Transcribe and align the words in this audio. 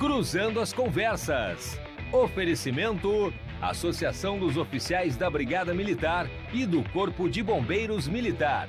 Cruzando 0.00 0.60
as 0.60 0.72
Conversas. 0.72 1.78
Oferecimento: 2.10 3.30
Associação 3.60 4.38
dos 4.38 4.56
Oficiais 4.56 5.14
da 5.14 5.28
Brigada 5.28 5.74
Militar 5.74 6.26
e 6.54 6.64
do 6.64 6.82
Corpo 6.88 7.28
de 7.28 7.42
Bombeiros 7.42 8.08
Militar. 8.08 8.66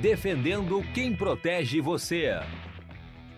Defendendo 0.00 0.82
quem 0.92 1.14
protege 1.14 1.80
você. 1.80 2.34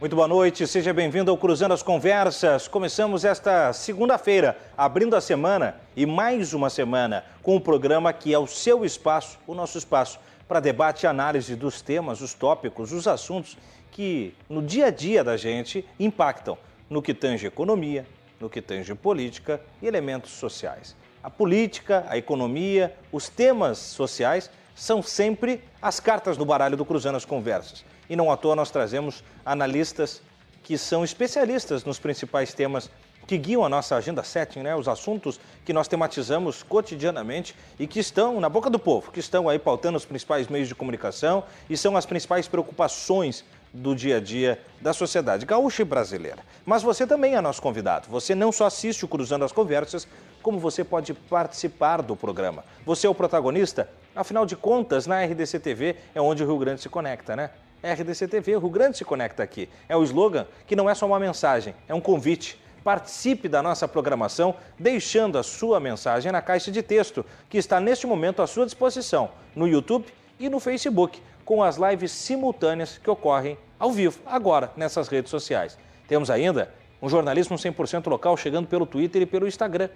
Muito 0.01 0.17
boa 0.17 0.27
noite, 0.27 0.67
seja 0.67 0.95
bem-vindo 0.95 1.31
ao 1.31 1.37
Cruzando 1.37 1.75
as 1.75 1.83
Conversas. 1.83 2.67
Começamos 2.67 3.27
esta 3.27 3.75
segunda-feira, 3.75 4.57
abrindo 4.75 5.15
a 5.15 5.21
semana 5.21 5.77
e 5.95 6.07
mais 6.07 6.55
uma 6.55 6.71
semana 6.71 7.27
com 7.43 7.53
o 7.53 7.57
um 7.57 7.61
programa 7.61 8.11
que 8.15 8.33
é 8.33 8.39
o 8.39 8.47
seu 8.47 8.87
espaço, 8.87 9.39
o 9.47 9.55
nosso 9.55 9.77
espaço, 9.77 10.19
para 10.49 10.61
debate 10.61 11.03
e 11.03 11.07
análise 11.07 11.55
dos 11.55 11.83
temas, 11.83 12.23
os 12.23 12.33
tópicos, 12.33 12.91
os 12.91 13.07
assuntos 13.07 13.59
que 13.91 14.33
no 14.49 14.63
dia 14.63 14.87
a 14.87 14.91
dia 14.91 15.23
da 15.23 15.37
gente 15.37 15.85
impactam 16.01 16.57
no 16.89 17.03
que 17.03 17.15
tange 17.15 17.47
economia, 17.47 18.07
no 18.41 18.51
que 18.51 18.61
tange 18.61 18.95
política 18.95 19.61
e 19.81 19.87
elementos 19.87 20.33
sociais. 20.33 20.97
A 21.23 21.31
política, 21.31 22.05
a 22.09 22.19
economia, 22.19 22.95
os 23.11 23.29
temas 23.29 23.79
sociais 23.79 24.51
são 24.75 25.03
sempre 25.03 25.63
as 25.81 26.01
cartas 26.01 26.37
do 26.37 26.45
baralho 26.45 26.77
do 26.77 26.85
Cruzando 26.85 27.17
as 27.17 27.25
Conversas. 27.25 27.85
E 28.11 28.17
não 28.17 28.31
à 28.31 28.37
toa 28.37 28.57
nós 28.57 28.71
trazemos 28.71 29.25
analistas 29.45 30.21
que 30.63 30.77
são 30.77 31.05
especialistas 31.05 31.85
nos 31.85 31.99
principais 31.99 32.53
temas 32.53 32.91
que 33.27 33.39
guiam 33.39 33.65
a 33.65 33.69
nossa 33.69 33.97
agenda 33.97 34.23
setting, 34.23 34.61
né? 34.61 34.77
os 34.77 34.87
assuntos 34.87 35.41
que 35.65 35.73
nós 35.73 35.89
tematizamos 35.89 36.63
cotidianamente 36.63 37.55
e 37.79 37.87
que 37.87 37.99
estão 37.99 38.39
na 38.41 38.49
boca 38.49 38.69
do 38.69 38.79
povo, 38.79 39.11
que 39.11 39.21
estão 39.21 39.49
aí 39.49 39.59
pautando 39.59 39.97
os 39.97 40.05
principais 40.05 40.49
meios 40.49 40.69
de 40.69 40.75
comunicação 40.75 41.45
e 41.69 41.77
são 41.77 41.97
as 41.97 42.05
principais 42.05 42.47
preocupações 42.47 43.45
do 43.75 43.95
dia 43.95 44.19
a 44.19 44.21
dia 44.21 44.61
da 44.81 44.93
sociedade 44.93 45.45
gaúcha 45.45 45.83
e 45.83 45.85
brasileira. 45.85 46.39
Mas 46.65 46.83
você 46.83 47.05
também 47.05 47.35
é 47.35 47.41
nosso 47.41 47.61
convidado. 47.61 48.09
Você 48.09 48.35
não 48.35 48.53
só 48.53 48.67
assiste 48.67 49.05
o 49.05 49.09
Cruzando 49.09 49.45
as 49.45 49.51
Conversas, 49.51 50.07
como 50.41 50.61
você 50.61 50.85
pode 50.85 51.13
participar 51.13 52.01
do 52.01 52.15
programa. 52.15 52.65
Você 52.87 53.07
é 53.07 53.11
o 53.11 53.15
protagonista? 53.15 53.91
Afinal 54.15 54.47
de 54.47 54.55
contas, 54.55 55.07
na 55.07 55.25
RDC 55.25 55.59
TV 55.59 55.97
é 56.15 56.21
onde 56.21 56.45
o 56.45 56.47
Rio 56.47 56.59
Grande 56.59 56.81
se 56.81 56.89
conecta, 56.89 57.35
né? 57.35 57.51
RDC 57.83 58.29
TV, 58.29 58.57
o 58.57 58.61
Rio 58.61 58.71
Grande 58.71 58.97
se 58.97 59.05
conecta 59.05 59.43
aqui. 59.43 59.69
É 59.89 59.97
o 59.97 60.05
slogan 60.05 60.47
que 60.67 60.77
não 60.77 60.89
é 60.89 60.95
só 60.95 61.05
uma 61.07 61.19
mensagem, 61.19 61.75
é 61.89 61.95
um 61.95 62.01
convite. 62.01 62.63
Participe 62.85 63.49
da 63.49 63.63
nossa 63.63 63.89
programação 63.89 64.55
deixando 64.79 65.39
a 65.39 65.43
sua 65.43 65.81
mensagem 65.81 66.31
na 66.31 66.43
caixa 66.43 66.71
de 66.71 66.83
texto 66.83 67.25
que 67.49 67.59
está 67.59 67.81
neste 67.81 68.07
momento 68.07 68.41
à 68.41 68.47
sua 68.47 68.67
disposição 68.67 69.31
no 69.57 69.67
YouTube 69.67 70.07
e 70.39 70.49
no 70.49 70.61
Facebook, 70.61 71.23
com 71.45 71.63
as 71.63 71.77
lives 71.77 72.11
simultâneas 72.13 72.99
que 72.99 73.11
ocorrem 73.11 73.59
ao 73.79 73.91
vivo, 73.93 74.21
agora, 74.25 74.73
nessas 74.77 75.09
redes 75.09 75.31
sociais. 75.31 75.79
Temos 76.09 76.31
ainda 76.31 76.73
um 77.03 77.09
jornalismo 77.09 77.57
100% 77.57 78.09
local 78.09 78.37
chegando 78.37 78.67
pelo 78.67 78.87
Twitter 78.87 79.23
e 79.23 79.27
pelo 79.27 79.47
Instagram. 79.47 79.91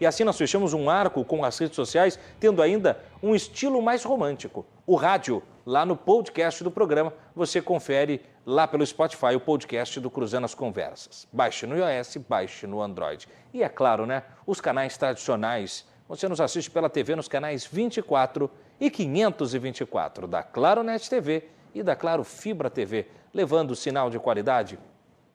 E 0.00 0.06
assim 0.06 0.24
nós 0.24 0.36
fechamos 0.36 0.74
um 0.74 0.90
arco 0.90 1.24
com 1.24 1.44
as 1.44 1.56
redes 1.56 1.76
sociais, 1.76 2.18
tendo 2.40 2.60
ainda 2.60 2.98
um 3.22 3.34
estilo 3.34 3.80
mais 3.80 4.02
romântico. 4.04 4.66
O 4.84 4.96
rádio, 4.96 5.42
lá 5.64 5.86
no 5.86 5.96
podcast 5.96 6.64
do 6.64 6.70
programa, 6.70 7.12
você 7.34 7.62
confere 7.62 8.20
lá 8.44 8.66
pelo 8.66 8.84
Spotify 8.84 9.36
o 9.36 9.40
podcast 9.40 10.00
do 10.00 10.10
Cruzando 10.10 10.44
as 10.44 10.54
Conversas. 10.54 11.28
Baixe 11.32 11.66
no 11.66 11.76
iOS, 11.76 12.16
baixe 12.28 12.66
no 12.66 12.82
Android. 12.82 13.28
E 13.54 13.62
é 13.62 13.68
claro, 13.68 14.04
né, 14.04 14.24
os 14.46 14.60
canais 14.60 14.96
tradicionais. 14.96 15.86
Você 16.08 16.28
nos 16.28 16.40
assiste 16.40 16.70
pela 16.70 16.90
TV 16.90 17.14
nos 17.14 17.28
canais 17.28 17.64
24 17.64 18.50
e 18.71 18.71
524 18.90 20.26
da 20.26 20.42
Claro 20.42 20.82
Net 20.82 21.08
TV 21.08 21.48
e 21.74 21.82
da 21.82 21.96
Claro 21.96 22.24
Fibra 22.24 22.70
TV, 22.70 23.06
levando 23.32 23.74
sinal 23.74 24.10
de 24.10 24.18
qualidade 24.18 24.78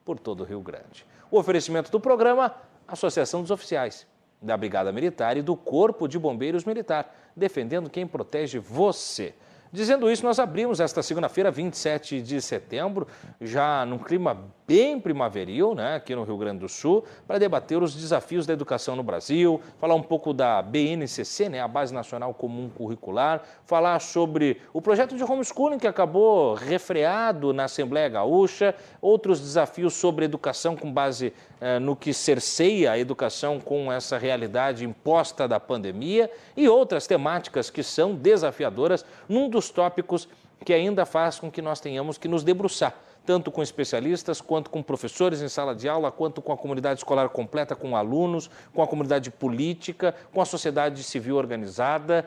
por 0.05 0.19
todo 0.19 0.41
o 0.41 0.43
Rio 0.43 0.61
Grande. 0.61 1.05
O 1.29 1.37
oferecimento 1.37 1.91
do 1.91 1.99
programa, 1.99 2.55
Associação 2.87 3.41
dos 3.41 3.51
Oficiais 3.51 4.07
da 4.41 4.55
Brigada 4.55 4.91
Militar 4.91 5.35
e 5.35 5.41
do 5.41 5.55
Corpo 5.55 6.07
de 6.07 6.19
Bombeiros 6.19 6.63
Militar, 6.63 7.13
defendendo 7.35 7.89
quem 7.89 8.05
protege 8.05 8.59
você. 8.59 9.33
Dizendo 9.77 10.09
isso, 10.09 10.25
nós 10.25 10.39
abrimos 10.39 10.79
esta 10.79 11.03
segunda-feira, 11.03 11.51
27 11.51 12.19
de 12.19 12.41
setembro, 12.41 13.05
já 13.39 13.85
num 13.85 13.99
clima 13.99 14.35
bem 14.67 14.99
primaveril, 14.99 15.75
né, 15.75 15.97
aqui 15.97 16.15
no 16.15 16.23
Rio 16.23 16.35
Grande 16.35 16.61
do 16.61 16.67
Sul, 16.67 17.05
para 17.27 17.37
debater 17.37 17.81
os 17.81 17.93
desafios 17.93 18.47
da 18.47 18.53
educação 18.53 18.95
no 18.95 19.03
Brasil, 19.03 19.61
falar 19.79 19.93
um 19.93 20.01
pouco 20.01 20.33
da 20.33 20.63
BNCC, 20.63 21.47
né, 21.47 21.61
a 21.61 21.67
Base 21.67 21.93
Nacional 21.93 22.33
Comum 22.33 22.69
Curricular, 22.69 23.43
falar 23.65 23.99
sobre 23.99 24.59
o 24.73 24.81
projeto 24.81 25.15
de 25.15 25.23
homeschooling 25.23 25.77
que 25.77 25.87
acabou 25.87 26.55
refreado 26.55 27.53
na 27.53 27.65
Assembleia 27.65 28.09
Gaúcha, 28.09 28.73
outros 28.99 29.39
desafios 29.39 29.93
sobre 29.93 30.25
educação 30.25 30.75
com 30.75 30.91
base 30.91 31.31
no 31.81 31.95
que 31.95 32.13
cerceia 32.13 32.91
a 32.91 32.99
educação 32.99 33.59
com 33.59 33.91
essa 33.91 34.17
realidade 34.17 34.85
imposta 34.85 35.47
da 35.47 35.59
pandemia 35.59 36.29
e 36.55 36.69
outras 36.69 37.07
temáticas 37.07 37.69
que 37.69 37.81
são 37.81 38.13
desafiadoras 38.13 39.03
num 39.27 39.49
dos 39.49 39.69
tópicos 39.69 40.27
que 40.63 40.73
ainda 40.73 41.05
faz 41.05 41.39
com 41.39 41.51
que 41.51 41.61
nós 41.61 41.79
tenhamos 41.79 42.17
que 42.17 42.27
nos 42.27 42.43
debruçar, 42.43 42.95
tanto 43.25 43.51
com 43.51 43.61
especialistas, 43.61 44.41
quanto 44.41 44.69
com 44.69 44.81
professores 44.81 45.41
em 45.41 45.47
sala 45.47 45.75
de 45.75 45.87
aula, 45.87 46.11
quanto 46.11 46.41
com 46.41 46.51
a 46.51 46.57
comunidade 46.57 46.99
escolar 46.99 47.29
completa, 47.29 47.75
com 47.75 47.95
alunos, 47.95 48.49
com 48.73 48.81
a 48.81 48.87
comunidade 48.87 49.29
política, 49.31 50.15
com 50.33 50.41
a 50.41 50.45
sociedade 50.45 51.03
civil 51.03 51.35
organizada, 51.35 52.25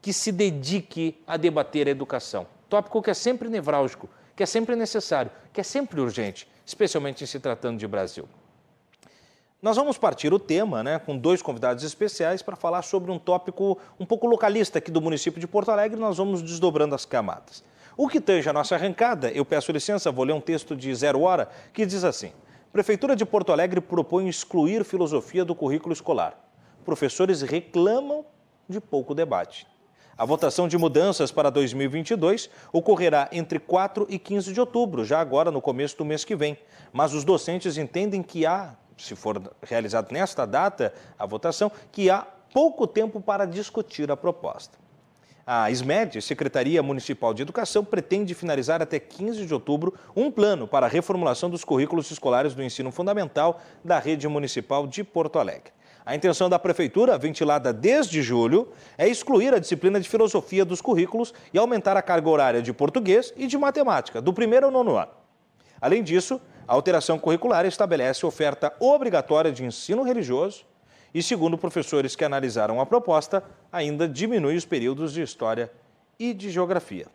que 0.00 0.12
se 0.12 0.32
dedique 0.32 1.18
a 1.26 1.36
debater 1.36 1.86
a 1.86 1.90
educação. 1.90 2.46
Tópico 2.68 3.02
que 3.02 3.10
é 3.10 3.14
sempre 3.14 3.48
nevrálgico, 3.48 4.08
que 4.34 4.42
é 4.42 4.46
sempre 4.46 4.74
necessário, 4.74 5.30
que 5.52 5.60
é 5.60 5.64
sempre 5.64 6.00
urgente, 6.00 6.48
especialmente 6.64 7.24
em 7.24 7.26
se 7.26 7.38
tratando 7.38 7.78
de 7.78 7.86
Brasil. 7.86 8.26
Nós 9.62 9.76
vamos 9.76 9.98
partir 9.98 10.32
o 10.32 10.38
tema, 10.38 10.82
né, 10.82 10.98
com 10.98 11.14
dois 11.14 11.42
convidados 11.42 11.84
especiais 11.84 12.40
para 12.40 12.56
falar 12.56 12.80
sobre 12.80 13.10
um 13.10 13.18
tópico 13.18 13.76
um 13.98 14.06
pouco 14.06 14.26
localista 14.26 14.78
aqui 14.78 14.90
do 14.90 15.02
município 15.02 15.38
de 15.38 15.46
Porto 15.46 15.70
Alegre. 15.70 16.00
Nós 16.00 16.16
vamos 16.16 16.40
desdobrando 16.40 16.94
as 16.94 17.04
camadas. 17.04 17.62
O 17.94 18.08
que 18.08 18.22
tange 18.22 18.48
a 18.48 18.54
nossa 18.54 18.74
arrancada, 18.74 19.30
eu 19.30 19.44
peço 19.44 19.70
licença, 19.70 20.10
vou 20.10 20.24
ler 20.24 20.32
um 20.32 20.40
texto 20.40 20.74
de 20.74 20.94
zero 20.94 21.20
hora 21.20 21.46
que 21.74 21.84
diz 21.84 22.04
assim: 22.04 22.32
Prefeitura 22.72 23.14
de 23.14 23.26
Porto 23.26 23.52
Alegre 23.52 23.82
propõe 23.82 24.30
excluir 24.30 24.82
filosofia 24.82 25.44
do 25.44 25.54
currículo 25.54 25.92
escolar. 25.92 26.42
Professores 26.82 27.42
reclamam 27.42 28.24
de 28.66 28.80
pouco 28.80 29.14
debate. 29.14 29.66
A 30.16 30.24
votação 30.24 30.68
de 30.68 30.78
mudanças 30.78 31.30
para 31.30 31.50
2022 31.50 32.48
ocorrerá 32.72 33.28
entre 33.30 33.58
4 33.58 34.06
e 34.08 34.18
15 34.18 34.54
de 34.54 34.60
outubro, 34.60 35.04
já 35.04 35.20
agora 35.20 35.50
no 35.50 35.60
começo 35.60 35.98
do 35.98 36.04
mês 36.04 36.24
que 36.24 36.34
vem. 36.34 36.56
Mas 36.90 37.12
os 37.12 37.24
docentes 37.24 37.76
entendem 37.76 38.22
que 38.22 38.46
há 38.46 38.74
se 39.00 39.16
for 39.16 39.42
realizado 39.62 40.12
nesta 40.12 40.46
data 40.46 40.92
a 41.18 41.26
votação, 41.26 41.70
que 41.90 42.10
há 42.10 42.26
pouco 42.52 42.86
tempo 42.86 43.20
para 43.20 43.46
discutir 43.46 44.10
a 44.10 44.16
proposta. 44.16 44.78
A 45.46 45.68
SMED, 45.70 46.22
Secretaria 46.22 46.82
Municipal 46.82 47.34
de 47.34 47.42
Educação, 47.42 47.84
pretende 47.84 48.34
finalizar 48.34 48.80
até 48.80 49.00
15 49.00 49.46
de 49.46 49.52
outubro 49.52 49.94
um 50.14 50.30
plano 50.30 50.68
para 50.68 50.86
a 50.86 50.88
reformulação 50.88 51.50
dos 51.50 51.64
currículos 51.64 52.10
escolares 52.10 52.54
do 52.54 52.62
ensino 52.62 52.92
fundamental 52.92 53.60
da 53.84 53.98
rede 53.98 54.28
municipal 54.28 54.86
de 54.86 55.02
Porto 55.02 55.38
Alegre. 55.38 55.72
A 56.04 56.14
intenção 56.14 56.48
da 56.48 56.58
Prefeitura, 56.58 57.18
ventilada 57.18 57.72
desde 57.72 58.22
julho, 58.22 58.68
é 58.96 59.08
excluir 59.08 59.52
a 59.54 59.58
disciplina 59.58 60.00
de 60.00 60.08
filosofia 60.08 60.64
dos 60.64 60.80
currículos 60.80 61.34
e 61.52 61.58
aumentar 61.58 61.96
a 61.96 62.02
carga 62.02 62.28
horária 62.28 62.62
de 62.62 62.72
português 62.72 63.32
e 63.36 63.46
de 63.46 63.58
matemática, 63.58 64.20
do 64.20 64.32
primeiro 64.32 64.66
ao 64.66 64.72
nono 64.72 64.96
ano. 64.96 65.10
Além 65.80 66.02
disso, 66.02 66.40
a 66.70 66.74
alteração 66.74 67.18
curricular 67.18 67.66
estabelece 67.66 68.24
oferta 68.24 68.72
obrigatória 68.78 69.50
de 69.50 69.64
ensino 69.64 70.04
religioso 70.04 70.64
e, 71.12 71.20
segundo 71.20 71.58
professores 71.58 72.14
que 72.14 72.24
analisaram 72.24 72.80
a 72.80 72.86
proposta, 72.86 73.42
ainda 73.72 74.06
diminui 74.06 74.54
os 74.54 74.64
períodos 74.64 75.12
de 75.12 75.20
história 75.20 75.68
e 76.16 76.32
de 76.32 76.48
geografia. 76.48 77.08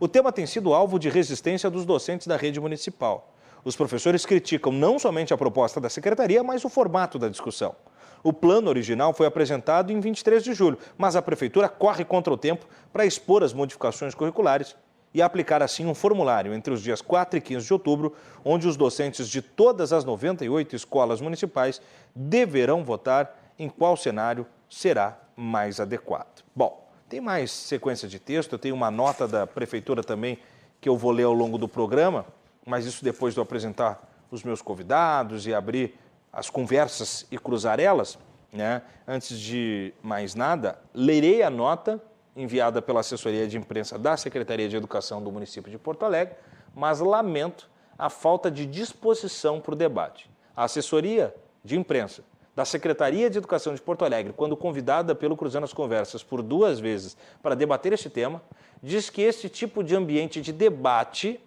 O 0.00 0.08
tema 0.08 0.32
tem 0.32 0.46
sido 0.46 0.74
alvo 0.74 0.98
de 0.98 1.08
resistência 1.08 1.70
dos 1.70 1.86
docentes 1.86 2.26
da 2.26 2.36
rede 2.36 2.58
municipal. 2.58 3.32
Os 3.64 3.76
professores 3.76 4.26
criticam 4.26 4.72
não 4.72 4.98
somente 4.98 5.32
a 5.32 5.38
proposta 5.38 5.80
da 5.80 5.88
secretaria, 5.88 6.42
mas 6.42 6.64
o 6.64 6.68
formato 6.68 7.20
da 7.20 7.28
discussão. 7.28 7.76
O 8.24 8.32
plano 8.32 8.68
original 8.68 9.14
foi 9.14 9.28
apresentado 9.28 9.92
em 9.92 10.00
23 10.00 10.42
de 10.42 10.52
julho, 10.54 10.78
mas 10.96 11.14
a 11.14 11.22
prefeitura 11.22 11.68
corre 11.68 12.04
contra 12.04 12.34
o 12.34 12.36
tempo 12.36 12.66
para 12.92 13.06
expor 13.06 13.44
as 13.44 13.52
modificações 13.52 14.12
curriculares 14.12 14.74
e 15.12 15.22
aplicar 15.22 15.62
assim 15.62 15.86
um 15.86 15.94
formulário 15.94 16.52
entre 16.52 16.72
os 16.72 16.82
dias 16.82 17.00
4 17.00 17.38
e 17.38 17.40
15 17.40 17.66
de 17.66 17.72
outubro, 17.72 18.14
onde 18.44 18.68
os 18.68 18.76
docentes 18.76 19.28
de 19.28 19.40
todas 19.40 19.92
as 19.92 20.04
98 20.04 20.76
escolas 20.76 21.20
municipais 21.20 21.80
deverão 22.14 22.84
votar 22.84 23.52
em 23.58 23.68
qual 23.68 23.96
cenário 23.96 24.46
será 24.68 25.18
mais 25.36 25.80
adequado. 25.80 26.44
Bom, 26.54 26.88
tem 27.08 27.20
mais 27.20 27.50
sequência 27.50 28.06
de 28.06 28.18
texto, 28.18 28.52
eu 28.52 28.58
tenho 28.58 28.74
uma 28.74 28.90
nota 28.90 29.26
da 29.26 29.46
prefeitura 29.46 30.02
também 30.02 30.38
que 30.80 30.88
eu 30.88 30.96
vou 30.96 31.10
ler 31.10 31.24
ao 31.24 31.32
longo 31.32 31.58
do 31.58 31.66
programa, 31.66 32.26
mas 32.66 32.84
isso 32.84 33.02
depois 33.02 33.34
de 33.34 33.40
eu 33.40 33.42
apresentar 33.42 34.06
os 34.30 34.42
meus 34.42 34.60
convidados 34.60 35.46
e 35.46 35.54
abrir 35.54 35.94
as 36.32 36.50
conversas 36.50 37.26
e 37.30 37.38
cruzar 37.38 37.80
elas. 37.80 38.18
Né? 38.52 38.82
Antes 39.06 39.38
de 39.38 39.92
mais 40.02 40.34
nada, 40.34 40.78
lerei 40.94 41.42
a 41.42 41.50
nota 41.50 42.00
enviada 42.36 42.80
pela 42.80 43.00
assessoria 43.00 43.46
de 43.46 43.56
imprensa 43.56 43.98
da 43.98 44.16
Secretaria 44.16 44.68
de 44.68 44.76
Educação 44.76 45.22
do 45.22 45.32
município 45.32 45.70
de 45.70 45.78
Porto 45.78 46.04
Alegre, 46.04 46.36
mas 46.74 47.00
lamento 47.00 47.68
a 47.98 48.08
falta 48.08 48.50
de 48.50 48.64
disposição 48.64 49.60
para 49.60 49.72
o 49.72 49.76
debate. 49.76 50.30
A 50.56 50.64
assessoria 50.64 51.34
de 51.64 51.76
imprensa 51.76 52.22
da 52.54 52.64
Secretaria 52.64 53.30
de 53.30 53.38
Educação 53.38 53.74
de 53.74 53.80
Porto 53.80 54.04
Alegre, 54.04 54.32
quando 54.36 54.56
convidada 54.56 55.14
pelo 55.14 55.36
Cruzando 55.36 55.64
as 55.64 55.72
Conversas 55.72 56.22
por 56.22 56.42
duas 56.42 56.80
vezes 56.80 57.16
para 57.40 57.54
debater 57.54 57.92
este 57.92 58.10
tema, 58.10 58.42
diz 58.82 59.10
que 59.10 59.22
esse 59.22 59.48
tipo 59.48 59.82
de 59.84 59.94
ambiente 59.94 60.40
de 60.40 60.52
debate 60.52 61.40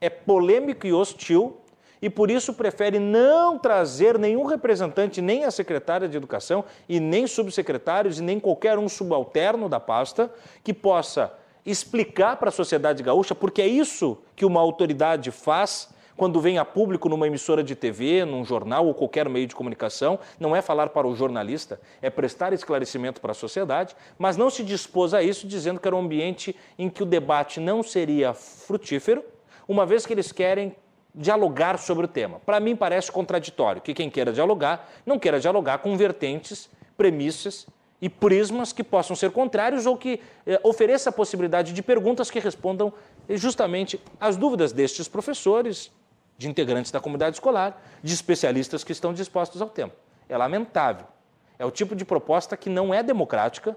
é 0.00 0.10
polêmico 0.10 0.86
e 0.86 0.92
hostil 0.92 1.60
e 2.02 2.08
por 2.08 2.30
isso 2.30 2.54
prefere 2.54 2.98
não 2.98 3.58
trazer 3.58 4.18
nenhum 4.18 4.44
representante, 4.44 5.20
nem 5.20 5.44
a 5.44 5.50
secretária 5.50 6.08
de 6.08 6.16
Educação 6.16 6.64
e 6.88 6.98
nem 7.00 7.26
subsecretários 7.26 8.18
e 8.18 8.22
nem 8.22 8.38
qualquer 8.40 8.78
um 8.78 8.88
subalterno 8.88 9.68
da 9.68 9.80
pasta 9.80 10.32
que 10.62 10.72
possa 10.72 11.32
explicar 11.64 12.36
para 12.36 12.48
a 12.48 12.52
sociedade 12.52 13.02
gaúcha, 13.02 13.34
porque 13.34 13.60
é 13.62 13.66
isso 13.66 14.18
que 14.34 14.44
uma 14.44 14.60
autoridade 14.60 15.30
faz 15.30 15.88
quando 16.16 16.38
vem 16.38 16.58
a 16.58 16.66
público 16.66 17.08
numa 17.08 17.26
emissora 17.26 17.62
de 17.62 17.74
TV, 17.74 18.26
num 18.26 18.44
jornal 18.44 18.86
ou 18.86 18.92
qualquer 18.92 19.26
meio 19.26 19.46
de 19.46 19.54
comunicação, 19.54 20.18
não 20.38 20.54
é 20.54 20.60
falar 20.60 20.90
para 20.90 21.06
o 21.06 21.14
jornalista, 21.14 21.80
é 22.02 22.10
prestar 22.10 22.52
esclarecimento 22.52 23.22
para 23.22 23.30
a 23.30 23.34
sociedade, 23.34 23.96
mas 24.18 24.36
não 24.36 24.50
se 24.50 24.62
dispôs 24.62 25.14
a 25.14 25.22
isso 25.22 25.46
dizendo 25.46 25.80
que 25.80 25.88
era 25.88 25.96
um 25.96 26.00
ambiente 26.00 26.54
em 26.78 26.90
que 26.90 27.02
o 27.02 27.06
debate 27.06 27.58
não 27.58 27.82
seria 27.82 28.34
frutífero, 28.34 29.24
uma 29.66 29.86
vez 29.86 30.04
que 30.04 30.12
eles 30.12 30.30
querem 30.30 30.76
dialogar 31.14 31.78
sobre 31.78 32.04
o 32.04 32.08
tema. 32.08 32.40
Para 32.40 32.60
mim 32.60 32.76
parece 32.76 33.10
contraditório 33.10 33.82
que 33.82 33.94
quem 33.94 34.08
queira 34.08 34.32
dialogar 34.32 34.88
não 35.04 35.18
queira 35.18 35.40
dialogar 35.40 35.78
com 35.78 35.96
vertentes, 35.96 36.68
premissas 36.96 37.66
e 38.00 38.08
prismas 38.08 38.72
que 38.72 38.82
possam 38.82 39.14
ser 39.14 39.30
contrários 39.30 39.86
ou 39.86 39.96
que 39.96 40.20
eh, 40.46 40.58
ofereça 40.62 41.10
a 41.10 41.12
possibilidade 41.12 41.72
de 41.72 41.82
perguntas 41.82 42.30
que 42.30 42.38
respondam 42.38 42.92
eh, 43.28 43.36
justamente 43.36 44.00
às 44.18 44.36
dúvidas 44.36 44.72
destes 44.72 45.06
professores, 45.06 45.90
de 46.38 46.48
integrantes 46.48 46.90
da 46.90 47.00
comunidade 47.00 47.36
escolar, 47.36 47.82
de 48.02 48.14
especialistas 48.14 48.82
que 48.82 48.92
estão 48.92 49.12
dispostos 49.12 49.60
ao 49.60 49.68
tema. 49.68 49.92
É 50.28 50.36
lamentável. 50.36 51.06
É 51.58 51.66
o 51.66 51.70
tipo 51.70 51.94
de 51.94 52.04
proposta 52.04 52.56
que 52.56 52.70
não 52.70 52.94
é 52.94 53.02
democrática 53.02 53.76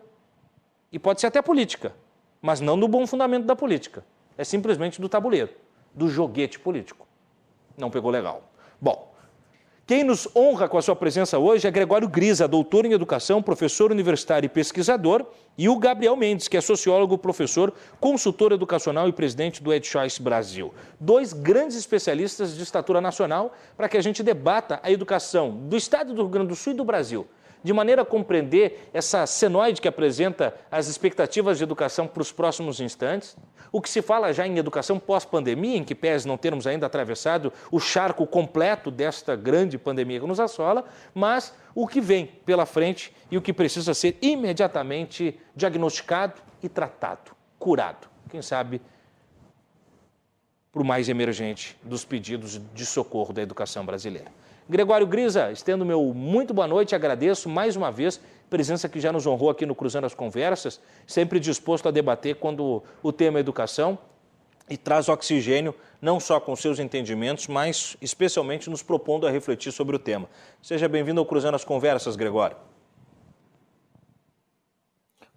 e 0.89 0.97
pode 0.97 1.19
ser 1.19 1.27
até 1.27 1.41
política, 1.41 1.93
mas 2.41 2.61
não 2.61 2.79
do 2.79 2.87
bom 2.87 3.05
fundamento 3.05 3.45
da 3.45 3.55
política. 3.55 4.05
É 4.37 4.45
simplesmente 4.45 5.01
do 5.01 5.09
tabuleiro, 5.09 5.49
do 5.93 6.07
joguete 6.07 6.57
político. 6.57 7.05
Não 7.77 7.89
pegou 7.89 8.11
legal. 8.11 8.51
Bom, 8.79 9.13
quem 9.85 10.01
nos 10.01 10.29
honra 10.33 10.69
com 10.69 10.77
a 10.77 10.81
sua 10.81 10.95
presença 10.95 11.37
hoje 11.37 11.67
é 11.67 11.71
Gregório 11.71 12.07
Grisa, 12.07 12.47
doutor 12.47 12.85
em 12.85 12.93
educação, 12.93 13.41
professor 13.41 13.91
universitário 13.91 14.45
e 14.45 14.49
pesquisador, 14.49 15.25
e 15.57 15.67
o 15.67 15.77
Gabriel 15.77 16.15
Mendes, 16.15 16.47
que 16.47 16.55
é 16.55 16.61
sociólogo, 16.61 17.17
professor, 17.17 17.73
consultor 17.99 18.53
educacional 18.53 19.09
e 19.09 19.11
presidente 19.11 19.61
do 19.61 19.73
EdChoice 19.73 20.21
Brasil. 20.21 20.73
Dois 20.97 21.33
grandes 21.33 21.75
especialistas 21.75 22.55
de 22.55 22.63
estatura 22.63 23.01
nacional 23.01 23.53
para 23.75 23.89
que 23.89 23.97
a 23.97 24.01
gente 24.01 24.23
debata 24.23 24.79
a 24.81 24.89
educação 24.89 25.51
do 25.51 25.75
Estado 25.75 26.13
do 26.13 26.21
Rio 26.21 26.29
Grande 26.29 26.47
do 26.47 26.55
Sul 26.55 26.71
e 26.71 26.75
do 26.77 26.85
Brasil 26.85 27.27
de 27.63 27.71
maneira 27.71 28.01
a 28.01 28.05
compreender 28.05 28.89
essa 28.93 29.25
senoide 29.25 29.81
que 29.81 29.87
apresenta 29.87 30.53
as 30.69 30.87
expectativas 30.87 31.57
de 31.57 31.63
educação 31.63 32.05
para 32.05 32.21
os 32.21 32.31
próximos 32.31 32.79
instantes, 32.79 33.37
o 33.71 33.81
que 33.81 33.89
se 33.89 34.01
fala 34.01 34.33
já 34.33 34.45
em 34.45 34.57
educação 34.57 34.99
pós-pandemia, 34.99 35.77
em 35.77 35.83
que 35.83 35.95
pese 35.95 36.27
não 36.27 36.37
termos 36.37 36.67
ainda 36.67 36.85
atravessado 36.85 37.51
o 37.71 37.79
charco 37.79 38.27
completo 38.27 38.91
desta 38.91 39.35
grande 39.35 39.77
pandemia 39.77 40.19
que 40.19 40.27
nos 40.27 40.39
assola, 40.39 40.85
mas 41.13 41.55
o 41.73 41.87
que 41.87 41.99
vem 41.99 42.27
pela 42.45 42.65
frente 42.65 43.13
e 43.31 43.37
o 43.37 43.41
que 43.41 43.53
precisa 43.53 43.93
ser 43.93 44.17
imediatamente 44.21 45.39
diagnosticado 45.55 46.41
e 46.61 46.69
tratado, 46.69 47.31
curado. 47.57 48.07
Quem 48.29 48.41
sabe 48.41 48.81
para 50.71 50.81
o 50.81 50.85
mais 50.85 51.07
emergente 51.07 51.77
dos 51.83 52.03
pedidos 52.03 52.59
de 52.73 52.85
socorro 52.85 53.31
da 53.31 53.41
educação 53.41 53.85
brasileira. 53.85 54.31
Gregório 54.69 55.05
Grisa, 55.05 55.51
estendo 55.51 55.85
meu 55.85 56.13
muito 56.13 56.53
boa 56.53 56.65
noite, 56.65 56.95
agradeço 56.95 57.49
mais 57.49 57.75
uma 57.75 57.91
vez 57.91 58.17
a 58.17 58.49
presença 58.49 58.87
que 58.87 58.97
já 58.97 59.11
nos 59.11 59.27
honrou 59.27 59.49
aqui 59.49 59.65
no 59.65 59.75
Cruzando 59.75 60.05
as 60.05 60.15
Conversas, 60.15 60.79
sempre 61.05 61.37
disposto 61.37 61.89
a 61.89 61.91
debater 61.91 62.35
quando 62.35 62.81
o 63.01 63.11
tema 63.11 63.39
é 63.39 63.41
educação 63.41 63.99
e 64.69 64.77
traz 64.77 65.09
oxigênio 65.09 65.75
não 66.01 66.17
só 66.17 66.39
com 66.39 66.55
seus 66.55 66.79
entendimentos, 66.79 67.47
mas 67.47 67.97
especialmente 68.01 68.69
nos 68.69 68.81
propondo 68.81 69.27
a 69.27 69.29
refletir 69.29 69.73
sobre 69.73 69.97
o 69.97 69.99
tema. 69.99 70.29
Seja 70.61 70.87
bem-vindo 70.87 71.19
ao 71.19 71.25
Cruzando 71.25 71.55
as 71.55 71.65
Conversas, 71.65 72.15
Gregório. 72.15 72.55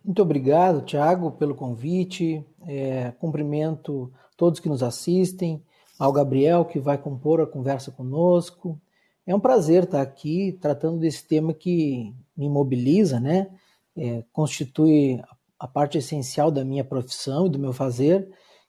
Muito 0.04 0.22
obrigado, 0.22 0.82
Tiago, 0.82 1.32
pelo 1.32 1.56
convite. 1.56 2.46
É, 2.64 3.12
cumprimento 3.18 4.12
todos 4.36 4.60
que 4.60 4.68
nos 4.68 4.84
assistem, 4.84 5.60
ao 5.98 6.12
Gabriel, 6.12 6.64
que 6.64 6.78
vai 6.78 6.96
compor 6.96 7.40
a 7.40 7.46
conversa 7.46 7.90
conosco, 7.90 8.80
é 9.26 9.34
um 9.34 9.40
prazer 9.40 9.84
estar 9.84 10.00
aqui 10.00 10.56
tratando 10.60 10.98
desse 10.98 11.26
tema 11.26 11.52
que 11.52 12.14
me 12.36 12.48
mobiliza, 12.48 13.18
né? 13.18 13.48
É, 13.96 14.22
constitui 14.32 15.20
a 15.58 15.66
parte 15.66 15.98
essencial 15.98 16.50
da 16.50 16.64
minha 16.64 16.84
profissão 16.84 17.46
e 17.46 17.50
do 17.50 17.58
meu 17.58 17.72
fazer. 17.72 18.28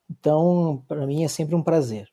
Então, 0.09 0.83
para 0.87 1.05
mim 1.05 1.23
é 1.23 1.27
sempre 1.27 1.53
um 1.53 1.61
prazer. 1.61 2.07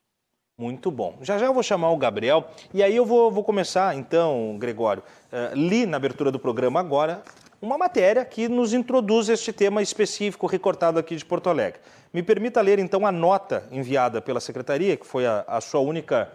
Muito 0.57 0.91
bom. 0.91 1.17
Já 1.21 1.37
já 1.37 1.47
eu 1.47 1.53
vou 1.53 1.63
chamar 1.63 1.91
o 1.91 1.97
Gabriel 1.97 2.45
e 2.73 2.83
aí 2.83 2.95
eu 2.95 3.05
vou, 3.05 3.31
vou 3.31 3.43
começar, 3.43 3.95
então, 3.95 4.57
Gregório. 4.59 5.01
Uh, 5.31 5.55
li 5.55 5.85
na 5.85 5.97
abertura 5.97 6.31
do 6.31 6.39
programa 6.39 6.79
agora 6.79 7.23
uma 7.61 7.77
matéria 7.77 8.23
que 8.23 8.47
nos 8.47 8.73
introduz 8.73 9.27
este 9.27 9.51
tema 9.51 9.81
específico 9.81 10.45
recortado 10.45 10.99
aqui 10.99 11.15
de 11.15 11.25
Porto 11.25 11.49
Alegre. 11.49 11.79
Me 12.13 12.21
permita 12.21 12.61
ler, 12.61 12.79
então, 12.79 13.07
a 13.07 13.11
nota 13.11 13.67
enviada 13.71 14.21
pela 14.21 14.39
Secretaria, 14.39 14.95
que 14.95 15.05
foi 15.05 15.25
a, 15.25 15.43
a 15.47 15.59
sua 15.59 15.81
única. 15.81 16.31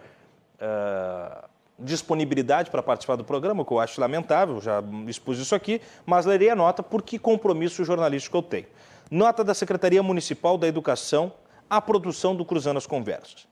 Uh, 0.59 1.50
disponibilidade 1.83 2.69
para 2.69 2.83
participar 2.83 3.15
do 3.15 3.23
programa, 3.23 3.63
o 3.63 3.65
que 3.65 3.73
eu 3.73 3.79
acho 3.79 3.99
lamentável, 3.99 4.61
já 4.61 4.83
expus 5.07 5.39
isso 5.39 5.55
aqui, 5.55 5.81
mas 6.05 6.25
lerei 6.25 6.49
a 6.49 6.55
nota 6.55 6.81
porque 6.83 7.17
compromisso 7.17 7.83
jornalístico 7.83 8.37
eu 8.37 8.41
tenho. 8.41 8.67
Nota 9.09 9.43
da 9.43 9.53
Secretaria 9.53 10.01
Municipal 10.01 10.57
da 10.57 10.67
Educação 10.67 11.33
à 11.69 11.81
produção 11.81 12.35
do 12.35 12.45
Cruzando 12.45 12.77
as 12.77 12.85
Conversas. 12.85 13.47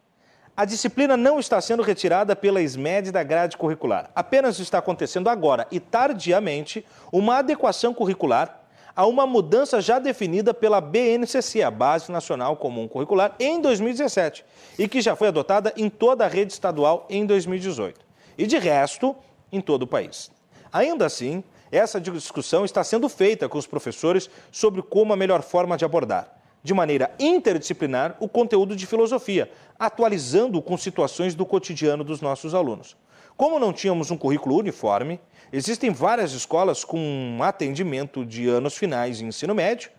A 0.55 0.65
disciplina 0.65 1.15
não 1.15 1.39
está 1.39 1.59
sendo 1.61 1.81
retirada 1.81 2.35
pela 2.35 2.61
SMED 2.61 3.11
da 3.11 3.23
grade 3.23 3.55
curricular. 3.55 4.09
Apenas 4.13 4.59
está 4.59 4.77
acontecendo 4.77 5.29
agora 5.29 5.65
e 5.71 5.79
tardiamente 5.79 6.85
uma 7.13 7.37
adequação 7.37 7.93
curricular 7.93 8.59
a 8.93 9.05
uma 9.05 9.25
mudança 9.25 9.79
já 9.79 9.99
definida 9.99 10.53
pela 10.53 10.81
BNCC, 10.81 11.61
a 11.61 11.71
Base 11.71 12.11
Nacional 12.11 12.57
Comum 12.57 12.89
Curricular, 12.89 13.33
em 13.39 13.61
2017 13.61 14.43
e 14.77 14.89
que 14.89 14.99
já 14.99 15.15
foi 15.15 15.29
adotada 15.29 15.73
em 15.77 15.89
toda 15.89 16.25
a 16.25 16.27
rede 16.27 16.51
estadual 16.51 17.05
em 17.09 17.25
2018 17.25 18.08
e 18.39 18.47
de 18.47 18.57
resto 18.57 19.13
em 19.51 19.59
todo 19.59 19.83
o 19.83 19.87
país. 19.87 20.31
Ainda 20.71 21.05
assim, 21.05 21.43
essa 21.69 21.99
discussão 21.99 22.63
está 22.63 22.81
sendo 22.85 23.09
feita 23.09 23.49
com 23.49 23.57
os 23.57 23.67
professores 23.67 24.29
sobre 24.49 24.81
como 24.81 25.11
a 25.11 25.17
melhor 25.17 25.41
forma 25.43 25.75
de 25.75 25.83
abordar, 25.83 26.39
de 26.63 26.73
maneira 26.73 27.11
interdisciplinar, 27.19 28.15
o 28.17 28.29
conteúdo 28.29 28.77
de 28.77 28.87
filosofia, 28.87 29.51
atualizando-o 29.77 30.61
com 30.61 30.77
situações 30.77 31.35
do 31.35 31.45
cotidiano 31.45 32.01
dos 32.01 32.21
nossos 32.21 32.55
alunos. 32.55 32.95
Como 33.35 33.59
não 33.59 33.73
tínhamos 33.73 34.09
um 34.09 34.17
currículo 34.17 34.57
uniforme, 34.57 35.19
existem 35.51 35.91
várias 35.91 36.31
escolas 36.31 36.85
com 36.85 37.39
atendimento 37.41 38.25
de 38.25 38.47
anos 38.47 38.77
finais 38.77 39.19
em 39.19 39.27
ensino 39.27 39.53
médio, 39.53 39.91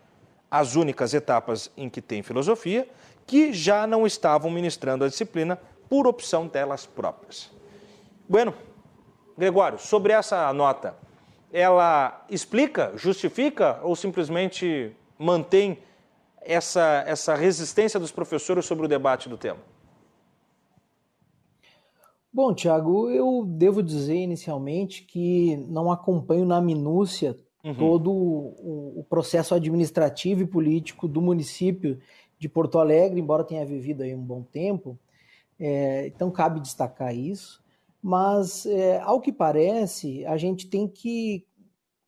as 0.51 0.77
únicas 0.77 1.13
etapas 1.13 1.71
em 1.77 1.91
que 1.91 2.01
tem 2.01 2.23
filosofia, 2.23 2.89
que 3.27 3.53
já 3.53 3.87
não 3.87 4.07
estavam 4.07 4.51
ministrando 4.51 5.05
a 5.05 5.09
disciplina 5.09 5.59
por 5.91 6.07
opção 6.07 6.47
delas 6.47 6.87
próprias. 6.87 7.60
Bueno, 8.31 8.55
Gregório, 9.37 9.77
sobre 9.77 10.13
essa 10.13 10.53
nota, 10.53 10.97
ela 11.53 12.25
explica, 12.31 12.93
justifica 12.95 13.81
ou 13.83 13.97
simplesmente 13.97 14.95
mantém 15.19 15.79
essa, 16.41 17.03
essa 17.09 17.35
resistência 17.35 17.99
dos 17.99 18.13
professores 18.13 18.65
sobre 18.65 18.87
o 18.87 18.89
debate 18.89 19.29
do 19.29 19.37
tema? 19.37 19.59
Bom, 22.33 22.55
Tiago, 22.55 23.11
eu 23.11 23.45
devo 23.45 23.83
dizer 23.83 24.15
inicialmente 24.15 25.03
que 25.03 25.57
não 25.69 25.91
acompanho 25.91 26.45
na 26.45 26.61
minúcia 26.61 27.37
uhum. 27.65 27.75
todo 27.75 28.13
o, 28.13 29.01
o, 29.01 29.07
processo 29.11 29.57
administrativo 29.57 30.43
e 30.43 30.47
político 30.47 31.09
do 31.09 31.21
município 31.21 31.99
de 32.39 32.49
Porto 32.49 32.79
Alegre, 32.79 33.19
embora 33.19 33.43
tenha 33.43 33.67
vivido 33.67 34.05
aí 34.05 34.15
um 34.15 34.23
bom 34.23 34.41
tempo. 34.41 34.97
É, 35.59 36.07
então, 36.07 36.31
cabe 36.31 36.61
destacar 36.61 37.13
isso 37.13 37.60
mas 38.03 38.67
é, 38.67 39.01
ao 39.01 39.21
que 39.21 39.33
parece, 39.33 40.25
a 40.27 40.37
gente 40.37 40.69
tem 40.69 40.89
que 40.89 41.45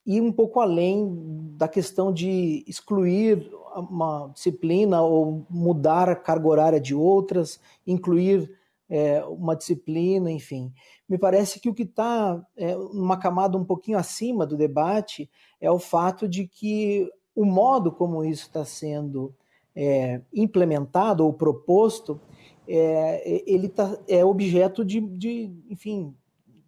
ir 0.06 0.20
um 0.20 0.32
pouco 0.32 0.60
além 0.60 1.54
da 1.56 1.68
questão 1.68 2.12
de 2.12 2.64
excluir 2.66 3.50
uma 3.74 4.30
disciplina 4.34 5.02
ou 5.02 5.46
mudar 5.48 6.08
a 6.08 6.16
carga 6.16 6.48
horária 6.48 6.80
de 6.80 6.94
outras, 6.94 7.60
incluir 7.86 8.50
é, 8.88 9.24
uma 9.24 9.56
disciplina, 9.56 10.30
enfim. 10.30 10.72
Me 11.08 11.16
parece 11.16 11.60
que 11.60 11.68
o 11.68 11.74
que 11.74 11.84
está 11.84 12.44
é, 12.56 12.74
numa 12.74 13.16
camada 13.16 13.56
um 13.56 13.64
pouquinho 13.64 13.98
acima 13.98 14.46
do 14.46 14.56
debate 14.56 15.30
é 15.60 15.70
o 15.70 15.78
fato 15.78 16.28
de 16.28 16.46
que 16.46 17.08
o 17.34 17.44
modo 17.44 17.90
como 17.90 18.24
isso 18.24 18.46
está 18.46 18.64
sendo 18.64 19.34
é, 19.74 20.20
implementado 20.34 21.24
ou 21.24 21.32
proposto 21.32 22.20
é, 22.66 23.42
ele 23.46 23.68
tá, 23.68 23.98
é 24.08 24.24
objeto 24.24 24.84
de, 24.84 25.00
de, 25.00 25.52
enfim, 25.68 26.14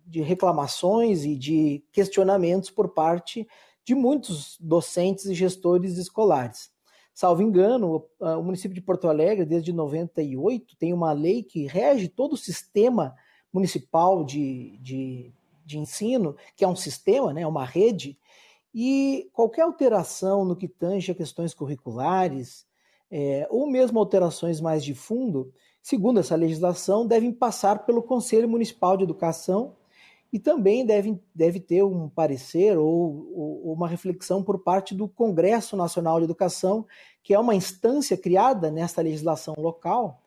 de 0.07 0.21
reclamações 0.21 1.25
e 1.25 1.37
de 1.37 1.85
questionamentos 1.93 2.71
por 2.71 2.89
parte 2.89 3.47
de 3.85 3.95
muitos 3.95 4.57
docentes 4.61 5.27
e 5.27 5.35
gestores 5.35 5.99
escolares. 5.99 6.73
Salvo 7.15 7.43
engano, 7.43 8.05
o 8.19 8.43
município 8.43 8.75
de 8.75 8.81
Porto 8.81 9.09
Alegre, 9.09 9.45
desde 9.45 9.73
98, 9.73 10.77
tem 10.77 10.93
uma 10.93 11.13
lei 11.13 11.45
que 11.45 11.67
rege 11.67 12.09
todo 12.09 12.33
o 12.33 12.37
sistema 12.37 13.15
municipal 13.53 14.25
de, 14.25 14.77
de, 14.79 15.33
de 15.65 15.79
ensino, 15.79 16.37
que 16.57 16.65
é 16.65 16.69
um 16.69 16.75
sistema, 16.75 17.33
né, 17.33 17.47
uma 17.47 17.65
rede, 17.65 18.19
e 18.75 19.31
qualquer 19.33 19.63
alteração 19.63 20.45
no 20.45 20.57
que 20.57 20.67
tange 20.67 21.13
a 21.13 21.15
questões 21.15 21.55
curriculares, 21.55 22.67
é, 23.09 23.47
ou 23.49 23.71
mesmo 23.71 24.01
alterações 24.01 24.61
mais 24.61 24.83
de 24.83 24.93
fundo, 24.93 25.53
segundo 25.85 26.19
essa 26.19 26.35
legislação, 26.35 27.07
devem 27.07 27.31
passar 27.31 27.85
pelo 27.85 28.03
Conselho 28.03 28.49
Municipal 28.49 28.97
de 28.97 29.05
Educação 29.05 29.77
e 30.33 30.39
também 30.39 30.85
deve, 30.85 31.21
deve 31.35 31.61
ter 31.61 31.85
um 31.85 32.09
parecer 32.09 32.79
ou, 32.79 33.31
ou, 33.35 33.73
uma 33.75 33.87
reflexão 33.87 34.43
por 34.43 34.61
parte 34.61 34.95
do 34.95 35.07
Congresso 35.07 35.77
Nacional 35.77 36.19
de 36.19 36.25
Educação, 36.25 36.87
que 37.23 37.35
é 37.35 37.39
uma 37.39 37.55
instância 37.55 38.17
criada 38.17 38.71
nesta 38.71 39.03
legislação 39.03 39.55
local 39.59 40.23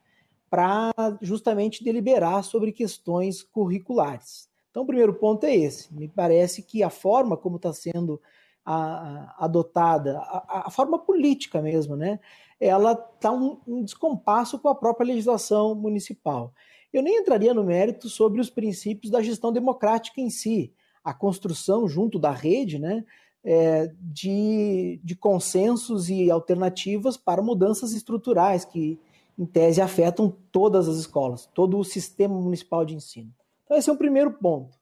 para 0.48 0.94
justamente 1.24 1.84
deliberar 1.84 2.44
sobre 2.44 2.72
questões 2.72 3.42
curriculares. 3.42 4.48
Então, 4.70 4.84
o 4.84 4.86
primeiro 4.88 5.16
ponto 5.16 5.44
é 5.44 5.56
esse. 5.56 5.92
Me 5.92 6.08
parece 6.08 6.62
que 6.62 6.84
a 6.84 6.90
forma 6.92 7.36
como 7.36 7.56
está 7.56 7.74
sendo 7.74 8.22
a, 8.68 9.36
a, 9.40 9.46
adotada, 9.46 10.20
a, 10.20 10.64
a, 10.68 10.70
forma 10.70 11.00
política 11.00 11.62
mesmo, 11.62 11.96
né? 11.96 12.20
Ela 12.60 12.92
está 12.92 13.32
um, 13.32 13.62
um 13.66 13.82
descompasso 13.82 14.60
com 14.60 14.68
a 14.68 14.76
própria 14.76 15.08
legislação 15.08 15.74
municipal. 15.74 16.54
Eu 16.92 17.02
nem 17.02 17.22
entraria 17.22 17.54
no 17.54 17.64
mérito 17.64 18.10
sobre 18.10 18.42
os 18.42 18.50
princípios 18.50 19.10
da 19.10 19.22
gestão 19.22 19.54
democrática 19.54 20.20
em 20.20 20.30
si, 20.30 20.74
a 21.02 21.14
construção 21.14 21.88
junto 21.88 22.20
da 22.20 22.32
rede, 22.32 22.78
né, 22.78 23.06
é, 23.42 23.90
de, 24.02 25.00
de 25.02 25.16
consensos 25.16 26.10
e 26.10 26.30
alternativas 26.30 27.16
para 27.16 27.42
mudanças 27.42 27.94
estruturais 27.94 28.66
que, 28.66 29.00
em 29.40 29.46
tese, 29.46 29.80
afetam 29.80 30.36
todas 30.52 30.90
as 30.90 30.98
escolas, 30.98 31.46
todo 31.54 31.78
o 31.78 31.86
sistema 31.86 32.36
municipal 32.36 32.84
de 32.84 32.96
ensino. 32.96 33.34
Então, 33.64 33.78
esse 33.78 33.90
é 33.90 33.94
o 33.94 33.98
primeiro 33.98 34.34
ponto. 34.34 34.78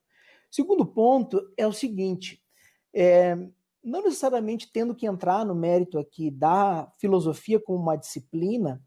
Segundo 0.50 0.86
ponto 0.86 1.40
é 1.56 1.68
o 1.68 1.74
seguinte: 1.74 2.42
é, 2.94 3.38
não 3.86 4.02
necessariamente 4.02 4.72
tendo 4.72 4.96
que 4.96 5.06
entrar 5.06 5.46
no 5.46 5.54
mérito 5.54 6.00
aqui 6.00 6.32
da 6.32 6.92
filosofia 6.98 7.60
como 7.60 7.80
uma 7.80 7.96
disciplina, 7.96 8.82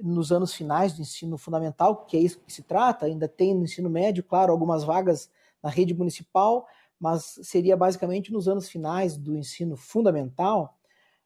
nos 0.00 0.30
anos 0.30 0.54
finais 0.54 0.92
do 0.92 1.02
ensino 1.02 1.36
fundamental, 1.36 2.06
que 2.06 2.16
é 2.16 2.20
isso 2.20 2.38
que 2.40 2.52
se 2.52 2.62
trata, 2.62 3.06
ainda 3.06 3.26
tem 3.26 3.52
no 3.52 3.64
ensino 3.64 3.90
médio, 3.90 4.22
claro, 4.22 4.52
algumas 4.52 4.84
vagas 4.84 5.28
na 5.60 5.68
rede 5.68 5.92
municipal, 5.92 6.66
mas 7.00 7.38
seria 7.42 7.76
basicamente 7.76 8.32
nos 8.32 8.48
anos 8.48 8.68
finais 8.68 9.16
do 9.16 9.36
ensino 9.36 9.76
fundamental, 9.76 10.78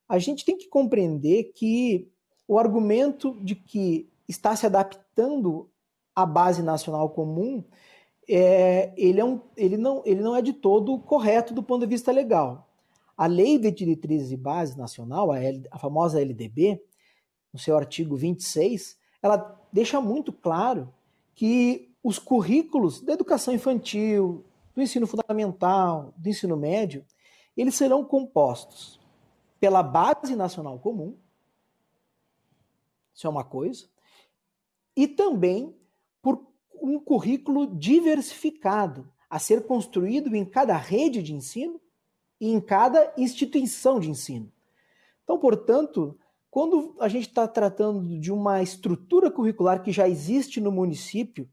a 0.09 0.19
gente 0.19 0.45
tem 0.45 0.57
que 0.57 0.69
compreender 0.69 1.53
que 1.55 2.11
o 2.49 2.59
argumento 2.59 3.39
de 3.43 3.55
que 3.55 4.11
está 4.29 4.57
se 4.57 4.67
adaptando 4.67 5.71
à 6.15 6.25
base 6.25 6.63
nacional 6.63 7.11
comum, 7.11 7.65
é, 8.29 8.93
ele, 8.97 9.21
é 9.21 9.25
um, 9.25 9.41
ele, 9.57 9.77
não, 9.77 10.03
ele 10.05 10.23
não 10.23 10.35
é 10.35 10.43
de 10.43 10.53
todo 10.53 10.99
correto 10.99 11.53
do 11.53 11.63
ponto 11.63 11.83
de 11.83 11.91
vista 11.91 12.11
legal. 12.13 12.72
A 13.17 13.27
Lei 13.27 13.59
de 13.59 13.71
Diretrizes 13.71 14.31
e 14.33 14.37
Bases 14.37 14.77
Nacional, 14.77 15.31
a, 15.31 15.39
L, 15.39 15.67
a 15.71 15.79
famosa 15.79 16.21
LDB, 16.21 16.83
no 17.53 17.59
seu 17.59 17.77
artigo 17.77 18.17
26, 18.17 18.99
ela 19.23 19.61
deixa 19.73 20.01
muito 20.01 20.33
claro 20.33 20.93
que 21.35 21.95
os 22.03 22.19
currículos 22.19 23.01
da 23.01 23.13
educação 23.13 23.55
infantil, 23.55 24.45
do 24.75 24.83
ensino 24.83 25.07
fundamental, 25.07 26.13
do 26.17 26.29
ensino 26.29 26.57
médio, 26.57 27.05
eles 27.57 27.75
serão 27.75 28.05
compostos 28.05 28.99
pela 29.61 29.83
base 29.83 30.35
nacional 30.35 30.79
comum, 30.79 31.17
isso 33.15 33.27
é 33.27 33.31
uma 33.31 33.45
coisa, 33.45 33.87
e 34.97 35.07
também 35.07 35.77
por 36.21 36.45
um 36.75 36.99
currículo 36.99 37.67
diversificado 37.77 39.09
a 39.31 39.39
ser 39.39 39.67
construído 39.67 40.35
em 40.35 40.45
cada 40.45 40.77
rede 40.77 41.23
de 41.23 41.35
ensino 41.35 41.81
e 42.43 42.51
em 42.51 42.61
cada 42.61 43.13
instituição 43.17 44.01
de 44.01 44.11
ensino. 44.11 44.51
Então, 45.23 45.39
portanto, 45.39 46.19
quando 46.51 46.97
a 46.99 47.07
gente 47.07 47.29
está 47.29 47.47
tratando 47.47 48.19
de 48.19 48.33
uma 48.33 48.61
estrutura 48.61 49.31
curricular 49.31 49.81
que 49.81 49.93
já 49.93 50.09
existe 50.09 50.61
no 50.61 50.73
município, 50.73 51.49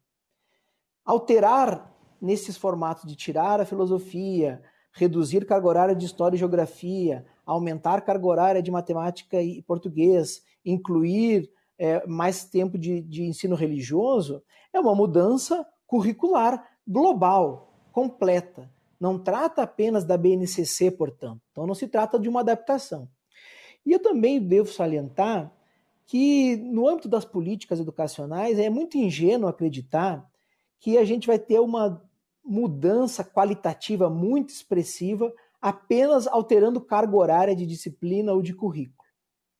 alterar 1.05 1.95
nesses 2.19 2.57
formatos 2.57 3.07
de 3.07 3.15
tirar 3.15 3.61
a 3.61 3.67
filosofia, 3.67 4.63
reduzir 4.91 5.45
carga 5.45 5.67
horária 5.67 5.95
de 5.95 6.07
história 6.07 6.35
e 6.35 6.39
geografia, 6.39 7.23
aumentar 7.45 8.01
carga 8.01 8.25
horária 8.25 8.63
de 8.63 8.71
matemática 8.71 9.39
e 9.39 9.61
português, 9.61 10.41
incluir 10.65 11.51
é, 11.77 12.03
mais 12.07 12.45
tempo 12.45 12.79
de, 12.79 12.99
de 13.03 13.25
ensino 13.25 13.55
religioso, 13.55 14.41
é 14.73 14.79
uma 14.79 14.95
mudança 14.95 15.63
curricular 15.85 16.67
global, 16.87 17.75
completa. 17.91 18.71
Não 18.99 19.17
trata 19.17 19.63
apenas 19.63 20.03
da 20.03 20.17
BNCC, 20.17 20.91
portanto. 20.91 21.41
Então, 21.51 21.65
não 21.65 21.73
se 21.73 21.87
trata 21.87 22.19
de 22.19 22.27
uma 22.27 22.41
adaptação. 22.41 23.07
E 23.85 23.91
eu 23.91 23.99
também 23.99 24.41
devo 24.41 24.69
salientar 24.69 25.51
que, 26.05 26.57
no 26.57 26.87
âmbito 26.87 27.07
das 27.07 27.23
políticas 27.23 27.79
educacionais, 27.79 28.59
é 28.59 28.69
muito 28.69 28.97
ingênuo 28.97 29.47
acreditar 29.47 30.27
que 30.79 30.97
a 30.97 31.05
gente 31.05 31.27
vai 31.27 31.39
ter 31.39 31.59
uma 31.59 32.01
mudança 32.43 33.23
qualitativa 33.23 34.09
muito 34.09 34.49
expressiva 34.49 35.31
apenas 35.61 36.25
alterando 36.25 36.81
carga 36.81 37.15
horária 37.15 37.55
de 37.55 37.65
disciplina 37.65 38.33
ou 38.33 38.41
de 38.41 38.53
currículo. 38.53 39.07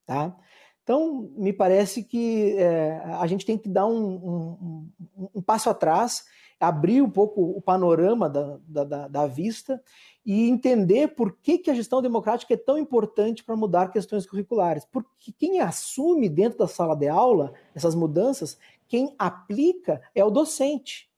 Tá? 0.05 0.35
Então, 0.83 1.29
me 1.37 1.53
parece 1.53 2.03
que 2.03 2.55
é, 2.57 2.99
a 3.19 3.27
gente 3.27 3.45
tem 3.45 3.57
que 3.57 3.69
dar 3.69 3.85
um, 3.85 4.15
um, 4.15 4.89
um, 5.15 5.29
um 5.35 5.41
passo 5.41 5.69
atrás 5.69 6.23
abrir 6.59 7.01
um 7.01 7.09
pouco 7.09 7.41
o 7.41 7.61
panorama 7.61 8.29
da, 8.29 8.59
da, 8.67 9.07
da 9.07 9.27
vista 9.27 9.81
e 10.25 10.49
entender 10.49 11.15
por 11.15 11.37
que, 11.37 11.57
que 11.57 11.71
a 11.71 11.73
gestão 11.73 12.01
democrática 12.01 12.53
é 12.53 12.57
tão 12.57 12.77
importante 12.77 13.43
para 13.43 13.55
mudar 13.55 13.91
questões 13.91 14.25
curriculares. 14.25 14.85
Porque 14.85 15.31
quem 15.31 15.61
assume 15.61 16.27
dentro 16.27 16.59
da 16.59 16.67
sala 16.67 16.95
de 16.95 17.07
aula 17.07 17.53
essas 17.73 17.95
mudanças, 17.95 18.57
quem 18.87 19.15
aplica 19.17 20.01
é 20.13 20.23
o 20.23 20.29
docente. 20.29 21.09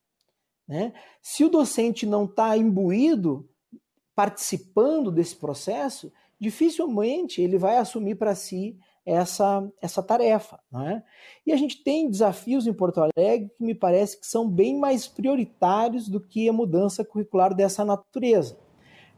Né? 0.68 0.94
Se 1.22 1.44
o 1.44 1.50
docente 1.50 2.06
não 2.06 2.26
está 2.26 2.56
imbuído, 2.56 3.50
participando 4.16 5.12
desse 5.12 5.36
processo, 5.36 6.12
dificilmente 6.40 7.42
ele 7.42 7.58
vai 7.58 7.78
assumir 7.78 8.16
para 8.16 8.36
si 8.36 8.78
essa, 9.06 9.68
essa 9.82 10.02
tarefa. 10.02 10.60
Né? 10.72 11.04
E 11.46 11.52
a 11.52 11.58
gente 11.58 11.84
tem 11.84 12.10
desafios 12.10 12.68
em 12.68 12.74
Porto 12.74 13.02
Alegre 13.02 13.52
que 13.56 13.64
me 13.64 13.74
parece 13.74 14.20
que 14.20 14.26
são 14.26 14.48
bem 14.48 14.78
mais 14.78 15.08
prioritários 15.08 16.08
do 16.08 16.20
que 16.20 16.48
a 16.48 16.54
mudança 16.54 17.04
curricular 17.04 17.54
dessa 17.54 17.84
natureza. 17.84 18.58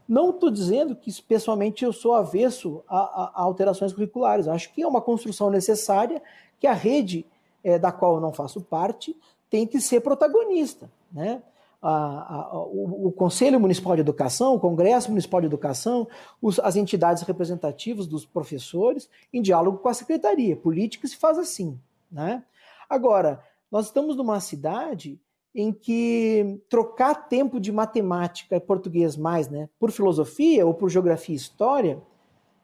Não 0.06 0.30
estou 0.30 0.50
dizendo 0.50 0.94
que, 0.94 1.10
pessoalmente, 1.22 1.84
eu 1.84 1.92
sou 1.92 2.14
avesso 2.14 2.82
a, 2.86 2.98
a, 2.98 3.32
a, 3.34 3.42
alterações 3.42 3.92
curriculares. 3.92 4.46
Acho 4.46 4.72
que 4.72 4.82
é 4.82 4.86
uma 4.86 5.00
construção 5.00 5.50
necessária 5.50 6.22
que 6.60 6.66
a 6.66 6.74
rede 6.74 7.26
é, 7.62 7.78
da 7.78 7.90
qual 7.90 8.16
eu 8.16 8.20
não 8.20 8.32
faço 8.32 8.60
parte 8.60 9.16
tem 9.48 9.66
que 9.66 9.80
ser 9.80 10.00
protagonista. 10.00 10.90
Né? 11.10 11.42
A, 11.86 12.36
a, 12.36 12.64
o, 12.64 13.08
o, 13.08 13.12
Conselho 13.12 13.60
Municipal 13.60 13.94
de 13.94 14.00
Educação, 14.00 14.54
o 14.54 14.60
Congresso 14.60 15.10
Municipal 15.10 15.40
de 15.40 15.46
Educação, 15.46 16.08
os, 16.40 16.58
as 16.58 16.76
entidades 16.76 17.22
representativas 17.24 18.06
dos 18.06 18.24
professores, 18.24 19.08
em 19.30 19.42
diálogo 19.42 19.78
com 19.78 19.88
a 19.88 19.94
secretaria. 19.94 20.56
Política 20.56 21.06
se 21.06 21.16
faz 21.16 21.36
assim. 21.38 21.78
Né? 22.10 22.42
Agora, 22.88 23.44
nós 23.70 23.86
estamos 23.86 24.16
numa 24.16 24.40
cidade 24.40 25.20
em 25.54 25.72
que 25.72 26.58
trocar 26.70 27.28
tempo 27.28 27.60
de 27.60 27.70
matemática 27.70 28.56
e 28.56 28.60
português 28.60 29.14
mais 29.14 29.48
né, 29.48 29.68
por 29.78 29.92
filosofia 29.92 30.66
ou 30.66 30.72
por 30.72 30.88
geografia 30.88 31.34
e 31.34 31.36
história 31.36 32.02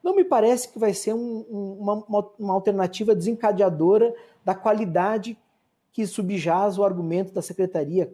não 0.02 0.16
me 0.16 0.24
parece 0.24 0.72
que 0.72 0.78
vai 0.78 0.94
ser 0.94 1.12
um, 1.12 1.44
um, 1.50 1.76
uma, 2.08 2.30
uma 2.38 2.54
alternativa 2.54 3.14
desencadeadora 3.14 4.14
da 4.42 4.54
qualidade 4.54 5.38
que 5.92 6.06
subjaz 6.06 6.78
o 6.78 6.84
argumento 6.84 7.32
da 7.34 7.42
secretaria 7.42 8.12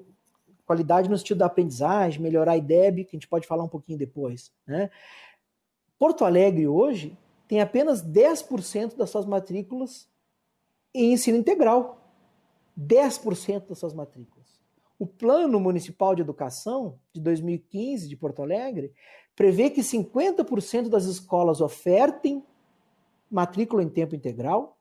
qualidade 0.66 1.08
no 1.08 1.16
sentido 1.16 1.38
da 1.38 1.46
aprendizagem, 1.46 2.20
melhorar 2.20 2.52
a 2.52 2.56
IDEB, 2.56 3.04
que 3.04 3.16
a 3.16 3.18
gente 3.18 3.28
pode 3.28 3.46
falar 3.46 3.64
um 3.64 3.68
pouquinho 3.68 3.99
depois. 3.99 4.52
Né? 4.66 4.90
Porto 5.99 6.25
Alegre 6.25 6.66
hoje 6.66 7.16
tem 7.49 7.61
apenas 7.61 8.02
10% 8.02 8.96
das 8.96 9.08
suas 9.08 9.25
matrículas 9.25 10.08
em 10.92 11.12
ensino 11.12 11.38
integral. 11.38 12.02
10% 12.78 13.68
das 13.68 13.78
suas 13.78 13.94
matrículas. 13.94 14.61
O 14.99 15.06
Plano 15.06 15.58
Municipal 15.61 16.14
de 16.14 16.23
Educação 16.23 16.99
de 17.12 17.20
2015 17.20 18.08
de 18.08 18.16
Porto 18.16 18.42
Alegre 18.42 18.92
prevê 19.35 19.70
que 19.70 19.80
50% 19.80 20.88
das 20.88 21.04
escolas 21.04 21.61
ofertem 21.61 22.44
matrícula 23.30 23.82
em 23.82 23.88
tempo 23.88 24.14
integral 24.14 24.78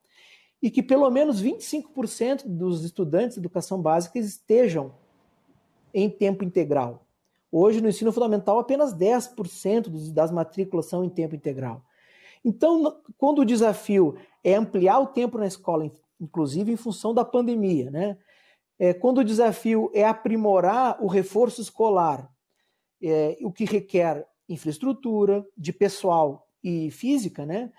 e 0.61 0.71
que 0.71 0.81
pelo 0.81 1.09
menos 1.09 1.43
25% 1.43 2.43
dos 2.45 2.83
estudantes 2.83 3.35
de 3.35 3.41
educação 3.41 3.81
básica 3.81 4.17
estejam 4.17 4.93
em 5.95 6.09
tempo 6.09 6.43
integral. 6.43 7.07
Hoje, 7.49 7.79
no 7.79 7.87
ensino 7.87 8.11
fundamental, 8.11 8.59
apenas 8.59 8.93
10% 8.93 10.11
das 10.11 10.29
matrículas 10.29 10.87
são 10.87 11.05
em 11.05 11.09
tempo 11.09 11.33
integral. 11.33 11.81
Então, 12.43 13.01
quando 13.17 13.39
o 13.39 13.45
desafio 13.45 14.17
é 14.43 14.55
ampliar 14.55 14.99
o 14.99 15.07
tempo 15.07 15.37
na 15.37 15.47
escola, 15.47 15.89
inclusive 16.19 16.69
em 16.69 16.75
função 16.75 17.13
da 17.13 17.23
pandemia, 17.23 17.89
né? 17.89 18.17
É, 18.77 18.93
quando 18.93 19.19
o 19.19 19.23
desafio 19.23 19.89
é 19.93 20.03
aprimorar 20.03 21.01
o 21.01 21.07
reforço 21.07 21.61
escolar, 21.61 22.29
é, 23.01 23.37
o 23.41 23.53
que 23.53 23.63
requer 23.63 24.27
infraestrutura, 24.49 25.45
de 25.57 25.71
pessoal 25.71 26.49
e 26.61 26.91
física, 26.91 27.45
né? 27.45 27.71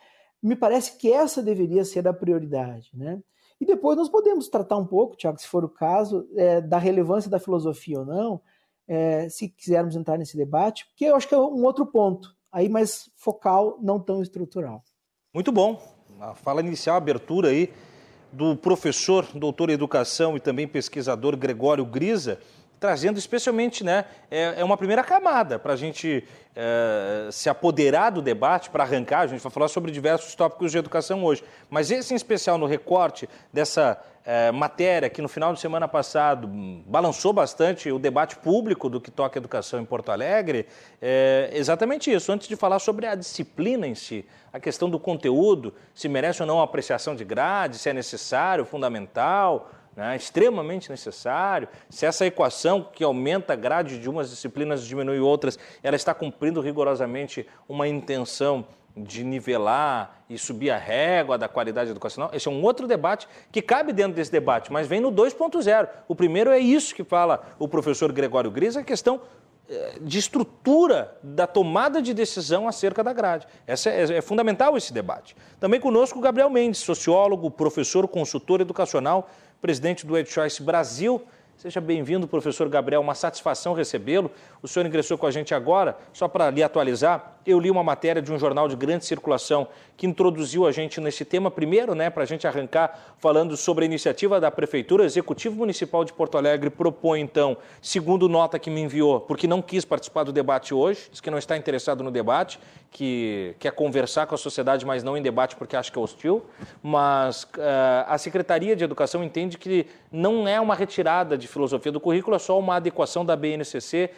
Me 0.42 0.56
parece 0.56 0.96
que 0.96 1.12
essa 1.12 1.42
deveria 1.42 1.84
ser 1.84 2.08
a 2.08 2.14
prioridade, 2.14 2.90
né? 2.94 3.22
E 3.60 3.64
depois 3.64 3.96
nós 3.96 4.08
podemos 4.08 4.48
tratar 4.48 4.76
um 4.76 4.86
pouco, 4.86 5.16
Tiago, 5.16 5.40
se 5.40 5.48
for 5.48 5.64
o 5.64 5.68
caso, 5.68 6.28
é, 6.34 6.60
da 6.60 6.78
relevância 6.78 7.30
da 7.30 7.38
filosofia 7.38 8.00
ou 8.00 8.04
não, 8.04 8.40
é, 8.86 9.28
se 9.28 9.48
quisermos 9.48 9.96
entrar 9.96 10.18
nesse 10.18 10.36
debate, 10.36 10.86
porque 10.86 11.04
eu 11.04 11.16
acho 11.16 11.26
que 11.26 11.34
é 11.34 11.38
um 11.38 11.64
outro 11.64 11.86
ponto, 11.86 12.34
aí 12.52 12.68
mais 12.68 13.10
focal, 13.16 13.78
não 13.82 13.98
tão 13.98 14.22
estrutural. 14.22 14.84
Muito 15.34 15.50
bom. 15.50 15.80
A 16.20 16.34
fala 16.34 16.60
inicial, 16.60 16.94
a 16.94 16.98
abertura 16.98 17.48
aí 17.48 17.72
do 18.32 18.56
professor, 18.56 19.26
doutor 19.34 19.70
em 19.70 19.74
educação 19.74 20.36
e 20.36 20.40
também 20.40 20.68
pesquisador 20.68 21.36
Gregório 21.36 21.84
Grisa, 21.84 22.38
trazendo 22.78 23.18
especialmente, 23.18 23.82
né, 23.82 24.04
é, 24.30 24.60
é 24.60 24.64
uma 24.64 24.76
primeira 24.76 25.02
camada 25.02 25.58
para 25.58 25.72
a 25.72 25.76
gente 25.76 26.24
é, 26.54 27.28
se 27.30 27.48
apoderar 27.48 28.10
do 28.10 28.22
debate, 28.22 28.70
para 28.70 28.84
arrancar, 28.84 29.20
a 29.20 29.26
gente 29.26 29.40
vai 29.40 29.52
falar 29.52 29.68
sobre 29.68 29.90
diversos 29.90 30.34
tópicos 30.34 30.72
de 30.72 30.78
educação 30.78 31.24
hoje, 31.24 31.42
mas 31.70 31.90
esse 31.90 32.12
em 32.12 32.16
especial 32.16 32.58
no 32.58 32.66
recorte 32.66 33.28
dessa 33.52 34.02
é, 34.24 34.50
matéria 34.50 35.08
que 35.08 35.22
no 35.22 35.28
final 35.28 35.54
de 35.54 35.60
semana 35.60 35.86
passado 35.86 36.48
balançou 36.86 37.32
bastante 37.32 37.90
o 37.92 37.98
debate 37.98 38.36
público 38.36 38.88
do 38.88 39.00
que 39.00 39.10
toca 39.10 39.38
educação 39.38 39.80
em 39.80 39.84
Porto 39.84 40.10
Alegre, 40.10 40.66
é 41.00 41.50
exatamente 41.52 42.12
isso. 42.12 42.32
Antes 42.32 42.48
de 42.48 42.56
falar 42.56 42.78
sobre 42.78 43.06
a 43.06 43.14
disciplina 43.14 43.86
em 43.86 43.94
si, 43.94 44.24
a 44.52 44.58
questão 44.58 44.90
do 44.90 44.98
conteúdo, 44.98 45.74
se 45.94 46.08
merece 46.08 46.42
ou 46.42 46.46
não 46.46 46.60
apreciação 46.60 47.14
de 47.14 47.24
grade, 47.24 47.78
se 47.78 47.88
é 47.88 47.92
necessário, 47.92 48.64
fundamental, 48.64 49.70
né, 49.96 50.14
extremamente 50.14 50.90
necessário, 50.90 51.68
se 51.88 52.04
essa 52.04 52.26
equação 52.26 52.86
que 52.92 53.02
aumenta 53.02 53.54
a 53.54 53.56
grade 53.56 53.98
de 53.98 54.08
umas 54.08 54.28
disciplinas 54.28 54.84
diminui 54.84 55.18
outras, 55.18 55.58
ela 55.82 55.96
está 55.96 56.12
cumprindo 56.12 56.60
rigorosamente 56.60 57.46
uma 57.66 57.88
intenção 57.88 58.66
de 58.96 59.24
nivelar 59.24 60.22
e 60.28 60.38
subir 60.38 60.70
a 60.70 60.78
régua 60.78 61.36
da 61.36 61.48
qualidade 61.48 61.90
educacional, 61.90 62.30
esse 62.32 62.48
é 62.48 62.50
um 62.50 62.62
outro 62.62 62.86
debate 62.86 63.28
que 63.52 63.60
cabe 63.60 63.92
dentro 63.92 64.14
desse 64.14 64.32
debate, 64.32 64.72
mas 64.72 64.86
vem 64.86 65.00
no 65.00 65.12
2.0. 65.12 65.88
O 66.08 66.14
primeiro 66.14 66.50
é 66.50 66.58
isso 66.58 66.94
que 66.94 67.04
fala 67.04 67.54
o 67.58 67.68
professor 67.68 68.10
Gregório 68.10 68.50
Gris, 68.50 68.76
a 68.76 68.82
questão 68.82 69.20
eh, 69.68 69.98
de 70.00 70.18
estrutura 70.18 71.18
da 71.20 71.44
tomada 71.44 72.00
de 72.00 72.14
decisão 72.14 72.68
acerca 72.68 73.02
da 73.02 73.12
grade. 73.12 73.48
Essa 73.66 73.90
é, 73.90 74.18
é, 74.18 74.22
fundamental 74.22 74.76
esse 74.76 74.92
debate. 74.92 75.36
Também 75.58 75.80
conosco 75.80 76.20
Gabriel 76.20 76.48
Mendes, 76.48 76.78
sociólogo, 76.80 77.50
professor, 77.50 78.06
consultor 78.06 78.60
educacional, 78.60 79.28
presidente 79.60 80.06
do 80.06 80.16
EdChoice 80.16 80.62
Brasil. 80.62 81.26
Seja 81.56 81.80
bem-vindo, 81.80 82.28
professor 82.28 82.68
Gabriel, 82.68 83.00
uma 83.00 83.14
satisfação 83.14 83.72
recebê-lo. 83.72 84.30
O 84.66 84.68
senhor 84.68 84.84
ingressou 84.84 85.16
com 85.16 85.28
a 85.28 85.30
gente 85.30 85.54
agora, 85.54 85.96
só 86.12 86.26
para 86.26 86.50
lhe 86.50 86.60
atualizar, 86.60 87.36
eu 87.46 87.60
li 87.60 87.70
uma 87.70 87.84
matéria 87.84 88.20
de 88.20 88.32
um 88.32 88.38
jornal 88.38 88.66
de 88.66 88.74
grande 88.74 89.04
circulação 89.04 89.68
que 89.96 90.04
introduziu 90.04 90.66
a 90.66 90.72
gente 90.72 91.00
nesse 91.00 91.24
tema 91.24 91.52
primeiro, 91.52 91.94
né, 91.94 92.10
para 92.10 92.24
a 92.24 92.26
gente 92.26 92.48
arrancar 92.48 93.14
falando 93.18 93.56
sobre 93.56 93.84
a 93.84 93.86
iniciativa 93.86 94.40
da 94.40 94.50
Prefeitura. 94.50 95.04
O 95.04 95.06
Executivo 95.06 95.54
Municipal 95.54 96.04
de 96.04 96.12
Porto 96.12 96.36
Alegre 96.36 96.68
propõe, 96.68 97.20
então, 97.20 97.56
segundo 97.80 98.28
nota 98.28 98.58
que 98.58 98.68
me 98.68 98.80
enviou, 98.80 99.20
porque 99.20 99.46
não 99.46 99.62
quis 99.62 99.84
participar 99.84 100.24
do 100.24 100.32
debate 100.32 100.74
hoje, 100.74 101.08
diz 101.12 101.20
que 101.20 101.30
não 101.30 101.38
está 101.38 101.56
interessado 101.56 102.02
no 102.02 102.10
debate, 102.10 102.58
que 102.90 103.54
quer 103.60 103.72
conversar 103.72 104.26
com 104.26 104.34
a 104.34 104.38
sociedade, 104.38 104.84
mas 104.84 105.04
não 105.04 105.16
em 105.16 105.22
debate 105.22 105.54
porque 105.54 105.76
acha 105.76 105.92
que 105.92 105.98
é 105.98 106.02
hostil. 106.02 106.44
Mas 106.82 107.44
uh, 107.44 108.06
a 108.06 108.16
Secretaria 108.18 108.74
de 108.74 108.82
Educação 108.82 109.22
entende 109.22 109.58
que 109.58 109.86
não 110.10 110.48
é 110.48 110.60
uma 110.60 110.74
retirada 110.74 111.36
de 111.36 111.46
filosofia 111.46 111.92
do 111.92 112.00
currículo, 112.00 112.34
é 112.34 112.38
só 112.38 112.58
uma 112.58 112.76
adequação 112.76 113.24
da 113.24 113.36
BNCC 113.36 114.10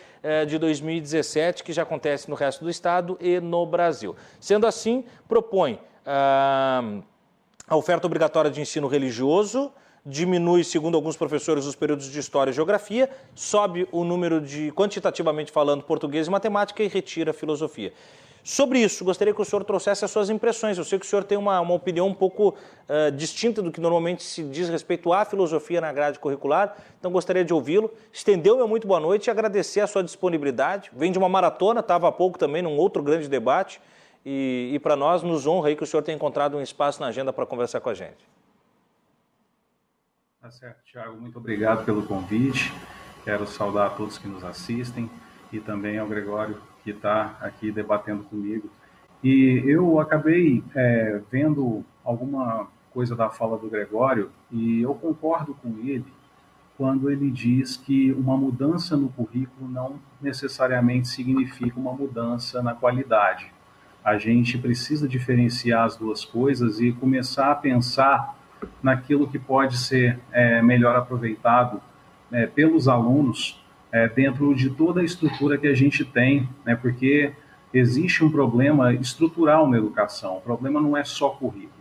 de 0.47 0.59
2017, 0.59 1.63
que 1.63 1.73
já 1.73 1.83
acontece 1.83 2.29
no 2.29 2.35
resto 2.35 2.65
do 2.65 2.71
Estado 2.71 3.17
e 3.21 3.41
no 3.41 3.65
Brasil. 3.67 4.17
Sendo 4.41 4.67
assim, 4.67 5.05
propõe 5.29 5.81
ah, 6.05 7.01
a 7.67 7.77
oferta 7.77 8.07
obrigatória 8.07 8.51
de 8.51 8.61
ensino 8.61 8.89
religioso, 8.89 9.73
diminui, 10.05 10.65
segundo 10.65 10.97
alguns 10.97 11.17
professores, 11.17 11.67
os 11.67 11.75
períodos 11.75 12.11
de 12.11 12.19
história 12.19 12.51
e 12.51 12.55
geografia, 12.55 13.11
sobe 13.35 13.87
o 13.93 14.05
número 14.05 14.41
de, 14.41 14.73
quantitativamente 14.73 15.53
falando, 15.53 15.83
português 15.83 16.27
e 16.27 16.31
matemática 16.31 16.83
e 16.83 16.89
retira 16.89 17.31
a 17.31 17.35
filosofia. 17.35 17.93
Sobre 18.49 18.79
isso, 18.79 19.05
gostaria 19.05 19.35
que 19.35 19.43
o 19.43 19.45
senhor 19.45 19.63
trouxesse 19.63 20.07
as 20.07 20.11
suas 20.11 20.31
impressões. 20.31 20.79
Eu 20.79 20.85
sei 20.85 20.99
que 20.99 21.05
o 21.05 21.09
senhor 21.09 21.23
tem 21.23 21.37
uma, 21.37 21.61
uma 21.61 21.75
opinião 21.75 22.07
um 22.07 22.15
pouco 22.15 22.55
uh, 22.89 23.13
distinta 23.15 23.61
do 23.61 23.71
que 23.71 23.79
normalmente 23.79 24.23
se 24.23 24.43
diz 24.43 24.71
respeito 24.71 25.13
à 25.13 25.23
filosofia 25.27 25.83
na 25.83 25.93
grade 25.93 26.19
curricular, 26.19 26.75
então 26.99 27.11
gostaria 27.11 27.45
de 27.45 27.53
ouvi-lo. 27.53 27.93
Estendeu 28.11 28.57
meu 28.57 28.67
muito 28.67 28.87
boa 28.87 28.99
noite 28.99 29.27
e 29.27 29.31
agradecer 29.31 29.83
a 29.83 29.87
sua 29.87 30.03
disponibilidade. 30.03 30.91
Vem 30.97 31.13
de 31.13 31.19
uma 31.19 31.29
maratona, 31.29 31.81
estava 31.81 32.09
há 32.09 32.13
pouco 32.13 32.39
também 32.39 32.63
num 32.63 32.75
outro 32.79 33.03
grande 33.03 33.29
debate, 33.29 33.83
e, 34.25 34.71
e 34.73 34.79
para 34.79 34.97
nós 34.97 35.23
nos 35.23 35.47
honra 35.47 35.69
aí 35.69 35.77
que 35.77 35.85
o 35.85 35.87
senhor 35.87 36.03
tenha 36.03 36.17
encontrado 36.17 36.57
um 36.57 36.63
espaço 36.63 37.03
na 37.03 37.09
agenda 37.09 37.35
para 37.35 37.45
conversar 37.45 37.81
com 37.81 37.91
a 37.91 37.95
gente. 37.95 38.27
Tá 40.41 40.51
certo, 40.51 40.83
Tiago, 40.87 41.21
muito 41.21 41.37
obrigado 41.37 41.85
pelo 41.85 42.03
convite. 42.07 42.73
Quero 43.27 43.47
saudar 43.47 43.89
a 43.89 43.91
todos 43.91 44.17
que 44.17 44.27
nos 44.27 44.43
assistem 44.43 45.11
e 45.53 45.61
também 45.61 45.99
ao 45.99 46.07
Gregório 46.07 46.59
que 46.89 46.97
está 46.97 47.37
aqui 47.43 47.71
debatendo 47.71 48.25
comigo. 48.25 48.71
E 49.23 49.63
eu 49.67 50.01
acabei 50.01 50.65
é, 50.75 51.21
vendo 51.31 51.85
alguma 52.03 52.69
coisa 52.93 53.15
da 53.15 53.29
fala 53.29 53.59
do 53.59 53.69
Gregório 53.69 54.31
e 54.51 54.81
eu 54.81 54.95
concordo 54.95 55.55
com 55.55 55.69
ele 55.85 56.07
quando 56.77 57.11
ele 57.11 57.31
diz 57.31 57.77
que 57.77 58.13
uma 58.13 58.37
mudança 58.37 58.97
no 58.97 59.09
currículo 59.09 59.69
não 59.69 59.97
necessariamente 60.21 61.09
significa 61.09 61.79
uma 61.79 61.93
mudança 61.93 62.63
na 62.63 62.73
qualidade. 62.73 63.53
A 64.03 64.17
gente 64.17 64.57
precisa 64.57 65.07
diferenciar 65.07 65.85
as 65.85 65.97
duas 65.97 66.25
coisas 66.25 66.81
e 66.81 66.93
começar 66.93 67.51
a 67.51 67.55
pensar 67.57 68.37
naquilo 68.83 69.29
que 69.29 69.39
pode 69.39 69.77
ser 69.77 70.19
é, 70.33 70.63
melhor 70.63 70.97
aproveitado 70.97 71.83
é, 72.33 72.47
pelos 72.47 72.89
alunos 72.89 73.58
é, 73.93 74.09
dentro 74.09 74.55
de 74.55 74.71
toda 74.71 75.01
a 75.01 75.05
estrutura 75.05 75.57
que 75.57 75.67
a 75.67 75.75
gente 75.75 76.05
tem, 76.05 76.49
né, 76.65 76.77
porque 76.77 77.33
existe 77.73 78.25
um 78.25 78.31
problema 78.31 78.95
estrutural 78.95 79.69
na 79.69 79.79
educação. 79.79 80.39
O 80.39 80.41
problema 80.41 80.81
não 80.81 80.97
é 80.97 81.05
só 81.05 81.31
currículo. 81.31 81.73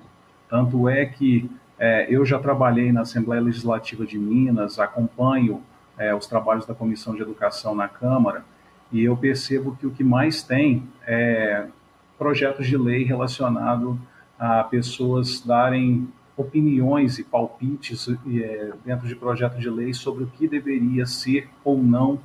Tanto 0.49 0.87
é 0.87 1.05
que 1.05 1.49
é, 1.79 2.07
eu 2.09 2.25
já 2.25 2.39
trabalhei 2.39 2.91
na 2.91 3.01
Assembleia 3.01 3.41
Legislativa 3.41 4.05
de 4.05 4.17
Minas, 4.17 4.79
acompanho 4.79 5.61
é, 5.97 6.13
os 6.13 6.27
trabalhos 6.27 6.65
da 6.65 6.73
Comissão 6.73 7.15
de 7.15 7.21
Educação 7.21 7.75
na 7.75 7.87
Câmara, 7.87 8.43
e 8.91 9.03
eu 9.03 9.17
percebo 9.17 9.75
que 9.75 9.85
o 9.85 9.91
que 9.91 10.03
mais 10.03 10.41
tem 10.41 10.87
é 11.05 11.65
projetos 12.17 12.67
de 12.67 12.77
lei 12.77 13.03
relacionado 13.03 13.99
a 14.39 14.63
pessoas 14.63 15.41
darem 15.41 16.07
opiniões 16.37 17.17
e 17.17 17.23
palpites 17.23 18.07
é, 18.07 18.71
dentro 18.85 19.07
de 19.07 19.15
projeto 19.15 19.57
de 19.57 19.69
lei 19.69 19.91
sobre 19.93 20.23
o 20.23 20.27
que 20.27 20.47
deveria 20.47 21.05
ser 21.07 21.49
ou 21.63 21.81
não 21.81 22.19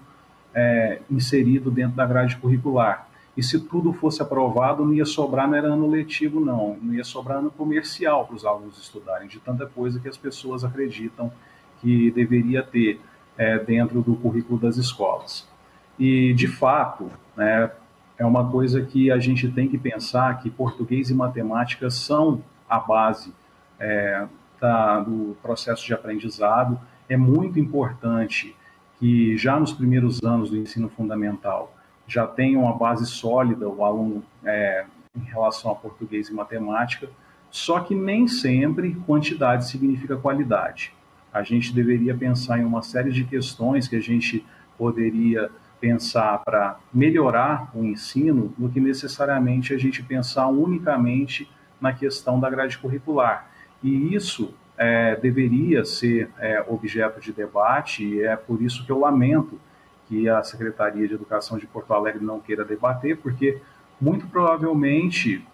é, 0.54 1.00
inserido 1.10 1.70
dentro 1.70 1.96
da 1.96 2.04
grade 2.04 2.36
curricular. 2.36 3.08
E 3.34 3.42
se 3.42 3.58
tudo 3.58 3.94
fosse 3.94 4.20
aprovado, 4.20 4.84
não 4.84 4.92
ia 4.92 5.06
sobrar 5.06 5.48
no 5.48 5.56
ano 5.56 5.88
letivo, 5.88 6.38
não. 6.38 6.76
Não 6.82 6.92
ia 6.92 7.02
sobrar 7.02 7.40
no 7.40 7.50
comercial 7.50 8.26
para 8.26 8.36
os 8.36 8.44
alunos 8.44 8.78
estudarem, 8.78 9.26
de 9.26 9.40
tanta 9.40 9.64
coisa 9.66 9.98
que 9.98 10.08
as 10.08 10.18
pessoas 10.18 10.62
acreditam 10.62 11.32
que 11.80 12.10
deveria 12.10 12.62
ter 12.62 13.00
é, 13.38 13.58
dentro 13.58 14.02
do 14.02 14.14
currículo 14.16 14.58
das 14.58 14.76
escolas. 14.76 15.48
E, 15.98 16.34
de 16.34 16.46
fato, 16.46 17.10
né, 17.34 17.70
é 18.18 18.26
uma 18.26 18.50
coisa 18.50 18.82
que 18.82 19.10
a 19.10 19.18
gente 19.18 19.50
tem 19.50 19.66
que 19.66 19.78
pensar 19.78 20.42
que 20.42 20.50
português 20.50 21.08
e 21.08 21.14
matemática 21.14 21.88
são 21.88 22.42
a 22.68 22.78
base 22.78 23.32
é, 23.82 24.26
do 25.04 25.36
processo 25.42 25.84
de 25.84 25.92
aprendizado. 25.92 26.80
É 27.08 27.16
muito 27.16 27.58
importante 27.58 28.54
que 28.98 29.36
já 29.36 29.58
nos 29.58 29.72
primeiros 29.72 30.22
anos 30.22 30.50
do 30.50 30.56
ensino 30.56 30.88
fundamental 30.88 31.74
já 32.06 32.26
tenha 32.26 32.58
uma 32.58 32.76
base 32.76 33.06
sólida 33.06 33.68
o 33.68 33.84
aluno 33.84 34.22
é, 34.44 34.84
em 35.16 35.24
relação 35.24 35.72
a 35.72 35.74
português 35.74 36.28
e 36.28 36.32
matemática, 36.34 37.08
só 37.50 37.80
que 37.80 37.94
nem 37.94 38.28
sempre 38.28 38.94
quantidade 39.06 39.68
significa 39.68 40.16
qualidade. 40.16 40.94
A 41.32 41.42
gente 41.42 41.72
deveria 41.72 42.14
pensar 42.14 42.58
em 42.58 42.64
uma 42.64 42.82
série 42.82 43.10
de 43.10 43.24
questões 43.24 43.88
que 43.88 43.96
a 43.96 44.00
gente 44.00 44.44
poderia 44.78 45.50
pensar 45.80 46.38
para 46.44 46.78
melhorar 46.94 47.70
o 47.74 47.84
ensino 47.84 48.54
do 48.56 48.68
que 48.68 48.78
necessariamente 48.78 49.74
a 49.74 49.78
gente 49.78 50.02
pensar 50.02 50.46
unicamente 50.46 51.50
na 51.80 51.92
questão 51.92 52.38
da 52.38 52.48
grade 52.48 52.78
curricular. 52.78 53.51
E 53.82 54.14
isso 54.14 54.54
é, 54.76 55.16
deveria 55.16 55.84
ser 55.84 56.30
é, 56.38 56.64
objeto 56.68 57.20
de 57.20 57.32
debate, 57.32 58.04
e 58.04 58.22
é 58.22 58.36
por 58.36 58.62
isso 58.62 58.84
que 58.84 58.92
eu 58.92 58.98
lamento 58.98 59.58
que 60.08 60.28
a 60.28 60.42
Secretaria 60.42 61.06
de 61.06 61.14
Educação 61.14 61.58
de 61.58 61.66
Porto 61.66 61.92
Alegre 61.92 62.24
não 62.24 62.40
queira 62.40 62.64
debater, 62.64 63.16
porque 63.16 63.58
muito 64.00 64.26
provavelmente 64.26 65.46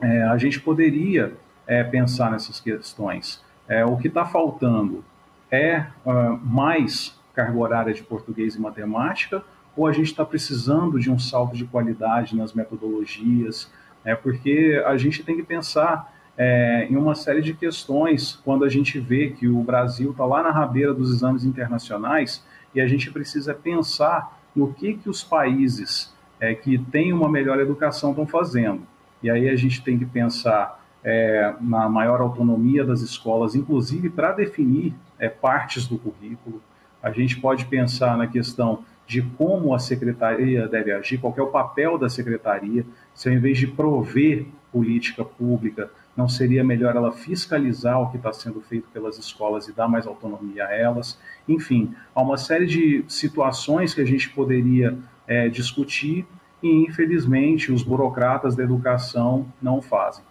é, 0.00 0.22
a 0.24 0.36
gente 0.36 0.60
poderia 0.60 1.32
é, 1.66 1.82
pensar 1.84 2.30
nessas 2.30 2.60
questões. 2.60 3.42
É, 3.68 3.84
o 3.84 3.96
que 3.96 4.08
está 4.08 4.24
faltando 4.24 5.04
é 5.50 5.86
uh, 6.04 6.38
mais 6.42 7.18
carga 7.34 7.56
horária 7.56 7.94
de 7.94 8.02
português 8.02 8.54
e 8.54 8.60
matemática, 8.60 9.42
ou 9.76 9.86
a 9.86 9.92
gente 9.92 10.06
está 10.06 10.24
precisando 10.24 10.98
de 10.98 11.10
um 11.10 11.18
salto 11.18 11.56
de 11.56 11.64
qualidade 11.64 12.36
nas 12.36 12.52
metodologias, 12.52 13.70
é 14.04 14.14
porque 14.14 14.82
a 14.86 14.96
gente 14.96 15.22
tem 15.24 15.36
que 15.36 15.42
pensar 15.42 16.13
é, 16.36 16.86
em 16.90 16.96
uma 16.96 17.14
série 17.14 17.40
de 17.40 17.54
questões 17.54 18.40
quando 18.44 18.64
a 18.64 18.68
gente 18.68 18.98
vê 18.98 19.30
que 19.30 19.46
o 19.46 19.62
Brasil 19.62 20.10
está 20.10 20.24
lá 20.24 20.42
na 20.42 20.50
rabeira 20.50 20.92
dos 20.92 21.10
exames 21.10 21.44
internacionais 21.44 22.44
e 22.74 22.80
a 22.80 22.86
gente 22.86 23.10
precisa 23.10 23.54
pensar 23.54 24.40
no 24.54 24.72
que, 24.72 24.94
que 24.94 25.08
os 25.08 25.22
países 25.22 26.12
é, 26.40 26.54
que 26.54 26.78
têm 26.78 27.12
uma 27.12 27.28
melhor 27.28 27.60
educação 27.60 28.10
estão 28.10 28.26
fazendo. 28.26 28.82
E 29.22 29.30
aí 29.30 29.48
a 29.48 29.56
gente 29.56 29.82
tem 29.82 29.98
que 29.98 30.04
pensar 30.04 30.82
é, 31.02 31.54
na 31.60 31.88
maior 31.88 32.20
autonomia 32.20 32.84
das 32.84 33.00
escolas, 33.00 33.54
inclusive 33.54 34.10
para 34.10 34.32
definir 34.32 34.94
é, 35.18 35.28
partes 35.28 35.86
do 35.86 35.98
currículo. 35.98 36.62
A 37.02 37.10
gente 37.10 37.40
pode 37.40 37.66
pensar 37.66 38.16
na 38.16 38.26
questão 38.26 38.84
de 39.06 39.20
como 39.22 39.74
a 39.74 39.78
secretaria 39.78 40.66
deve 40.66 40.90
agir, 40.90 41.18
qual 41.18 41.34
é 41.36 41.42
o 41.42 41.48
papel 41.48 41.98
da 41.98 42.08
secretaria, 42.08 42.86
se 43.14 43.28
ao 43.28 43.34
invés 43.34 43.58
de 43.58 43.66
prover 43.66 44.46
política 44.72 45.24
pública, 45.24 45.90
não 46.16 46.28
seria 46.28 46.62
melhor 46.62 46.94
ela 46.94 47.12
fiscalizar 47.12 48.00
o 48.00 48.10
que 48.10 48.16
está 48.16 48.32
sendo 48.32 48.60
feito 48.60 48.88
pelas 48.92 49.18
escolas 49.18 49.66
e 49.68 49.72
dar 49.72 49.88
mais 49.88 50.06
autonomia 50.06 50.66
a 50.66 50.74
elas? 50.74 51.18
Enfim, 51.48 51.94
há 52.14 52.22
uma 52.22 52.36
série 52.36 52.66
de 52.66 53.04
situações 53.08 53.92
que 53.94 54.00
a 54.00 54.04
gente 54.04 54.30
poderia 54.30 54.96
é, 55.26 55.48
discutir 55.48 56.26
e, 56.62 56.68
infelizmente, 56.84 57.72
os 57.72 57.82
burocratas 57.82 58.54
da 58.54 58.62
educação 58.62 59.46
não 59.60 59.82
fazem. 59.82 60.24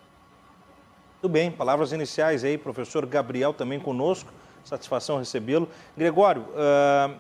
Muito 1.22 1.32
bem, 1.32 1.52
palavras 1.52 1.91
iniciais 1.91 2.43
aí, 2.43 2.58
professor 2.58 3.06
Gabriel 3.06 3.54
também 3.54 3.80
conosco, 3.80 4.32
satisfação 4.63 5.19
recebê-lo. 5.19 5.69
Gregório, 5.96 6.41
uh, 6.41 7.15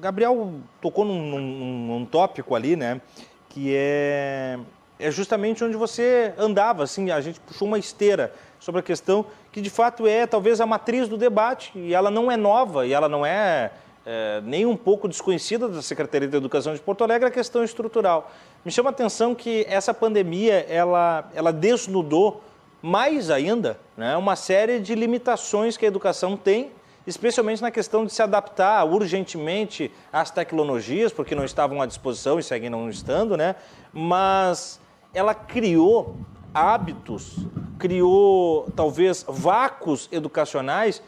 Gabriel 0.00 0.54
tocou 0.80 1.04
num, 1.04 1.30
num, 1.30 1.86
num 1.86 2.06
tópico 2.06 2.54
ali, 2.54 2.76
né, 2.76 3.00
que 3.48 3.74
é 3.74 4.58
é 4.98 5.10
justamente 5.10 5.62
onde 5.62 5.76
você 5.76 6.34
andava, 6.36 6.82
assim, 6.82 7.10
a 7.10 7.20
gente 7.20 7.38
puxou 7.40 7.68
uma 7.68 7.78
esteira 7.78 8.32
sobre 8.58 8.80
a 8.80 8.82
questão 8.82 9.24
que 9.52 9.60
de 9.60 9.70
fato 9.70 10.06
é 10.06 10.26
talvez 10.26 10.60
a 10.60 10.66
matriz 10.66 11.08
do 11.08 11.16
debate 11.16 11.70
e 11.76 11.94
ela 11.94 12.10
não 12.10 12.30
é 12.30 12.36
nova 12.36 12.86
e 12.86 12.92
ela 12.92 13.08
não 13.08 13.24
é, 13.24 13.70
é 14.04 14.40
nem 14.44 14.66
um 14.66 14.76
pouco 14.76 15.08
desconhecida 15.08 15.68
da 15.68 15.80
Secretaria 15.80 16.26
de 16.26 16.36
Educação 16.36 16.74
de 16.74 16.80
Porto 16.80 17.04
Alegre 17.04 17.28
a 17.28 17.30
questão 17.30 17.62
estrutural. 17.62 18.30
Me 18.64 18.72
chama 18.72 18.90
a 18.90 18.92
atenção 18.92 19.34
que 19.34 19.64
essa 19.68 19.94
pandemia 19.94 20.66
ela, 20.68 21.30
ela 21.34 21.52
desnudou 21.52 22.42
mais 22.82 23.30
ainda 23.30 23.78
né, 23.96 24.16
uma 24.16 24.36
série 24.36 24.80
de 24.80 24.94
limitações 24.94 25.76
que 25.76 25.84
a 25.84 25.88
educação 25.88 26.36
tem 26.36 26.72
especialmente 27.08 27.62
na 27.62 27.70
questão 27.70 28.04
de 28.04 28.12
se 28.12 28.22
adaptar 28.22 28.84
urgentemente 28.84 29.90
às 30.12 30.30
tecnologias, 30.30 31.10
porque 31.10 31.34
não 31.34 31.42
estavam 31.42 31.80
à 31.80 31.86
disposição 31.86 32.38
e 32.38 32.42
seguem 32.42 32.68
não 32.68 32.90
estando, 32.90 33.34
né? 33.34 33.56
Mas 33.90 34.78
ela 35.12 35.34
criou 35.34 36.16
hábitos, 36.52 37.36
criou 37.78 38.68
talvez 38.74 39.24
vácuos 39.28 40.08
educacionais 40.10 41.02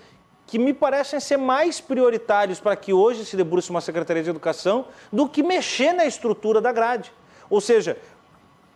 que 0.47 0.59
me 0.59 0.75
parecem 0.75 1.21
ser 1.21 1.37
mais 1.37 1.81
prioritários 1.81 2.59
para 2.59 2.75
que 2.75 2.93
hoje 2.93 3.25
se 3.25 3.37
debruce 3.37 3.71
uma 3.71 3.81
Secretaria 3.81 4.23
de 4.23 4.31
Educação 4.31 4.87
do 5.13 5.29
que 5.29 5.43
mexer 5.43 5.93
na 5.93 6.07
estrutura 6.07 6.61
da 6.61 6.73
grade. 6.73 7.13
Ou 7.49 7.61
seja, 7.61 7.97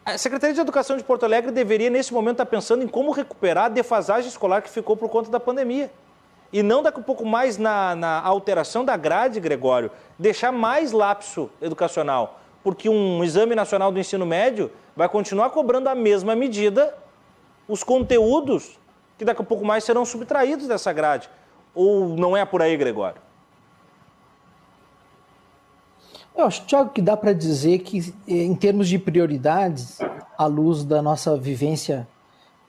a 0.05 0.17
Secretaria 0.17 0.55
de 0.55 0.61
Educação 0.61 0.97
de 0.97 1.03
Porto 1.03 1.25
Alegre 1.25 1.51
deveria, 1.51 1.91
nesse 1.91 2.13
momento, 2.13 2.35
estar 2.35 2.47
pensando 2.47 2.85
em 2.85 2.89
como 2.89 3.11
recuperar 3.11 3.65
a 3.65 3.69
defasagem 3.69 4.29
escolar 4.29 4.63
que 4.63 4.71
ficou 4.71 4.97
por 4.97 5.09
conta 5.09 5.31
da 5.31 5.41
pandemia. 5.41 5.91
E 6.53 6.63
não 6.63 6.81
daqui 6.81 7.01
um 7.01 7.03
pouco 7.03 7.27
mais 7.27 7.59
na, 7.59 7.97
na 7.97 8.21
alteração 8.21 8.85
da 8.85 8.97
grade, 8.97 9.41
Gregório, 9.41 9.91
deixar 10.17 10.53
mais 10.53 10.93
lapso 10.93 11.51
educacional. 11.61 12.41
Porque 12.65 12.89
um 12.89 13.23
exame 13.23 13.55
nacional 13.55 13.93
do 13.93 14.01
ensino 14.01 14.27
médio 14.27 14.73
vai 14.97 15.09
continuar 15.09 15.51
cobrando 15.51 15.89
a 15.89 15.95
mesma 15.95 16.35
medida 16.35 16.97
os 17.69 17.85
conteúdos 17.85 18.79
que 19.17 19.25
daqui 19.25 19.43
a 19.43 19.45
pouco 19.45 19.65
mais 19.65 19.85
serão 19.85 20.05
subtraídos 20.05 20.67
dessa 20.67 20.93
grade. 20.93 21.29
Ou 21.75 22.17
não 22.17 22.37
é 22.37 22.45
por 22.45 22.63
aí, 22.63 22.77
Gregório? 22.77 23.23
Eu 26.37 26.47
acho, 26.47 26.65
Tiago, 26.67 26.91
que 26.91 27.01
dá 27.01 27.17
para 27.17 27.33
dizer 27.33 27.79
que, 27.81 28.13
eh, 28.27 28.43
em 28.43 28.55
termos 28.57 28.89
de 28.89 28.99
prioridades, 28.99 29.99
à 30.37 30.47
luz 30.47 30.85
da 30.85 31.01
nossa 31.01 31.37
vivência 31.37 32.09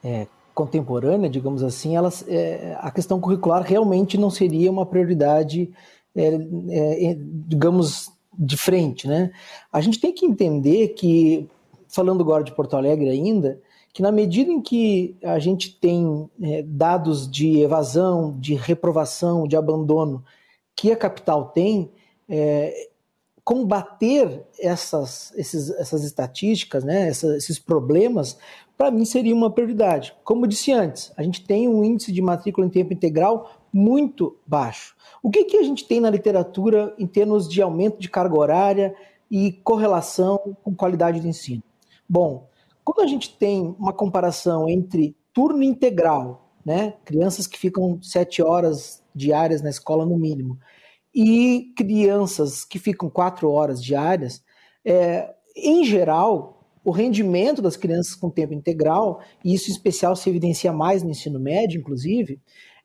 é, 0.04 0.28
contemporânea, 0.54 1.28
digamos 1.28 1.64
assim, 1.64 1.96
elas, 1.96 2.24
é, 2.28 2.76
a 2.80 2.90
questão 2.92 3.20
curricular 3.20 3.62
realmente 3.62 4.16
não 4.16 4.30
seria 4.30 4.70
uma 4.70 4.86
prioridade, 4.86 5.72
é, 6.14 7.16
digamos, 7.18 8.15
de 8.38 8.56
frente. 8.56 9.06
Né? 9.06 9.32
A 9.72 9.80
gente 9.80 10.00
tem 10.00 10.12
que 10.12 10.26
entender 10.26 10.88
que 10.88 11.48
falando 11.88 12.22
agora 12.22 12.44
de 12.44 12.52
Porto 12.52 12.76
Alegre 12.76 13.08
ainda, 13.08 13.60
que 13.92 14.02
na 14.02 14.12
medida 14.12 14.52
em 14.52 14.60
que 14.60 15.16
a 15.22 15.38
gente 15.38 15.74
tem 15.80 16.28
é, 16.42 16.62
dados 16.62 17.30
de 17.30 17.60
evasão, 17.60 18.36
de 18.38 18.54
reprovação, 18.54 19.48
de 19.48 19.56
abandono 19.56 20.22
que 20.74 20.92
a 20.92 20.96
capital 20.96 21.46
tem, 21.46 21.90
é, 22.28 22.88
combater 23.42 24.44
essas, 24.58 25.32
esses, 25.36 25.70
essas 25.70 26.04
estatísticas, 26.04 26.84
né, 26.84 27.08
essa, 27.08 27.36
esses 27.36 27.58
problemas, 27.58 28.36
para 28.76 28.90
mim 28.90 29.04
seria 29.04 29.34
uma 29.34 29.50
prioridade. 29.50 30.14
Como 30.24 30.44
eu 30.44 30.48
disse 30.48 30.72
antes, 30.72 31.12
a 31.16 31.22
gente 31.22 31.44
tem 31.46 31.68
um 31.68 31.82
índice 31.82 32.12
de 32.12 32.20
matrícula 32.20 32.66
em 32.66 32.70
tempo 32.70 32.92
integral 32.92 33.50
muito 33.76 34.38
baixo. 34.46 34.96
O 35.22 35.30
que, 35.30 35.44
que 35.44 35.58
a 35.58 35.62
gente 35.62 35.86
tem 35.86 36.00
na 36.00 36.08
literatura 36.08 36.94
em 36.98 37.06
termos 37.06 37.46
de 37.46 37.60
aumento 37.60 38.00
de 38.00 38.08
carga 38.08 38.34
horária 38.34 38.94
e 39.30 39.52
correlação 39.52 40.56
com 40.64 40.74
qualidade 40.74 41.20
de 41.20 41.28
ensino? 41.28 41.62
Bom, 42.08 42.48
quando 42.82 43.02
a 43.02 43.06
gente 43.06 43.36
tem 43.36 43.76
uma 43.78 43.92
comparação 43.92 44.66
entre 44.66 45.14
turno 45.30 45.62
integral, 45.62 46.48
né, 46.64 46.94
crianças 47.04 47.46
que 47.46 47.58
ficam 47.58 47.98
sete 48.00 48.42
horas 48.42 49.02
diárias 49.14 49.60
na 49.60 49.68
escola 49.68 50.06
no 50.06 50.16
mínimo, 50.16 50.58
e 51.14 51.74
crianças 51.76 52.64
que 52.64 52.78
ficam 52.78 53.10
quatro 53.10 53.50
horas 53.50 53.82
diárias, 53.82 54.42
é, 54.86 55.34
em 55.54 55.84
geral, 55.84 56.64
o 56.82 56.90
rendimento 56.90 57.60
das 57.60 57.76
crianças 57.76 58.14
com 58.14 58.30
tempo 58.30 58.54
integral, 58.54 59.20
e 59.44 59.52
isso 59.52 59.68
em 59.68 59.72
especial 59.74 60.16
se 60.16 60.30
evidencia 60.30 60.72
mais 60.72 61.02
no 61.02 61.10
ensino 61.10 61.38
médio, 61.38 61.78
inclusive, 61.78 62.40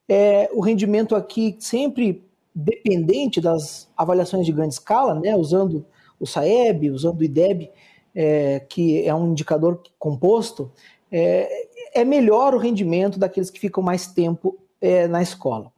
é 0.10 0.50
o 0.54 0.62
rendimento 0.62 1.16
aqui 1.16 1.56
sempre 1.60 2.24
dependente 2.54 3.40
das 3.40 3.90
avaliações 3.96 4.46
de 4.46 4.52
grande 4.52 4.74
escala, 4.74 5.16
né, 5.16 5.36
usando 5.36 5.86
o 6.20 6.28
SAEB, 6.28 6.92
usando 6.92 7.22
o 7.22 7.24
IDEB, 7.24 7.72
é, 8.14 8.60
que 8.60 9.06
é 9.08 9.16
um 9.16 9.32
indicador 9.32 9.82
composto, 9.98 10.72
é, 11.12 11.68
é, 11.94 12.06
melhor 12.06 12.54
o 12.54 12.58
rendimento 12.58 13.18
daqueles 13.18 13.50
que 13.50 13.60
ficam 13.60 13.82
mais 13.82 14.08
tempo 14.08 14.58
é, 14.80 15.08
na 15.08 15.22
escola. 15.22 15.72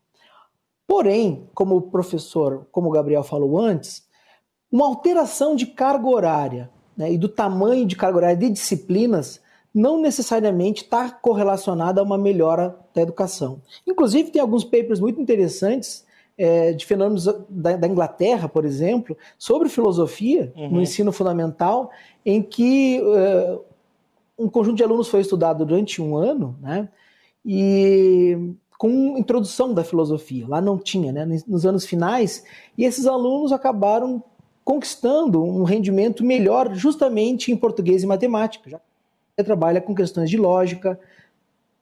Porém, 0.87 1.47
como 1.53 1.75
o 1.75 1.81
professor, 1.81 2.67
como 2.71 2.89
o 2.89 2.91
Gabriel 2.91 3.23
falou 3.23 3.59
antes, 3.59 4.03
uma 4.71 4.85
alteração 4.85 5.55
de 5.55 5.67
carga 5.67 6.07
horária 6.07 6.69
né, 6.97 7.11
e 7.11 7.17
do 7.17 7.29
tamanho 7.29 7.85
de 7.85 7.95
carga 7.95 8.17
horária 8.17 8.37
de 8.37 8.49
disciplinas 8.49 9.41
não 9.73 9.99
necessariamente 9.99 10.83
está 10.83 11.09
correlacionada 11.09 11.99
a 11.99 12.03
uma 12.03 12.17
melhora 12.17 12.75
da 12.93 13.01
educação. 13.01 13.61
Inclusive, 13.87 14.29
tem 14.29 14.41
alguns 14.41 14.63
papers 14.63 14.99
muito 14.99 15.19
interessantes 15.19 16.05
é, 16.37 16.73
de 16.73 16.85
fenômenos 16.85 17.25
da, 17.49 17.75
da, 17.75 17.87
Inglaterra, 17.87 18.47
por 18.47 18.65
exemplo, 18.65 19.17
sobre 19.37 19.69
filosofia 19.69 20.51
uhum. 20.55 20.71
no 20.71 20.81
ensino 20.81 21.11
fundamental, 21.11 21.91
em 22.25 22.41
que 22.41 23.01
uh, 23.01 23.61
um 24.37 24.49
conjunto 24.49 24.77
de 24.77 24.83
alunos 24.83 25.07
foi 25.07 25.21
estudado 25.21 25.65
durante 25.65 26.01
um 26.01 26.15
ano, 26.15 26.55
né? 26.61 26.89
E 27.45 28.37
com 28.77 29.17
introdução 29.17 29.73
da 29.73 29.83
filosofia. 29.83 30.45
Lá 30.47 30.59
não 30.59 30.77
tinha, 30.77 31.11
né? 31.11 31.25
Nos 31.47 31.65
anos 31.65 31.85
finais, 31.85 32.43
e 32.77 32.83
esses 32.83 33.05
alunos 33.05 33.51
acabaram 33.51 34.23
conquistando 34.63 35.43
um 35.43 35.63
rendimento 35.63 36.23
melhor 36.23 36.73
justamente 36.73 37.51
em 37.51 37.55
português 37.55 38.03
e 38.03 38.07
matemática, 38.07 38.81
trabalha 39.41 39.81
com 39.81 39.95
questões 39.95 40.29
de 40.29 40.37
lógica, 40.37 40.99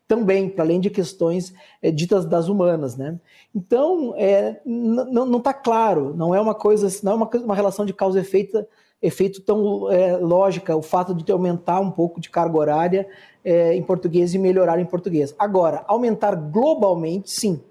também, 0.07 0.49
para 0.49 0.65
além 0.65 0.81
de 0.81 0.89
questões 0.89 1.53
é, 1.81 1.89
ditas 1.89 2.25
das 2.25 2.49
humanas, 2.49 2.97
né? 2.97 3.17
Então, 3.55 4.13
é, 4.17 4.59
não 4.65 5.37
está 5.37 5.53
claro, 5.53 6.13
não 6.13 6.35
é 6.35 6.41
uma 6.41 6.53
coisa, 6.53 6.87
não 7.01 7.13
é 7.13 7.15
uma, 7.15 7.29
uma 7.45 7.55
relação 7.55 7.85
de 7.85 7.93
causa 7.93 8.19
e 8.19 8.21
efeito, 8.21 8.65
efeito 9.01 9.41
tão 9.41 9.89
é, 9.89 10.17
lógica 10.17 10.75
o 10.75 10.81
fato 10.81 11.13
de 11.15 11.31
aumentar 11.31 11.79
um 11.79 11.89
pouco 11.89 12.19
de 12.19 12.29
carga 12.29 12.57
horária 12.57 13.07
é, 13.43 13.73
em 13.73 13.81
português 13.81 14.33
e 14.33 14.37
melhorar 14.37 14.79
em 14.79 14.85
português. 14.85 15.33
Agora, 15.39 15.85
aumentar 15.87 16.35
globalmente, 16.35 17.31
sim. 17.31 17.61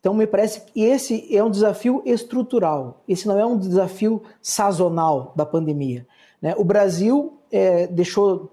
Então, 0.00 0.12
me 0.12 0.26
parece 0.26 0.60
que 0.62 0.82
esse 0.82 1.34
é 1.34 1.42
um 1.42 1.50
desafio 1.50 2.02
estrutural, 2.04 3.00
esse 3.08 3.28
não 3.28 3.38
é 3.38 3.46
um 3.46 3.56
desafio 3.56 4.22
sazonal 4.42 5.32
da 5.36 5.46
pandemia. 5.46 6.04
Né? 6.42 6.52
O 6.58 6.64
Brasil 6.64 7.38
é, 7.54 7.86
deixou. 7.86 8.50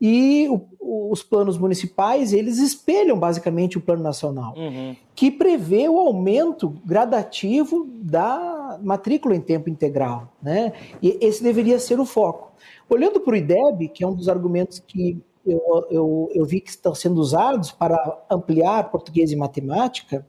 E 0.00 0.48
o, 0.48 1.12
os 1.12 1.22
planos 1.22 1.56
municipais, 1.56 2.32
eles 2.32 2.58
espelham 2.58 3.16
basicamente 3.16 3.78
o 3.78 3.80
plano 3.80 4.02
nacional, 4.02 4.52
uhum. 4.56 4.96
que 5.14 5.30
prevê 5.30 5.88
o 5.88 5.98
aumento 5.98 6.70
gradativo 6.84 7.88
da 8.02 8.78
matrícula 8.82 9.36
em 9.36 9.40
tempo 9.40 9.70
integral. 9.70 10.32
Né? 10.42 10.72
E 11.00 11.16
esse 11.20 11.42
deveria 11.42 11.78
ser 11.78 12.00
o 12.00 12.04
foco. 12.04 12.52
Olhando 12.90 13.20
para 13.20 13.32
o 13.32 13.36
IDEB, 13.36 13.88
que 13.88 14.02
é 14.02 14.06
um 14.06 14.14
dos 14.14 14.28
argumentos 14.28 14.80
que 14.80 15.22
eu, 15.46 15.86
eu, 15.90 16.30
eu 16.34 16.44
vi 16.44 16.60
que 16.60 16.70
estão 16.70 16.94
sendo 16.94 17.20
usados 17.20 17.70
para 17.70 17.96
ampliar 18.30 18.90
português 18.90 19.30
e 19.30 19.36
matemática, 19.36 20.26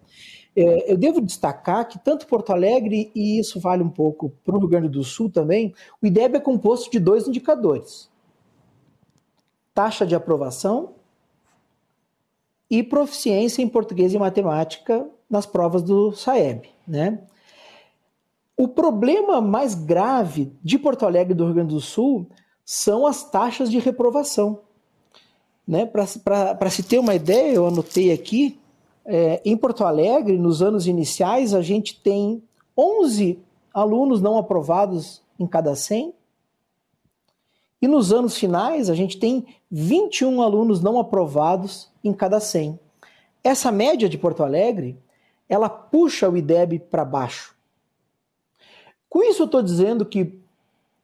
eu 0.55 0.95
devo 0.95 1.19
destacar 1.19 1.87
que 1.87 1.99
tanto 1.99 2.27
Porto 2.27 2.51
Alegre, 2.51 3.11
e 3.13 3.37
isso 3.39 3.59
vale 3.59 3.83
um 3.83 3.89
pouco 3.89 4.29
para 4.43 4.55
o 4.55 4.59
Rio 4.59 4.69
Grande 4.69 4.87
do 4.87 5.03
Sul 5.03 5.29
também, 5.29 5.73
o 6.01 6.07
IDEB 6.07 6.37
é 6.37 6.39
composto 6.39 6.89
de 6.89 6.99
dois 6.99 7.27
indicadores: 7.27 8.09
taxa 9.73 10.05
de 10.05 10.15
aprovação 10.15 10.93
e 12.69 12.81
proficiência 12.81 13.61
em 13.61 13.67
português 13.67 14.13
e 14.13 14.17
matemática 14.17 15.05
nas 15.29 15.45
provas 15.45 15.83
do 15.83 16.13
SAEB. 16.13 16.69
Né? 16.87 17.19
O 18.57 18.67
problema 18.67 19.41
mais 19.41 19.75
grave 19.75 20.53
de 20.63 20.79
Porto 20.79 21.05
Alegre 21.05 21.33
e 21.33 21.35
do 21.35 21.45
Rio 21.45 21.55
Grande 21.55 21.73
do 21.73 21.81
Sul 21.81 22.27
são 22.63 23.05
as 23.05 23.29
taxas 23.29 23.69
de 23.69 23.77
reprovação. 23.77 24.61
Né? 25.67 25.85
Para 25.85 26.69
se 26.69 26.83
ter 26.83 26.97
uma 26.97 27.13
ideia, 27.13 27.53
eu 27.53 27.67
anotei 27.67 28.11
aqui, 28.11 28.59
é, 29.05 29.41
em 29.45 29.55
Porto 29.55 29.83
Alegre, 29.83 30.37
nos 30.37 30.61
anos 30.61 30.87
iniciais, 30.87 31.53
a 31.53 31.61
gente 31.61 31.99
tem 32.01 32.41
11 32.77 33.39
alunos 33.73 34.21
não 34.21 34.37
aprovados 34.37 35.21
em 35.39 35.45
cada 35.45 35.75
100, 35.75 36.13
e 37.81 37.87
nos 37.87 38.11
anos 38.11 38.35
finais, 38.37 38.89
a 38.89 38.95
gente 38.95 39.19
tem 39.19 39.45
21 39.69 40.41
alunos 40.41 40.81
não 40.81 40.99
aprovados 40.99 41.91
em 42.03 42.11
cada 42.13 42.39
100. 42.39 42.79
Essa 43.43 43.71
média 43.71 44.09
de 44.09 44.17
Porto 44.17 44.41
Alegre, 44.41 44.97
ela 45.47 45.69
puxa 45.69 46.27
o 46.27 46.35
IDEB 46.35 46.79
para 46.79 47.05
baixo. 47.05 47.55
Com 49.07 49.21
isso, 49.21 49.43
eu 49.43 49.45
estou 49.45 49.61
dizendo 49.61 50.05
que 50.05 50.39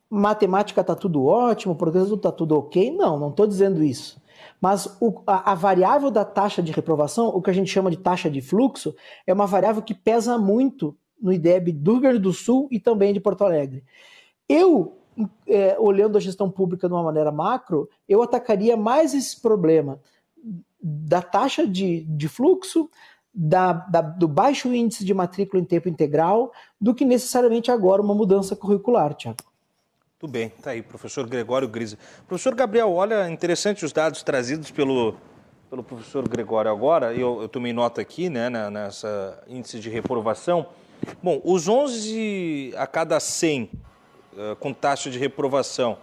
matemática 0.10 0.82
está 0.82 0.96
tudo 0.96 1.26
ótimo, 1.26 1.76
português 1.76 2.10
está 2.12 2.32
tudo 2.32 2.58
ok. 2.58 2.90
Não, 2.92 3.20
não 3.20 3.30
estou 3.30 3.46
dizendo 3.46 3.84
isso. 3.84 4.20
Mas 4.62 4.86
o, 5.02 5.24
a, 5.26 5.52
a, 5.52 5.56
variável 5.56 6.12
da 6.12 6.24
taxa 6.24 6.62
de 6.62 6.72
reprovação, 6.72 7.30
o 7.30 7.42
que 7.42 7.50
a 7.50 7.54
gente 7.54 7.72
chama 7.72 7.90
de 7.90 7.98
taxa 7.98 8.30
de 8.30 8.42
fluxo, 8.42 8.96
é 9.26 9.34
uma 9.34 9.48
variável 9.48 9.82
que 9.82 9.96
pesa 9.96 10.38
muito 10.38 10.96
no 11.20 11.34
IDEB 11.34 11.72
do 11.72 11.94
Rio 11.94 12.02
Grande 12.02 12.20
do 12.20 12.32
Sul 12.32 12.68
e 12.72 12.80
também 12.80 13.12
de 13.12 13.20
Porto 13.20 13.44
Alegre. 13.44 13.84
Eu, 14.48 14.98
é, 15.48 15.76
olhando 15.80 16.16
a 16.16 16.22
gestão 16.22 16.50
pública 16.50 16.88
de 16.88 16.94
uma 16.94 17.04
maneira 17.04 17.32
macro, 17.32 17.90
eu 18.08 18.22
atacaria 18.22 18.78
mais 18.78 19.16
esse 19.16 19.42
problema 19.42 20.00
da 20.82 21.22
taxa 21.22 21.66
de, 21.66 22.02
de 22.02 22.28
fluxo, 22.28 22.90
da, 23.34 23.74
da, 23.74 24.02
do 24.02 24.28
baixo 24.28 24.74
índice 24.74 25.06
de 25.06 25.14
matrícula 25.14 25.62
em 25.62 25.66
tempo 25.66 25.90
integral, 25.90 26.52
do 26.80 26.94
que 26.94 27.06
necessariamente 27.06 27.72
agora 27.72 28.02
uma 28.02 28.14
mudança 28.14 28.56
curricular, 28.56 29.14
Tiago. 29.16 29.51
Tudo 30.22 30.34
bem, 30.34 30.50
tá 30.50 30.70
aí, 30.70 30.84
professor 30.84 31.28
Gregório 31.28 31.68
Grisa. 31.68 31.98
Professor 32.28 32.54
Gabriel, 32.54 32.94
olha, 32.94 33.28
interessante 33.28 33.84
os 33.84 33.92
dados 33.92 34.22
trazidos 34.22 34.70
pelo, 34.70 35.16
pelo 35.68 35.84
professor 35.84 36.30
Gregório 36.30 36.70
agora, 36.70 37.12
eu, 37.12 37.42
eu 37.42 37.50
tomei 37.50 37.74
nota 37.74 38.02
aqui, 38.02 38.30
né, 38.30 38.48
nessa 38.70 39.44
índice 39.48 39.80
de 39.80 39.90
reprovação. 39.90 40.68
Bom, 41.24 41.42
os 41.44 41.68
11 41.68 42.72
a 42.78 42.86
cada 42.86 43.20
100 43.20 43.64
uh, 43.64 43.70
eh, 44.38 44.56
com 44.60 44.72
taxa 44.72 45.10
de 45.10 45.18
reprovação, 45.18 45.98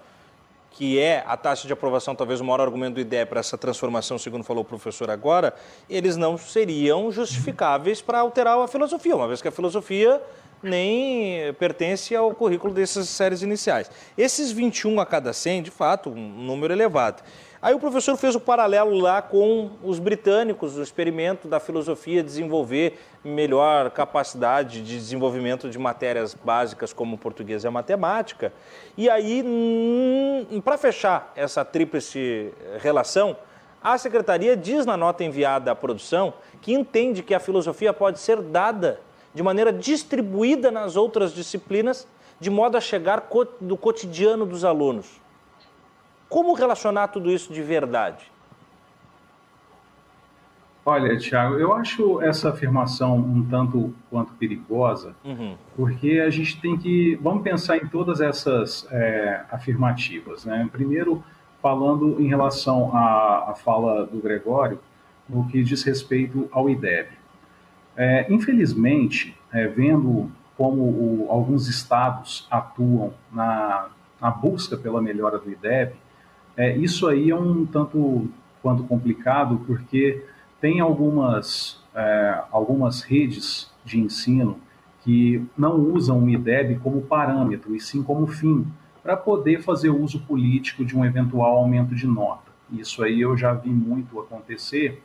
que 0.79 0.97
é 0.97 1.25
a 1.27 1.37
taxa 1.37 1.67
de 1.67 1.73
aprovação, 1.73 2.15
talvez 2.15 2.41
o 2.41 2.45
maior 2.45 2.61
argumento 2.61 2.95
do 2.95 3.01
IDE 3.01 3.27
para 3.27 3.41
essa 3.41 3.59
transformação, 3.59 4.17
segundo 4.17 4.45
falou 4.45 4.63
o 4.63 4.65
professor 4.65 5.11
agora, 5.11 5.53
eles 5.91 6.17
não 6.17 6.39
seriam 6.39 7.11
justificáveis 7.11 8.01
para 8.01 8.21
alterar 8.21 8.57
a 8.57 8.69
filosofia, 8.69 9.17
uma 9.17 9.27
vez 9.27 9.43
que 9.43 9.49
a 9.49 9.51
filosofia 9.51 10.23
nem 10.63 11.53
pertence 11.55 12.15
ao 12.15 12.33
currículo 12.33 12.73
dessas 12.73 13.09
séries 13.09 13.43
iniciais. 13.43 13.91
Esses 14.17 14.53
21 14.53 15.01
a 15.01 15.05
cada 15.05 15.33
100, 15.33 15.65
de 15.65 15.71
fato, 15.73 16.11
um 16.11 16.45
número 16.45 16.73
elevado. 16.73 17.25
Aí 17.61 17.75
o 17.75 17.81
professor 17.81 18.17
fez 18.17 18.37
o 18.37 18.41
paralelo 18.41 18.97
lá 18.99 19.21
com 19.21 19.71
os 19.83 19.99
britânicos, 19.99 20.77
o 20.77 20.83
experimento 20.83 21.49
da 21.49 21.59
filosofia 21.59 22.23
desenvolver 22.23 23.01
melhor 23.25 23.91
capacidade 23.91 24.81
de 24.81 24.97
desenvolvimento 24.97 25.69
de 25.69 25.77
matérias 25.77 26.35
básicas 26.35 26.93
como 26.93 27.19
português 27.19 27.65
e 27.65 27.67
a 27.67 27.71
matemática. 27.71 28.53
E 28.97 29.11
aí, 29.11 29.43
hum, 29.45 30.61
para 30.65 30.79
fechar 30.79 31.33
essa 31.35 31.65
tríplice 31.65 32.55
relação, 32.79 33.37
a 33.83 33.99
secretaria 33.99 34.57
diz 34.57 34.87
na 34.87 34.97
nota 34.97 35.25
enviada 35.25 35.73
à 35.73 35.75
produção 35.75 36.35
que 36.63 36.73
entende 36.73 37.25
que 37.25 37.35
a 37.35 37.41
filosofia 37.41 37.93
pode 37.93 38.21
ser 38.21 38.41
dada 38.41 39.01
de 39.35 39.43
maneira 39.43 39.73
distribuída 39.73 40.71
nas 40.71 40.95
outras 40.95 41.35
disciplinas, 41.35 42.07
de 42.39 42.51
modo 42.51 42.77
a 42.77 42.81
chegar 42.81 43.29
do 43.61 43.77
cotidiano 43.77 44.47
dos 44.47 44.65
alunos. 44.65 45.21
Como 46.29 46.53
relacionar 46.55 47.09
tudo 47.09 47.31
isso 47.31 47.53
de 47.53 47.63
verdade? 47.63 48.31
Olha, 50.85 51.17
Tiago, 51.19 51.57
eu 51.57 51.75
acho 51.75 52.23
essa 52.23 52.49
afirmação 52.49 53.17
um 53.17 53.45
tanto 53.45 53.95
quanto 54.09 54.33
perigosa, 54.35 55.15
uhum. 55.23 55.55
porque 55.77 56.19
a 56.19 56.31
gente 56.31 56.59
tem 56.61 56.79
que. 56.79 57.15
Vamos 57.17 57.43
pensar 57.43 57.77
em 57.77 57.87
todas 57.87 58.23
essas 58.23 58.87
é, 58.91 59.43
afirmativas. 59.51 60.47
Né? 60.47 60.67
Primeiro, 60.73 61.23
falando 61.61 62.19
em 62.19 62.27
relação 62.27 62.97
à, 62.97 63.51
à 63.51 63.55
fala 63.55 64.07
do 64.07 64.19
Gregório, 64.19 64.81
no 65.29 65.47
que 65.49 65.63
diz 65.63 65.83
respeito 65.83 66.49
ao 66.51 66.71
IDEB. 66.71 67.09
É, 67.97 68.33
infelizmente, 68.33 69.37
é, 69.53 69.67
vendo 69.67 70.31
como 70.57 70.83
o, 70.83 71.27
alguns 71.29 71.69
estados 71.69 72.47
atuam 72.51 73.13
na, 73.31 73.89
na, 74.21 74.31
busca 74.31 74.77
pela 74.77 75.03
melhora 75.03 75.39
do 75.39 75.51
IDEB, 75.51 75.93
é, 76.59 76.77
isso 76.77 77.07
aí 77.07 77.31
é 77.31 77.37
um 77.37 77.65
tanto 77.65 78.29
quanto 78.61 78.83
complicado, 78.83 79.63
porque 79.65 80.25
tem 80.61 80.81
algumas, 80.81 81.81
é, 81.95 82.43
algumas 82.51 83.03
redes 83.03 83.71
de 83.85 84.01
ensino 84.01 84.59
que 85.05 85.47
não 85.57 85.77
usam 85.77 86.25
o 86.25 86.29
IDEB 86.29 86.81
como 86.81 87.01
parâmetro, 87.03 87.77
e 87.77 87.81
sim 87.81 88.03
como 88.03 88.27
fim, 88.27 88.67
para 89.05 89.17
poder 89.17 89.63
fazer 89.63 89.91
uso 89.91 90.19
político 90.23 90.85
de 90.85 90.97
um 90.97 91.05
eventual 91.05 91.59
aumento 91.59 91.95
de 91.95 92.09
nota. 92.09 92.51
Isso 92.73 93.05
aí 93.05 93.21
eu 93.21 93.37
já 93.37 93.55
vi 93.55 93.71
muito 93.71 94.19
acontecer, 94.19 95.01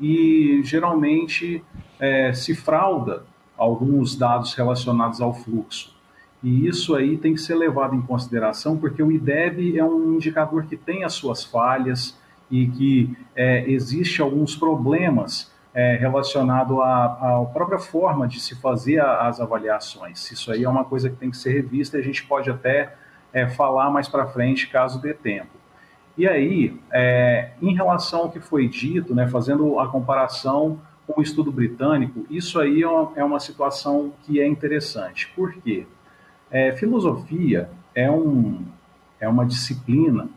e 0.00 0.60
geralmente 0.64 1.64
é, 2.00 2.32
se 2.32 2.56
frauda 2.56 3.22
alguns 3.56 4.16
dados 4.16 4.52
relacionados 4.54 5.20
ao 5.20 5.32
fluxo. 5.32 5.96
E 6.42 6.66
isso 6.66 6.94
aí 6.94 7.16
tem 7.16 7.34
que 7.34 7.40
ser 7.40 7.56
levado 7.56 7.94
em 7.94 8.00
consideração, 8.00 8.76
porque 8.76 9.02
o 9.02 9.10
IDEB 9.10 9.78
é 9.78 9.84
um 9.84 10.14
indicador 10.14 10.66
que 10.66 10.76
tem 10.76 11.04
as 11.04 11.12
suas 11.14 11.44
falhas 11.44 12.16
e 12.50 12.66
que 12.68 13.16
é, 13.34 13.68
existe 13.70 14.22
alguns 14.22 14.54
problemas 14.54 15.52
é, 15.74 15.96
relacionado 15.96 16.80
à, 16.80 17.04
à, 17.04 17.44
própria 17.52 17.78
forma 17.78 18.26
de 18.26 18.40
se 18.40 18.54
fazer 18.56 19.00
a, 19.00 19.28
as 19.28 19.40
avaliações. 19.40 20.30
Isso 20.30 20.50
aí 20.50 20.64
é 20.64 20.68
uma 20.68 20.84
coisa 20.84 21.10
que 21.10 21.16
tem 21.16 21.30
que 21.30 21.36
ser 21.36 21.52
revista 21.52 21.96
e 21.96 22.00
a 22.00 22.04
gente 22.04 22.24
pode 22.24 22.50
até 22.50 22.94
é, 23.32 23.48
falar 23.48 23.90
mais 23.90 24.08
para 24.08 24.26
frente, 24.26 24.68
caso 24.68 25.00
dê 25.00 25.12
tempo. 25.12 25.58
E 26.16 26.26
aí, 26.26 26.80
é, 26.90 27.50
em 27.62 27.74
relação 27.74 28.22
ao 28.22 28.30
que 28.30 28.40
foi 28.40 28.66
dito, 28.66 29.14
né, 29.14 29.28
fazendo 29.28 29.78
a 29.78 29.86
comparação 29.86 30.80
com 31.06 31.20
o 31.20 31.22
estudo 31.22 31.52
britânico, 31.52 32.26
isso 32.28 32.58
aí 32.58 32.82
é 32.82 32.88
uma, 32.88 33.12
é 33.16 33.24
uma 33.24 33.40
situação 33.40 34.12
que 34.24 34.40
é 34.40 34.46
interessante. 34.46 35.28
Por 35.34 35.54
quê? 35.54 35.86
É, 36.50 36.72
filosofia 36.72 37.68
é, 37.94 38.10
um, 38.10 38.64
é 39.20 39.28
uma 39.28 39.44
disciplina 39.44 40.28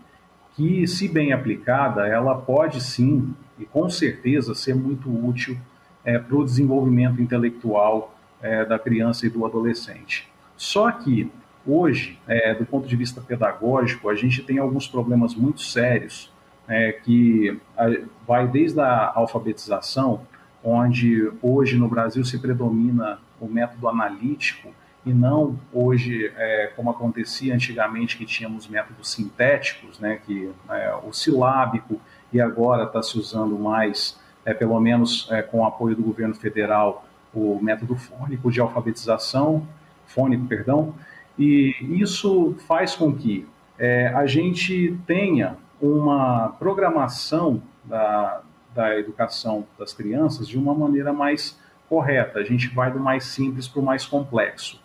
que, 0.55 0.85
se 0.87 1.07
bem 1.07 1.31
aplicada, 1.31 2.07
ela 2.07 2.35
pode 2.35 2.81
sim 2.81 3.33
e 3.57 3.65
com 3.65 3.89
certeza 3.89 4.53
ser 4.53 4.75
muito 4.75 5.09
útil 5.09 5.57
é, 6.03 6.17
para 6.17 6.35
o 6.35 6.43
desenvolvimento 6.43 7.21
intelectual 7.21 8.15
é, 8.41 8.65
da 8.65 8.77
criança 8.77 9.25
e 9.25 9.29
do 9.29 9.45
adolescente. 9.45 10.27
Só 10.57 10.91
que 10.91 11.31
Hoje, 11.65 12.17
é, 12.27 12.55
do 12.55 12.65
ponto 12.65 12.87
de 12.87 12.95
vista 12.95 13.21
pedagógico, 13.21 14.09
a 14.09 14.15
gente 14.15 14.41
tem 14.41 14.57
alguns 14.57 14.87
problemas 14.87 15.35
muito 15.35 15.61
sérios, 15.61 16.31
é, 16.67 16.91
que 16.91 17.59
a, 17.77 17.85
vai 18.27 18.47
desde 18.47 18.79
a 18.79 19.11
alfabetização, 19.13 20.21
onde 20.63 21.31
hoje 21.41 21.77
no 21.77 21.87
Brasil 21.87 22.25
se 22.25 22.39
predomina 22.39 23.19
o 23.39 23.47
método 23.47 23.87
analítico 23.87 24.73
e 25.05 25.13
não 25.13 25.59
hoje 25.73 26.31
é, 26.35 26.71
como 26.75 26.89
acontecia 26.89 27.53
antigamente 27.53 28.17
que 28.17 28.25
tínhamos 28.25 28.67
métodos 28.67 29.11
sintéticos, 29.11 29.99
né, 29.99 30.19
que 30.25 30.51
é, 30.69 30.93
o 31.03 31.11
silábico 31.11 31.99
e 32.31 32.39
agora 32.39 32.83
está 32.83 33.01
se 33.01 33.17
usando 33.17 33.57
mais 33.57 34.19
é, 34.45 34.53
pelo 34.53 34.79
menos 34.79 35.27
é, 35.31 35.41
com 35.41 35.59
o 35.59 35.65
apoio 35.65 35.95
do 35.95 36.03
governo 36.03 36.35
federal, 36.35 37.05
o 37.33 37.59
método 37.61 37.95
fônico 37.95 38.51
de 38.51 38.59
alfabetização, 38.59 39.67
fônico, 40.05 40.45
perdão, 40.45 40.93
e 41.37 41.75
isso 41.81 42.55
faz 42.67 42.95
com 42.95 43.13
que 43.15 43.47
é, 43.77 44.07
a 44.09 44.25
gente 44.25 44.97
tenha 45.07 45.57
uma 45.81 46.49
programação 46.59 47.61
da, 47.83 48.41
da 48.75 48.97
educação 48.97 49.65
das 49.77 49.93
crianças 49.93 50.47
de 50.47 50.57
uma 50.57 50.73
maneira 50.73 51.11
mais 51.11 51.57
correta. 51.89 52.39
A 52.39 52.43
gente 52.43 52.67
vai 52.67 52.91
do 52.91 52.99
mais 52.99 53.25
simples 53.25 53.67
para 53.67 53.81
o 53.81 53.83
mais 53.83 54.05
complexo. 54.05 54.80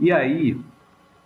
E 0.00 0.12
aí, 0.12 0.60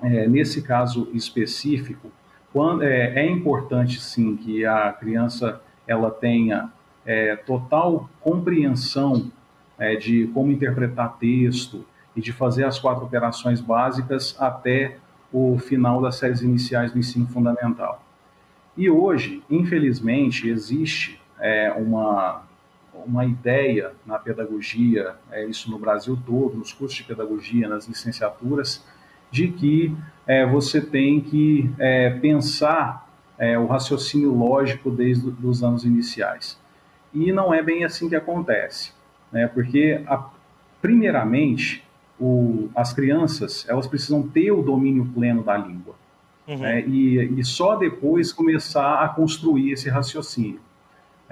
é, 0.03 0.27
nesse 0.27 0.63
caso 0.63 1.09
específico, 1.13 2.11
quando, 2.53 2.83
é, 2.83 3.15
é, 3.15 3.31
importante 3.31 4.01
sim 4.01 4.37
que 4.37 4.65
a 4.65 4.93
criança 4.93 5.61
ela 5.87 6.11
tenha 6.11 6.71
é, 7.05 7.35
total 7.37 8.09
compreensão 8.21 9.31
é, 9.79 9.97
de 9.97 10.27
como 10.29 10.53
interpretar 10.53 11.17
texto 11.19 11.85
e 12.15 12.21
de 12.21 12.33
fazer 12.33 12.65
as 12.65 12.79
quatro 12.79 13.05
operações 13.05 13.61
básicas 13.61 14.37
até 14.39 14.99
o 15.33 15.59
final 15.59 16.01
das 16.01 16.17
séries 16.17 16.43
iniciais 16.43 16.93
do 16.93 16.99
ensino 16.99 17.27
fundamental. 17.27 18.05
E 18.77 18.89
hoje, 18.89 19.43
infelizmente, 19.51 20.49
existe 20.49 21.21
é, 21.41 21.73
uma, 21.73 22.43
uma 22.95 23.25
ideia 23.25 23.93
na 24.07 24.19
pedagogia, 24.19 25.15
é, 25.31 25.45
isso 25.47 25.71
no 25.71 25.79
Brasil 25.79 26.19
todo, 26.27 26.57
nos 26.57 26.73
cursos 26.73 26.97
de 26.97 27.05
pedagogia, 27.05 27.69
nas 27.69 27.87
licenciaturas, 27.87 28.85
de 29.31 29.49
que 29.49 29.97
é, 30.27 30.47
você 30.47 30.81
tem 30.81 31.21
que 31.21 31.71
é, 31.79 32.11
pensar 32.11 33.09
é, 33.39 33.59
o 33.59 33.67
raciocínio 33.67 34.33
lógico 34.33 34.91
desde 34.91 35.35
os 35.43 35.65
anos 35.65 35.85
iniciais. 35.85 36.59
E 37.15 37.33
não 37.33 37.53
é 37.53 37.63
bem 37.63 37.85
assim 37.85 38.09
que 38.09 38.17
acontece, 38.17 38.93
né? 39.33 39.49
porque, 39.49 40.03
a, 40.07 40.31
primeiramente, 40.81 41.85
o, 42.21 42.69
as 42.75 42.93
crianças 42.93 43.67
elas 43.69 43.87
precisam 43.87 44.23
ter 44.23 44.53
o 44.53 44.63
domínio 44.63 45.05
pleno 45.15 45.43
da 45.43 45.57
língua. 45.57 45.95
Uhum. 46.47 46.59
Né? 46.59 46.87
E, 46.87 47.41
e 47.41 47.45
só 47.45 47.77
depois 47.77 48.33
começar 48.33 49.03
a 49.03 49.09
construir 49.09 49.73
esse 49.73 49.89
raciocínio. 49.89 50.61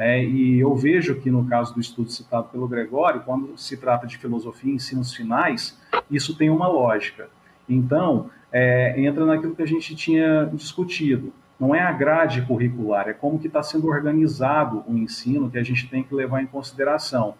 É, 0.02 0.24
e 0.24 0.58
eu 0.58 0.74
vejo 0.74 1.20
que 1.20 1.30
no 1.30 1.44
caso 1.44 1.74
do 1.74 1.80
estudo 1.80 2.10
citado 2.10 2.48
pelo 2.48 2.66
Gregório, 2.66 3.20
quando 3.20 3.52
se 3.58 3.76
trata 3.76 4.06
de 4.06 4.16
filosofia 4.16 4.72
e 4.72 4.76
ensinos 4.76 5.14
finais, 5.14 5.78
isso 6.10 6.34
tem 6.38 6.48
uma 6.48 6.66
lógica. 6.66 7.28
Então, 7.68 8.30
é, 8.50 8.98
entra 8.98 9.26
naquilo 9.26 9.54
que 9.54 9.60
a 9.60 9.66
gente 9.66 9.94
tinha 9.94 10.46
discutido. 10.54 11.34
Não 11.60 11.74
é 11.74 11.82
a 11.82 11.92
grade 11.92 12.40
curricular, 12.40 13.10
é 13.10 13.12
como 13.12 13.38
que 13.38 13.46
está 13.46 13.62
sendo 13.62 13.88
organizado 13.88 14.82
o 14.88 14.96
ensino 14.96 15.50
que 15.50 15.58
a 15.58 15.62
gente 15.62 15.86
tem 15.90 16.02
que 16.02 16.14
levar 16.14 16.42
em 16.42 16.46
consideração. 16.46 17.34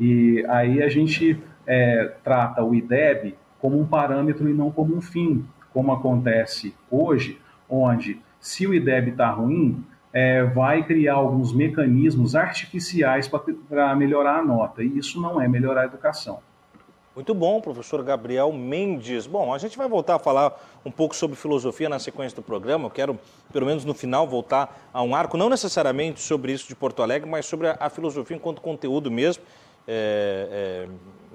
E 0.00 0.42
aí 0.48 0.82
a 0.82 0.88
gente 0.88 1.38
é, 1.66 2.14
trata 2.24 2.64
o 2.64 2.74
IDEB 2.74 3.34
como 3.60 3.78
um 3.78 3.86
parâmetro 3.86 4.48
e 4.48 4.54
não 4.54 4.70
como 4.70 4.96
um 4.96 5.02
fim, 5.02 5.44
como 5.74 5.92
acontece 5.92 6.74
hoje, 6.90 7.38
onde 7.68 8.18
se 8.40 8.66
o 8.66 8.72
IDEB 8.72 9.10
está 9.10 9.28
ruim, 9.28 9.84
é, 10.12 10.44
vai 10.44 10.84
criar 10.84 11.14
alguns 11.14 11.52
mecanismos 11.52 12.34
artificiais 12.34 13.28
para 13.28 13.94
melhorar 13.94 14.38
a 14.38 14.44
nota, 14.44 14.82
e 14.82 14.98
isso 14.98 15.20
não 15.20 15.40
é 15.40 15.46
melhorar 15.46 15.82
a 15.82 15.84
educação. 15.84 16.40
Muito 17.18 17.34
bom, 17.34 17.60
professor 17.60 18.00
Gabriel 18.04 18.52
Mendes. 18.52 19.26
Bom, 19.26 19.52
a 19.52 19.58
gente 19.58 19.76
vai 19.76 19.88
voltar 19.88 20.14
a 20.14 20.18
falar 20.20 20.56
um 20.84 20.90
pouco 20.90 21.16
sobre 21.16 21.36
filosofia 21.36 21.88
na 21.88 21.98
sequência 21.98 22.36
do 22.36 22.42
programa. 22.42 22.86
Eu 22.86 22.90
quero, 22.90 23.18
pelo 23.52 23.66
menos 23.66 23.84
no 23.84 23.92
final, 23.92 24.24
voltar 24.24 24.88
a 24.92 25.02
um 25.02 25.16
arco, 25.16 25.36
não 25.36 25.50
necessariamente 25.50 26.20
sobre 26.20 26.52
isso 26.52 26.68
de 26.68 26.76
Porto 26.76 27.02
Alegre, 27.02 27.28
mas 27.28 27.44
sobre 27.44 27.74
a, 27.76 27.90
filosofia 27.90 28.36
enquanto 28.36 28.60
conteúdo 28.60 29.10
mesmo. 29.10 29.42
É, 29.88 30.86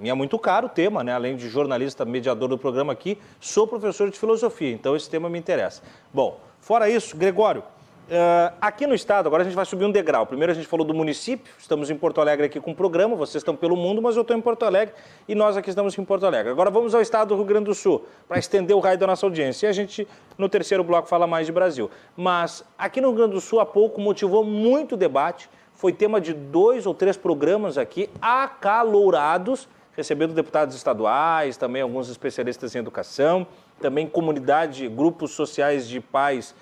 é, 0.02 0.08
é 0.08 0.14
muito 0.14 0.38
caro 0.38 0.68
o 0.68 0.70
tema, 0.70 1.04
né? 1.04 1.12
além 1.12 1.36
de 1.36 1.50
jornalista 1.50 2.02
mediador 2.06 2.48
do 2.48 2.56
programa 2.56 2.94
aqui, 2.94 3.18
sou 3.38 3.66
professor 3.66 4.10
de 4.10 4.18
filosofia, 4.18 4.72
então 4.72 4.96
esse 4.96 5.10
tema 5.10 5.28
me 5.28 5.38
interessa. 5.38 5.82
Bom, 6.14 6.40
fora 6.60 6.88
isso, 6.88 7.14
Gregório, 7.14 7.62
Uh, 8.04 8.52
aqui 8.60 8.86
no 8.86 8.94
estado, 8.94 9.26
agora 9.26 9.42
a 9.42 9.44
gente 9.46 9.54
vai 9.54 9.64
subir 9.64 9.86
um 9.86 9.90
degrau. 9.90 10.26
Primeiro 10.26 10.52
a 10.52 10.54
gente 10.54 10.66
falou 10.66 10.86
do 10.86 10.92
município, 10.92 11.50
estamos 11.58 11.88
em 11.88 11.96
Porto 11.96 12.20
Alegre 12.20 12.44
aqui 12.44 12.60
com 12.60 12.72
o 12.72 12.74
programa, 12.74 13.16
vocês 13.16 13.36
estão 13.36 13.56
pelo 13.56 13.74
mundo, 13.76 14.02
mas 14.02 14.14
eu 14.14 14.20
estou 14.20 14.36
em 14.36 14.42
Porto 14.42 14.64
Alegre 14.66 14.94
e 15.26 15.34
nós 15.34 15.56
aqui 15.56 15.70
estamos 15.70 15.96
em 15.96 16.04
Porto 16.04 16.26
Alegre. 16.26 16.52
Agora 16.52 16.70
vamos 16.70 16.94
ao 16.94 17.00
estado 17.00 17.28
do 17.28 17.36
Rio 17.36 17.46
Grande 17.46 17.64
do 17.64 17.74
Sul, 17.74 18.04
para 18.28 18.38
estender 18.38 18.76
o 18.76 18.80
raio 18.80 18.98
da 18.98 19.06
nossa 19.06 19.24
audiência. 19.24 19.66
E 19.66 19.70
a 19.70 19.72
gente, 19.72 20.06
no 20.36 20.50
terceiro 20.50 20.84
bloco, 20.84 21.08
fala 21.08 21.26
mais 21.26 21.46
de 21.46 21.52
Brasil. 21.52 21.90
Mas 22.14 22.62
aqui 22.76 23.00
no 23.00 23.08
Rio 23.08 23.16
Grande 23.16 23.32
do 23.32 23.40
Sul, 23.40 23.58
há 23.58 23.64
pouco, 23.64 23.98
motivou 23.98 24.44
muito 24.44 24.98
debate, 24.98 25.48
foi 25.72 25.90
tema 25.90 26.20
de 26.20 26.34
dois 26.34 26.84
ou 26.84 26.92
três 26.92 27.16
programas 27.16 27.78
aqui, 27.78 28.10
acalorados, 28.20 29.66
recebendo 29.96 30.34
deputados 30.34 30.76
estaduais, 30.76 31.56
também 31.56 31.80
alguns 31.80 32.10
especialistas 32.10 32.74
em 32.74 32.80
educação, 32.80 33.46
também 33.80 34.06
comunidade, 34.06 34.86
grupos 34.88 35.30
sociais 35.30 35.88
de 35.88 36.00
pais 36.00 36.54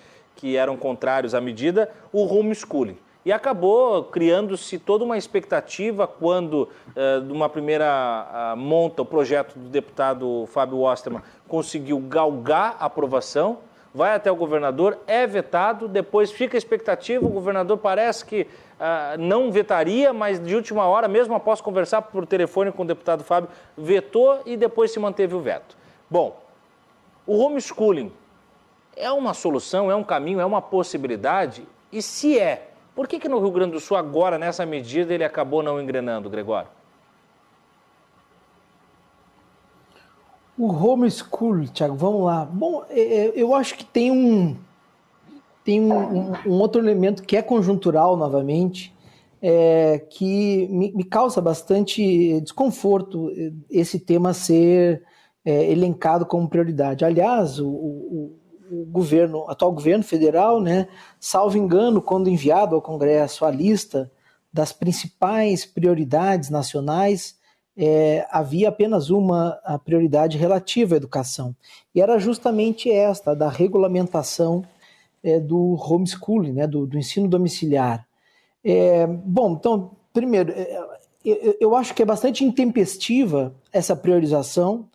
que 0.42 0.56
eram 0.56 0.76
contrários 0.76 1.36
à 1.36 1.40
medida, 1.40 1.88
o 2.12 2.24
homeschooling. 2.24 2.98
E 3.24 3.32
acabou 3.32 4.02
criando-se 4.02 4.76
toda 4.76 5.04
uma 5.04 5.16
expectativa 5.16 6.04
quando, 6.08 6.68
uh, 6.96 7.20
numa 7.24 7.48
primeira 7.48 8.52
uh, 8.52 8.56
monta, 8.56 9.02
o 9.02 9.04
projeto 9.04 9.56
do 9.56 9.68
deputado 9.68 10.44
Fábio 10.48 10.80
Osterman 10.80 11.22
conseguiu 11.46 12.00
galgar 12.00 12.76
a 12.80 12.86
aprovação, 12.86 13.58
vai 13.94 14.16
até 14.16 14.32
o 14.32 14.34
governador, 14.34 14.98
é 15.06 15.24
vetado, 15.28 15.86
depois 15.86 16.32
fica 16.32 16.56
a 16.56 16.58
expectativa, 16.58 17.24
o 17.24 17.28
governador 17.28 17.78
parece 17.78 18.24
que 18.24 18.42
uh, 18.42 19.16
não 19.20 19.52
vetaria, 19.52 20.12
mas 20.12 20.40
de 20.40 20.56
última 20.56 20.86
hora, 20.86 21.06
mesmo 21.06 21.36
após 21.36 21.60
conversar 21.60 22.02
por 22.02 22.26
telefone 22.26 22.72
com 22.72 22.82
o 22.82 22.86
deputado 22.86 23.22
Fábio, 23.22 23.48
vetou 23.78 24.40
e 24.44 24.56
depois 24.56 24.90
se 24.90 24.98
manteve 24.98 25.36
o 25.36 25.40
veto. 25.40 25.76
Bom, 26.10 26.36
o 27.24 27.38
homeschooling 27.38 28.10
é 28.96 29.10
uma 29.10 29.34
solução, 29.34 29.90
é 29.90 29.96
um 29.96 30.04
caminho, 30.04 30.40
é 30.40 30.44
uma 30.44 30.62
possibilidade? 30.62 31.66
E 31.90 32.00
se 32.02 32.38
é, 32.38 32.70
por 32.94 33.08
que, 33.08 33.18
que 33.18 33.28
no 33.28 33.38
Rio 33.38 33.50
Grande 33.50 33.72
do 33.72 33.80
Sul, 33.80 33.96
agora, 33.96 34.38
nessa 34.38 34.66
medida, 34.66 35.14
ele 35.14 35.24
acabou 35.24 35.62
não 35.62 35.80
engrenando, 35.80 36.28
Gregório? 36.28 36.68
O 40.58 40.66
homeschool, 40.66 41.64
Tiago, 41.66 41.94
vamos 41.94 42.24
lá. 42.24 42.44
Bom, 42.44 42.84
é, 42.90 43.00
é, 43.00 43.32
eu 43.34 43.54
acho 43.54 43.74
que 43.74 43.84
tem 43.84 44.10
um, 44.10 44.56
tem 45.64 45.80
um, 45.80 46.32
um, 46.46 46.60
outro 46.60 46.80
elemento 46.80 47.22
que 47.22 47.36
é 47.36 47.42
conjuntural, 47.42 48.16
novamente, 48.16 48.94
é, 49.40 49.98
que 50.10 50.68
me, 50.68 50.92
me, 50.92 51.04
causa 51.04 51.40
bastante 51.40 52.40
desconforto 52.42 53.30
esse 53.70 53.98
tema 53.98 54.34
ser 54.34 55.02
é, 55.44 55.70
elencado 55.72 56.26
como 56.26 56.48
prioridade. 56.48 57.04
Aliás, 57.04 57.58
o, 57.58 57.68
o, 57.68 58.38
o 58.72 58.86
governo, 58.86 59.44
atual 59.48 59.70
governo 59.72 60.02
federal, 60.02 60.60
né, 60.60 60.88
salvo 61.20 61.58
engano, 61.58 62.00
quando 62.00 62.30
enviado 62.30 62.74
ao 62.74 62.80
Congresso 62.80 63.44
a 63.44 63.50
lista 63.50 64.10
das 64.50 64.72
principais 64.72 65.66
prioridades 65.66 66.48
nacionais, 66.48 67.36
é, 67.76 68.26
havia 68.30 68.70
apenas 68.70 69.10
uma 69.10 69.58
prioridade 69.84 70.38
relativa 70.38 70.94
à 70.94 70.96
educação. 70.96 71.54
E 71.94 72.00
era 72.00 72.18
justamente 72.18 72.90
esta, 72.90 73.34
da 73.34 73.48
regulamentação 73.48 74.64
é, 75.22 75.38
do 75.38 75.74
homeschooling, 75.74 76.52
né, 76.52 76.66
do, 76.66 76.86
do 76.86 76.98
ensino 76.98 77.28
domiciliar. 77.28 78.06
É, 78.64 79.06
bom, 79.06 79.52
então, 79.52 79.90
primeiro, 80.12 80.52
é, 80.52 80.80
eu, 81.24 81.56
eu 81.60 81.76
acho 81.76 81.94
que 81.94 82.02
é 82.02 82.06
bastante 82.06 82.44
intempestiva 82.44 83.54
essa 83.72 83.94
priorização, 83.94 84.88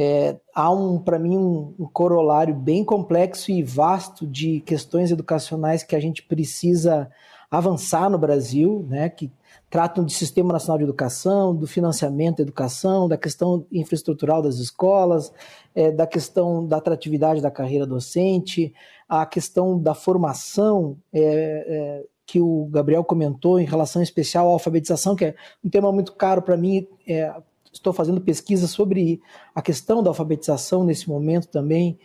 é, 0.00 0.36
há 0.54 0.70
um 0.70 0.96
para 0.96 1.18
mim 1.18 1.36
um, 1.36 1.74
um, 1.76 1.84
corolário 1.92 2.54
bem 2.54 2.84
complexo 2.84 3.50
e 3.50 3.64
vasto 3.64 4.28
de 4.28 4.60
questões 4.60 5.10
educacionais 5.10 5.82
que 5.82 5.96
a 5.96 5.98
gente 5.98 6.22
precisa 6.22 7.10
avançar 7.50 8.08
no 8.08 8.16
Brasil, 8.16 8.86
né, 8.88 9.08
que 9.08 9.28
tratam 9.68 10.04
de 10.04 10.12
sistema 10.12 10.52
nacional 10.52 10.78
de 10.78 10.84
educação, 10.84 11.52
do 11.52 11.66
financiamento 11.66 12.36
da 12.36 12.42
educação, 12.44 13.08
da 13.08 13.16
questão 13.16 13.66
infraestrutural 13.72 14.40
das 14.40 14.58
escolas, 14.58 15.32
é, 15.74 15.90
da 15.90 16.06
questão 16.06 16.64
da 16.64 16.76
atratividade 16.76 17.42
da 17.42 17.50
carreira 17.50 17.84
docente, 17.84 18.72
a 19.08 19.26
questão 19.26 19.76
da 19.76 19.94
formação 19.94 20.96
é, 21.12 21.24
é 21.66 22.04
que 22.24 22.40
o 22.40 22.66
Gabriel 22.70 23.02
comentou 23.02 23.58
em 23.58 23.64
relação 23.64 24.00
especial 24.00 24.46
à 24.46 24.52
alfabetização, 24.52 25.16
que 25.16 25.24
é 25.24 25.34
um 25.64 25.68
tema 25.68 25.90
muito 25.90 26.12
caro 26.12 26.40
para 26.40 26.56
mim, 26.56 26.86
é, 27.08 27.34
estou 27.72 27.92
fazendo 27.92 28.20
pesquisa 28.20 28.66
sobre 28.66 29.20
a 29.54 29.62
questão 29.62 30.02
da 30.02 30.10
alfabetização 30.10 30.84
nesse 30.84 31.08
momento 31.08 31.48
também. 31.48 31.98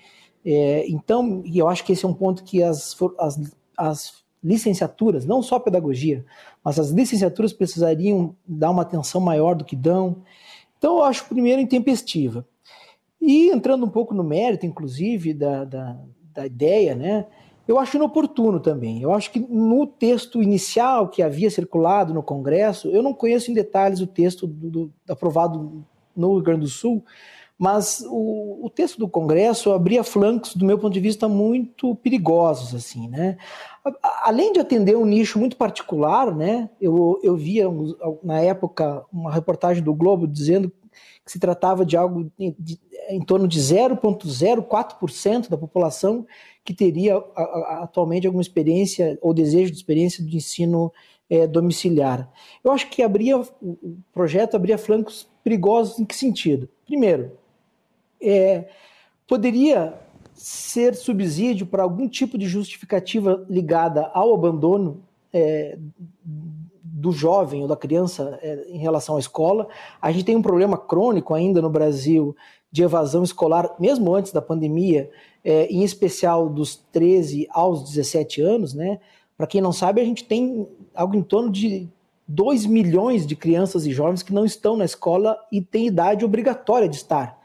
É, 0.45 0.85
então, 0.87 1.43
eu 1.45 1.67
acho 1.67 1.83
que 1.83 1.93
esse 1.93 2.05
é 2.05 2.07
um 2.07 2.13
ponto 2.13 2.43
que 2.43 2.61
as, 2.61 2.95
as, 3.17 3.55
as 3.77 4.23
licenciaturas, 4.43 5.25
não 5.25 5.41
só 5.41 5.57
pedagogia, 5.59 6.25
mas 6.63 6.79
as 6.79 6.89
licenciaturas 6.89 7.53
precisariam 7.53 8.35
dar 8.45 8.71
uma 8.71 8.81
atenção 8.81 9.21
maior 9.21 9.55
do 9.55 9.63
que 9.63 9.75
dão. 9.75 10.17
Então, 10.77 10.97
eu 10.97 11.03
acho 11.03 11.25
primeiro 11.25 11.61
intempestiva. 11.61 12.45
E 13.21 13.49
entrando 13.51 13.85
um 13.85 13.89
pouco 13.89 14.13
no 14.13 14.23
mérito, 14.23 14.65
inclusive, 14.65 15.33
da, 15.33 15.63
da, 15.63 15.97
da 16.33 16.45
ideia, 16.45 16.93
né? 16.93 17.25
Eu 17.67 17.79
acho 17.79 17.97
inoportuno 17.97 18.59
também. 18.59 19.01
Eu 19.01 19.13
acho 19.13 19.31
que 19.31 19.39
no 19.39 19.87
texto 19.87 20.41
inicial 20.41 21.07
que 21.07 21.21
havia 21.21 21.49
circulado 21.49 22.13
no 22.13 22.21
Congresso, 22.21 22.89
eu 22.89 23.01
não 23.01 23.13
conheço 23.13 23.51
em 23.51 23.53
detalhes 23.53 24.01
o 24.01 24.07
texto 24.07 24.45
do, 24.45 24.69
do, 24.69 24.93
aprovado 25.07 25.85
no 26.15 26.33
Rio 26.33 26.43
Grande 26.43 26.61
do 26.61 26.67
Sul, 26.67 27.03
mas 27.57 28.03
o, 28.09 28.65
o, 28.65 28.69
texto 28.69 28.97
do 28.99 29.07
Congresso 29.07 29.71
abria 29.71 30.03
flancos, 30.03 30.55
do 30.55 30.65
meu 30.65 30.77
ponto 30.77 30.93
de 30.93 30.99
vista, 30.99 31.29
muito 31.29 31.95
perigosos, 31.95 32.75
assim, 32.75 33.07
né? 33.07 33.37
Além 34.23 34.51
de 34.51 34.59
atender 34.59 34.97
um 34.97 35.05
nicho 35.05 35.39
muito 35.39 35.55
particular, 35.55 36.35
né? 36.35 36.69
Eu, 36.81 37.19
eu 37.23 37.37
via 37.37 37.67
na 38.21 38.39
época 38.41 39.05
uma 39.11 39.31
reportagem 39.31 39.83
do 39.83 39.93
Globo 39.93 40.27
dizendo 40.27 40.71
que 41.25 41.31
se 41.31 41.39
tratava 41.39 41.85
de 41.85 41.95
algo 41.95 42.29
de, 42.37 42.55
de, 42.59 42.79
em 43.09 43.21
torno 43.21 43.47
de 43.47 43.59
0,04% 43.59 45.49
da 45.49 45.57
população 45.57 46.25
que 46.63 46.73
teria 46.73 47.15
atualmente 47.81 48.25
alguma 48.25 48.41
experiência 48.41 49.17
ou 49.21 49.33
desejo 49.33 49.71
de 49.71 49.77
experiência 49.77 50.23
de 50.23 50.37
ensino 50.37 50.91
é, 51.29 51.47
domiciliar. 51.47 52.31
Eu 52.63 52.71
acho 52.71 52.89
que 52.89 53.01
abria, 53.01 53.37
o 53.37 53.97
projeto 54.13 54.55
abria 54.55 54.77
flancos 54.77 55.27
perigosos 55.43 55.99
em 55.99 56.05
que 56.05 56.15
sentido? 56.15 56.69
Primeiro, 56.85 57.31
é, 58.21 58.69
poderia 59.27 59.93
ser 60.33 60.95
subsídio 60.95 61.65
para 61.65 61.83
algum 61.83 62.07
tipo 62.07 62.37
de 62.37 62.47
justificativa 62.47 63.45
ligada 63.49 64.09
ao 64.13 64.33
abandono 64.33 65.03
é, 65.31 65.77
do 66.83 67.11
jovem 67.11 67.61
ou 67.61 67.67
da 67.67 67.75
criança 67.75 68.39
é, 68.41 68.65
em 68.69 68.77
relação 68.77 69.17
à 69.17 69.19
escola. 69.19 69.67
A 70.01 70.11
gente 70.11 70.25
tem 70.25 70.35
um 70.35 70.41
problema 70.41 70.77
crônico 70.77 71.33
ainda 71.33 71.61
no 71.61 71.69
Brasil 71.69 72.35
de 72.73 72.81
evasão 72.81 73.23
escolar, 73.23 73.75
mesmo 73.79 74.15
antes 74.15 74.31
da 74.31 74.41
pandemia, 74.41 75.07
é, 75.45 75.67
em 75.67 75.83
especial 75.83 76.49
dos 76.49 76.75
13 76.91 77.47
aos 77.51 77.83
17 77.83 78.41
anos, 78.41 78.73
né? 78.73 78.99
Para 79.37 79.45
quem 79.45 79.61
não 79.61 79.71
sabe, 79.71 80.01
a 80.01 80.03
gente 80.03 80.23
tem 80.23 80.67
algo 80.91 81.15
em 81.15 81.21
torno 81.21 81.51
de 81.51 81.87
2 82.27 82.65
milhões 82.65 83.27
de 83.27 83.35
crianças 83.35 83.85
e 83.85 83.91
jovens 83.91 84.23
que 84.23 84.33
não 84.33 84.43
estão 84.43 84.75
na 84.75 84.85
escola 84.85 85.37
e 85.51 85.61
têm 85.61 85.85
idade 85.85 86.25
obrigatória 86.25 86.89
de 86.89 86.95
estar, 86.95 87.39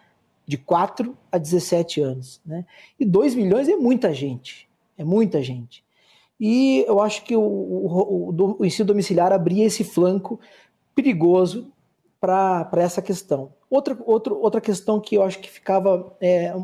de 0.46 0.56
4 0.56 1.14
a 1.30 1.36
17 1.36 2.00
anos. 2.00 2.40
Né? 2.46 2.64
E 2.98 3.04
2 3.04 3.34
milhões 3.34 3.68
é 3.68 3.76
muita 3.76 4.14
gente, 4.14 4.66
é 4.96 5.04
muita 5.04 5.42
gente. 5.42 5.84
E 6.40 6.86
eu 6.88 7.02
acho 7.02 7.22
que 7.22 7.36
o, 7.36 7.42
o, 7.42 8.30
o, 8.30 8.56
o 8.60 8.64
ensino 8.64 8.86
domiciliar 8.86 9.30
abria 9.30 9.66
esse 9.66 9.84
flanco 9.84 10.40
perigoso 10.94 11.70
para 12.18 12.70
essa 12.76 13.02
questão. 13.02 13.52
Outra, 13.70 13.96
outra, 14.04 14.60
questão 14.60 15.00
que 15.00 15.16
eu 15.16 15.22
acho 15.22 15.38
que 15.38 15.50
ficava 15.50 16.16
é, 16.20 16.54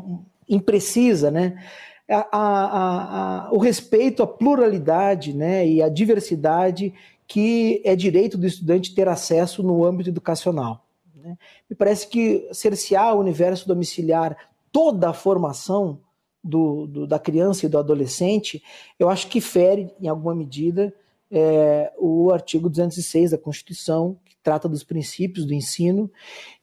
imprecisa, 0.49 1.29
né? 1.29 1.63
A, 2.07 2.27
a, 2.31 3.47
a, 3.47 3.51
o 3.51 3.57
respeito 3.57 4.21
à 4.21 4.27
pluralidade 4.27 5.33
né, 5.33 5.67
e 5.67 5.81
à 5.81 5.89
diversidade 5.89 6.93
que 7.27 7.81
é 7.83 7.95
direito 7.95 8.37
do 8.37 8.45
estudante 8.45 8.93
ter 8.93 9.07
acesso 9.07 9.63
no 9.63 9.83
âmbito 9.83 10.09
educacional. 10.09 10.85
Né? 11.15 11.35
Me 11.67 11.75
parece 11.75 12.07
que 12.07 12.47
cercear 12.53 13.15
o 13.15 13.19
universo 13.19 13.67
domiciliar 13.67 14.37
toda 14.71 15.09
a 15.09 15.13
formação 15.13 15.99
do, 16.43 16.85
do, 16.85 17.07
da 17.07 17.17
criança 17.17 17.65
e 17.65 17.69
do 17.69 17.79
adolescente, 17.79 18.61
eu 18.99 19.09
acho 19.09 19.27
que 19.27 19.41
fere, 19.41 19.91
em 19.99 20.07
alguma 20.07 20.35
medida, 20.35 20.93
é, 21.31 21.91
o 21.97 22.31
artigo 22.31 22.69
206 22.69 23.31
da 23.31 23.37
Constituição, 23.37 24.17
trata 24.45 24.69
dos 24.69 24.83
princípios 24.83 25.43
do 25.43 25.55
ensino, 25.55 26.09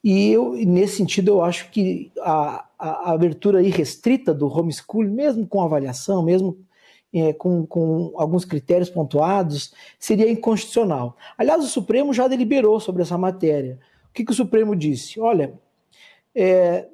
e, 0.04 0.30
eu, 0.30 0.52
nesse 0.52 0.98
sentido 0.98 1.32
eu 1.32 1.42
acho 1.42 1.68
que 1.72 2.12
a, 2.20 2.64
a, 2.78 2.88
a 2.88 3.12
abertura 3.12 3.60
irrestrita 3.60 4.32
do 4.32 4.46
homeschooling, 4.46 5.10
mesmo 5.10 5.44
com 5.48 5.60
avaliação, 5.60 6.22
mesmo 6.22 6.56
é, 7.12 7.32
com, 7.32 7.66
com, 7.66 8.12
alguns 8.16 8.44
critérios 8.44 8.88
pontuados, 8.88 9.74
seria 9.98 10.30
inconstitucional. 10.30 11.16
Aliás, 11.36 11.64
o 11.64 11.66
Supremo 11.66 12.14
já 12.14 12.28
deliberou 12.28 12.78
sobre 12.78 13.02
essa 13.02 13.18
matéria. 13.18 13.80
O 14.08 14.12
que, 14.14 14.24
que 14.24 14.30
o 14.30 14.34
Supremo 14.34 14.76
disse? 14.76 15.20
Olha, 15.20 15.52
é, 16.32 16.86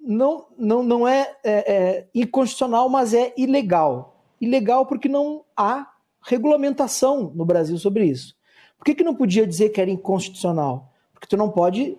não, 0.00 0.46
não, 0.56 0.82
não 0.82 1.06
é, 1.06 1.36
é, 1.44 1.72
é, 1.72 2.06
inconstitucional, 2.14 2.88
mas 2.88 3.12
é 3.12 3.34
ilegal. 3.36 4.24
Ilegal 4.40 4.86
porque 4.86 5.08
não 5.08 5.44
há 5.54 5.86
regulamentação 6.22 7.30
no 7.34 7.44
Brasil 7.44 7.76
sobre 7.76 8.06
isso. 8.06 8.39
Por 8.80 8.86
que, 8.86 8.94
que 8.94 9.04
não 9.04 9.14
podia 9.14 9.46
dizer 9.46 9.68
que 9.68 9.78
era 9.78 9.90
inconstitucional? 9.90 10.90
Porque 11.12 11.26
tu 11.26 11.36
não 11.36 11.50
pode 11.50 11.98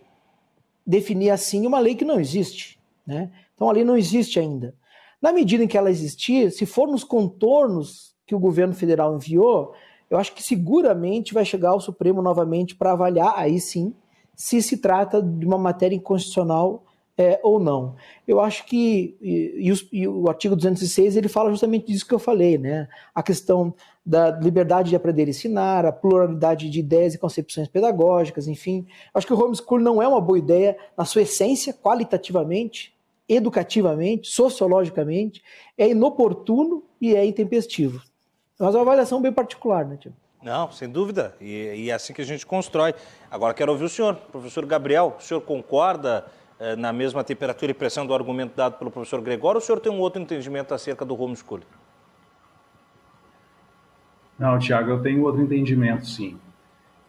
definir 0.86 1.30
assim 1.30 1.68
uma 1.68 1.78
lei 1.78 1.94
que 1.94 2.04
não 2.04 2.20
existe. 2.20 2.80
Né? 3.06 3.32
Então 3.54 3.70
a 3.70 3.72
lei 3.72 3.84
não 3.84 3.96
existe 3.96 4.40
ainda. 4.40 4.74
Na 5.22 5.32
medida 5.32 5.64
em 5.64 5.68
que 5.68 5.78
ela 5.78 5.92
existir, 5.92 6.52
se 6.52 6.66
for 6.66 6.88
nos 6.88 7.04
contornos 7.04 8.16
que 8.26 8.34
o 8.34 8.40
governo 8.40 8.74
federal 8.74 9.16
enviou, 9.16 9.76
eu 10.10 10.18
acho 10.18 10.34
que 10.34 10.42
seguramente 10.42 11.36
vai 11.36 11.46
chegar 11.46 11.70
ao 11.70 11.80
Supremo 11.80 12.20
novamente 12.20 12.76
para 12.76 12.94
avaliar, 12.94 13.36
aí 13.38 13.60
sim, 13.60 13.94
se 14.36 14.60
se 14.60 14.78
trata 14.78 15.22
de 15.22 15.46
uma 15.46 15.60
matéria 15.60 15.96
inconstitucional 15.96 16.84
é, 17.18 17.40
ou 17.44 17.60
não. 17.60 17.96
Eu 18.28 18.40
acho 18.40 18.66
que, 18.66 19.18
e, 19.22 19.68
e, 19.68 19.72
o, 19.72 19.76
e, 19.92 20.08
o, 20.08 20.30
artigo 20.30 20.56
206, 20.56 21.16
ele 21.16 21.28
fala 21.28 21.50
justamente 21.50 21.88
disso 21.88 22.08
que 22.08 22.14
eu 22.14 22.20
falei, 22.20 22.58
né? 22.58 22.88
A 23.14 23.22
questão 23.22 23.74
da 24.06 24.32
liberdade 24.32 24.90
de 24.90 24.96
aprender 24.96 25.28
e 25.28 25.32
ensinar, 25.32 25.86
a 25.86 25.92
pluralidade 25.92 26.70
de 26.70 26.80
ideias 26.80 27.14
e 27.14 27.18
concepções 27.18 27.68
pedagógicas, 27.68 28.48
enfim. 28.48 28.88
Acho 29.14 29.28
que 29.28 29.34
o 29.34 29.40
homeschool 29.40 29.80
não 29.80 30.02
é 30.02 30.08
uma 30.08 30.22
boa 30.22 30.40
ideia 30.40 30.78
na 30.98 31.06
sua 31.06 31.22
essência, 31.22 31.74
qualitativamente, 31.74 32.94
educativamente, 33.30 34.30
sociologicamente, 34.30 35.44
é 35.78 35.90
inoportuno 35.90 36.84
e 37.00 37.16
é 37.16 37.26
intempestivo. 37.26 38.02
Mas 38.60 38.76
é 38.76 38.78
uma 38.78 38.84
avaliação 38.84 39.22
bem 39.22 39.32
particular, 39.32 39.86
né, 39.86 39.98
Tio? 39.98 40.14
Não, 40.42 40.72
sem 40.72 40.90
dúvida. 40.90 41.36
E, 41.40 41.74
e, 41.76 41.90
é 41.92 41.94
assim 41.94 42.14
que 42.14 42.22
a 42.22 42.26
gente 42.26 42.46
constrói. 42.46 42.96
Agora 43.30 43.54
quero 43.54 43.72
ouvir 43.72 43.86
o 43.86 43.90
senhor, 43.90 44.16
professor 44.16 44.66
Gabriel. 44.66 45.16
O 45.20 45.22
senhor 45.22 45.42
concorda 45.42 46.26
na 46.78 46.94
mesma 46.94 47.24
temperatura 47.24 47.72
e 47.72 47.74
pressão 47.74 48.06
do 48.06 48.14
argumento 48.14 48.56
dado 48.56 48.78
pelo 48.78 48.92
professor 48.92 49.22
Gregório 49.22 49.58
o 49.58 49.62
senhor 49.62 49.80
tem 49.80 49.92
um 49.92 50.00
outro 50.00 50.22
entendimento 50.22 50.74
acerca 50.74 51.04
do 51.04 51.20
homeschooling? 51.20 51.66
Não, 54.38 54.58
Tiago, 54.58 54.90
eu 54.90 55.02
tenho 55.02 55.22
outro 55.24 55.42
entendimento, 55.42 56.06
sim. 56.06 56.40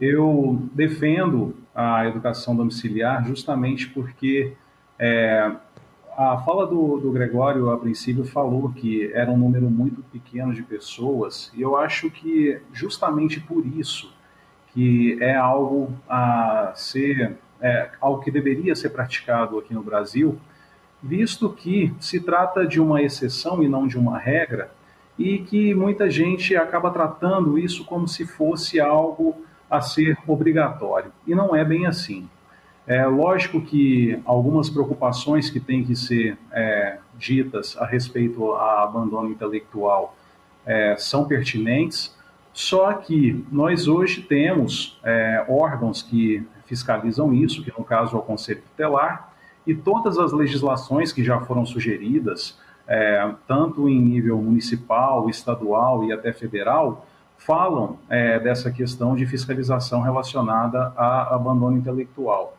Eu 0.00 0.58
defendo 0.74 1.56
a 1.74 2.06
educação 2.06 2.54
domiciliar 2.54 3.26
justamente 3.26 3.88
porque 3.88 4.52
é, 4.98 5.50
a 6.16 6.36
fala 6.38 6.66
do, 6.66 6.98
do, 6.98 7.10
Gregório, 7.10 7.70
a 7.70 7.78
princípio, 7.78 8.24
falou 8.24 8.70
que 8.72 9.10
era 9.14 9.30
um 9.30 9.36
número 9.36 9.70
muito 9.70 10.02
pequeno 10.12 10.52
de 10.52 10.62
pessoas, 10.62 11.50
e 11.54 11.62
eu 11.62 11.76
acho 11.76 12.10
que 12.10 12.60
justamente 12.72 13.40
por 13.40 13.66
isso 13.66 14.12
que 14.74 15.18
é 15.22 15.34
algo 15.34 15.92
a 16.08 16.72
ser, 16.74 17.36
é, 17.62 17.90
algo 18.00 18.22
que 18.22 18.30
deveria 18.30 18.74
ser 18.74 18.90
praticado 18.90 19.58
aqui 19.58 19.72
no 19.72 19.82
Brasil, 19.82 20.38
visto 21.02 21.48
que 21.50 21.94
se 22.00 22.20
trata 22.20 22.66
de 22.66 22.80
uma 22.80 23.00
exceção 23.00 23.62
e 23.62 23.68
não 23.68 23.86
de 23.86 23.96
uma 23.96 24.18
regra, 24.18 24.70
e 25.18 25.38
que 25.38 25.74
muita 25.74 26.10
gente 26.10 26.56
acaba 26.56 26.90
tratando 26.90 27.58
isso 27.58 27.84
como 27.84 28.08
se 28.08 28.26
fosse 28.26 28.80
algo 28.80 29.36
a 29.70 29.80
ser 29.80 30.18
obrigatório, 30.26 31.12
e 31.26 31.34
não 31.34 31.54
é 31.54 31.64
bem 31.64 31.86
assim. 31.86 32.28
É 32.86 33.06
lógico 33.06 33.60
que 33.60 34.20
algumas 34.24 34.68
preocupações 34.68 35.48
que 35.48 35.60
têm 35.60 35.84
que 35.84 35.94
ser 35.94 36.36
é, 36.50 36.98
ditas 37.16 37.76
a 37.78 37.86
respeito 37.86 38.44
ao 38.44 38.88
abandono 38.88 39.30
intelectual 39.30 40.16
é, 40.66 40.96
são 40.98 41.24
pertinentes, 41.24 42.14
só 42.52 42.92
que 42.92 43.44
nós 43.50 43.88
hoje 43.88 44.22
temos 44.22 44.98
é, 45.02 45.44
órgãos 45.48 46.02
que 46.02 46.46
fiscalizam 46.66 47.32
isso, 47.32 47.62
que 47.62 47.72
no 47.76 47.84
caso 47.84 48.16
é 48.16 48.18
o 48.18 48.22
Conselho 48.22 48.62
Tutelar, 48.62 49.32
e 49.66 49.74
todas 49.74 50.18
as 50.18 50.32
legislações 50.32 51.12
que 51.12 51.24
já 51.24 51.40
foram 51.40 51.64
sugeridas, 51.64 52.58
é, 52.86 53.32
tanto 53.46 53.88
em 53.88 53.98
nível 53.98 54.36
municipal, 54.38 55.30
estadual 55.30 56.04
e 56.04 56.12
até 56.12 56.32
federal, 56.32 57.06
falam 57.38 57.98
é, 58.08 58.38
dessa 58.38 58.70
questão 58.70 59.16
de 59.16 59.26
fiscalização 59.26 60.00
relacionada 60.00 60.92
a 60.96 61.34
abandono 61.34 61.76
intelectual. 61.76 62.56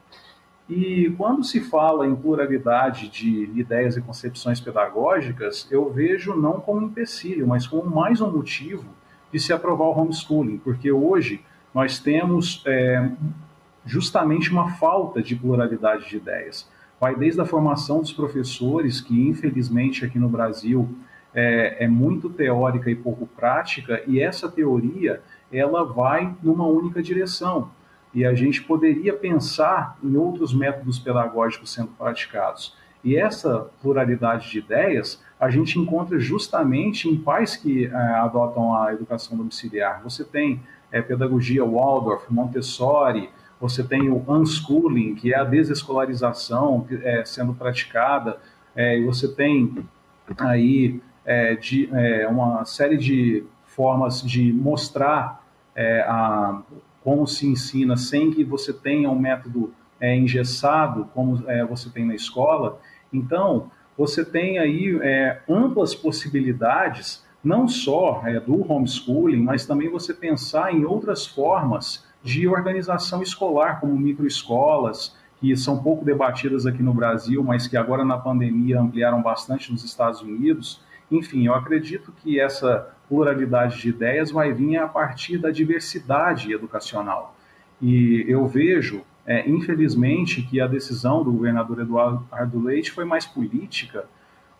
E 0.67 1.13
quando 1.17 1.43
se 1.43 1.59
fala 1.59 2.07
em 2.07 2.15
pluralidade 2.15 3.09
de 3.09 3.51
ideias 3.53 3.95
e 3.97 4.01
concepções 4.01 4.59
pedagógicas, 4.59 5.67
eu 5.69 5.91
vejo 5.91 6.35
não 6.35 6.59
como 6.59 6.79
um 6.81 6.85
empecilho, 6.85 7.47
mas 7.47 7.67
como 7.67 7.89
mais 7.93 8.21
um 8.21 8.31
motivo 8.31 8.85
de 9.33 9.39
se 9.39 9.51
aprovar 9.51 9.85
o 9.85 9.99
homeschooling, 9.99 10.59
porque 10.59 10.91
hoje 10.91 11.43
nós 11.73 11.97
temos 11.97 12.63
é, 12.67 13.09
justamente 13.83 14.51
uma 14.51 14.73
falta 14.75 15.23
de 15.23 15.35
pluralidade 15.35 16.07
de 16.07 16.17
ideias. 16.17 16.69
Vai 17.01 17.15
desde 17.15 17.41
a 17.41 17.45
formação 17.45 17.99
dos 17.99 18.13
professores, 18.13 19.01
que 19.01 19.27
infelizmente 19.27 20.05
aqui 20.05 20.19
no 20.19 20.29
Brasil 20.29 20.87
é, 21.33 21.83
é 21.83 21.87
muito 21.87 22.29
teórica 22.29 22.91
e 22.91 22.95
pouco 22.95 23.25
prática, 23.25 24.03
e 24.05 24.21
essa 24.21 24.47
teoria 24.47 25.21
ela 25.51 25.83
vai 25.83 26.35
numa 26.43 26.67
única 26.67 27.01
direção 27.01 27.71
e 28.13 28.23
a 28.23 28.35
gente 28.35 28.61
poderia 28.61 29.13
pensar 29.13 29.97
em 30.03 30.15
outros 30.15 30.53
métodos 30.53 30.99
pedagógicos 30.99 31.73
sendo 31.73 31.89
praticados. 31.89 32.75
E 33.03 33.17
essa 33.17 33.67
pluralidade 33.81 34.51
de 34.51 34.59
ideias 34.59 35.21
a 35.43 35.49
gente 35.49 35.77
encontra 35.77 36.17
justamente 36.19 37.09
em 37.09 37.17
pais 37.17 37.57
que 37.57 37.85
é, 37.85 37.93
adotam 37.93 38.73
a 38.75 38.93
educação 38.93 39.37
domiciliar. 39.37 40.01
Você 40.03 40.23
tem 40.23 40.61
é, 40.89 41.01
pedagogia 41.01 41.65
Waldorf, 41.65 42.31
Montessori, 42.31 43.29
você 43.59 43.83
tem 43.83 44.09
o 44.09 44.23
unschooling, 44.27 45.15
que 45.15 45.33
é 45.33 45.37
a 45.37 45.43
desescolarização 45.43 46.87
é, 47.03 47.25
sendo 47.25 47.53
praticada, 47.53 48.37
é, 48.73 48.97
e 48.97 49.05
você 49.05 49.27
tem 49.27 49.85
aí 50.37 51.01
é, 51.25 51.55
de, 51.55 51.89
é, 51.93 52.27
uma 52.27 52.63
série 52.63 52.97
de 52.97 53.43
formas 53.65 54.21
de 54.21 54.53
mostrar 54.53 55.43
a, 56.05 56.61
como 57.03 57.27
se 57.27 57.47
ensina 57.47 57.97
sem 57.97 58.31
que 58.31 58.43
você 58.43 58.71
tenha 58.71 59.09
um 59.09 59.17
método 59.17 59.73
engessado, 59.99 61.09
como 61.13 61.43
você 61.67 61.89
tem 61.89 62.05
na 62.05 62.13
escola. 62.13 62.79
Então, 63.11 63.71
você 63.97 64.25
tem 64.25 64.57
aí 64.59 64.97
é, 65.01 65.41
amplas 65.47 65.93
possibilidades, 65.93 67.23
não 67.43 67.67
só 67.67 68.23
é, 68.25 68.39
do 68.39 68.71
homeschooling, 68.71 69.43
mas 69.43 69.65
também 69.65 69.89
você 69.89 70.13
pensar 70.13 70.73
em 70.73 70.85
outras 70.85 71.25
formas 71.25 72.05
de 72.23 72.47
organização 72.47 73.21
escolar, 73.21 73.79
como 73.79 73.97
microescolas, 73.97 75.15
que 75.39 75.55
são 75.57 75.83
pouco 75.83 76.05
debatidas 76.05 76.65
aqui 76.65 76.81
no 76.81 76.93
Brasil, 76.93 77.43
mas 77.43 77.67
que 77.67 77.75
agora 77.75 78.05
na 78.05 78.17
pandemia 78.17 78.79
ampliaram 78.79 79.21
bastante 79.21 79.71
nos 79.71 79.83
Estados 79.83 80.21
Unidos. 80.21 80.81
Enfim, 81.11 81.45
eu 81.45 81.53
acredito 81.53 82.13
que 82.13 82.39
essa 82.39 82.95
pluralidade 83.09 83.81
de 83.81 83.89
ideias 83.89 84.31
vai 84.31 84.53
vir 84.53 84.77
a 84.77 84.87
partir 84.87 85.37
da 85.37 85.51
diversidade 85.51 86.53
educacional. 86.53 87.35
E 87.81 88.23
eu 88.27 88.47
vejo 88.47 89.03
é, 89.25 89.49
infelizmente, 89.49 90.41
que 90.41 90.59
a 90.59 90.67
decisão 90.67 91.23
do 91.23 91.31
governador 91.31 91.79
Eduardo 91.79 92.59
Leite 92.61 92.91
foi 92.91 93.05
mais 93.05 93.25
política, 93.25 94.05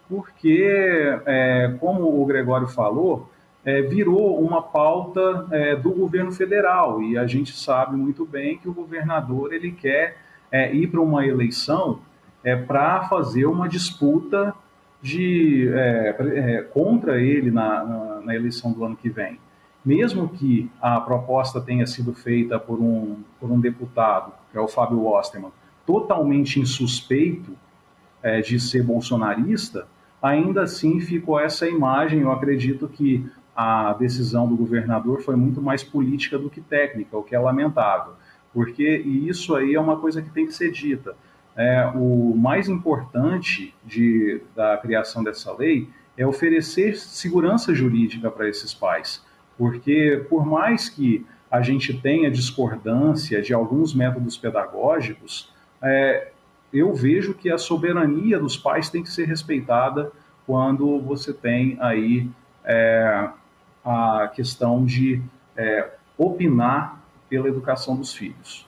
porque, 0.08 1.20
é, 1.26 1.76
como 1.80 2.22
o 2.22 2.26
Gregório 2.26 2.68
falou, 2.68 3.30
é, 3.66 3.82
virou 3.82 4.40
uma 4.42 4.62
pauta 4.62 5.48
é, 5.52 5.76
do 5.76 5.92
governo 5.92 6.32
federal. 6.32 7.02
E 7.02 7.18
a 7.18 7.26
gente 7.26 7.56
sabe 7.58 7.96
muito 7.96 8.26
bem 8.26 8.58
que 8.58 8.68
o 8.68 8.74
governador 8.74 9.54
ele 9.54 9.72
quer 9.72 10.18
é, 10.52 10.74
ir 10.74 10.88
para 10.88 11.02
uma 11.02 11.26
eleição 11.26 12.00
é, 12.44 12.56
para 12.56 13.04
fazer 13.04 13.46
uma 13.46 13.68
disputa 13.68 14.54
de 15.02 15.70
contra 16.72 17.20
ele 17.20 17.52
na, 17.52 17.84
na, 17.84 18.22
na 18.22 18.36
eleição 18.36 18.72
do 18.72 18.86
ano 18.86 18.96
que 18.96 19.10
vem. 19.10 19.38
Mesmo 19.84 20.30
que 20.30 20.72
a 20.82 20.98
proposta 21.02 21.60
tenha 21.60 21.86
sido 21.86 22.14
feita 22.14 22.58
por 22.58 22.80
um, 22.80 23.18
por 23.38 23.52
um 23.52 23.60
deputado, 23.60 24.32
é 24.58 24.60
o 24.60 24.68
Fábio 24.68 25.06
Osterman, 25.06 25.52
totalmente 25.86 26.60
insuspeito 26.60 27.52
é, 28.22 28.42
de 28.42 28.60
ser 28.60 28.84
bolsonarista, 28.84 29.88
ainda 30.22 30.64
assim 30.64 31.00
ficou 31.00 31.40
essa 31.40 31.68
imagem. 31.68 32.22
Eu 32.22 32.32
acredito 32.32 32.88
que 32.88 33.30
a 33.56 33.94
decisão 33.94 34.48
do 34.48 34.56
governador 34.56 35.22
foi 35.22 35.36
muito 35.36 35.62
mais 35.62 35.84
política 35.84 36.38
do 36.38 36.50
que 36.50 36.62
técnica, 36.62 37.18
o 37.18 37.24
que 37.24 37.36
é 37.36 37.40
lamentável, 37.40 38.14
porque 38.54 39.04
e 39.06 39.28
isso 39.28 39.56
aí 39.56 39.76
é 39.76 39.80
uma 39.80 39.98
coisa 40.00 40.22
que 40.22 40.30
tem 40.30 40.46
que 40.46 40.54
ser 40.54 40.72
dita. 40.72 41.16
É, 41.56 41.92
o 41.94 42.34
mais 42.36 42.68
importante 42.68 43.76
de, 43.86 44.42
da 44.56 44.76
criação 44.78 45.24
dessa 45.24 45.56
lei 45.56 45.88
é 46.18 46.26
oferecer 46.26 46.96
segurança 46.96 47.76
jurídica 47.76 48.32
para 48.32 48.50
esses 48.50 48.74
pais 48.74 49.24
porque 49.58 50.26
por 50.30 50.46
mais 50.46 50.90
que 50.90 51.26
a 51.54 51.62
gente 51.62 51.94
tenha 51.94 52.32
discordância 52.32 53.40
de 53.40 53.54
alguns 53.54 53.94
métodos 53.94 54.36
pedagógicos, 54.36 55.54
é, 55.80 56.32
eu 56.74 56.96
vejo 56.96 57.36
que 57.36 57.48
a 57.52 57.60
soberania 57.60 58.40
dos 58.40 58.58
pais 58.58 58.90
tem 58.90 59.04
que 59.04 59.12
ser 59.12 59.28
respeitada 59.28 60.12
quando 60.48 61.00
você 61.00 61.32
tem 61.32 61.78
aí 61.80 62.28
é, 62.66 63.30
a 63.86 64.32
questão 64.34 64.84
de 64.84 65.22
é, 65.56 65.92
opinar 66.18 67.00
pela 67.30 67.48
educação 67.48 67.96
dos 67.96 68.16
filhos. 68.16 68.68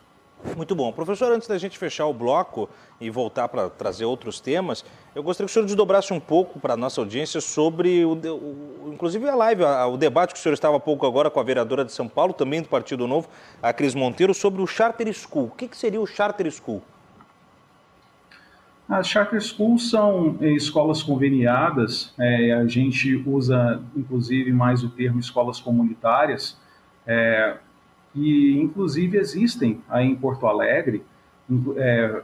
Muito 0.56 0.76
bom. 0.76 0.92
Professor, 0.92 1.32
antes 1.32 1.48
da 1.48 1.58
gente 1.58 1.78
fechar 1.78 2.06
o 2.06 2.14
bloco 2.14 2.70
e 3.00 3.10
voltar 3.10 3.48
para 3.48 3.70
trazer 3.70 4.06
outros 4.06 4.40
temas, 4.40 4.86
eu 5.14 5.24
gostaria 5.24 5.48
que 5.48 5.52
o 5.52 5.54
senhor 5.54 5.66
desdobrasse 5.66 6.14
um 6.14 6.20
pouco 6.20 6.60
para 6.60 6.76
a 6.76 6.78
nossa 6.78 7.02
audiência 7.02 7.42
sobre, 7.42 8.06
o, 8.06 8.14
o, 8.14 8.92
inclusive 8.94 9.28
a 9.28 9.36
live, 9.36 9.64
a, 9.66 9.88
o 9.88 9.98
debate 9.98 10.34
que 10.34 10.40
o 10.40 10.42
senhor 10.42 10.54
estava 10.54 10.78
há 10.78 10.80
pouco 10.80 11.06
agora 11.06 11.30
com 11.30 11.40
a 11.40 11.44
vereadora 11.44 11.84
de 11.84 11.92
São 11.92 12.08
Paulo, 12.08 12.34
também 12.34 12.62
do 12.62 12.70
Partido 12.70 13.08
Novo, 13.08 13.28
a 13.62 13.74
Cris 13.74 13.96
Monteiro, 13.96 14.34
sobre 14.34 14.62
o 14.62 14.68
Charter 14.68 15.12
School. 15.14 15.46
O 15.46 15.52
que, 15.52 15.68
que 15.68 15.78
seria 15.78 16.00
o 16.00 16.08
Charter 16.08 16.50
School? 16.52 16.82
As 18.88 19.08
charter 19.08 19.42
schools 19.42 19.90
são 19.90 20.38
eh, 20.40 20.52
escolas 20.52 21.02
conveniadas, 21.02 22.14
é, 22.20 22.54
a 22.54 22.68
gente 22.68 23.16
usa 23.26 23.82
inclusive 23.98 24.52
mais 24.54 24.84
o 24.84 24.90
termo 24.90 25.20
escolas 25.20 25.60
comunitárias, 25.60 26.56
é, 27.08 27.58
que 28.16 28.58
inclusive 28.58 29.18
existem 29.18 29.82
aí 29.90 30.08
em 30.08 30.16
Porto 30.16 30.48
Alegre, 30.48 31.04
é, 31.76 32.22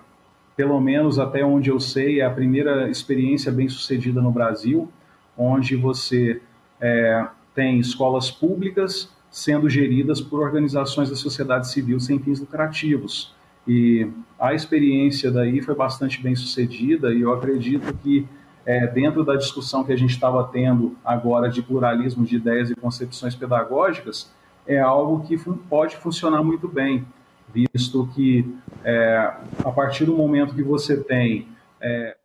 pelo 0.56 0.80
menos 0.80 1.20
até 1.20 1.44
onde 1.44 1.70
eu 1.70 1.82
sei, 1.82 2.22
é 2.22 2.26
a 2.26 2.30
primeira 2.30 2.90
experiência 2.90 3.52
bem 3.52 3.68
sucedida 3.68 4.22
no 4.22 4.32
Brasil, 4.32 4.90
onde 5.38 5.76
você 5.76 6.42
é, 6.80 7.28
tem 7.54 7.78
escolas 7.78 8.32
públicas 8.32 9.12
sendo 9.30 9.70
geridas 9.70 10.22
por 10.22 10.40
organizações 10.42 11.10
da 11.10 11.16
sociedade 11.16 11.70
civil 11.70 12.00
sem 12.00 12.18
fins 12.20 12.40
lucrativos. 12.40 13.34
E 13.68 14.08
a 14.40 14.54
experiência 14.54 15.30
daí 15.30 15.62
foi 15.62 15.76
bastante 15.76 16.22
bem 16.22 16.36
sucedida 16.36 17.14
e 17.14 17.22
eu 17.22 17.34
acredito 17.34 17.94
que 18.02 18.26
é, 18.66 18.88
dentro 18.88 19.26
da 19.26 19.36
discussão 19.36 19.84
que 19.84 19.92
a 19.92 19.98
gente 19.98 20.12
estava 20.12 20.44
tendo 20.46 20.96
agora 21.04 21.50
de 21.50 21.62
pluralismo 21.62 22.26
de 22.26 22.38
ideias 22.38 22.70
e 22.70 22.76
concepções 22.76 23.36
pedagógicas, 23.36 24.32
é 24.66 24.80
algo 24.80 25.26
que 25.26 25.38
pode 25.70 25.98
funcionar 25.98 26.44
muito 26.44 26.68
bem, 26.68 27.06
visto 27.54 28.08
que 28.16 28.56
é, 28.84 29.34
a 29.64 29.72
partir 29.72 30.06
do 30.06 30.16
momento 30.16 30.56
que 30.56 30.64
você 30.64 30.98
tem 31.04 31.48
é, 31.80 32.16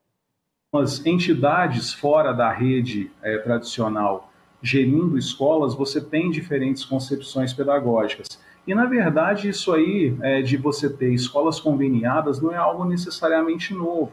umas 0.73 1.05
entidades 1.05 1.93
fora 1.93 2.33
da 2.33 2.51
rede 2.51 3.11
é, 3.23 3.39
tradicional 3.39 4.31
gerindo 4.63 5.17
escolas, 5.19 5.75
você 5.75 6.01
tem 6.01 6.31
diferentes 6.31 6.85
concepções 6.85 7.53
pedagógicas. 7.53 8.27
E, 8.67 8.75
na 8.75 8.85
verdade, 8.85 9.49
isso 9.49 9.73
aí 9.73 10.17
é, 10.21 10.43
de 10.43 10.57
você 10.57 10.91
ter 10.91 11.13
escolas 11.13 11.61
conveniadas 11.61 12.41
não 12.41 12.53
é 12.53 12.57
algo 12.57 12.85
necessariamente 12.85 13.73
novo. 13.73 14.11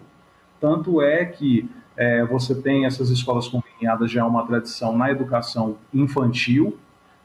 Tanto 0.61 1.01
é 1.01 1.25
que 1.25 1.67
é, 1.97 2.23
você 2.25 2.53
tem 2.53 2.85
essas 2.85 3.09
escolas 3.09 3.47
conveniadas 3.47 4.11
já 4.11 4.21
é 4.21 4.23
uma 4.23 4.45
tradição 4.45 4.95
na 4.95 5.09
educação 5.09 5.77
infantil, 5.93 6.77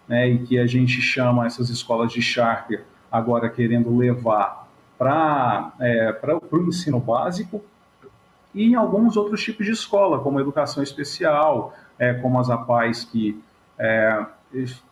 né, 0.09 0.29
e 0.29 0.39
que 0.39 0.59
a 0.59 0.67
gente 0.67 1.01
chama 1.03 1.47
essas 1.47 1.69
escolas 1.69 2.13
de 2.13 2.23
charter 2.23 2.85
agora 3.11 3.49
querendo 3.49 3.95
levar 3.97 4.69
para 4.97 5.73
é, 5.81 6.19
o 6.51 6.59
ensino 6.59 6.99
básico 6.99 7.63
e 8.55 8.65
em 8.65 8.75
alguns 8.75 9.17
outros 9.17 9.43
tipos 9.43 9.67
de 9.67 9.73
escola, 9.73 10.19
como 10.21 10.41
educação 10.41 10.83
especial, 10.83 11.75
é, 11.99 12.15
como 12.15 12.41
as 12.41 12.51
APAES 12.51 13.05
que 13.05 13.41
é, 13.79 14.27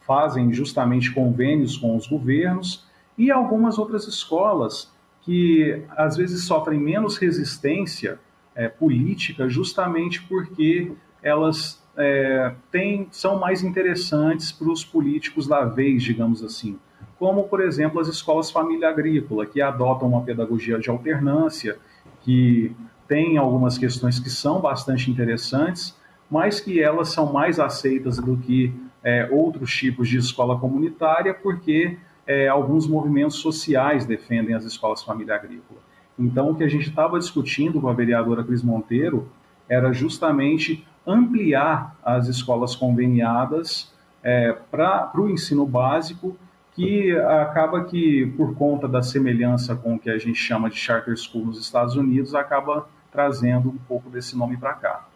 fazem 0.07 0.53
justamente 0.53 1.13
convênios 1.13 1.77
com 1.77 1.97
os 1.97 2.07
governos 2.07 2.87
e 3.17 3.31
algumas 3.31 3.79
outras 3.79 4.07
escolas 4.07 4.93
que 5.23 5.83
às 5.97 6.17
vezes 6.17 6.45
sofrem 6.45 6.79
menos 6.79 7.17
resistência 7.17 8.21
é, 8.55 8.69
política 8.69 9.49
justamente 9.49 10.23
porque 10.23 10.93
elas 11.23 11.83
é, 11.97 12.55
tem, 12.71 13.09
são 13.11 13.39
mais 13.39 13.63
interessantes 13.63 14.53
para 14.53 14.69
os 14.69 14.85
políticos 14.85 15.47
da 15.47 15.65
vez, 15.65 16.03
digamos 16.03 16.43
assim. 16.45 16.79
Como, 17.19 17.45
por 17.45 17.63
exemplo, 17.63 18.01
as 18.01 18.09
escolas 18.09 18.51
família 18.51 18.89
agrícola, 18.89 19.47
que 19.47 19.61
adotam 19.63 20.09
uma 20.09 20.23
pedagogia 20.23 20.79
de 20.79 20.91
alternância, 20.91 21.79
que 22.21 22.75
tem 23.09 23.39
algumas 23.39 23.79
questões 23.79 24.19
que 24.19 24.29
são 24.29 24.61
bastante 24.61 25.11
interessantes, 25.11 25.97
mas 26.31 26.61
que 26.61 26.81
elas 26.81 27.09
são 27.09 27.33
mais 27.33 27.59
aceitas 27.59 28.19
do 28.19 28.37
que 28.37 28.75
é, 29.03 29.29
outros 29.31 29.73
tipos 29.73 30.09
de 30.09 30.19
escola 30.19 30.59
comunitária, 30.59 31.33
porque 31.33 31.97
é, 32.27 32.49
alguns 32.49 32.87
movimentos 32.87 33.37
sociais 33.37 34.05
defendem 34.05 34.55
as 34.55 34.65
escolas 34.65 35.03
família 35.03 35.37
agrícola. 35.37 35.81
Então, 36.19 36.51
o 36.51 36.55
que 36.55 36.65
a 36.65 36.69
gente 36.69 36.89
estava 36.89 37.19
discutindo 37.19 37.81
com 37.81 37.89
a 37.89 37.93
vereadora 37.93 38.43
Cris 38.43 38.63
Monteiro 38.63 39.29
era 39.69 39.93
justamente 39.93 40.87
ampliar 41.07 41.97
as 42.05 42.29
escolas 42.29 42.75
conveniadas 42.75 43.93
é, 44.23 44.53
para 44.71 45.13
o 45.15 45.29
ensino 45.29 45.65
básico, 45.65 46.37
que 46.75 47.17
acaba 47.17 47.85
que, 47.85 48.27
por 48.37 48.55
conta 48.55 48.87
da 48.87 49.03
semelhança 49.03 49.75
com 49.75 49.95
o 49.95 49.99
que 49.99 50.11
a 50.11 50.19
gente 50.19 50.39
chama 50.39 50.69
de 50.69 50.77
charter 50.77 51.17
school 51.17 51.47
nos 51.47 51.59
Estados 51.59 51.97
Unidos, 51.97 52.35
acaba 52.35 52.87
trazendo 53.11 53.71
um 53.71 53.79
pouco 53.89 54.11
desse 54.11 54.37
nome 54.37 54.57
para 54.57 54.75
cá. 54.75 55.07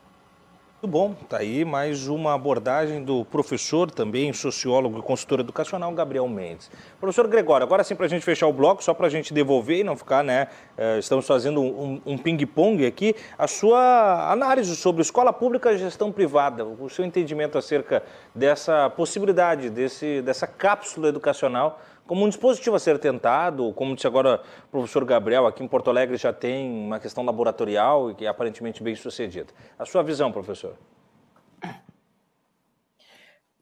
Muito 0.82 0.92
bom, 0.92 1.12
tá 1.28 1.36
aí 1.36 1.62
mais 1.62 2.08
uma 2.08 2.32
abordagem 2.32 3.04
do 3.04 3.22
professor, 3.26 3.90
também 3.90 4.32
sociólogo 4.32 4.98
e 4.98 5.02
consultor 5.02 5.40
educacional, 5.40 5.92
Gabriel 5.92 6.26
Mendes. 6.26 6.70
Professor 6.98 7.28
Gregório, 7.28 7.66
agora 7.66 7.84
sim 7.84 7.94
para 7.94 8.06
a 8.06 8.08
gente 8.08 8.24
fechar 8.24 8.46
o 8.46 8.52
bloco, 8.54 8.82
só 8.82 8.94
para 8.94 9.06
a 9.06 9.10
gente 9.10 9.34
devolver 9.34 9.80
e 9.80 9.84
não 9.84 9.94
ficar, 9.94 10.24
né, 10.24 10.48
eh, 10.78 10.98
estamos 10.98 11.26
fazendo 11.26 11.60
um, 11.60 12.00
um 12.06 12.16
ping-pong 12.16 12.86
aqui, 12.86 13.14
a 13.36 13.46
sua 13.46 14.32
análise 14.32 14.74
sobre 14.74 15.02
escola 15.02 15.34
pública 15.34 15.70
e 15.70 15.76
gestão 15.76 16.10
privada, 16.10 16.64
o 16.64 16.88
seu 16.88 17.04
entendimento 17.04 17.58
acerca 17.58 18.02
dessa 18.34 18.88
possibilidade, 18.88 19.68
desse, 19.68 20.22
dessa 20.22 20.46
cápsula 20.46 21.08
educacional 21.08 21.78
como 22.10 22.24
um 22.24 22.28
dispositivo 22.28 22.74
a 22.74 22.80
ser 22.80 22.98
tentado, 22.98 23.72
como 23.72 23.94
disse 23.94 24.04
agora 24.04 24.42
o 24.66 24.68
professor 24.68 25.04
Gabriel, 25.04 25.46
aqui 25.46 25.62
em 25.62 25.68
Porto 25.68 25.90
Alegre 25.90 26.16
já 26.16 26.32
tem 26.32 26.68
uma 26.68 26.98
questão 26.98 27.24
laboratorial 27.24 28.10
e 28.10 28.16
que 28.16 28.24
é 28.24 28.28
aparentemente 28.28 28.82
bem 28.82 28.96
sucedida. 28.96 29.46
A 29.78 29.86
sua 29.86 30.02
visão, 30.02 30.32
professor? 30.32 30.74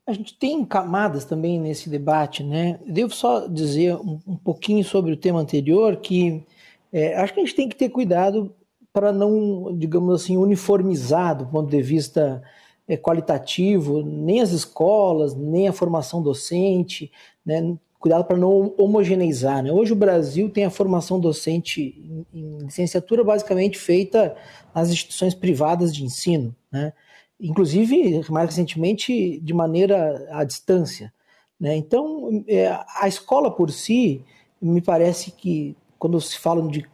A 0.06 0.14
gente 0.14 0.32
tem 0.38 0.64
camadas 0.64 1.26
também 1.26 1.60
nesse 1.60 1.90
debate, 1.90 2.42
né? 2.42 2.80
Devo 2.86 3.12
só 3.12 3.46
dizer 3.46 3.96
um, 3.96 4.18
um 4.26 4.36
pouquinho 4.38 4.82
sobre 4.82 5.12
o 5.12 5.16
tema 5.18 5.40
anterior, 5.40 5.96
que 5.96 6.42
é, 6.90 7.18
acho 7.18 7.34
que 7.34 7.40
a 7.40 7.44
gente 7.44 7.54
tem 7.54 7.68
que 7.68 7.76
ter 7.76 7.90
cuidado 7.90 8.56
para 8.94 9.12
não, 9.12 9.76
digamos 9.76 10.22
assim, 10.22 10.38
uniformizar 10.38 11.36
do 11.36 11.44
ponto 11.44 11.68
de 11.68 11.82
vista 11.82 12.42
é, 12.88 12.96
qualitativo, 12.96 14.02
nem 14.02 14.40
as 14.40 14.52
escolas, 14.52 15.34
nem 15.34 15.68
a 15.68 15.72
formação 15.74 16.22
docente, 16.22 17.12
né? 17.44 17.76
Cuidado 17.98 18.24
para 18.24 18.36
não 18.36 18.74
homogeneizar. 18.78 19.62
Né? 19.62 19.72
Hoje 19.72 19.92
o 19.92 19.96
Brasil 19.96 20.48
tem 20.48 20.64
a 20.64 20.70
formação 20.70 21.18
docente 21.18 22.26
em, 22.32 22.58
licenciatura 22.58 23.24
basicamente 23.24 23.78
feita 23.78 24.36
nas 24.74 24.90
instituições 24.90 25.34
privadas 25.34 25.94
de 25.94 26.04
ensino, 26.04 26.54
né? 26.70 26.92
inclusive 27.40 28.20
mais 28.30 28.50
recentemente 28.50 29.40
de 29.40 29.54
maneira 29.54 30.26
à 30.30 30.44
distância. 30.44 31.12
Né? 31.58 31.76
Então 31.76 32.44
é, 32.46 32.68
a 33.00 33.08
escola 33.08 33.50
por 33.50 33.70
si, 33.70 34.24
me 34.60 34.80
parece 34.80 35.32
que 35.32 35.76
quando 35.98 36.20
se 36.20 36.38
fala 36.38 36.66
de 36.68 36.86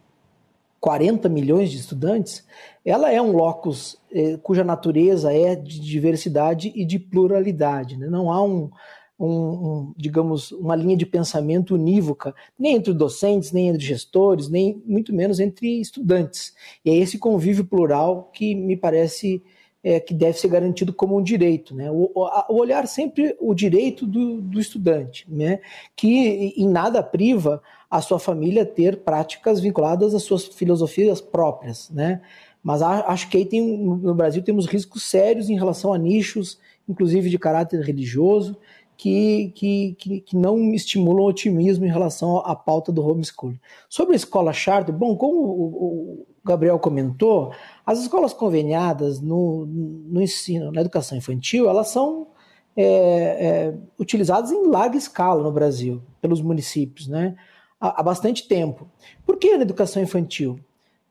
40 0.79 1.29
milhões 1.29 1.71
de 1.71 1.77
estudantes, 1.77 2.45
ela 2.83 3.11
é 3.11 3.19
um 3.21 3.31
locus 3.31 3.97
é, 4.11 4.37
cuja 4.37 4.63
natureza 4.63 5.33
é 5.33 5.55
de 5.55 5.79
diversidade 5.79 6.71
e 6.75 6.85
de 6.85 6.99
pluralidade. 6.99 7.97
Né? 7.97 8.07
Não 8.07 8.31
há 8.31 8.43
um, 8.43 8.69
um, 9.17 9.27
um, 9.27 9.93
digamos, 9.95 10.51
uma 10.51 10.75
linha 10.75 10.97
de 10.97 11.05
pensamento 11.05 11.75
unívoca, 11.75 12.35
nem 12.59 12.75
entre 12.75 12.93
docentes, 12.93 13.51
nem 13.51 13.69
entre 13.69 13.83
gestores, 13.85 14.49
nem 14.49 14.81
muito 14.85 15.13
menos 15.13 15.39
entre 15.39 15.79
estudantes. 15.79 16.53
E 16.83 16.89
é 16.89 16.95
esse 16.95 17.17
convívio 17.17 17.65
plural 17.65 18.29
que 18.33 18.53
me 18.53 18.75
parece 18.75 19.41
é, 19.85 19.99
que 19.99 20.15
deve 20.15 20.39
ser 20.39 20.47
garantido 20.47 20.91
como 20.91 21.15
um 21.15 21.21
direito. 21.21 21.75
Né? 21.75 21.91
O, 21.91 22.11
o 22.15 22.55
olhar 22.55 22.87
sempre 22.87 23.37
o 23.39 23.53
direito 23.53 24.07
do, 24.07 24.41
do 24.41 24.59
estudante, 24.59 25.25
né? 25.29 25.59
que 25.95 26.53
em 26.57 26.67
nada 26.67 27.03
priva 27.03 27.61
a 27.89 28.01
sua 28.01 28.17
família 28.17 28.65
ter 28.65 28.97
práticas 28.97 29.59
vinculadas 29.59 30.15
às 30.15 30.23
suas 30.23 30.45
filosofias 30.45 31.21
próprias. 31.21 31.89
Né? 31.91 32.19
Mas 32.63 32.81
acho 32.81 33.29
que 33.29 33.37
aí 33.37 33.45
tem, 33.45 33.61
no 33.77 34.15
Brasil 34.15 34.41
temos 34.41 34.65
riscos 34.65 35.03
sérios 35.03 35.51
em 35.51 35.55
relação 35.55 35.93
a 35.93 35.99
nichos, 35.99 36.57
inclusive 36.89 37.29
de 37.29 37.37
caráter 37.37 37.79
religioso, 37.81 38.57
que, 38.97 39.51
que, 39.55 39.95
que, 39.97 40.21
que, 40.21 40.35
não 40.37 40.73
estimulam 40.73 41.25
otimismo 41.25 41.85
em 41.85 41.91
relação 41.91 42.37
à 42.39 42.55
pauta 42.55 42.91
do 42.91 43.05
homeschooling. 43.05 43.59
Sobre 43.89 44.13
a 44.13 44.15
escola 44.15 44.53
charter, 44.53 44.93
bom, 44.93 45.15
como 45.15 45.37
o, 45.37 46.27
Gabriel 46.43 46.79
comentou, 46.79 47.51
as 47.85 47.99
escolas 47.99 48.33
conveniadas 48.33 49.19
no, 49.19 49.65
no 49.65 50.21
ensino, 50.21 50.71
na 50.71 50.81
educação 50.81 51.17
infantil, 51.17 51.67
elas 51.67 51.87
são 51.87 52.27
é, 52.75 52.85
é, 52.85 53.73
utilizadas 53.99 54.51
em 54.51 54.67
larga 54.67 54.97
escala 54.97 55.41
no 55.41 55.51
Brasil, 55.51 56.01
pelos 56.21 56.41
municípios, 56.41 57.07
né? 57.07 57.35
há, 57.79 57.99
há 57.99 58.03
bastante 58.03 58.47
tempo. 58.47 58.87
Por 59.25 59.37
que 59.37 59.55
na 59.55 59.63
educação 59.63 60.01
infantil? 60.01 60.59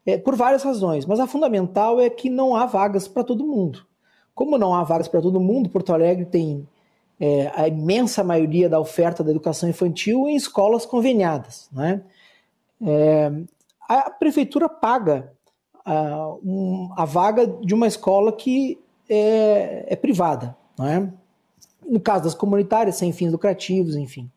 É, 0.07 0.19
por 0.19 0.37
várias 0.37 0.63
razões, 0.63 1.07
mas 1.07 1.19
a 1.19 1.27
fundamental 1.27 2.01
é 2.01 2.11
que 2.11 2.29
não 2.29 2.55
há 2.55 2.67
vagas 2.67 3.09
para 3.09 3.25
todo 3.25 3.47
mundo. 3.47 3.87
Como 4.35 4.59
não 4.59 4.75
há 4.75 4.83
vagas 4.83 5.09
para 5.09 5.23
todo 5.23 5.41
mundo, 5.41 5.71
Porto 5.71 5.93
Alegre 5.93 6.27
tem 6.27 6.69
é, 7.19 7.53
a 7.55 7.69
imensa 7.69 8.25
maioria 8.25 8.69
da 8.69 8.81
oferta 8.81 9.23
da 9.23 9.31
educação 9.31 9.69
infantil 9.69 10.29
em 10.29 10.37
escolas 10.37 10.85
conveniadas. 10.85 11.69
Né? 11.73 12.03
É, 12.83 13.31
a 13.89 14.11
prefeitura 14.11 14.69
paga 14.69 15.33
a, 15.85 16.35
um, 16.43 16.91
a, 16.97 17.05
vaga 17.05 17.47
de 17.47 17.75
uma 17.75 17.87
escola 17.87 18.33
que 18.33 18.79
é, 19.09 19.87
é 19.89 19.97
privada. 19.97 20.57
Né? 20.79 21.13
No 21.89 22.01
caso 22.01 22.25
das 22.25 22.35
comunitárias, 22.35 22.97
sem 22.97 23.13
fins 23.13 23.31
lucrativos, 23.31 23.95
enfim. 23.97 24.31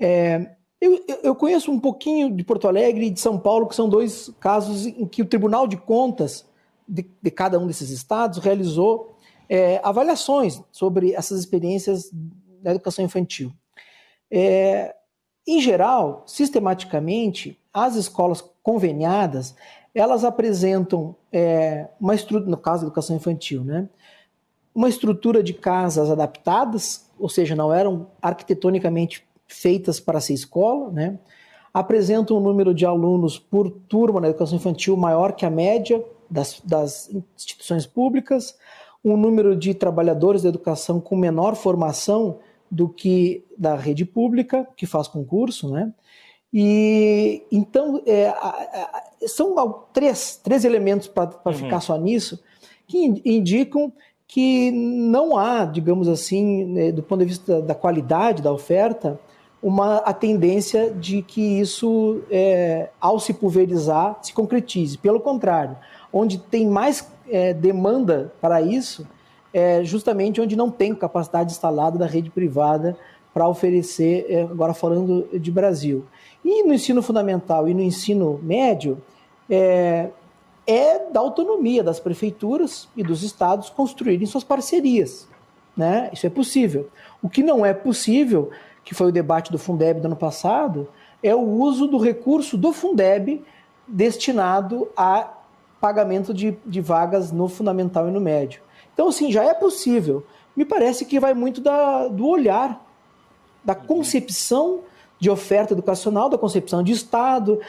É, 0.00 0.50
eu, 0.80 1.00
eu, 1.22 1.34
conheço 1.34 1.70
um 1.70 1.78
pouquinho 1.78 2.34
de 2.34 2.42
Porto 2.42 2.66
Alegre 2.66 3.06
e 3.06 3.10
de 3.10 3.20
São 3.20 3.38
Paulo, 3.38 3.68
que 3.68 3.76
são 3.76 3.88
dois 3.88 4.32
casos 4.40 4.86
em 4.86 5.06
que 5.06 5.22
o 5.22 5.26
Tribunal 5.26 5.68
de 5.68 5.76
Contas 5.76 6.44
de, 6.88 7.08
de 7.22 7.30
cada 7.30 7.56
um 7.58 7.68
desses 7.68 7.90
estados 7.90 8.38
realizou 8.38 9.16
é, 9.48 9.80
avaliações 9.82 10.60
sobre 10.70 11.12
essas 11.12 11.40
experiências 11.40 12.10
da 12.62 12.70
educação 12.70 13.04
infantil. 13.04 13.52
É, 14.30 14.94
em 15.46 15.60
geral, 15.60 16.22
sistematicamente, 16.26 17.58
as 17.72 17.96
escolas 17.96 18.42
conveniadas 18.62 19.54
elas 19.94 20.24
apresentam 20.24 21.14
é, 21.30 21.88
uma 22.00 22.14
estrutura, 22.14 22.50
no 22.50 22.56
caso 22.56 22.82
da 22.82 22.86
educação 22.86 23.16
infantil, 23.16 23.62
né, 23.62 23.88
uma 24.74 24.88
estrutura 24.88 25.42
de 25.42 25.52
casas 25.52 26.10
adaptadas, 26.10 27.10
ou 27.18 27.28
seja, 27.28 27.54
não 27.54 27.72
eram 27.72 28.06
arquitetonicamente 28.20 29.26
feitas 29.46 30.00
para 30.00 30.20
ser 30.20 30.32
escola, 30.32 30.90
né, 30.90 31.18
apresentam 31.74 32.38
um 32.38 32.40
número 32.40 32.74
de 32.74 32.86
alunos 32.86 33.38
por 33.38 33.70
turma 33.70 34.20
na 34.20 34.28
educação 34.28 34.56
infantil 34.56 34.96
maior 34.96 35.32
que 35.32 35.44
a 35.44 35.50
média 35.50 36.02
das, 36.30 36.60
das 36.64 37.10
instituições 37.36 37.86
públicas, 37.86 38.56
um 39.04 39.16
número 39.16 39.56
de 39.56 39.74
trabalhadores 39.74 40.42
da 40.42 40.48
educação 40.48 41.00
com 41.00 41.16
menor 41.16 41.56
formação 41.56 42.38
do 42.70 42.88
que 42.88 43.44
da 43.58 43.74
rede 43.74 44.04
pública, 44.04 44.66
que 44.76 44.86
faz 44.86 45.08
concurso, 45.08 45.70
né? 45.70 45.92
E 46.52 47.42
então 47.50 48.02
é, 48.06 48.32
são 49.26 49.84
três, 49.92 50.36
três 50.42 50.64
elementos 50.64 51.08
para 51.08 51.38
uhum. 51.46 51.52
ficar 51.52 51.80
só 51.80 51.96
nisso 51.96 52.42
que 52.86 53.22
indicam 53.24 53.92
que 54.26 54.70
não 54.70 55.36
há, 55.36 55.64
digamos 55.64 56.08
assim, 56.08 56.64
né, 56.64 56.92
do 56.92 57.02
ponto 57.02 57.20
de 57.20 57.26
vista 57.26 57.60
da 57.60 57.74
qualidade 57.74 58.42
da 58.42 58.52
oferta, 58.52 59.20
uma 59.62 59.98
a 59.98 60.12
tendência 60.12 60.90
de 60.90 61.22
que 61.22 61.60
isso, 61.60 62.22
é, 62.30 62.88
ao 63.00 63.20
se 63.20 63.34
pulverizar, 63.34 64.18
se 64.22 64.32
concretize. 64.32 64.98
Pelo 64.98 65.20
contrário, 65.20 65.76
onde 66.12 66.38
tem 66.38 66.66
mais 66.66 67.11
é, 67.28 67.52
demanda 67.52 68.32
para 68.40 68.60
isso 68.60 69.06
é 69.52 69.84
justamente 69.84 70.40
onde 70.40 70.56
não 70.56 70.70
tem 70.70 70.94
capacidade 70.94 71.52
instalada 71.52 71.98
da 71.98 72.06
rede 72.06 72.30
privada 72.30 72.96
para 73.34 73.48
oferecer, 73.48 74.26
é, 74.28 74.42
agora 74.42 74.74
falando 74.74 75.28
de 75.32 75.50
Brasil. 75.50 76.04
E 76.44 76.62
no 76.64 76.72
ensino 76.72 77.02
fundamental 77.02 77.68
e 77.68 77.74
no 77.74 77.80
ensino 77.80 78.40
médio, 78.42 79.02
é, 79.48 80.10
é 80.66 81.10
da 81.10 81.20
autonomia 81.20 81.82
das 81.82 81.98
prefeituras 81.98 82.88
e 82.96 83.02
dos 83.02 83.22
estados 83.22 83.70
construírem 83.70 84.26
suas 84.26 84.44
parcerias. 84.44 85.28
Né? 85.76 86.10
Isso 86.12 86.26
é 86.26 86.30
possível. 86.30 86.88
O 87.22 87.28
que 87.28 87.42
não 87.42 87.64
é 87.64 87.72
possível, 87.72 88.50
que 88.84 88.94
foi 88.94 89.08
o 89.08 89.12
debate 89.12 89.50
do 89.50 89.58
Fundeb 89.58 90.00
do 90.00 90.06
ano 90.06 90.16
passado, 90.16 90.88
é 91.22 91.34
o 91.34 91.40
uso 91.40 91.86
do 91.86 91.98
recurso 91.98 92.56
do 92.56 92.72
Fundeb 92.72 93.42
destinado 93.86 94.88
a 94.96 95.32
pagamento 95.82 96.32
de, 96.32 96.56
de 96.64 96.80
vagas 96.80 97.32
no 97.32 97.48
fundamental 97.48 98.08
e 98.08 98.12
no 98.12 98.20
médio. 98.20 98.62
Então, 98.94 99.08
assim, 99.08 99.32
já 99.32 99.42
é 99.42 99.52
possível. 99.52 100.24
Me 100.54 100.64
parece 100.64 101.04
que 101.04 101.18
vai 101.18 101.34
muito 101.34 101.60
da, 101.60 102.06
do 102.06 102.28
olhar, 102.28 102.86
da 103.64 103.74
concepção 103.74 104.82
de 105.18 105.28
oferta 105.28 105.72
educacional, 105.72 106.28
da 106.28 106.38
concepção 106.38 106.84
de 106.84 106.92
Estado, 106.92 107.60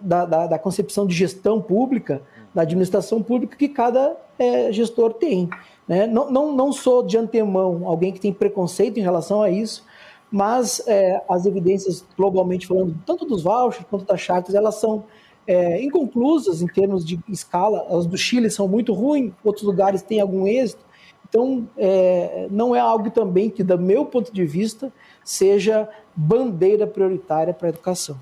da, 0.00 0.24
da, 0.24 0.46
da 0.48 0.58
concepção 0.58 1.06
de 1.06 1.14
gestão 1.14 1.62
pública, 1.62 2.20
da 2.52 2.62
administração 2.62 3.22
pública 3.22 3.56
que 3.56 3.68
cada 3.68 4.16
é, 4.36 4.72
gestor 4.72 5.14
tem. 5.14 5.48
Né? 5.86 6.04
Não, 6.08 6.32
não, 6.32 6.52
não 6.52 6.72
sou 6.72 7.00
de 7.04 7.16
antemão 7.16 7.82
alguém 7.86 8.12
que 8.12 8.20
tem 8.20 8.32
preconceito 8.32 8.98
em 8.98 9.02
relação 9.02 9.40
a 9.40 9.48
isso, 9.48 9.84
mas 10.32 10.82
é, 10.88 11.22
as 11.28 11.46
evidências, 11.46 12.04
globalmente 12.16 12.66
falando, 12.66 12.96
tanto 13.06 13.24
dos 13.24 13.42
vouchers 13.44 13.86
quanto 13.88 14.04
das 14.04 14.20
chartas, 14.20 14.54
elas 14.54 14.76
são 14.76 15.04
é, 15.46 15.82
inconclusas 15.82 16.62
em 16.62 16.66
termos 16.66 17.04
de 17.04 17.18
escala. 17.28 17.86
As 17.96 18.06
do 18.06 18.16
Chile 18.16 18.50
são 18.50 18.68
muito 18.68 18.92
ruins, 18.92 19.32
outros 19.44 19.64
lugares 19.64 20.02
têm 20.02 20.20
algum 20.20 20.46
êxito. 20.46 20.84
Então, 21.28 21.66
é, 21.78 22.46
não 22.50 22.76
é 22.76 22.80
algo 22.80 23.10
também 23.10 23.48
que, 23.48 23.62
do 23.62 23.78
meu 23.78 24.04
ponto 24.04 24.32
de 24.32 24.44
vista, 24.44 24.92
seja 25.24 25.88
bandeira 26.14 26.86
prioritária 26.86 27.54
para 27.54 27.68
a 27.68 27.70
educação. 27.70 28.18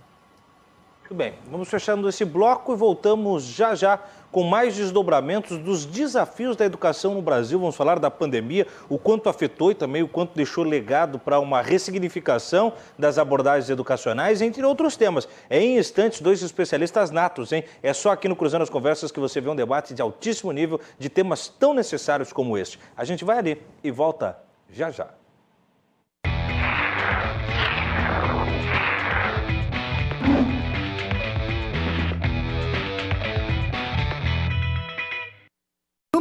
Muito 1.01 1.15
bem, 1.15 1.35
vamos 1.51 1.69
fechando 1.69 2.09
esse 2.09 2.25
bloco 2.25 2.73
e 2.73 2.77
voltamos 2.77 3.43
já 3.43 3.75
já 3.75 3.99
com 4.31 4.45
mais 4.45 4.77
desdobramentos 4.77 5.59
dos 5.59 5.85
desafios 5.85 6.57
da 6.57 6.65
educação 6.65 7.15
no 7.15 7.23
Brasil. 7.23 7.59
Vamos 7.59 7.77
falar 7.77 7.99
da 7.99 8.11
pandemia, 8.11 8.67
o 8.89 8.99
quanto 8.99 9.29
afetou 9.29 9.71
e 9.71 9.75
também 9.75 10.03
o 10.03 10.09
quanto 10.09 10.35
deixou 10.35 10.65
legado 10.65 11.19
para 11.19 11.41
uma 11.41 11.63
ressignificação 11.63 12.73
das 12.99 13.19
abordagens 13.19 13.71
educacionais, 13.71 14.41
entre 14.43 14.65
outros 14.65 14.97
temas. 14.97 15.29
É 15.49 15.61
em 15.61 15.79
instantes, 15.79 16.21
dois 16.21 16.43
especialistas 16.43 17.11
natos, 17.11 17.53
hein? 17.53 17.65
É 17.83 17.93
só 17.93 18.11
aqui 18.11 18.29
no 18.29 18.37
Cruzando 18.37 18.63
as 18.63 18.71
Conversas 18.71 19.13
que 19.13 19.21
você 19.21 19.41
vê 19.41 19.49
um 19.49 19.57
debate 19.57 19.95
de 19.95 20.03
altíssimo 20.03 20.53
nível 20.53 20.81
de 20.99 21.09
temas 21.09 21.49
tão 21.49 21.75
necessários 21.75 22.33
como 22.33 22.57
este. 22.57 22.79
A 22.97 23.05
gente 23.05 23.25
vai 23.25 23.39
ali 23.39 23.63
e 23.83 23.91
volta 23.91 24.39
já 24.71 24.91
já. 24.91 25.20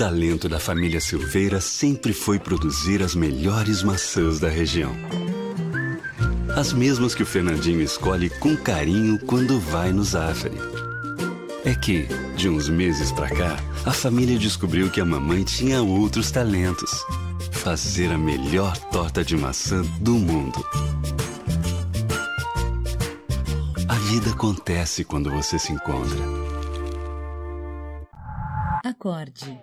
Talento 0.00 0.48
da 0.48 0.58
família 0.58 0.98
Silveira 0.98 1.60
sempre 1.60 2.14
foi 2.14 2.38
produzir 2.38 3.02
as 3.02 3.14
melhores 3.14 3.82
maçãs 3.82 4.40
da 4.40 4.48
região. 4.48 4.96
As 6.56 6.72
mesmas 6.72 7.14
que 7.14 7.22
o 7.22 7.26
Fernandinho 7.26 7.82
escolhe 7.82 8.30
com 8.30 8.56
carinho 8.56 9.18
quando 9.26 9.60
vai 9.60 9.92
no 9.92 10.02
Zafari. 10.02 10.56
É 11.66 11.74
que, 11.74 12.08
de 12.34 12.48
uns 12.48 12.66
meses 12.70 13.12
pra 13.12 13.28
cá, 13.28 13.58
a 13.84 13.92
família 13.92 14.38
descobriu 14.38 14.90
que 14.90 15.02
a 15.02 15.04
mamãe 15.04 15.44
tinha 15.44 15.82
outros 15.82 16.30
talentos. 16.30 16.90
Fazer 17.52 18.10
a 18.10 18.16
melhor 18.16 18.74
torta 18.90 19.22
de 19.22 19.36
maçã 19.36 19.82
do 20.00 20.12
mundo. 20.12 20.64
A 23.86 23.94
vida 24.10 24.30
acontece 24.30 25.04
quando 25.04 25.30
você 25.30 25.58
se 25.58 25.74
encontra. 25.74 26.18
Acorde. 28.82 29.62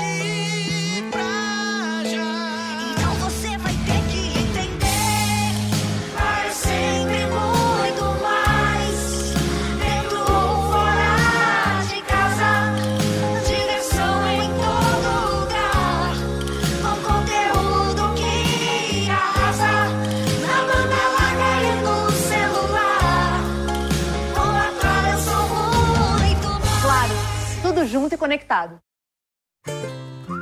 conectado. 28.21 28.79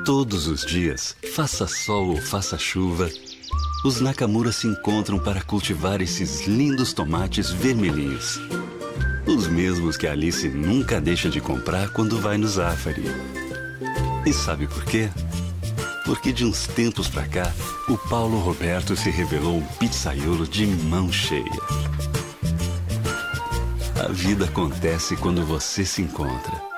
Todos 0.05 0.47
os 0.47 0.65
dias, 0.65 1.15
faça 1.33 1.65
sol 1.65 2.09
ou 2.09 2.17
faça 2.17 2.57
chuva, 2.57 3.09
os 3.85 4.01
Nakamura 4.01 4.51
se 4.51 4.67
encontram 4.67 5.17
para 5.17 5.41
cultivar 5.41 6.01
esses 6.01 6.45
lindos 6.45 6.91
tomates 6.91 7.49
vermelhinhos. 7.49 8.37
Os 9.25 9.47
mesmos 9.47 9.95
que 9.95 10.07
Alice 10.07 10.49
nunca 10.49 10.99
deixa 10.99 11.29
de 11.29 11.39
comprar 11.39 11.93
quando 11.93 12.19
vai 12.19 12.37
no 12.37 12.49
Zafari. 12.49 13.05
E 14.25 14.33
sabe 14.33 14.67
por 14.67 14.83
quê? 14.83 15.09
Porque 16.03 16.33
de 16.33 16.43
uns 16.43 16.67
tempos 16.67 17.07
pra 17.07 17.25
cá, 17.29 17.49
o 17.87 17.97
Paulo 18.09 18.39
Roberto 18.39 18.97
se 18.97 19.09
revelou 19.09 19.55
um 19.55 19.65
pizzaiolo 19.77 20.45
de 20.45 20.65
mão 20.65 21.09
cheia. 21.09 21.45
A 24.03 24.11
vida 24.11 24.45
acontece 24.45 25.15
quando 25.15 25.45
você 25.45 25.85
se 25.85 26.01
encontra. 26.01 26.68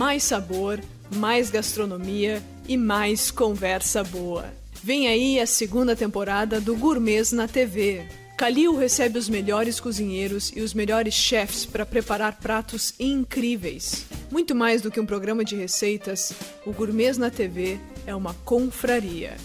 Mais 0.00 0.22
sabor, 0.22 0.80
mais 1.14 1.50
gastronomia 1.50 2.42
e 2.66 2.74
mais 2.74 3.30
conversa 3.30 4.02
boa. 4.02 4.46
Vem 4.82 5.08
aí 5.08 5.38
a 5.38 5.46
segunda 5.46 5.94
temporada 5.94 6.58
do 6.58 6.74
Gourmets 6.74 7.32
na 7.32 7.46
TV. 7.46 8.06
Calil 8.34 8.74
recebe 8.74 9.18
os 9.18 9.28
melhores 9.28 9.78
cozinheiros 9.78 10.52
e 10.56 10.62
os 10.62 10.72
melhores 10.72 11.12
chefs 11.12 11.66
para 11.66 11.84
preparar 11.84 12.38
pratos 12.40 12.94
incríveis. 12.98 14.06
Muito 14.30 14.54
mais 14.54 14.80
do 14.80 14.90
que 14.90 14.98
um 14.98 15.04
programa 15.04 15.44
de 15.44 15.54
receitas, 15.54 16.32
o 16.64 16.72
Gourmets 16.72 17.18
na 17.18 17.28
TV 17.28 17.78
é 18.06 18.14
uma 18.14 18.32
confraria. 18.32 19.36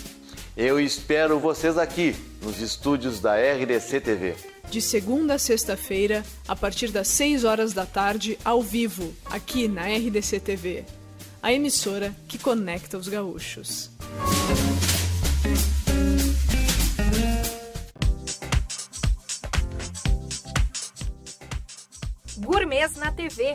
Eu 0.56 0.80
espero 0.80 1.38
vocês 1.38 1.78
aqui, 1.78 2.16
nos 2.46 2.62
estúdios 2.62 3.20
da 3.20 3.36
RDC 3.36 4.00
TV 4.00 4.36
de 4.70 4.82
segunda 4.82 5.36
a 5.36 5.40
sexta-feira, 5.40 6.24
a 6.48 6.56
partir 6.56 6.92
das 6.92 7.08
6 7.10 7.44
horas 7.44 7.74
da 7.74 7.86
tarde, 7.86 8.38
ao 8.44 8.62
vivo, 8.62 9.14
aqui 9.26 9.68
na 9.68 9.84
RDC 9.84 10.40
TV, 10.40 10.84
a 11.42 11.54
emissora 11.54 12.14
que 12.28 12.38
conecta 12.38 12.98
os 12.98 13.08
gaúchos. 13.08 13.90
Gourmets 22.38 22.96
na 22.96 23.12
TV. 23.12 23.54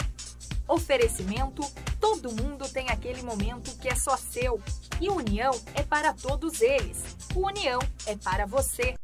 Oferecimento: 0.67 1.63
todo 2.01 2.33
mundo 2.33 2.69
tem 2.69 2.89
aquele 2.89 3.23
momento 3.23 3.77
que 3.79 3.89
é 3.89 3.95
só 3.95 4.17
seu. 4.17 4.61
E 5.01 5.09
União 5.09 5.53
é 5.75 5.83
para 5.83 6.13
todos 6.13 6.61
eles. 6.61 7.20
União 7.37 7.79
é 8.07 8.17
para 8.17 8.45
você. 8.45 8.95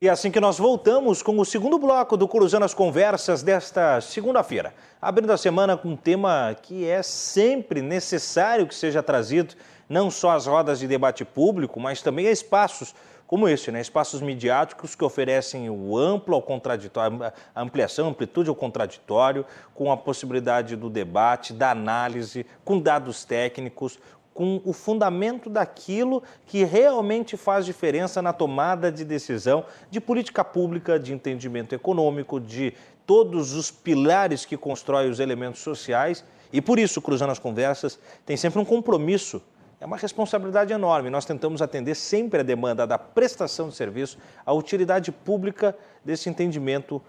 E 0.00 0.08
assim 0.08 0.30
que 0.30 0.40
nós 0.40 0.58
voltamos 0.58 1.22
com 1.22 1.38
o 1.38 1.44
segundo 1.44 1.78
bloco 1.78 2.16
do 2.16 2.26
Cruzando 2.26 2.64
as 2.64 2.74
Conversas 2.74 3.42
desta 3.42 4.00
segunda-feira, 4.00 4.74
abrindo 5.00 5.32
a 5.32 5.36
semana 5.36 5.76
com 5.76 5.90
um 5.90 5.96
tema 5.96 6.56
que 6.60 6.84
é 6.84 7.02
sempre 7.02 7.80
necessário 7.80 8.66
que 8.66 8.74
seja 8.74 9.02
trazido, 9.02 9.54
não 9.88 10.10
só 10.10 10.30
às 10.30 10.46
rodas 10.46 10.80
de 10.80 10.86
debate 10.86 11.24
público, 11.24 11.78
mas 11.80 12.02
também 12.02 12.26
a 12.26 12.30
espaços 12.32 12.94
como 13.28 13.46
esse, 13.46 13.70
né? 13.70 13.78
espaços 13.78 14.22
midiáticos 14.22 14.94
que 14.94 15.04
oferecem 15.04 15.68
o 15.68 15.98
amplo 15.98 16.34
ao 16.34 16.40
contraditório, 16.40 17.22
a 17.54 17.60
ampliação, 17.60 18.08
amplitude 18.08 18.48
ao 18.48 18.56
contraditório, 18.56 19.44
com 19.74 19.92
a 19.92 19.98
possibilidade 19.98 20.74
do 20.74 20.88
debate, 20.88 21.52
da 21.52 21.70
análise, 21.70 22.46
com 22.64 22.80
dados 22.80 23.26
técnicos, 23.26 23.98
com 24.32 24.62
o 24.64 24.72
fundamento 24.72 25.50
daquilo 25.50 26.22
que 26.46 26.64
realmente 26.64 27.36
faz 27.36 27.66
diferença 27.66 28.22
na 28.22 28.32
tomada 28.32 28.90
de 28.90 29.04
decisão 29.04 29.62
de 29.90 30.00
política 30.00 30.42
pública, 30.42 30.98
de 30.98 31.12
entendimento 31.12 31.74
econômico, 31.74 32.40
de 32.40 32.72
todos 33.06 33.52
os 33.52 33.70
pilares 33.70 34.46
que 34.46 34.56
constroem 34.56 35.10
os 35.10 35.20
elementos 35.20 35.60
sociais. 35.60 36.24
E 36.50 36.62
por 36.62 36.78
isso, 36.78 37.02
Cruzando 37.02 37.32
as 37.32 37.38
Conversas 37.38 37.98
tem 38.24 38.38
sempre 38.38 38.58
um 38.58 38.64
compromisso 38.64 39.42
é 39.80 39.86
uma 39.86 39.96
responsabilidade 39.96 40.72
enorme. 40.72 41.10
Nós 41.10 41.24
tentamos 41.24 41.62
atender 41.62 41.94
sempre 41.94 42.40
a 42.40 42.42
demanda 42.42 42.86
da 42.86 42.98
prestação 42.98 43.68
de 43.68 43.76
serviço, 43.76 44.18
a 44.44 44.52
utilidade 44.52 45.12
pública 45.12 45.76
desse 46.04 46.28
entendimento 46.28 47.00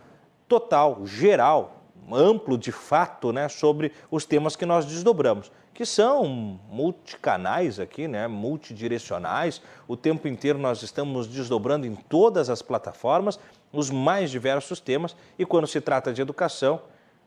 total, 0.48 1.06
geral, 1.06 1.84
amplo 2.12 2.58
de 2.58 2.72
fato, 2.72 3.32
né, 3.32 3.48
sobre 3.50 3.92
os 4.10 4.26
temas 4.26 4.56
que 4.56 4.66
nós 4.66 4.86
desdobramos, 4.86 5.52
que 5.74 5.86
são 5.86 6.26
multicanais 6.70 7.80
aqui, 7.80 8.08
né, 8.08 8.28
multidirecionais. 8.28 9.62
O 9.88 9.96
tempo 9.96 10.28
inteiro 10.28 10.60
nós 10.60 10.84
estamos 10.84 11.28
desdobrando 11.28 11.86
em 11.86 11.96
todas 11.96 12.50
as 12.50 12.62
plataformas 12.62 13.40
os 13.72 13.90
mais 13.90 14.32
diversos 14.32 14.80
temas 14.80 15.16
e 15.38 15.46
quando 15.46 15.68
se 15.68 15.80
trata 15.80 16.12
de 16.12 16.22
educação, 16.22 16.82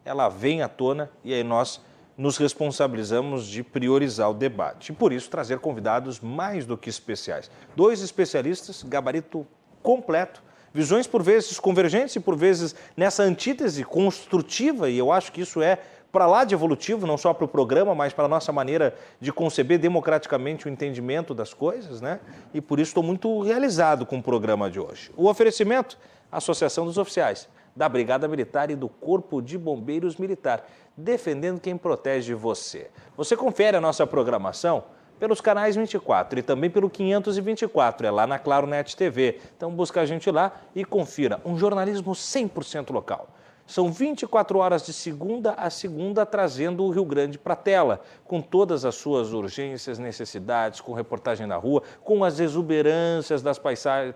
ela 0.05 0.29
vem 0.29 0.63
à 0.63 0.69
tona 0.69 1.11
e 1.25 1.33
aí 1.33 1.45
nós 1.45 1.81
nos 2.17 2.37
responsabilizamos 2.37 3.47
de 3.47 3.63
priorizar 3.63 4.31
o 4.31 4.35
debate 4.35 4.93
e, 4.93 4.95
por 4.95 5.13
isso, 5.13 5.31
trazer 5.31 5.59
convidados 5.59 6.21
mais 6.21 6.67
do 6.67 6.77
que 6.77 6.91
especiais. 6.91 7.51
Dois 7.75 8.01
especialistas, 8.03 8.83
gabarito 8.83 9.47
completo, 9.83 10.43
visões 10.73 11.07
por 11.07 11.23
vezes 11.23 11.59
convergentes 11.59 12.17
e 12.17 12.21
por 12.21 12.37
vezes 12.37 12.75
nessa 12.97 13.23
antítese 13.23 13.85
construtiva, 13.85 14.89
e 14.89 14.99
eu 14.99 15.11
acho 15.13 15.33
que 15.33 15.41
isso 15.41 15.63
é 15.63 15.79
para 16.11 16.27
lá 16.27 16.45
de 16.45 16.55
evolutivo, 16.55 17.07
não 17.07 17.17
só 17.17 17.33
para 17.33 17.47
o 17.47 17.49
programa, 17.49 17.95
mas 17.95 18.13
para 18.13 18.27
a 18.27 18.29
nossa 18.29 18.53
maneira 18.53 18.95
de 19.19 19.33
conceber 19.33 19.79
democraticamente 19.79 20.67
o 20.67 20.69
entendimento 20.69 21.35
das 21.35 21.55
coisas, 21.55 22.03
né? 22.03 22.21
E 22.53 22.61
por 22.61 22.79
isso 22.79 22.91
estou 22.91 23.03
muito 23.03 23.41
realizado 23.41 24.05
com 24.05 24.19
o 24.19 24.23
programa 24.23 24.71
de 24.71 24.79
hoje. 24.79 25.11
O 25.17 25.27
oferecimento, 25.27 25.99
Associação 26.31 26.85
dos 26.85 26.99
Oficiais 26.99 27.49
da 27.75 27.89
Brigada 27.89 28.29
Militar 28.29 28.71
e 28.71 28.77
do 28.77 28.89
Corpo 28.89 29.41
de 29.41 29.57
Bombeiros 29.57 30.17
Militar, 30.17 30.69
defendendo 30.97 31.61
quem 31.61 31.77
protege 31.77 32.35
você. 32.35 32.91
Você 33.17 33.37
confere 33.37 33.77
a 33.77 33.81
nossa 33.81 34.07
programação 34.07 34.85
pelos 35.19 35.41
canais 35.41 35.77
24 35.77 36.41
e 36.41 36.43
também 36.43 36.69
pelo 36.69 36.91
524, 36.91 38.07
é 38.07 38.11
lá 38.11 38.27
na 38.27 38.39
Claro 38.39 38.67
Net 38.67 38.97
TV. 38.97 39.39
Então 39.57 39.71
busca 39.71 40.01
a 40.01 40.05
gente 40.05 40.31
lá 40.31 40.53
e 40.75 40.85
confira 40.85 41.41
um 41.45 41.57
jornalismo 41.57 42.13
100% 42.13 42.93
local. 42.93 43.29
São 43.65 43.93
24 43.93 44.59
horas 44.59 44.85
de 44.85 44.93
segunda 44.93 45.53
a 45.53 45.71
segunda 45.71 46.27
trazendo 46.27 46.85
o 46.85 46.91
Rio 46.91 47.05
Grande 47.05 47.39
para 47.39 47.53
a 47.53 47.57
tela, 47.57 48.01
com 48.25 48.43
todas 48.43 48.85
as 48.85 48.97
suas 48.97 49.33
urgências, 49.33 49.99
necessidades, 49.99 50.81
com 50.81 50.93
reportagem 50.93 51.47
na 51.47 51.57
rua, 51.57 51.83
com 52.03 52.25
as 52.25 52.41
exuberâncias 52.41 53.41
das 53.41 53.61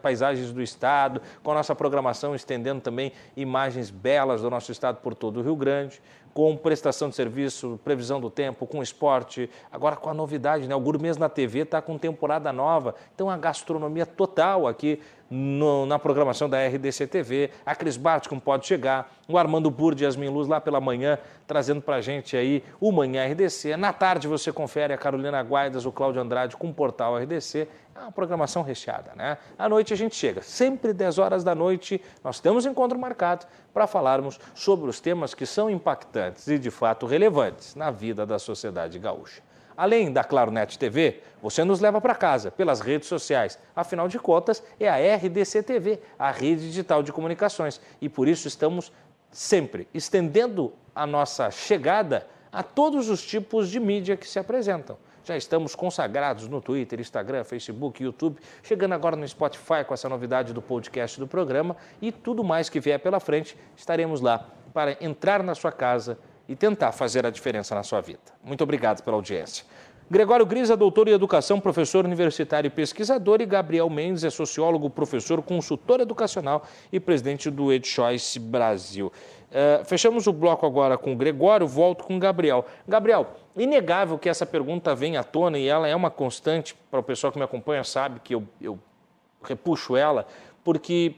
paisagens 0.02 0.52
do 0.52 0.60
estado, 0.60 1.22
com 1.42 1.52
a 1.52 1.54
nossa 1.54 1.74
programação 1.74 2.34
estendendo 2.34 2.80
também 2.80 3.12
imagens 3.36 3.88
belas 3.88 4.42
do 4.42 4.50
nosso 4.50 4.72
estado 4.72 4.96
por 4.96 5.14
todo 5.14 5.38
o 5.38 5.42
Rio 5.42 5.56
Grande, 5.56 6.02
com 6.36 6.54
prestação 6.54 7.08
de 7.08 7.16
serviço, 7.16 7.80
previsão 7.82 8.20
do 8.20 8.28
tempo, 8.28 8.66
com 8.66 8.82
esporte, 8.82 9.48
agora 9.72 9.96
com 9.96 10.10
a 10.10 10.12
novidade, 10.12 10.68
né? 10.68 10.74
O 10.74 10.80
Gourmet 10.80 11.18
na 11.18 11.30
TV 11.30 11.60
está 11.60 11.80
com 11.80 11.96
temporada 11.96 12.52
nova, 12.52 12.94
então 13.14 13.30
a 13.30 13.38
gastronomia 13.38 14.04
total 14.04 14.66
aqui 14.66 15.00
no, 15.30 15.86
na 15.86 15.98
programação 15.98 16.46
da 16.46 16.58
RDC 16.66 17.06
TV, 17.06 17.50
a 17.64 17.74
Cris 17.74 17.96
Bart, 17.96 18.28
como 18.28 18.38
pode 18.38 18.66
chegar, 18.66 19.10
o 19.26 19.38
Armando 19.38 19.70
Burdi 19.70 20.04
e 20.04 20.06
Yasmin 20.06 20.28
Luz 20.28 20.46
lá 20.46 20.60
pela 20.60 20.78
manhã, 20.78 21.18
trazendo 21.46 21.80
para 21.80 21.96
a 21.96 22.00
gente 22.02 22.36
aí 22.36 22.62
o 22.78 22.92
Manhã 22.92 23.26
RDC. 23.26 23.74
Na 23.78 23.94
tarde 23.94 24.28
você 24.28 24.52
confere 24.52 24.92
a 24.92 24.98
Carolina 24.98 25.42
Guaidas, 25.42 25.86
o 25.86 25.90
Cláudio 25.90 26.20
Andrade 26.20 26.54
com 26.54 26.68
o 26.68 26.74
Portal 26.74 27.16
RDC. 27.16 27.66
É 27.96 28.02
uma 28.02 28.12
programação 28.12 28.62
recheada, 28.62 29.12
né? 29.14 29.38
À 29.58 29.68
noite 29.68 29.94
a 29.94 29.96
gente 29.96 30.14
chega, 30.14 30.42
sempre 30.42 30.92
10 30.92 31.18
horas 31.18 31.42
da 31.42 31.54
noite, 31.54 32.00
nós 32.22 32.38
temos 32.40 32.66
encontro 32.66 32.98
marcado 32.98 33.46
para 33.72 33.86
falarmos 33.86 34.38
sobre 34.54 34.90
os 34.90 35.00
temas 35.00 35.32
que 35.32 35.46
são 35.46 35.70
impactantes 35.70 36.46
e 36.46 36.58
de 36.58 36.70
fato 36.70 37.06
relevantes 37.06 37.74
na 37.74 37.90
vida 37.90 38.26
da 38.26 38.38
sociedade 38.38 38.98
gaúcha. 38.98 39.42
Além 39.74 40.12
da 40.12 40.24
Claro 40.24 40.50
Net 40.50 40.78
TV, 40.78 41.22
você 41.42 41.64
nos 41.64 41.80
leva 41.80 42.00
para 42.00 42.14
casa 42.14 42.50
pelas 42.50 42.80
redes 42.80 43.08
sociais. 43.08 43.58
Afinal 43.74 44.08
de 44.08 44.18
contas, 44.18 44.62
é 44.80 44.88
a 44.88 45.16
RDC 45.16 45.62
TV, 45.62 46.00
a 46.18 46.30
rede 46.30 46.62
digital 46.62 47.02
de 47.02 47.12
comunicações. 47.12 47.80
E 48.00 48.08
por 48.08 48.26
isso 48.26 48.48
estamos 48.48 48.90
sempre 49.30 49.86
estendendo 49.92 50.72
a 50.94 51.06
nossa 51.06 51.50
chegada 51.50 52.26
a 52.50 52.62
todos 52.62 53.10
os 53.10 53.22
tipos 53.22 53.68
de 53.68 53.78
mídia 53.78 54.16
que 54.16 54.26
se 54.26 54.38
apresentam. 54.38 54.96
Já 55.26 55.36
estamos 55.36 55.74
consagrados 55.74 56.46
no 56.46 56.60
Twitter, 56.60 57.00
Instagram, 57.00 57.42
Facebook, 57.42 58.00
YouTube, 58.00 58.38
chegando 58.62 58.92
agora 58.92 59.16
no 59.16 59.26
Spotify 59.26 59.84
com 59.84 59.92
essa 59.92 60.08
novidade 60.08 60.52
do 60.52 60.62
podcast 60.62 61.18
do 61.18 61.26
programa 61.26 61.76
e 62.00 62.12
tudo 62.12 62.44
mais 62.44 62.68
que 62.68 62.78
vier 62.78 63.00
pela 63.00 63.18
frente, 63.18 63.58
estaremos 63.76 64.20
lá 64.20 64.48
para 64.72 64.96
entrar 65.04 65.42
na 65.42 65.56
sua 65.56 65.72
casa 65.72 66.16
e 66.48 66.54
tentar 66.54 66.92
fazer 66.92 67.26
a 67.26 67.30
diferença 67.30 67.74
na 67.74 67.82
sua 67.82 68.00
vida. 68.00 68.20
Muito 68.44 68.62
obrigado 68.62 69.02
pela 69.02 69.16
audiência. 69.16 69.64
Gregório 70.08 70.46
Grisa, 70.46 70.76
doutor 70.76 71.08
em 71.08 71.10
educação, 71.10 71.58
professor 71.58 72.04
universitário 72.04 72.68
e 72.68 72.70
pesquisador, 72.70 73.40
e 73.40 73.46
Gabriel 73.46 73.90
Mendes 73.90 74.22
é 74.22 74.30
sociólogo, 74.30 74.88
professor, 74.88 75.42
consultor 75.42 75.98
educacional 75.98 76.62
e 76.92 77.00
presidente 77.00 77.50
do 77.50 77.72
EdChoice 77.72 78.38
Brasil. 78.38 79.12
Uh, 79.50 79.84
fechamos 79.84 80.28
o 80.28 80.32
bloco 80.32 80.64
agora 80.64 80.96
com 80.96 81.14
o 81.14 81.16
Gregório, 81.16 81.66
volto 81.66 82.04
com 82.04 82.16
o 82.16 82.20
Gabriel. 82.20 82.64
Gabriel, 82.86 83.26
inegável 83.56 84.18
que 84.18 84.28
essa 84.28 84.44
pergunta 84.44 84.94
vem 84.94 85.16
à 85.16 85.24
tona 85.24 85.58
e 85.58 85.66
ela 85.66 85.88
é 85.88 85.96
uma 85.96 86.10
constante, 86.10 86.74
para 86.90 87.00
o 87.00 87.02
pessoal 87.02 87.32
que 87.32 87.38
me 87.38 87.44
acompanha 87.44 87.82
sabe 87.84 88.20
que 88.20 88.34
eu, 88.34 88.44
eu 88.60 88.78
repuxo 89.42 89.96
ela, 89.96 90.26
porque 90.62 91.14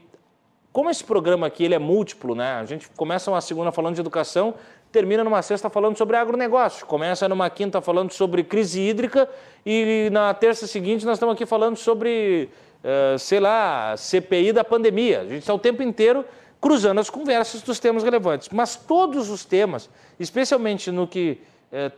como 0.71 0.89
esse 0.89 1.03
programa 1.03 1.47
aqui 1.47 1.63
ele 1.63 1.73
é 1.73 1.79
múltiplo, 1.79 2.35
né? 2.35 2.53
A 2.53 2.65
gente 2.65 2.89
começa 2.89 3.29
uma 3.31 3.41
segunda 3.41 3.71
falando 3.71 3.95
de 3.95 4.01
educação, 4.01 4.53
termina 4.91 5.23
numa 5.23 5.41
sexta 5.41 5.69
falando 5.69 5.97
sobre 5.97 6.15
agronegócio, 6.15 6.85
começa 6.85 7.27
numa 7.27 7.49
quinta 7.49 7.81
falando 7.81 8.11
sobre 8.11 8.43
crise 8.43 8.79
hídrica 8.79 9.27
e 9.65 10.09
na 10.11 10.33
terça 10.33 10.67
seguinte 10.67 11.05
nós 11.05 11.17
estamos 11.17 11.33
aqui 11.33 11.45
falando 11.45 11.75
sobre, 11.77 12.49
uh, 12.83 13.17
sei 13.17 13.39
lá, 13.39 13.95
CPI 13.97 14.53
da 14.53 14.63
pandemia. 14.63 15.21
A 15.21 15.25
gente 15.25 15.39
está 15.39 15.53
o 15.53 15.59
tempo 15.59 15.83
inteiro 15.83 16.23
cruzando 16.61 16.99
as 16.99 17.09
conversas 17.09 17.61
dos 17.61 17.79
temas 17.79 18.03
relevantes. 18.03 18.49
Mas 18.49 18.75
todos 18.75 19.29
os 19.29 19.45
temas, 19.45 19.89
especialmente 20.19 20.91
no 20.91 21.07
que 21.07 21.41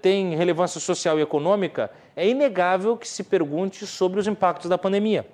tem 0.02 0.36
relevância 0.36 0.80
social 0.80 1.18
e 1.18 1.22
econômica, 1.22 1.92
é 2.16 2.28
inegável 2.28 2.98
que 2.98 3.08
se 3.08 3.24
pergunte 3.24 3.88
sobre 3.88 4.20
os 4.20 4.28
impactos 4.28 4.70
da 4.70 4.78
pandemia. 4.78 5.26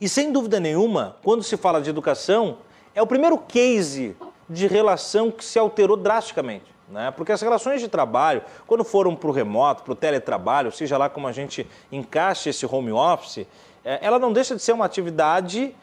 E 0.00 0.08
sem 0.08 0.32
dúvida 0.32 0.58
nenhuma, 0.58 1.16
quando 1.22 1.42
se 1.42 1.56
fala 1.56 1.80
de 1.80 1.90
educação, 1.90 2.58
é 2.94 3.00
o 3.02 3.06
primeiro 3.06 3.38
case 3.38 4.16
de 4.48 4.66
relação 4.66 5.30
que 5.30 5.44
se 5.44 5.58
alterou 5.58 5.96
drasticamente. 5.96 6.72
Né? 6.88 7.10
Porque 7.10 7.32
as 7.32 7.40
relações 7.40 7.80
de 7.80 7.88
trabalho, 7.88 8.42
quando 8.66 8.84
foram 8.84 9.16
para 9.16 9.28
o 9.28 9.32
remoto, 9.32 9.82
para 9.82 9.92
o 9.92 9.96
teletrabalho, 9.96 10.70
seja 10.70 10.98
lá 10.98 11.08
como 11.08 11.26
a 11.26 11.32
gente 11.32 11.66
encaixe 11.90 12.50
esse 12.50 12.66
home 12.66 12.92
office, 12.92 13.46
é, 13.84 13.98
ela 14.02 14.18
não 14.18 14.32
deixa 14.32 14.54
de 14.54 14.62
ser 14.62 14.72
uma 14.72 14.84
atividade 14.84 15.74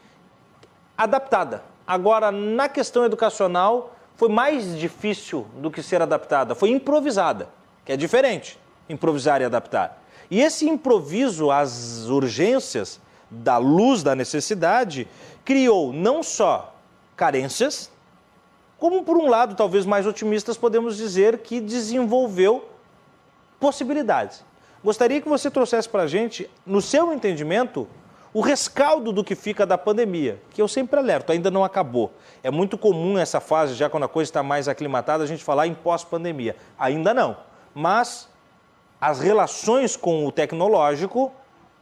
adaptada. 0.96 1.64
Agora, 1.86 2.30
na 2.30 2.68
questão 2.68 3.04
educacional, 3.04 3.96
foi 4.20 4.28
mais 4.28 4.78
difícil 4.78 5.46
do 5.62 5.70
que 5.70 5.82
ser 5.82 6.02
adaptada, 6.02 6.54
foi 6.54 6.68
improvisada, 6.68 7.48
que 7.86 7.90
é 7.90 7.96
diferente, 7.96 8.58
improvisar 8.86 9.40
e 9.40 9.46
adaptar. 9.46 9.98
E 10.30 10.42
esse 10.42 10.68
improviso 10.68 11.50
às 11.50 12.04
urgências 12.04 13.00
da 13.30 13.56
luz 13.56 14.02
da 14.02 14.14
necessidade 14.14 15.08
criou 15.42 15.90
não 15.90 16.22
só 16.22 16.76
carências, 17.16 17.90
como 18.76 19.04
por 19.04 19.16
um 19.16 19.26
lado, 19.26 19.54
talvez 19.54 19.86
mais 19.86 20.06
otimistas, 20.06 20.58
podemos 20.58 20.98
dizer 20.98 21.38
que 21.38 21.58
desenvolveu 21.58 22.68
possibilidades. 23.58 24.44
Gostaria 24.84 25.22
que 25.22 25.30
você 25.30 25.50
trouxesse 25.50 25.88
para 25.88 26.02
a 26.02 26.06
gente, 26.06 26.50
no 26.66 26.82
seu 26.82 27.10
entendimento, 27.10 27.88
o 28.32 28.40
rescaldo 28.40 29.12
do 29.12 29.24
que 29.24 29.34
fica 29.34 29.66
da 29.66 29.76
pandemia, 29.76 30.40
que 30.50 30.62
eu 30.62 30.68
sempre 30.68 30.98
alerto, 30.98 31.32
ainda 31.32 31.50
não 31.50 31.64
acabou. 31.64 32.12
É 32.42 32.50
muito 32.50 32.78
comum 32.78 33.18
essa 33.18 33.40
fase, 33.40 33.74
já 33.74 33.90
quando 33.90 34.04
a 34.04 34.08
coisa 34.08 34.30
está 34.30 34.42
mais 34.42 34.68
aclimatada, 34.68 35.24
a 35.24 35.26
gente 35.26 35.42
falar 35.42 35.66
em 35.66 35.74
pós-pandemia. 35.74 36.54
Ainda 36.78 37.12
não. 37.12 37.36
Mas 37.74 38.28
as 39.00 39.20
relações 39.20 39.96
com 39.96 40.26
o 40.26 40.30
tecnológico 40.30 41.32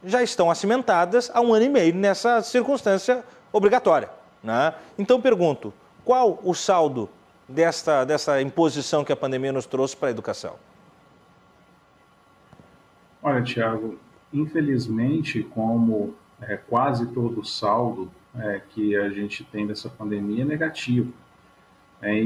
já 0.03 0.23
estão 0.23 0.49
acimentadas 0.49 1.29
há 1.33 1.41
um 1.41 1.53
ano 1.53 1.65
e 1.65 1.69
meio 1.69 1.93
nessa 1.93 2.41
circunstância 2.41 3.23
obrigatória. 3.51 4.09
Né? 4.43 4.73
Então 4.97 5.21
pergunto, 5.21 5.73
qual 6.03 6.39
o 6.43 6.55
saldo 6.55 7.09
desta, 7.47 8.05
dessa 8.05 8.41
imposição 8.41 9.03
que 9.03 9.11
a 9.11 9.15
pandemia 9.15 9.51
nos 9.51 9.65
trouxe 9.65 9.95
para 9.95 10.07
a 10.07 10.11
educação? 10.11 10.55
Olha, 13.21 13.43
Tiago, 13.43 13.99
infelizmente, 14.33 15.43
como 15.43 16.15
é, 16.41 16.57
quase 16.57 17.07
todo 17.07 17.41
o 17.41 17.45
saldo 17.45 18.11
é, 18.35 18.61
que 18.69 18.95
a 18.95 19.09
gente 19.09 19.43
tem 19.43 19.65
dessa 19.65 19.89
pandemia 19.89 20.43
é 20.43 20.45
negativo. 20.45 21.11
É, 22.01 22.21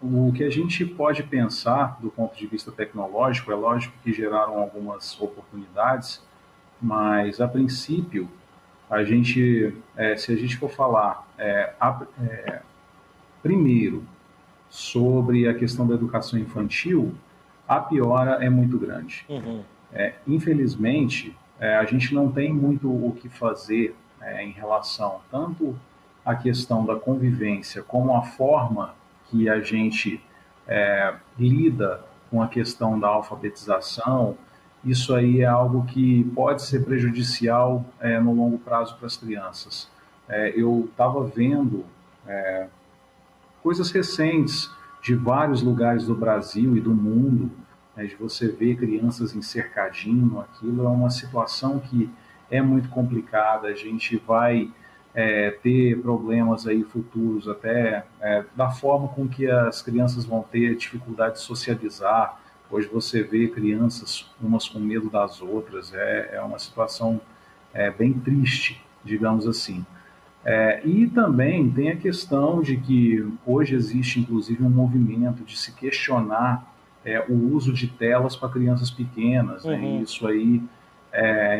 o 0.00 0.32
que 0.32 0.44
a 0.44 0.50
gente 0.50 0.84
pode 0.84 1.22
pensar 1.22 1.98
do 2.00 2.10
ponto 2.10 2.36
de 2.36 2.46
vista 2.46 2.70
tecnológico, 2.70 3.52
é 3.52 3.54
lógico 3.54 3.94
que 4.02 4.12
geraram 4.12 4.58
algumas 4.58 5.20
oportunidades, 5.20 6.22
mas 6.80 7.40
a 7.40 7.48
princípio, 7.48 8.28
a 8.88 9.04
gente, 9.04 9.74
é, 9.96 10.16
se 10.16 10.32
a 10.32 10.36
gente 10.36 10.56
for 10.56 10.70
falar 10.70 11.28
é, 11.36 11.74
a, 11.78 12.06
é, 12.22 12.62
primeiro 13.42 14.04
sobre 14.70 15.48
a 15.48 15.54
questão 15.54 15.86
da 15.86 15.94
educação 15.94 16.38
infantil, 16.38 17.14
a 17.66 17.80
piora 17.80 18.42
é 18.42 18.48
muito 18.48 18.78
grande. 18.78 19.26
Uhum. 19.28 19.62
É, 19.92 20.14
infelizmente, 20.26 21.36
é, 21.60 21.76
a 21.76 21.84
gente 21.84 22.14
não 22.14 22.30
tem 22.30 22.52
muito 22.52 22.88
o 22.88 23.12
que 23.12 23.28
fazer 23.28 23.94
em 24.40 24.50
relação 24.50 25.20
tanto 25.30 25.78
à 26.24 26.34
questão 26.34 26.84
da 26.84 26.96
convivência 26.96 27.82
como 27.82 28.14
a 28.14 28.22
forma 28.22 28.94
que 29.30 29.48
a 29.48 29.60
gente 29.60 30.20
é, 30.66 31.14
lida 31.38 32.04
com 32.30 32.42
a 32.42 32.48
questão 32.48 32.98
da 33.00 33.08
alfabetização, 33.08 34.36
isso 34.84 35.14
aí 35.14 35.40
é 35.40 35.46
algo 35.46 35.84
que 35.86 36.24
pode 36.34 36.62
ser 36.62 36.84
prejudicial 36.84 37.84
é, 37.98 38.20
no 38.20 38.34
longo 38.34 38.58
prazo 38.58 38.96
para 38.96 39.06
as 39.06 39.16
crianças. 39.16 39.90
É, 40.28 40.52
eu 40.54 40.88
estava 40.90 41.24
vendo 41.24 41.84
é, 42.26 42.68
coisas 43.62 43.90
recentes 43.90 44.70
de 45.02 45.14
vários 45.14 45.62
lugares 45.62 46.06
do 46.06 46.14
Brasil 46.14 46.76
e 46.76 46.80
do 46.80 46.94
mundo, 46.94 47.50
né, 47.98 48.06
de 48.06 48.14
você 48.14 48.46
ver 48.46 48.76
crianças 48.76 49.34
em 49.34 49.42
cercadinho, 49.42 50.38
aquilo 50.38 50.84
é 50.84 50.88
uma 50.88 51.10
situação 51.10 51.80
que 51.80 52.08
é 52.48 52.62
muito 52.62 52.88
complicada, 52.88 53.66
a 53.66 53.74
gente 53.74 54.16
vai 54.16 54.70
é, 55.12 55.50
ter 55.50 56.00
problemas 56.00 56.64
aí 56.64 56.84
futuros, 56.84 57.48
até 57.48 58.06
é, 58.20 58.44
da 58.54 58.70
forma 58.70 59.08
com 59.08 59.28
que 59.28 59.50
as 59.50 59.82
crianças 59.82 60.24
vão 60.24 60.42
ter 60.42 60.76
dificuldade 60.76 61.34
de 61.34 61.40
socializar. 61.40 62.40
Hoje 62.70 62.86
você 62.86 63.20
vê 63.22 63.48
crianças 63.48 64.30
umas 64.40 64.68
com 64.68 64.78
medo 64.78 65.10
das 65.10 65.42
outras, 65.42 65.92
é, 65.92 66.36
é 66.36 66.40
uma 66.40 66.60
situação 66.60 67.20
é, 67.74 67.90
bem 67.90 68.12
triste, 68.12 68.80
digamos 69.04 69.48
assim. 69.48 69.84
É, 70.44 70.80
e 70.86 71.08
também 71.08 71.68
tem 71.68 71.90
a 71.90 71.96
questão 71.96 72.62
de 72.62 72.76
que 72.76 73.26
hoje 73.44 73.74
existe 73.74 74.20
inclusive 74.20 74.62
um 74.62 74.70
movimento 74.70 75.42
de 75.42 75.58
se 75.58 75.72
questionar 75.72 76.77
é, 77.04 77.24
o 77.28 77.54
uso 77.54 77.72
de 77.72 77.86
telas 77.86 78.36
para 78.36 78.48
crianças 78.48 78.90
pequenas. 78.90 79.64
Né? 79.64 79.76
Uhum. 79.76 80.02
Isso 80.02 80.26
aí, 80.26 80.62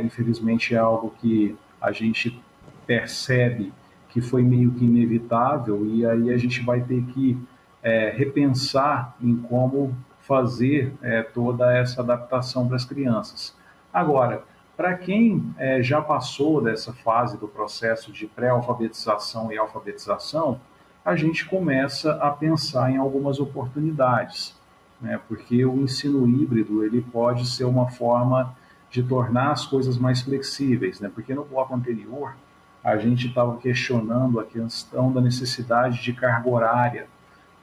infelizmente, 0.05 0.75
é 0.75 0.79
algo 0.79 1.15
que 1.21 1.57
a 1.81 1.91
gente 1.91 2.39
percebe 2.87 3.73
que 4.09 4.21
foi 4.21 4.43
meio 4.43 4.73
que 4.73 4.85
inevitável 4.85 5.87
e 5.87 6.05
aí 6.05 6.33
a 6.33 6.37
gente 6.37 6.61
vai 6.63 6.81
ter 6.81 7.03
que 7.07 7.39
é, 7.83 8.11
repensar 8.11 9.15
em 9.21 9.37
como 9.37 9.95
fazer 10.21 10.93
é, 11.03 11.23
toda 11.23 11.73
essa 11.75 12.03
adaptação 12.03 12.67
para 12.67 12.77
as 12.77 12.85
crianças. 12.85 13.57
Agora, 13.93 14.43
para 14.77 14.95
quem 14.95 15.55
é, 15.57 15.83
já 15.83 16.01
passou 16.01 16.63
dessa 16.63 16.93
fase 16.93 17.39
do 17.39 17.49
processo 17.49 18.13
de 18.13 18.27
pré-alfabetização 18.27 19.53
e 19.53 19.59
alfabetização, 19.59 20.61
a 21.05 21.17
gente 21.17 21.47
começa 21.47 22.13
a 22.15 22.31
pensar 22.31 22.91
em 22.91 22.97
algumas 22.97 23.41
oportunidades, 23.41 24.58
né? 25.01 25.21
porque 25.29 25.65
o 25.65 25.83
ensino 25.83 26.27
híbrido 26.29 26.85
ele 26.85 27.01
pode 27.01 27.49
ser 27.49 27.65
uma 27.65 27.91
forma 27.91 28.57
de 28.91 29.03
tornar 29.03 29.53
as 29.53 29.67
coisas 29.67 29.99
mais 29.99 30.23
flexíveis, 30.23 31.01
né? 31.01 31.11
porque 31.15 31.35
no 31.35 31.45
bloco 31.45 31.75
anterior 31.75 32.35
a 32.83 32.97
gente 32.97 33.27
estava 33.29 33.57
questionando 33.59 34.41
a 34.41 34.45
questão 34.45 35.13
da 35.13 35.21
necessidade 35.21 36.03
de 36.03 36.13
carga 36.13 36.49
horária. 36.49 37.07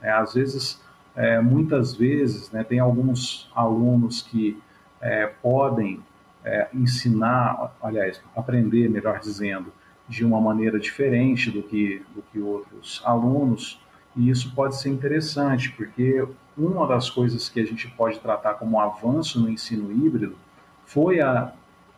É, 0.02 0.12
às 0.12 0.34
vezes, 0.34 0.82
é, 1.16 1.40
muitas 1.40 1.96
vezes, 1.96 2.52
né, 2.52 2.64
tem 2.64 2.80
alguns 2.80 3.50
alunos 3.56 4.22
que 4.22 4.62
é, 5.02 5.28
podem 5.42 6.02
é, 6.44 6.68
ensinar, 6.74 7.76
aliás, 7.82 8.22
aprender, 8.36 8.90
melhor 8.90 9.20
dizendo, 9.20 9.72
de 10.08 10.24
uma 10.24 10.40
maneira 10.40 10.80
diferente 10.80 11.50
do 11.50 11.64
que, 11.64 12.04
do 12.14 12.22
que 12.22 12.40
outros 12.40 13.02
alunos, 13.04 13.82
e 14.16 14.30
isso 14.30 14.54
pode 14.56 14.78
ser 14.78 14.90
interessante, 14.90 15.72
porque 15.72 16.26
uma 16.58 16.88
das 16.88 17.10
coisas 17.10 17.50
que 17.50 17.60
a 17.60 17.66
gente 17.66 17.88
pode 17.90 18.20
tratar 18.20 18.54
como 18.54 18.78
um 18.78 18.80
avanço 18.80 19.40
no 19.40 19.50
ensino 19.50 19.92
híbrido 19.92 20.36
foi 20.86 21.20
a 21.20 21.52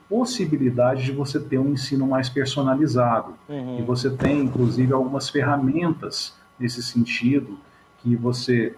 possibilidade 0.09 1.03
de 1.03 1.11
você 1.11 1.39
ter 1.39 1.59
um 1.59 1.73
ensino 1.73 2.07
mais 2.07 2.29
personalizado. 2.29 3.33
Uhum. 3.47 3.79
E 3.79 3.81
você 3.83 4.09
tem, 4.09 4.39
inclusive, 4.39 4.93
algumas 4.93 5.29
ferramentas 5.29 6.33
nesse 6.57 6.81
sentido, 6.81 7.59
que 7.99 8.15
você 8.15 8.75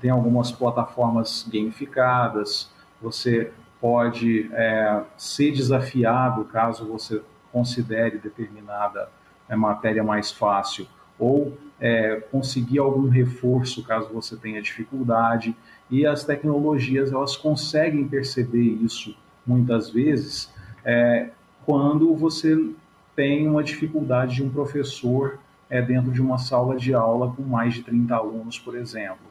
tem 0.00 0.10
algumas 0.10 0.50
plataformas 0.50 1.46
gamificadas, 1.48 2.70
você 3.00 3.52
pode 3.80 4.50
é, 4.52 5.02
ser 5.16 5.52
desafiado 5.52 6.44
caso 6.46 6.86
você 6.86 7.22
considere 7.52 8.18
determinada 8.18 9.08
é, 9.48 9.54
matéria 9.54 10.02
mais 10.02 10.32
fácil, 10.32 10.86
ou 11.18 11.56
é, 11.80 12.16
conseguir 12.30 12.78
algum 12.78 13.08
reforço 13.08 13.82
caso 13.84 14.08
você 14.12 14.36
tenha 14.36 14.60
dificuldade. 14.62 15.54
E 15.90 16.06
as 16.06 16.24
tecnologias 16.24 17.12
elas 17.12 17.36
conseguem 17.36 18.06
perceber 18.06 18.62
isso 18.82 19.16
muitas 19.46 19.90
vezes, 19.90 20.52
é, 20.84 21.30
quando 21.64 22.14
você 22.14 22.70
tem 23.14 23.48
uma 23.48 23.62
dificuldade 23.62 24.36
de 24.36 24.42
um 24.42 24.50
professor 24.50 25.38
é, 25.70 25.80
dentro 25.80 26.10
de 26.10 26.20
uma 26.20 26.38
sala 26.38 26.76
de 26.76 26.92
aula 26.94 27.32
com 27.32 27.42
mais 27.42 27.74
de 27.74 27.82
30 27.82 28.14
alunos, 28.14 28.58
por 28.58 28.76
exemplo. 28.76 29.26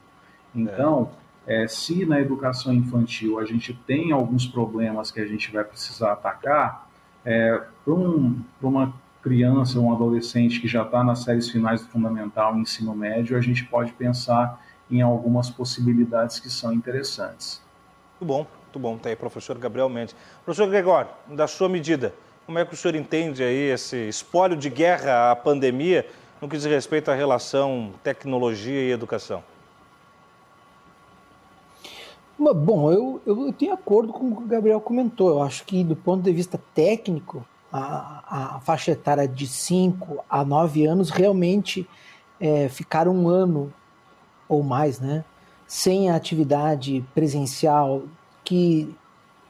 Então, 0.53 1.11
é, 1.45 1.67
se 1.67 2.05
na 2.05 2.19
educação 2.19 2.73
infantil 2.73 3.39
a 3.39 3.45
gente 3.45 3.73
tem 3.85 4.11
alguns 4.11 4.47
problemas 4.47 5.11
que 5.11 5.19
a 5.19 5.25
gente 5.25 5.51
vai 5.51 5.63
precisar 5.63 6.13
atacar, 6.13 6.89
é, 7.23 7.61
para 7.83 7.93
um, 7.93 8.39
uma 8.61 8.93
criança, 9.25 9.79
um 9.79 9.91
adolescente 9.91 10.61
que 10.61 10.67
já 10.67 10.83
está 10.83 11.03
nas 11.03 11.23
séries 11.23 11.49
finais 11.49 11.81
do 11.81 11.87
fundamental 11.87 12.55
e 12.55 12.59
ensino 12.59 12.93
médio, 12.93 13.35
a 13.35 13.41
gente 13.41 13.65
pode 13.65 13.91
pensar 13.93 14.63
em 14.89 15.01
algumas 15.01 15.49
possibilidades 15.49 16.39
que 16.39 16.47
são 16.47 16.71
interessantes. 16.71 17.59
Muito 18.21 18.31
bom. 18.31 18.47
Muito 18.65 18.79
bom, 18.79 18.95
está 18.97 19.09
aí, 19.09 19.15
professor 19.15 19.57
Gabriel 19.57 19.89
Mendes. 19.89 20.15
Professor 20.43 20.69
Gregório, 20.69 21.09
da 21.29 21.47
sua 21.47 21.67
medida, 21.67 22.13
como 22.45 22.59
é 22.59 22.65
que 22.65 22.73
o 22.73 22.77
senhor 22.77 22.93
entende 22.93 23.41
aí 23.41 23.71
esse 23.71 23.95
espólio 24.07 24.55
de 24.55 24.69
guerra 24.69 25.31
à 25.31 25.35
pandemia 25.35 26.05
no 26.39 26.47
que 26.47 26.57
diz 26.57 26.65
respeito 26.65 27.09
à 27.09 27.15
relação 27.15 27.93
tecnologia 28.03 28.81
e 28.81 28.91
educação? 28.91 29.41
Bom, 32.37 32.91
eu, 32.91 33.21
eu 33.25 33.53
tenho 33.53 33.73
acordo 33.73 34.11
com 34.11 34.27
o 34.27 34.35
que 34.35 34.43
o 34.43 34.47
Gabriel 34.47 34.81
comentou. 34.81 35.29
Eu 35.29 35.41
acho 35.41 35.63
que, 35.63 35.83
do 35.83 35.95
ponto 35.95 36.21
de 36.21 36.33
vista 36.33 36.61
técnico, 36.75 37.45
a, 37.77 38.55
a 38.55 38.59
faixa 38.61 38.91
etária 38.91 39.27
de 39.27 39.45
5 39.47 40.23
a 40.29 40.45
9 40.45 40.85
anos 40.85 41.09
realmente 41.09 41.87
é, 42.39 42.69
ficaram 42.69 43.13
um 43.13 43.27
ano 43.27 43.73
ou 44.47 44.63
mais, 44.63 44.99
né? 44.99 45.25
Sem 45.67 46.09
a 46.09 46.15
atividade 46.15 47.03
presencial 47.13 48.03
que, 48.43 48.95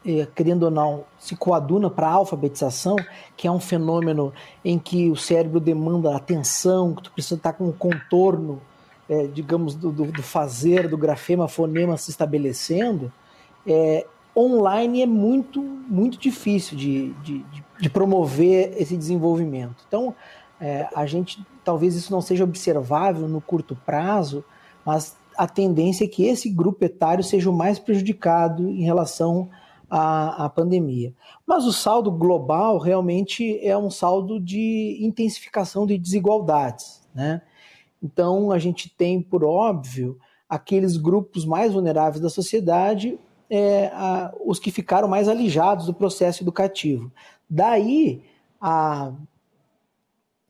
é, 0.05 0.25
querendo 0.33 0.63
ou 0.63 0.71
não, 0.71 1.03
se 1.19 1.35
coaduna 1.35 1.89
para 1.89 2.07
a 2.07 2.13
alfabetização, 2.13 2.95
que 3.35 3.47
é 3.47 3.51
um 3.51 3.59
fenômeno 3.59 4.33
em 4.63 4.79
que 4.79 5.11
o 5.11 5.15
cérebro 5.15 5.59
demanda 5.59 6.15
atenção, 6.15 6.95
que 6.95 7.03
tu 7.03 7.11
precisa 7.11 7.35
estar 7.35 7.53
com 7.53 7.67
o 7.67 7.73
contorno, 7.73 8.61
é, 9.09 9.27
digamos, 9.27 9.75
do, 9.75 9.91
do, 9.91 10.23
fazer, 10.23 10.87
do 10.87 10.97
grafema, 10.97 11.47
fonema 11.47 11.97
se 11.97 12.09
estabelecendo, 12.09 13.11
é, 13.67 14.05
online 14.35 15.01
é 15.01 15.05
muito, 15.05 15.61
muito 15.61 16.17
difícil 16.17 16.77
de, 16.77 17.13
de, 17.15 17.39
de 17.39 17.64
promover 17.89 18.73
esse 18.77 18.95
desenvolvimento. 18.95 19.83
Então, 19.87 20.15
é, 20.59 20.87
a 20.95 21.05
gente, 21.05 21.45
talvez 21.63 21.95
isso 21.95 22.11
não 22.11 22.21
seja 22.21 22.43
observável 22.43 23.27
no 23.27 23.41
curto 23.41 23.75
prazo, 23.75 24.43
mas 24.85 25.15
a 25.37 25.47
tendência 25.47 26.05
é 26.05 26.07
que 26.07 26.25
esse 26.25 26.49
grupo 26.49 26.83
etário 26.85 27.23
seja 27.23 27.49
o 27.49 27.53
mais 27.53 27.77
prejudicado 27.77 28.69
em 28.69 28.83
relação 28.83 29.49
à, 29.89 30.45
à 30.45 30.49
pandemia. 30.49 31.13
Mas 31.45 31.65
o 31.65 31.73
saldo 31.73 32.11
global 32.11 32.77
realmente 32.77 33.59
é 33.65 33.77
um 33.77 33.89
saldo 33.89 34.39
de 34.39 34.97
intensificação 35.01 35.85
de 35.85 35.97
desigualdades. 35.97 37.01
Né? 37.13 37.41
Então, 38.01 38.51
a 38.51 38.59
gente 38.59 38.89
tem, 38.89 39.21
por 39.21 39.43
óbvio, 39.43 40.17
aqueles 40.47 40.95
grupos 40.95 41.45
mais 41.45 41.73
vulneráveis 41.73 42.21
da 42.21 42.29
sociedade, 42.29 43.19
é, 43.49 43.87
a, 43.93 44.33
os 44.43 44.59
que 44.59 44.71
ficaram 44.71 45.07
mais 45.07 45.27
alijados 45.27 45.85
do 45.85 45.93
processo 45.93 46.43
educativo. 46.43 47.11
Daí 47.49 48.23
a 48.59 49.13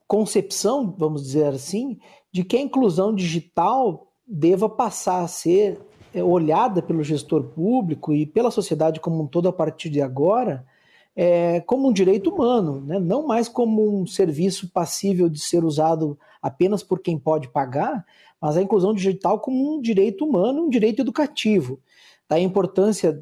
concepção, 0.07 0.93
vamos 0.97 1.23
dizer 1.23 1.47
assim, 1.47 1.99
de 2.31 2.43
que 2.43 2.57
a 2.57 2.61
inclusão 2.61 3.13
digital 3.13 4.07
deva 4.27 4.69
passar 4.69 5.23
a 5.23 5.27
ser 5.27 5.79
é, 6.13 6.23
olhada 6.23 6.81
pelo 6.81 7.03
gestor 7.03 7.43
público 7.43 8.13
e 8.13 8.25
pela 8.25 8.51
sociedade 8.51 8.99
como 8.99 9.23
um 9.23 9.27
todo 9.27 9.47
a 9.47 9.53
partir 9.53 9.89
de 9.89 10.01
agora 10.01 10.65
é, 11.15 11.61
como 11.61 11.87
um 11.87 11.93
direito 11.93 12.29
humano, 12.29 12.81
né? 12.81 12.99
não 12.99 13.25
mais 13.25 13.47
como 13.47 14.01
um 14.01 14.05
serviço 14.05 14.69
passível 14.69 15.29
de 15.29 15.39
ser 15.39 15.63
usado 15.63 16.19
apenas 16.41 16.83
por 16.83 16.99
quem 16.99 17.17
pode 17.17 17.47
pagar, 17.47 18.05
mas 18.39 18.57
a 18.57 18.61
inclusão 18.61 18.93
digital 18.93 19.39
como 19.39 19.75
um 19.75 19.81
direito 19.81 20.25
humano, 20.25 20.65
um 20.65 20.69
direito 20.69 21.01
educativo. 21.01 21.79
Da 22.27 22.39
importância, 22.39 23.21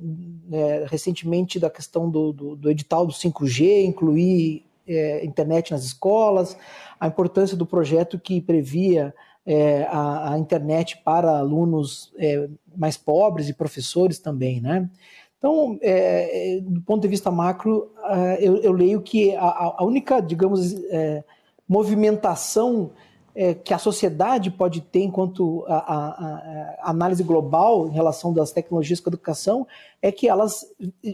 é, 0.52 0.86
recentemente, 0.88 1.60
da 1.60 1.70
questão 1.70 2.10
do, 2.10 2.32
do, 2.32 2.56
do, 2.56 2.72
edital 2.72 3.06
do 3.06 3.14
5G, 3.14 3.84
incluir 3.84 4.66
é, 4.88 5.26
internet 5.26 5.72
nas 5.72 5.84
escolas, 5.84 6.58
a 7.00 7.08
importância 7.08 7.58
do 7.58 7.66
projeto 7.66 8.18
que 8.18 8.40
previa 8.40 9.14
é, 9.46 9.84
a, 9.90 10.34
a, 10.34 10.38
internet 10.38 11.02
para 11.04 11.38
alunos 11.38 12.14
é, 12.18 12.48
mais 12.76 12.98
pobres 12.98 13.50
e 13.50 13.54
professores 13.54 14.20
também, 14.20 14.62
né? 14.62 14.90
Então, 15.38 15.78
é, 15.82 16.56
é, 16.56 16.62
do 16.62 16.82
ponto 16.82 17.02
de 17.02 17.08
vista 17.10 17.30
macro, 17.30 17.92
uh, 17.98 18.36
eu, 18.40 18.56
eu, 18.60 18.72
leio 18.72 19.02
que 19.02 19.36
a, 19.36 19.76
a 19.78 19.84
única, 19.84 20.22
digamos, 20.22 20.74
é, 20.86 21.22
movimentação 21.68 22.92
é, 23.36 23.54
que 23.54 23.74
a 23.74 23.78
sociedade 23.78 24.52
pode 24.52 24.82
ter 24.82 25.04
enquanto 25.04 25.66
a, 25.68 25.76
a, 25.76 26.08
a, 26.08 26.92
análise 26.92 27.24
global 27.24 27.88
em 27.88 27.92
relação 27.92 28.34
das 28.34 28.52
tecnologias 28.52 29.00
com 29.00 29.10
a 29.10 29.12
educação 29.12 29.68
é 30.02 30.12
que 30.12 30.28
elas, 30.28 30.66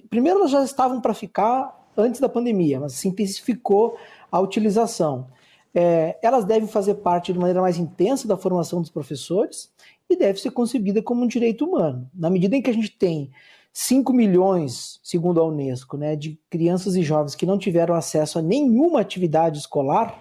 primeiro, 0.09 0.39
elas 0.39 0.51
já 0.51 0.63
estavam 0.63 0.99
para 0.99 1.13
ficar 1.13 1.78
antes 1.95 2.20
da 2.20 2.30
pandemia, 2.30 2.80
mas 2.80 2.93
se 2.93 3.07
intensificou 3.07 3.97
a 4.32 4.39
utilização. 4.39 5.28
É, 5.74 6.17
elas 6.22 6.45
devem 6.45 6.67
fazer 6.67 6.95
parte 6.95 7.32
de 7.32 7.39
maneira 7.39 7.61
mais 7.61 7.78
intensa 7.78 8.28
da 8.28 8.36
formação 8.36 8.82
dos 8.82 8.89
professores 8.89 9.72
e 10.09 10.15
deve 10.15 10.39
ser 10.39 10.51
concebida 10.51 11.01
como 11.01 11.24
um 11.24 11.28
direito 11.28 11.65
humano. 11.65 12.09
Na 12.13 12.30
medida 12.30 12.55
em 12.55 12.61
que 12.61 12.70
a 12.70 12.74
gente 12.74 12.91
tem 12.91 13.30
5 13.72 14.11
milhões, 14.11 14.99
segundo 15.03 15.39
a 15.39 15.45
Unesco, 15.45 15.95
né, 15.95 16.15
de 16.15 16.39
crianças 16.49 16.95
e 16.95 17.03
jovens 17.03 17.36
que 17.36 17.45
não 17.45 17.57
tiveram 17.57 17.93
acesso 17.93 18.39
a 18.39 18.41
nenhuma 18.41 18.99
atividade 18.99 19.59
escolar, 19.59 20.20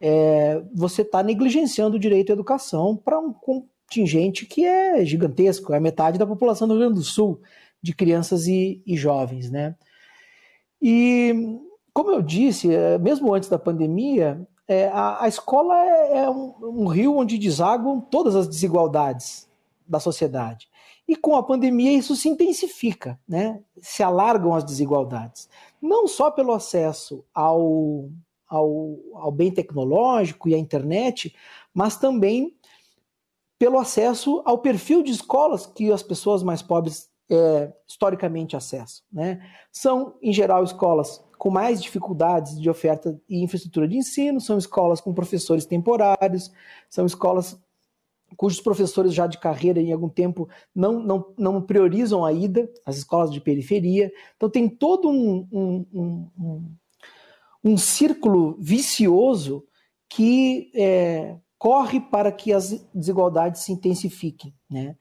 é, 0.00 0.62
você 0.74 1.02
está 1.02 1.22
negligenciando 1.22 1.96
o 1.96 2.00
direito 2.00 2.30
à 2.30 2.32
educação 2.32 2.96
para 2.96 3.18
um 3.18 3.32
contingente 3.32 4.46
que 4.46 4.64
é 4.64 5.04
gigantesco, 5.04 5.72
é 5.72 5.80
metade 5.80 6.18
da 6.18 6.26
população 6.26 6.68
do 6.68 6.74
Rio 6.74 6.84
Grande 6.84 7.00
do 7.00 7.04
Sul, 7.04 7.40
de 7.82 7.94
crianças 7.94 8.46
e, 8.46 8.82
e 8.86 8.96
jovens. 8.96 9.50
Né? 9.50 9.74
E, 10.80 11.58
como 11.92 12.10
eu 12.10 12.22
disse, 12.22 12.72
é, 12.72 12.98
mesmo 12.98 13.34
antes 13.34 13.48
da 13.48 13.58
pandemia, 13.58 14.46
é, 14.66 14.88
a, 14.88 15.24
a, 15.24 15.28
escola 15.28 15.74
é, 15.84 16.18
é 16.18 16.30
um, 16.30 16.54
um 16.60 16.86
rio 16.86 17.16
onde 17.16 17.38
desaguam 17.38 18.00
todas 18.00 18.36
as 18.36 18.46
desigualdades 18.46 19.48
da 19.86 19.98
sociedade. 19.98 20.68
E 21.08 21.16
com 21.16 21.34
a 21.36 21.42
pandemia 21.42 21.90
isso 21.90 22.14
se 22.14 22.28
intensifica, 22.28 23.18
né? 23.26 23.60
se 23.80 24.02
alargam 24.02 24.54
as 24.54 24.62
desigualdades. 24.62 25.48
Não 25.80 26.06
só 26.06 26.30
pelo 26.30 26.52
acesso 26.52 27.24
ao, 27.34 28.10
ao, 28.48 28.96
ao 29.14 29.30
bem 29.30 29.50
tecnológico 29.50 30.48
e 30.48 30.54
à 30.54 30.58
internet, 30.58 31.34
mas 31.74 31.96
também 31.96 32.54
pelo 33.58 33.78
acesso 33.78 34.42
ao 34.44 34.58
perfil 34.58 35.02
de 35.02 35.10
escolas 35.10 35.66
que 35.66 35.92
as 35.92 36.02
pessoas 36.02 36.42
mais 36.42 36.62
pobres 36.62 37.10
é, 37.30 37.72
historicamente 37.86 38.56
acessam. 38.56 39.04
Né? 39.12 39.40
São, 39.72 40.14
em 40.22 40.32
geral, 40.32 40.64
escolas 40.64 41.22
com 41.36 41.50
mais 41.50 41.82
dificuldades 41.82 42.60
de 42.60 42.68
oferta 42.68 43.20
e 43.28 43.42
infraestrutura 43.42 43.86
de 43.86 43.96
ensino, 43.96 44.40
são 44.40 44.58
escolas 44.58 45.00
com 45.00 45.14
professores 45.14 45.64
temporários, 45.64 46.52
são 46.88 47.06
escolas 47.06 47.56
cujos 48.36 48.60
professores 48.60 49.14
já 49.14 49.26
de 49.26 49.38
carreira 49.38 49.80
em 49.80 49.92
algum 49.92 50.08
tempo 50.08 50.48
não, 50.74 51.00
não, 51.00 51.34
não 51.38 51.62
priorizam 51.62 52.24
a 52.24 52.32
ida 52.32 52.70
às 52.84 52.96
escolas 52.98 53.32
de 53.32 53.40
periferia. 53.40 54.12
Então 54.36 54.50
tem 54.50 54.68
todo 54.68 55.08
um, 55.08 55.48
um, 55.50 55.86
um, 55.92 56.70
um, 57.64 57.76
círculo 57.76 58.56
vicioso 58.58 59.64
que 60.08 60.70
é, 60.74 61.36
corre 61.58 62.00
para 62.00 62.32
que 62.32 62.52
as 62.52 62.86
desigualdades 62.94 63.62
se 63.62 63.72
intensifiquem. 63.72 64.54
Né? 64.70 64.96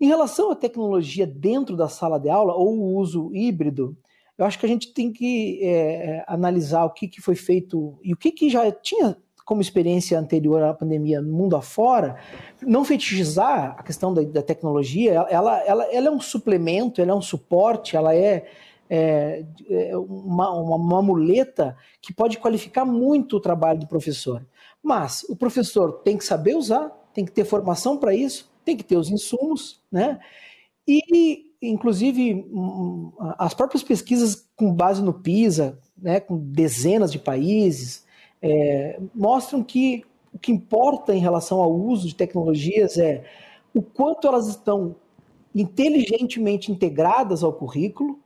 Em 0.00 0.06
relação 0.06 0.50
à 0.50 0.56
tecnologia 0.56 1.26
dentro 1.26 1.76
da 1.76 1.88
sala 1.88 2.18
de 2.18 2.28
aula 2.28 2.54
ou 2.54 2.78
o 2.78 2.96
uso 2.96 3.30
híbrido, 3.34 3.96
eu 4.36 4.44
acho 4.44 4.58
que 4.58 4.66
a 4.66 4.68
gente 4.68 4.92
tem 4.92 5.12
que 5.12 5.60
é, 5.62 6.24
analisar 6.26 6.84
o 6.84 6.90
que, 6.90 7.06
que 7.06 7.20
foi 7.20 7.36
feito 7.36 7.98
e 8.02 8.12
o 8.12 8.16
que, 8.16 8.32
que 8.32 8.50
já 8.50 8.70
tinha 8.72 9.16
como 9.44 9.60
experiência 9.60 10.18
anterior 10.18 10.62
à 10.62 10.72
pandemia 10.72 11.20
no 11.20 11.32
mundo 11.32 11.54
afora, 11.54 12.16
não 12.62 12.84
fetichizar 12.84 13.76
a 13.78 13.82
questão 13.82 14.12
da, 14.12 14.22
da 14.22 14.42
tecnologia, 14.42 15.12
ela, 15.12 15.62
ela, 15.62 15.84
ela, 15.92 16.08
é 16.08 16.10
um 16.10 16.20
suplemento, 16.20 17.00
ela 17.00 17.12
é 17.12 17.14
um 17.14 17.20
suporte, 17.20 17.94
ela 17.94 18.14
é, 18.14 18.46
é, 18.88 19.44
é 19.68 19.96
uma, 19.96 20.50
uma, 20.50 20.76
uma 20.76 21.02
muleta 21.02 21.76
que 22.00 22.12
pode 22.12 22.38
qualificar 22.38 22.84
muito 22.84 23.36
o 23.36 23.40
trabalho 23.40 23.80
do 23.80 23.86
professor. 23.86 24.44
Mas 24.82 25.24
o 25.28 25.36
professor 25.36 26.00
tem 26.04 26.16
que 26.16 26.24
saber 26.24 26.56
usar, 26.56 26.90
tem 27.14 27.24
que 27.24 27.32
ter 27.32 27.44
formação 27.44 27.96
para 27.96 28.14
isso, 28.14 28.52
tem 28.64 28.76
que 28.76 28.84
ter 28.84 28.96
os 28.96 29.10
insumos, 29.10 29.80
né? 29.90 30.20
E, 30.86 31.52
inclusive, 31.62 32.46
as 33.38 33.54
próprias 33.54 33.82
pesquisas 33.82 34.46
com 34.54 34.72
base 34.72 35.02
no 35.02 35.14
PISA, 35.14 35.78
né, 35.96 36.20
com 36.20 36.36
dezenas 36.36 37.10
de 37.10 37.18
países, 37.18 38.04
é, 38.42 39.00
mostram 39.14 39.62
que 39.62 40.04
o 40.32 40.38
que 40.38 40.52
importa 40.52 41.14
em 41.14 41.20
relação 41.20 41.60
ao 41.62 41.72
uso 41.72 42.06
de 42.06 42.14
tecnologias 42.14 42.98
é 42.98 43.24
o 43.72 43.80
quanto 43.80 44.26
elas 44.26 44.48
estão 44.48 44.96
inteligentemente 45.54 46.70
integradas 46.70 47.42
ao 47.42 47.52
currículo, 47.52 48.18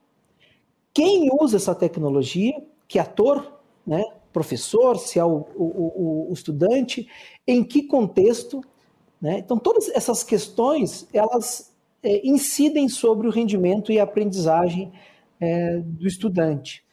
quem 0.92 1.28
usa 1.40 1.56
essa 1.56 1.74
tecnologia, 1.74 2.54
que 2.86 2.98
ator, 2.98 3.60
né, 3.86 4.02
professor, 4.32 4.98
se 4.98 5.18
é 5.18 5.24
o, 5.24 5.46
o, 5.56 6.28
o, 6.30 6.32
estudante, 6.32 7.08
em 7.46 7.64
que 7.64 7.82
contexto. 7.82 8.60
Né? 9.20 9.38
Então, 9.38 9.58
todas 9.58 9.88
essas 9.88 10.22
questões, 10.22 11.08
elas 11.12 11.74
é, 12.02 12.26
incidem 12.26 12.88
sobre 12.88 13.26
o 13.26 13.30
rendimento 13.30 13.90
e 13.90 13.98
a 13.98 14.04
aprendizagem 14.04 14.92
é, 15.40 15.78
do 15.78 16.06
estudante. 16.06 16.84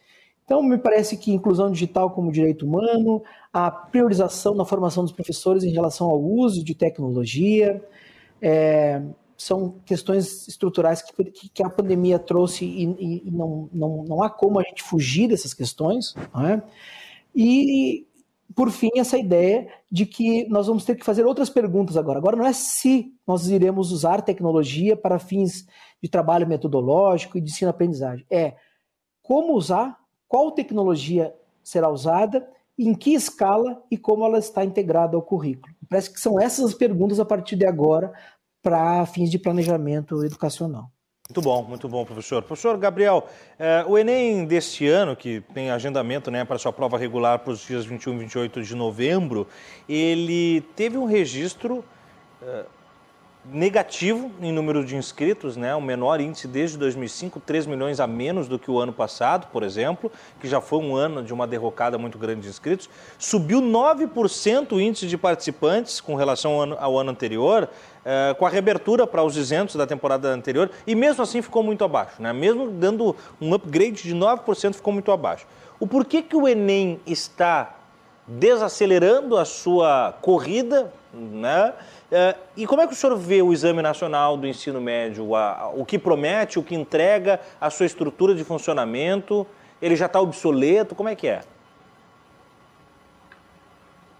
Então, 0.44 0.62
me 0.62 0.78
parece 0.78 1.16
que 1.16 1.32
inclusão 1.32 1.70
digital 1.70 2.10
como 2.10 2.30
direito 2.30 2.64
humano, 2.64 3.22
a 3.52 3.68
priorização 3.70 4.54
na 4.54 4.64
formação 4.64 5.02
dos 5.02 5.12
professores 5.12 5.64
em 5.64 5.72
relação 5.72 6.08
ao 6.08 6.22
uso 6.22 6.64
de 6.64 6.74
tecnologia, 6.74 7.82
é, 8.40 9.02
são 9.36 9.80
questões 9.84 10.48
estruturais 10.48 11.02
que, 11.02 11.50
que, 11.50 11.62
a 11.62 11.68
pandemia 11.68 12.18
trouxe 12.18 12.64
e, 12.64 12.84
e, 13.26 13.30
não, 13.30 13.68
não, 13.72 14.04
não 14.04 14.22
há 14.22 14.30
como 14.30 14.58
a 14.58 14.62
gente 14.62 14.82
fugir 14.82 15.28
dessas 15.28 15.52
questões. 15.52 16.14
É? 16.44 16.62
E, 17.34 18.06
por 18.54 18.70
fim, 18.70 18.90
essa 18.96 19.18
ideia 19.18 19.68
de 19.90 20.06
que 20.06 20.48
nós 20.48 20.66
vamos 20.66 20.84
ter 20.84 20.96
que 20.96 21.04
fazer 21.04 21.26
outras 21.26 21.50
perguntas 21.50 21.96
agora. 21.96 22.18
Agora 22.18 22.36
não 22.36 22.46
é 22.46 22.52
se 22.52 23.12
nós 23.26 23.48
iremos 23.48 23.92
usar 23.92 24.22
tecnologia 24.22 24.96
para 24.96 25.18
fins 25.18 25.66
de 26.02 26.08
trabalho 26.08 26.46
metodológico 26.46 27.36
e 27.36 27.40
de 27.40 27.50
ensino-aprendizagem. 27.50 28.24
É 28.30 28.54
como 29.22 29.54
usar 29.54 29.98
qual 30.28 30.52
tecnologia 30.52 31.34
será 31.62 31.90
usada, 31.90 32.48
em 32.78 32.94
que 32.94 33.14
escala 33.14 33.82
e 33.90 33.96
como 33.96 34.24
ela 34.24 34.38
está 34.38 34.64
integrada 34.64 35.16
ao 35.16 35.22
currículo. 35.22 35.74
Parece 35.88 36.12
que 36.12 36.20
são 36.20 36.38
essas 36.40 36.66
as 36.66 36.74
perguntas 36.74 37.18
a 37.18 37.24
partir 37.24 37.56
de 37.56 37.66
agora 37.66 38.12
para 38.66 39.06
fins 39.06 39.30
de 39.30 39.38
planejamento 39.38 40.24
educacional. 40.24 40.90
Muito 41.28 41.40
bom, 41.40 41.62
muito 41.62 41.88
bom, 41.88 42.04
professor. 42.04 42.42
Professor 42.42 42.76
Gabriel, 42.76 43.24
eh, 43.60 43.84
o 43.86 43.96
Enem 43.96 44.44
deste 44.44 44.88
ano, 44.88 45.14
que 45.14 45.40
tem 45.54 45.70
agendamento 45.70 46.32
né, 46.32 46.44
para 46.44 46.58
sua 46.58 46.72
prova 46.72 46.98
regular 46.98 47.38
para 47.38 47.52
os 47.52 47.60
dias 47.60 47.86
21 47.86 48.14
e 48.14 48.18
28 48.18 48.62
de 48.64 48.74
novembro, 48.74 49.46
ele 49.88 50.62
teve 50.74 50.98
um 50.98 51.04
registro 51.04 51.84
eh, 52.42 52.64
negativo 53.52 54.30
em 54.40 54.52
número 54.52 54.84
de 54.84 54.96
inscritos, 54.96 55.56
né? 55.56 55.74
o 55.74 55.80
menor 55.80 56.20
índice 56.20 56.48
desde 56.48 56.76
2005, 56.78 57.40
3 57.40 57.66
milhões 57.66 58.00
a 58.00 58.06
menos 58.06 58.48
do 58.48 58.58
que 58.58 58.70
o 58.70 58.78
ano 58.78 58.92
passado, 58.92 59.48
por 59.52 59.62
exemplo, 59.62 60.10
que 60.40 60.48
já 60.48 60.60
foi 60.60 60.80
um 60.80 60.96
ano 60.96 61.22
de 61.22 61.32
uma 61.32 61.46
derrocada 61.46 61.96
muito 61.98 62.18
grande 62.18 62.42
de 62.42 62.48
inscritos. 62.48 62.88
Subiu 63.18 63.60
9% 63.60 64.72
o 64.72 64.80
índice 64.80 65.06
de 65.06 65.16
participantes 65.16 66.00
com 66.00 66.14
relação 66.14 66.52
ao 66.54 66.60
ano, 66.62 66.76
ao 66.78 66.98
ano 66.98 67.10
anterior, 67.10 67.68
eh, 68.08 68.36
com 68.38 68.46
a 68.46 68.48
reabertura 68.48 69.04
para 69.04 69.24
os 69.24 69.36
isentos 69.36 69.74
da 69.74 69.84
temporada 69.84 70.28
anterior, 70.28 70.70
e 70.86 70.94
mesmo 70.94 71.24
assim 71.24 71.42
ficou 71.42 71.60
muito 71.60 71.82
abaixo. 71.82 72.22
Né? 72.22 72.32
Mesmo 72.32 72.70
dando 72.70 73.16
um 73.40 73.52
upgrade 73.52 74.00
de 74.00 74.14
9%, 74.14 74.74
ficou 74.74 74.92
muito 74.92 75.10
abaixo. 75.10 75.44
O 75.80 75.88
porquê 75.88 76.22
que 76.22 76.36
o 76.36 76.46
Enem 76.46 77.00
está 77.04 77.74
desacelerando 78.24 79.36
a 79.36 79.44
sua 79.44 80.14
corrida, 80.22 80.92
né? 81.12 81.72
É, 82.12 82.36
e 82.56 82.64
como 82.64 82.80
é 82.80 82.86
que 82.86 82.92
o 82.92 82.96
senhor 82.96 83.16
vê 83.16 83.42
o 83.42 83.52
Exame 83.52 83.82
Nacional 83.82 84.36
do 84.36 84.46
Ensino 84.46 84.80
Médio? 84.80 85.32
o 85.74 85.84
que 85.84 85.98
promete, 85.98 86.60
o 86.60 86.62
que 86.62 86.76
entrega, 86.76 87.40
a 87.60 87.70
sua 87.70 87.86
estrutura 87.86 88.36
de 88.36 88.44
funcionamento? 88.44 89.44
Ele 89.82 89.96
já 89.96 90.06
está 90.06 90.20
obsoleto? 90.20 90.94
Como 90.94 91.08
é 91.08 91.16
que 91.16 91.26
é? 91.26 91.40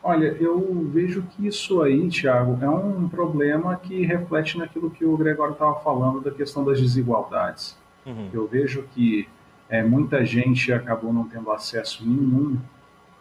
Olha, 0.08 0.36
eu 0.38 0.88
vejo 0.88 1.22
que 1.22 1.48
isso 1.48 1.82
aí, 1.82 2.08
Tiago, 2.08 2.56
é 2.64 2.70
um 2.70 3.08
problema 3.08 3.74
que 3.74 4.06
reflete 4.06 4.56
naquilo 4.56 4.88
que 4.88 5.04
o 5.04 5.16
Gregório 5.16 5.54
estava 5.54 5.80
falando 5.80 6.20
da 6.20 6.30
questão 6.30 6.64
das 6.64 6.80
desigualdades. 6.80 7.76
Uhum. 8.06 8.30
Eu 8.32 8.46
vejo 8.46 8.84
que 8.94 9.28
é, 9.68 9.82
muita 9.82 10.24
gente 10.24 10.72
acabou 10.72 11.12
não 11.12 11.24
tendo 11.24 11.50
acesso 11.50 12.06
nenhum 12.06 12.56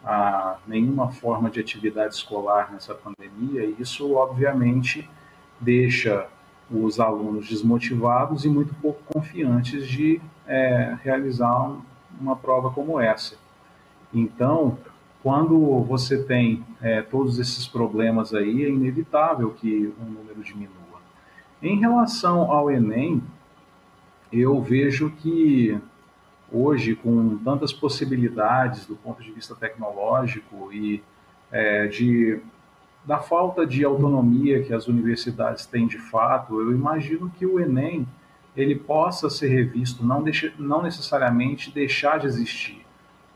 a 0.04 0.58
nenhuma 0.64 1.10
forma 1.10 1.50
de 1.50 1.58
atividade 1.58 2.14
escolar 2.14 2.72
nessa 2.72 2.94
pandemia, 2.94 3.64
e 3.64 3.74
isso, 3.80 4.14
obviamente, 4.14 5.10
deixa 5.58 6.28
os 6.70 7.00
alunos 7.00 7.48
desmotivados 7.48 8.44
e 8.44 8.48
muito 8.48 8.72
pouco 8.76 9.02
confiantes 9.12 9.88
de 9.88 10.20
é, 10.46 10.96
realizar 11.02 11.68
um, 11.68 11.80
uma 12.20 12.36
prova 12.36 12.70
como 12.70 13.00
essa. 13.00 13.34
Então, 14.14 14.78
quando 15.26 15.82
você 15.82 16.22
tem 16.22 16.64
é, 16.80 17.02
todos 17.02 17.40
esses 17.40 17.66
problemas 17.66 18.32
aí, 18.32 18.64
é 18.64 18.68
inevitável 18.68 19.50
que 19.50 19.92
o 20.00 20.04
número 20.04 20.40
diminua. 20.40 21.00
Em 21.60 21.80
relação 21.80 22.48
ao 22.48 22.70
Enem, 22.70 23.20
eu 24.32 24.62
vejo 24.62 25.10
que 25.10 25.76
hoje, 26.48 26.94
com 26.94 27.38
tantas 27.38 27.72
possibilidades 27.72 28.86
do 28.86 28.94
ponto 28.94 29.20
de 29.20 29.32
vista 29.32 29.52
tecnológico 29.56 30.72
e 30.72 31.02
é, 31.50 31.88
de, 31.88 32.40
da 33.04 33.18
falta 33.18 33.66
de 33.66 33.84
autonomia 33.84 34.62
que 34.62 34.72
as 34.72 34.86
universidades 34.86 35.66
têm 35.66 35.88
de 35.88 35.98
fato, 35.98 36.60
eu 36.60 36.70
imagino 36.70 37.32
que 37.36 37.44
o 37.44 37.58
Enem 37.58 38.06
ele 38.56 38.76
possa 38.76 39.28
ser 39.28 39.48
revisto, 39.48 40.06
não, 40.06 40.24
não 40.56 40.82
necessariamente 40.84 41.72
deixar 41.72 42.20
de 42.20 42.28
existir, 42.28 42.86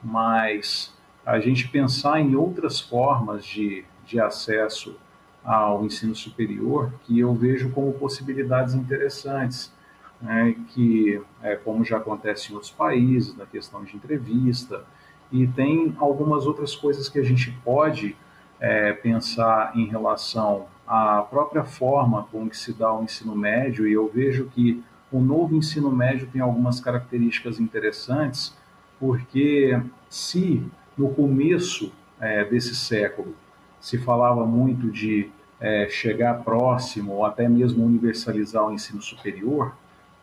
mas 0.00 0.94
a 1.24 1.38
gente 1.38 1.68
pensar 1.68 2.20
em 2.20 2.34
outras 2.34 2.80
formas 2.80 3.44
de, 3.44 3.84
de 4.06 4.20
acesso 4.20 4.96
ao 5.44 5.84
ensino 5.84 6.14
superior 6.14 6.92
que 7.04 7.18
eu 7.18 7.34
vejo 7.34 7.70
como 7.70 7.92
possibilidades 7.92 8.74
interessantes 8.74 9.72
né, 10.20 10.54
que, 10.68 11.20
é, 11.42 11.56
como 11.56 11.84
já 11.84 11.96
acontece 11.96 12.50
em 12.50 12.54
outros 12.54 12.70
países, 12.70 13.36
na 13.36 13.46
questão 13.46 13.82
de 13.84 13.96
entrevista, 13.96 14.84
e 15.32 15.46
tem 15.46 15.94
algumas 15.98 16.46
outras 16.46 16.74
coisas 16.74 17.08
que 17.08 17.18
a 17.18 17.22
gente 17.22 17.50
pode 17.64 18.16
é, 18.58 18.92
pensar 18.92 19.72
em 19.74 19.86
relação 19.86 20.66
à 20.86 21.22
própria 21.22 21.64
forma 21.64 22.26
como 22.30 22.50
que 22.50 22.56
se 22.56 22.72
dá 22.72 22.92
o 22.92 23.02
ensino 23.02 23.34
médio, 23.34 23.86
e 23.86 23.92
eu 23.92 24.10
vejo 24.12 24.46
que 24.46 24.82
o 25.10 25.20
novo 25.20 25.56
ensino 25.56 25.90
médio 25.90 26.28
tem 26.30 26.40
algumas 26.40 26.80
características 26.80 27.58
interessantes, 27.58 28.54
porque 28.98 29.80
se 30.08 30.62
no 30.96 31.10
começo 31.10 31.92
é, 32.20 32.44
desse 32.44 32.74
século 32.74 33.34
se 33.80 33.96
falava 33.98 34.44
muito 34.44 34.90
de 34.90 35.30
é, 35.58 35.88
chegar 35.88 36.42
próximo 36.42 37.12
ou 37.12 37.24
até 37.24 37.48
mesmo 37.48 37.84
universalizar 37.84 38.66
o 38.66 38.72
ensino 38.72 39.00
superior, 39.00 39.74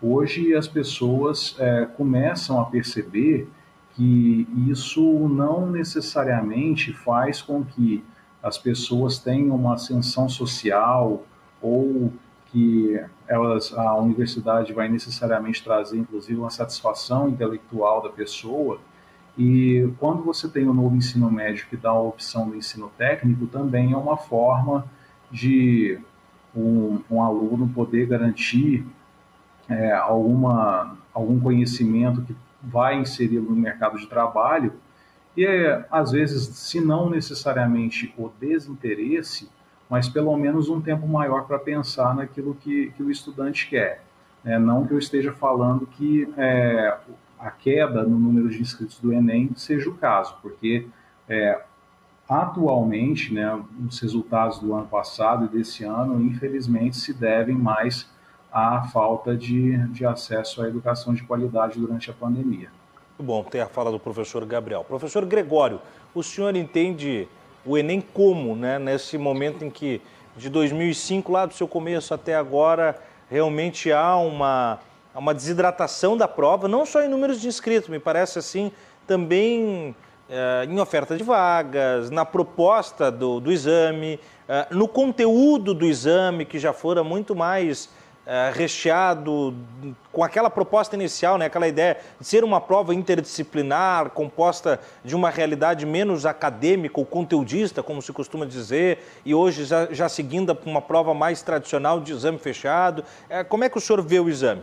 Hoje 0.02 0.54
as 0.54 0.68
pessoas 0.68 1.56
é, 1.58 1.86
começam 1.86 2.62
a 2.62 2.66
perceber 2.66 3.50
que 3.96 4.48
isso 4.70 5.02
não 5.28 5.72
necessariamente 5.72 6.94
faz 6.94 7.42
com 7.42 7.66
que 7.66 8.06
as 8.44 8.60
pessoas 8.60 9.18
tenham 9.18 9.56
uma 9.56 9.74
ascensão 9.74 10.30
social 10.30 11.26
ou 11.60 12.14
que 12.52 13.02
elas, 13.28 13.74
a 13.74 13.96
universidade 13.96 14.72
vai 14.72 14.88
necessariamente 14.88 15.64
trazer, 15.64 15.98
inclusive, 15.98 16.40
uma 16.40 16.52
satisfação 16.52 17.28
intelectual 17.28 18.04
da 18.04 18.10
pessoa. 18.10 18.80
E 19.38 19.88
quando 20.00 20.24
você 20.24 20.48
tem 20.48 20.68
o 20.68 20.74
novo 20.74 20.96
ensino 20.96 21.30
médio 21.30 21.68
que 21.70 21.78
dá 21.78 21.90
a 21.90 22.00
opção 22.00 22.50
do 22.50 22.56
ensino 22.56 22.92
técnico, 22.98 23.46
também 23.46 23.94
é 23.94 23.98
uma 23.98 24.18
forma 24.18 24.86
de 25.32 26.00
um, 26.56 27.02
um 27.10 27.22
aluno 27.22 27.70
poder 27.70 28.08
garantir 28.08 28.86
é, 29.70 29.92
alguma, 29.92 30.98
algum 31.14 31.40
conhecimento 31.40 32.22
que 32.24 32.36
vai 32.64 33.00
inserir 33.00 33.40
no 33.40 33.56
mercado 33.56 33.98
de 33.98 34.08
trabalho 34.08 34.74
e, 35.36 35.46
é, 35.46 35.86
às 35.92 36.12
vezes, 36.12 36.48
se 36.58 36.82
não 36.82 37.10
necessariamente 37.10 38.12
o 38.18 38.30
desinteresse, 38.40 39.48
mas 39.88 40.10
pelo 40.10 40.36
menos 40.36 40.68
um 40.68 40.82
tempo 40.82 41.08
maior 41.08 41.46
para 41.46 41.60
pensar 41.60 42.16
naquilo 42.16 42.56
que, 42.56 42.92
que 42.98 43.04
o 43.04 43.12
estudante 43.12 43.70
quer. 43.70 44.02
É, 44.44 44.58
não 44.58 44.86
que 44.88 44.94
eu 44.94 44.98
esteja 44.98 45.32
falando 45.32 45.86
que 45.86 46.28
é, 46.38 46.98
a 47.40 47.52
queda 47.52 48.04
no 48.04 48.18
número 48.18 48.50
de 48.50 48.62
inscritos 48.62 49.00
do 49.00 49.14
Enem 49.14 49.52
seja 49.56 49.90
o 49.90 49.96
caso, 49.96 50.36
porque 50.42 50.88
é, 51.30 51.62
atualmente, 52.28 53.34
né, 53.34 53.60
os 53.88 54.00
resultados 54.00 54.60
do 54.60 54.74
ano 54.74 54.88
passado 54.88 55.46
e 55.46 55.48
desse 55.48 55.84
ano, 55.84 56.22
infelizmente, 56.22 56.98
se 56.98 57.14
devem 57.14 57.56
mais 57.56 58.10
a 58.52 58.84
falta 58.88 59.36
de, 59.36 59.78
de 59.90 60.06
acesso 60.06 60.62
à 60.62 60.68
educação 60.68 61.14
de 61.14 61.24
qualidade 61.24 61.80
durante 61.80 62.10
a 62.10 62.14
pandemia. 62.14 62.70
Muito 63.18 63.28
bom 63.28 63.44
ter 63.44 63.62
a 63.62 63.68
fala 63.68 63.92
do 63.92 64.00
professor 64.00 64.46
Gabriel. 64.46 64.84
Professor 64.84 65.26
Gregório, 65.26 65.80
o 66.14 66.24
senhor 66.24 66.56
entende 66.56 67.28
o 67.66 67.78
Enem 67.78 68.02
como, 68.02 68.56
né, 68.56 68.80
nesse 68.80 69.18
momento 69.18 69.64
em 69.64 69.70
que, 69.70 70.02
de 70.36 70.50
2005, 70.50 71.32
lá 71.32 71.46
do 71.46 71.54
seu 71.54 71.68
começo 71.68 72.14
até 72.14 72.36
agora, 72.36 72.98
realmente 73.30 73.92
há 73.92 74.16
uma, 74.18 74.80
uma 75.18 75.34
desidratação 75.34 76.16
da 76.16 76.28
prova, 76.28 76.68
não 76.68 76.86
só 76.86 77.02
em 77.02 77.10
números 77.10 77.42
de 77.42 77.48
inscritos, 77.48 77.90
me 77.90 78.00
parece 78.00 78.38
assim, 78.38 78.72
também 79.06 79.96
é, 80.30 80.68
em 80.70 80.80
oferta 80.80 81.16
de 81.18 81.24
vagas, 81.24 82.10
na 82.10 82.26
proposta 82.26 83.10
do, 83.10 83.40
do 83.40 83.52
exame, 83.52 84.20
é, 84.48 84.68
no 84.72 84.88
conteúdo 84.88 85.74
do 85.74 85.86
exame, 85.86 86.46
que 86.46 86.60
já 86.60 86.74
fora 86.74 87.04
muito 87.04 87.36
mais 87.36 87.90
é, 88.26 88.52
recheado 88.54 89.56
com 90.12 90.22
aquela 90.22 90.50
proposta 90.50 90.96
inicial, 90.96 91.38
né, 91.38 91.46
aquela 91.46 91.68
ideia 91.68 91.98
de 92.20 92.28
ser 92.28 92.44
uma 92.44 92.60
prova 92.60 92.94
interdisciplinar, 92.94 94.10
composta 94.10 94.82
de 95.04 95.16
uma 95.16 95.30
realidade 95.30 95.86
menos 95.86 96.26
acadêmica 96.26 97.00
ou 97.00 97.06
conteudista, 97.06 97.82
como 97.82 98.02
se 98.02 98.12
costuma 98.12 98.46
dizer, 98.46 99.00
e 99.26 99.34
hoje 99.34 99.64
já, 99.64 99.88
já 99.94 100.10
seguindo 100.10 100.56
uma 100.66 100.82
prova 100.82 101.14
mais 101.14 101.42
tradicional 101.42 102.02
de 102.02 102.12
exame 102.12 102.38
fechado. 102.38 103.04
Como 103.48 103.64
é 103.64 103.70
que 103.70 103.78
o 103.78 103.82
senhor 103.82 104.02
vê 104.02 104.20
o 104.20 104.28
exame? 104.28 104.62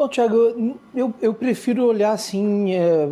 Bom, 0.00 0.08
Tiago, 0.08 0.80
eu, 0.94 1.12
eu 1.20 1.34
prefiro 1.34 1.84
olhar 1.84 2.12
assim. 2.12 2.72
É 2.72 3.06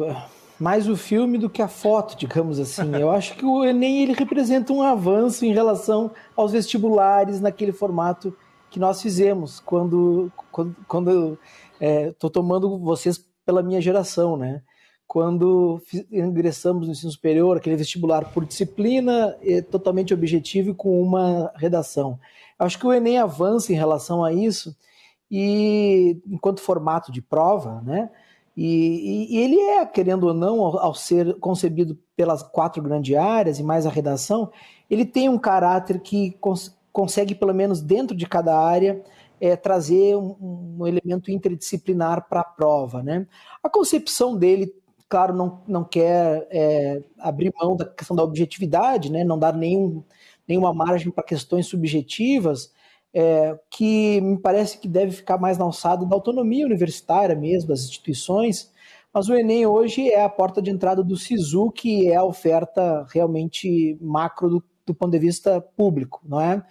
mais 0.59 0.89
o 0.89 0.97
filme 0.97 1.36
do 1.36 1.51
que 1.51 1.60
a 1.60 1.69
foto, 1.69 2.16
digamos 2.16 2.59
assim. 2.59 2.97
Eu 2.97 3.10
acho 3.10 3.36
que 3.36 3.44
o 3.44 3.62
Enem 3.62 4.05
ele 4.05 4.15
representa 4.15 4.73
um 4.73 4.81
avanço 4.81 5.44
em 5.44 5.52
relação 5.52 6.10
aos 6.35 6.52
vestibulares 6.52 7.43
naquele 7.43 7.73
formato 7.73 8.35
que 8.70 8.81
nós 8.81 9.02
fizemos 9.02 9.60
quando 9.60 10.32
quando, 10.51 10.77
quando 10.89 11.39
é, 11.78 12.10
tomando 12.32 12.78
vocês 12.78 13.23
pela 13.44 13.62
minha 13.62 13.82
geração, 13.82 14.39
né? 14.39 14.62
Quando 15.06 15.82
ingressamos 16.10 16.86
no 16.86 16.93
ensino 16.93 17.12
superior, 17.12 17.59
aquele 17.59 17.77
vestibular 17.77 18.32
por 18.32 18.47
disciplina, 18.47 19.36
é, 19.43 19.60
totalmente 19.60 20.15
objetivo 20.15 20.70
e 20.70 20.74
com 20.74 21.02
uma 21.02 21.52
redação. 21.55 22.19
Acho 22.59 22.78
que 22.78 22.86
o 22.86 22.94
Enem 22.94 23.19
avança 23.19 23.74
em 23.74 23.77
relação 23.77 24.24
a 24.24 24.32
isso 24.32 24.74
e 25.30 26.20
enquanto 26.26 26.60
formato 26.60 27.12
de 27.12 27.20
prova, 27.20 27.80
né? 27.82 28.10
E, 28.56 29.36
e, 29.36 29.38
ele 29.38 29.60
é, 29.60 29.86
querendo 29.86 30.24
ou 30.24 30.34
não, 30.34 30.60
ao, 30.60 30.78
ao, 30.78 30.94
ser 30.94 31.38
concebido 31.38 31.96
pelas 32.16 32.42
quatro 32.42 32.82
grandes 32.82 33.16
áreas 33.16 33.60
e 33.60 33.62
mais 33.62 33.86
a 33.86 33.90
redação, 33.90 34.50
ele 34.90 35.05
tem 35.05 35.28
um 35.28 35.38
caráter 35.38 36.00
que 36.00 36.32
cons 36.40 36.76
consegue, 36.92 37.36
pelo 37.36 37.55
menos 37.55 37.80
dentro 37.80 38.16
de 38.16 38.26
cada 38.26 38.59
área, 38.59 39.00
é, 39.40 39.55
trazer 39.55 40.16
um, 40.16 40.76
um, 40.80 40.86
elemento 40.86 41.30
interdisciplinar 41.30 42.28
para 42.28 42.40
a 42.40 42.44
prova. 42.44 43.00
Né? 43.00 43.24
A 43.62 43.70
concepção 43.70 44.36
dele, 44.36 44.74
claro, 45.09 45.32
não, 45.32 45.62
não 45.68 45.84
quer 45.84 46.48
é, 46.50 47.00
abrir 47.18 47.52
mão 47.56 47.76
da 47.76 47.84
questão 47.84 48.16
da 48.16 48.24
objetividade, 48.24 49.12
né? 49.12 49.22
não 49.22 49.38
dar 49.38 49.55
nenhum, 49.55 50.02
nenhuma 50.48 50.74
margem 50.74 51.12
para 51.12 51.22
questões 51.22 51.66
subjetivas, 51.66 52.72
é, 53.14 53.59
que 53.70 54.20
me 54.20 54.39
parece 54.39 54.78
que 54.78 54.89
deve 54.89 55.12
ficar 55.12 55.39
mais 55.39 55.59
na 55.59 55.64
alçada 55.64 56.05
da 56.05 56.14
autonomia 56.14 56.66
universitária 56.66 57.35
mesmo, 57.35 57.68
das 57.68 57.80
instituições, 57.80 58.72
mas 59.12 59.28
o 59.28 59.35
Enem 59.35 59.66
hoje 59.66 60.10
é 60.10 60.22
a 60.22 60.28
porta 60.28 60.60
de 60.60 60.70
entrada 60.70 61.02
do 61.02 61.16
SISU, 61.16 61.70
que 61.70 62.09
é 62.09 62.16
a 62.16 62.24
oferta 62.24 63.06
realmente 63.12 63.97
macro 64.01 64.48
do, 64.48 64.64
do 64.86 64.94
ponto 64.94 65.10
de 65.10 65.18
vista 65.18 65.60
público, 65.60 66.20
não 66.24 66.40
é? 66.40 66.62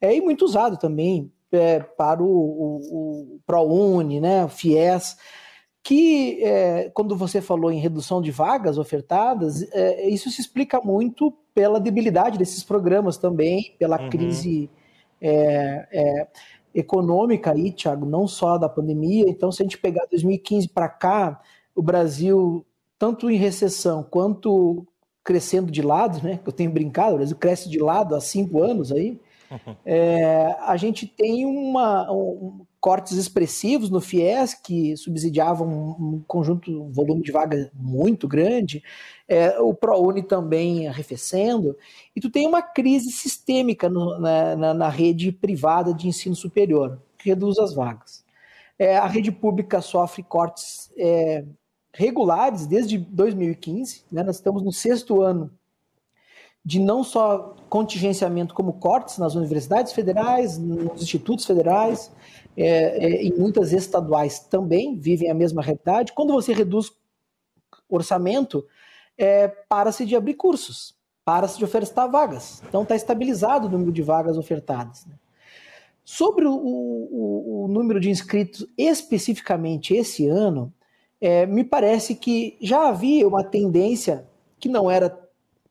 É 0.00 0.14
e 0.14 0.20
muito 0.20 0.44
usado 0.44 0.76
também 0.76 1.32
é, 1.52 1.80
para 1.80 2.22
o, 2.22 2.26
o, 2.26 3.36
o 3.36 3.40
ProUni, 3.46 4.20
né, 4.20 4.44
o 4.44 4.48
FIES, 4.48 5.16
que 5.82 6.42
é, 6.42 6.90
quando 6.94 7.16
você 7.16 7.40
falou 7.40 7.70
em 7.70 7.78
redução 7.78 8.20
de 8.20 8.30
vagas 8.30 8.76
ofertadas, 8.78 9.62
é, 9.72 10.08
isso 10.08 10.30
se 10.30 10.40
explica 10.40 10.80
muito 10.80 11.32
pela 11.54 11.78
debilidade 11.78 12.38
desses 12.38 12.64
programas 12.64 13.16
também, 13.16 13.76
pela 13.78 14.00
uhum. 14.00 14.10
crise 14.10 14.68
é, 15.26 15.88
é, 15.90 16.28
econômica 16.74 17.52
aí, 17.52 17.72
Thiago, 17.72 18.04
não 18.04 18.28
só 18.28 18.58
da 18.58 18.68
pandemia. 18.68 19.24
Então, 19.26 19.50
se 19.50 19.62
a 19.62 19.64
gente 19.64 19.78
pegar 19.78 20.06
2015 20.10 20.68
para 20.68 20.88
cá, 20.88 21.40
o 21.74 21.82
Brasil, 21.82 22.66
tanto 22.98 23.30
em 23.30 23.38
recessão 23.38 24.02
quanto 24.02 24.86
crescendo 25.24 25.72
de 25.72 25.80
lado, 25.80 26.22
né? 26.22 26.38
Eu 26.44 26.52
tenho 26.52 26.70
brincado, 26.70 27.14
o 27.14 27.16
Brasil 27.16 27.36
cresce 27.36 27.70
de 27.70 27.78
lado 27.78 28.14
há 28.14 28.20
cinco 28.20 28.62
anos 28.62 28.92
aí. 28.92 29.20
Uhum. 29.50 29.76
É, 29.86 30.56
a 30.62 30.76
gente 30.76 31.06
tem 31.06 31.44
uma. 31.44 32.10
Um, 32.10 32.66
cortes 32.84 33.16
expressivos 33.16 33.88
no 33.88 33.98
FIES, 33.98 34.52
que 34.52 34.94
subsidiavam 34.94 35.66
um, 35.66 36.22
conjunto, 36.28 36.70
um 36.70 36.92
volume 36.92 37.22
de 37.22 37.32
vaga 37.32 37.70
muito 37.72 38.28
grande, 38.28 38.84
é, 39.26 39.58
o 39.58 39.72
ProUni 39.72 40.22
também 40.22 40.86
arrefecendo, 40.86 41.74
e 42.14 42.20
tu 42.20 42.28
tem 42.28 42.46
uma 42.46 42.60
crise 42.60 43.10
sistêmica 43.10 43.88
no, 43.88 44.20
na, 44.20 44.54
na, 44.54 44.74
na, 44.74 44.88
rede 44.90 45.32
privada 45.32 45.94
de 45.94 46.08
ensino 46.08 46.36
superior, 46.36 47.00
que 47.16 47.30
reduz 47.30 47.58
as 47.58 47.72
vagas. 47.72 48.22
É, 48.78 48.98
a 48.98 49.06
rede 49.06 49.32
pública 49.32 49.80
sofre 49.80 50.22
cortes 50.22 50.92
é, 50.98 51.42
regulares 51.90 52.66
desde 52.66 52.98
2015, 52.98 54.04
né, 54.12 54.22
nós 54.22 54.36
estamos 54.36 54.62
no 54.62 54.70
sexto 54.70 55.22
ano 55.22 55.50
de 56.64 56.80
não 56.80 57.04
só 57.04 57.54
contingenciamento 57.68 58.54
como 58.54 58.74
cortes 58.74 59.18
nas 59.18 59.34
universidades 59.34 59.92
federais, 59.92 60.58
nos 60.58 61.02
institutos 61.02 61.44
federais, 61.44 62.10
é, 62.56 63.06
é, 63.06 63.22
em 63.24 63.32
muitas 63.32 63.72
estaduais 63.72 64.38
também 64.38 64.96
vivem 64.98 65.30
a 65.30 65.34
mesma 65.34 65.60
realidade. 65.60 66.12
Quando 66.12 66.32
você 66.32 66.52
reduz 66.52 66.92
orçamento, 67.88 68.64
é, 69.18 69.48
para-se 69.48 70.06
de 70.06 70.16
abrir 70.16 70.34
cursos, 70.34 70.94
para-se 71.24 71.58
de 71.58 71.64
ofertar 71.64 72.10
vagas. 72.10 72.62
Então 72.68 72.82
está 72.82 72.96
estabilizado 72.96 73.66
o 73.66 73.70
número 73.70 73.92
de 73.92 74.02
vagas 74.02 74.38
ofertadas. 74.38 75.06
Né? 75.06 75.14
Sobre 76.04 76.44
o, 76.46 76.54
o, 76.54 77.64
o, 77.64 77.68
número 77.68 77.98
de 77.98 78.10
inscritos 78.10 78.66
especificamente 78.76 79.94
esse 79.94 80.28
ano, 80.28 80.72
é, 81.20 81.46
me 81.46 81.64
parece 81.64 82.14
que 82.14 82.56
já 82.60 82.88
havia 82.88 83.26
uma 83.26 83.42
tendência 83.42 84.26
que 84.58 84.68
não 84.68 84.90
era 84.90 85.23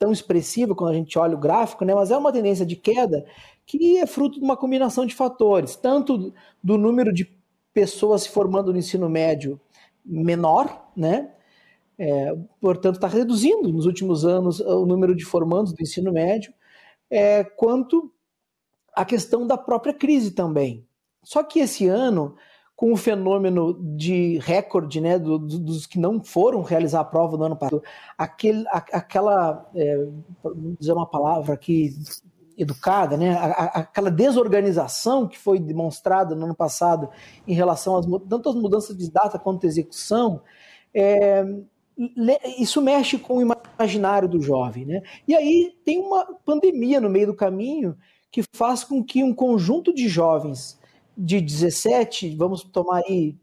tão 0.03 0.11
expressiva 0.11 0.75
quando 0.75 0.91
a 0.91 0.95
gente 0.95 1.17
olha 1.17 1.33
o 1.33 1.39
gráfico, 1.39 1.85
né, 1.85 1.95
mas 1.95 2.11
é 2.11 2.17
uma 2.17 2.33
tendência 2.33 2.65
de 2.65 2.75
queda 2.75 3.25
que 3.65 3.97
é 3.97 4.05
fruto 4.05 4.37
de 4.37 4.43
uma 4.43 4.57
combinação 4.57 5.05
de 5.05 5.15
fatores, 5.15 5.77
tanto 5.77 6.33
do 6.61 6.77
número 6.77 7.13
de 7.13 7.33
pessoas 7.73 8.23
se 8.23 8.29
formando 8.29 8.73
no 8.73 8.77
ensino 8.77 9.09
médio 9.09 9.57
menor, 10.05 10.91
né? 10.93 11.31
É, 11.97 12.35
portanto, 12.59 12.95
está 12.95 13.07
reduzindo 13.07 13.71
nos 13.71 13.85
últimos 13.85 14.25
anos 14.25 14.59
o 14.59 14.85
número 14.85 15.15
de 15.15 15.23
formandos 15.23 15.71
do 15.71 15.81
ensino 15.81 16.11
médio, 16.11 16.53
é, 17.09 17.45
quanto 17.45 18.11
a 18.93 19.05
questão 19.05 19.47
da 19.47 19.57
própria 19.57 19.93
crise 19.93 20.31
também. 20.31 20.85
Só 21.23 21.41
que 21.43 21.59
esse 21.59 21.87
ano, 21.87 22.35
com 22.75 22.91
o 22.91 22.97
fenômeno 22.97 23.73
de 23.95 24.39
recorde 24.39 24.99
né, 24.99 25.19
do, 25.19 25.37
do, 25.37 25.59
dos 25.59 25.85
que 25.85 25.99
não 25.99 26.23
foram 26.23 26.61
realizar 26.61 27.01
a 27.01 27.05
prova 27.05 27.37
no 27.37 27.43
ano 27.43 27.55
passado, 27.55 27.83
aquele, 28.17 28.67
a, 28.67 28.77
aquela, 28.77 29.69
é, 29.75 30.07
dizer 30.79 30.93
uma 30.93 31.05
palavra 31.05 31.53
aqui, 31.53 31.95
educada, 32.57 33.17
né? 33.17 33.35
aquela 33.35 34.11
desorganização 34.11 35.27
que 35.27 35.37
foi 35.37 35.59
demonstrada 35.59 36.35
no 36.35 36.45
ano 36.45 36.55
passado 36.55 37.09
em 37.47 37.53
relação 37.53 37.97
às 37.97 38.05
tanto 38.29 38.49
às 38.49 38.55
mudanças 38.55 38.97
de 38.97 39.09
data 39.09 39.39
quanto 39.39 39.65
à 39.65 39.67
execução, 39.67 40.41
é, 40.93 41.43
isso 42.57 42.81
mexe 42.81 43.17
com 43.17 43.37
o 43.37 43.41
imaginário 43.41 44.27
do 44.27 44.41
jovem. 44.41 44.85
Né? 44.85 45.01
E 45.27 45.35
aí 45.35 45.75
tem 45.83 45.99
uma 45.99 46.25
pandemia 46.45 46.99
no 46.99 47.09
meio 47.09 47.27
do 47.27 47.35
caminho 47.35 47.97
que 48.31 48.43
faz 48.55 48.83
com 48.83 49.03
que 49.03 49.23
um 49.23 49.33
conjunto 49.33 49.93
de 49.93 50.07
jovens 50.07 50.79
de 51.17 51.41
17, 51.41 52.35
vamos 52.35 52.63
tomar 52.63 53.01
aí 53.07 53.35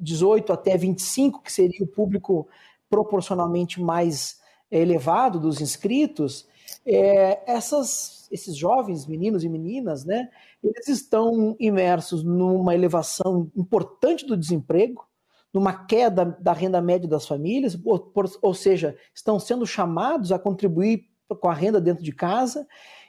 18 0.00 0.52
até 0.52 0.76
25, 0.76 1.42
que 1.42 1.52
seria 1.52 1.84
o 1.84 1.88
público 1.88 2.48
proporcionalmente 2.88 3.80
mais 3.80 4.40
elevado 4.70 5.40
dos 5.40 5.60
inscritos, 5.60 6.46
é, 6.86 7.42
essas 7.50 8.18
esses 8.30 8.56
jovens 8.56 9.06
meninos 9.06 9.42
e 9.42 9.48
meninas, 9.48 10.04
né, 10.04 10.28
eles 10.62 10.88
estão 10.88 11.56
imersos 11.58 12.22
numa 12.22 12.74
elevação 12.74 13.50
importante 13.56 14.26
do 14.26 14.36
desemprego, 14.36 15.06
numa 15.52 15.86
queda 15.86 16.36
da 16.38 16.52
renda 16.52 16.80
média 16.80 17.08
das 17.08 17.26
famílias, 17.26 17.78
ou, 17.84 17.98
por, 17.98 18.30
ou 18.42 18.52
seja, 18.52 18.96
estão 19.14 19.40
sendo 19.40 19.66
chamados 19.66 20.30
a 20.30 20.38
contribuir 20.38 21.08
com 21.40 21.48
a 21.48 21.54
renda 21.54 21.80
dentro 21.80 22.04
de 22.04 22.12
casa, 22.12 22.66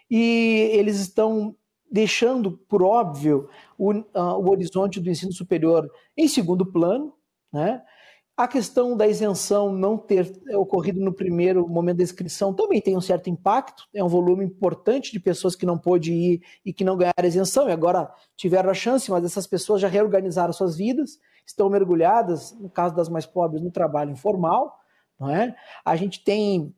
e 0.10 0.70
eles 0.74 1.00
estão 1.00 1.56
deixando, 1.92 2.52
por 2.70 2.84
óbvio, 2.84 3.50
o, 3.78 3.92
uh, 3.92 4.04
o 4.14 4.50
horizonte 4.50 5.00
do 5.00 5.10
ensino 5.10 5.32
superior 5.34 5.90
em 6.16 6.28
segundo 6.28 6.66
plano, 6.66 7.14
né? 7.52 7.82
A 8.40 8.48
questão 8.48 8.96
da 8.96 9.06
isenção 9.06 9.70
não 9.70 9.98
ter 9.98 10.32
ocorrido 10.56 11.02
no 11.02 11.14
primeiro 11.14 11.68
momento 11.68 11.98
da 11.98 12.04
inscrição 12.04 12.54
também 12.54 12.80
tem 12.80 12.96
um 12.96 13.02
certo 13.02 13.30
impacto. 13.30 13.84
É 13.94 14.02
um 14.02 14.08
volume 14.08 14.46
importante 14.46 15.12
de 15.12 15.20
pessoas 15.20 15.58
que 15.58 15.66
não 15.66 15.78
pôde 15.78 16.14
ir 16.14 16.42
e 16.66 16.72
que 16.72 16.86
não 16.86 16.96
ganharam 16.96 17.28
isenção 17.28 17.68
e 17.68 17.74
agora 17.74 18.10
tiveram 18.38 18.70
a 18.70 18.74
chance, 18.74 19.12
mas 19.12 19.26
essas 19.26 19.46
pessoas 19.46 19.82
já 19.82 19.90
reorganizaram 19.90 20.54
suas 20.54 20.78
vidas, 20.78 21.20
estão 21.46 21.70
mergulhadas, 21.70 22.58
no 22.58 22.70
caso 22.70 22.96
das 22.96 23.10
mais 23.10 23.26
pobres, 23.26 23.62
no 23.62 23.72
trabalho 23.72 24.12
informal. 24.12 24.80
Não 25.20 25.30
é? 25.30 25.54
A 25.84 25.98
gente 25.98 26.24
tem 26.24 26.74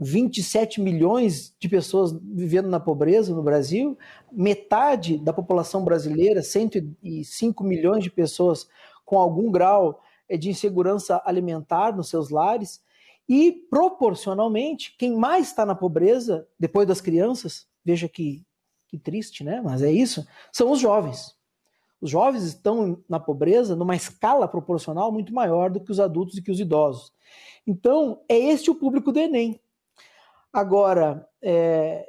27 0.00 0.80
milhões 0.80 1.54
de 1.58 1.68
pessoas 1.68 2.12
vivendo 2.12 2.68
na 2.68 2.80
pobreza 2.80 3.34
no 3.34 3.42
Brasil, 3.42 3.96
metade 4.32 5.18
da 5.18 5.32
população 5.32 5.84
brasileira, 5.84 6.42
105 6.42 7.62
milhões 7.62 8.02
de 8.02 8.10
pessoas 8.10 8.68
com 9.04 9.18
algum 9.18 9.50
grau 9.50 10.00
é 10.28 10.36
de 10.36 10.48
insegurança 10.48 11.22
alimentar 11.24 11.94
nos 11.94 12.08
seus 12.08 12.30
lares. 12.30 12.82
E, 13.28 13.52
proporcionalmente, 13.70 14.94
quem 14.98 15.16
mais 15.16 15.48
está 15.48 15.64
na 15.64 15.74
pobreza, 15.74 16.46
depois 16.58 16.86
das 16.86 17.00
crianças, 17.00 17.66
veja 17.84 18.08
que, 18.08 18.44
que 18.88 18.98
triste, 18.98 19.44
né? 19.44 19.60
Mas 19.62 19.82
é 19.82 19.90
isso, 19.90 20.26
são 20.52 20.70
os 20.70 20.80
jovens. 20.80 21.34
Os 22.00 22.10
jovens 22.10 22.42
estão 22.44 23.02
na 23.08 23.18
pobreza 23.18 23.74
numa 23.74 23.96
escala 23.96 24.46
proporcional 24.46 25.10
muito 25.10 25.32
maior 25.32 25.70
do 25.70 25.80
que 25.80 25.90
os 25.90 26.00
adultos 26.00 26.36
e 26.36 26.42
que 26.42 26.50
os 26.50 26.60
idosos. 26.60 27.12
Então, 27.66 28.20
é 28.28 28.36
este 28.38 28.70
o 28.70 28.74
público 28.74 29.10
do 29.10 29.18
Enem. 29.18 29.58
Agora, 30.54 31.28
é, 31.42 32.06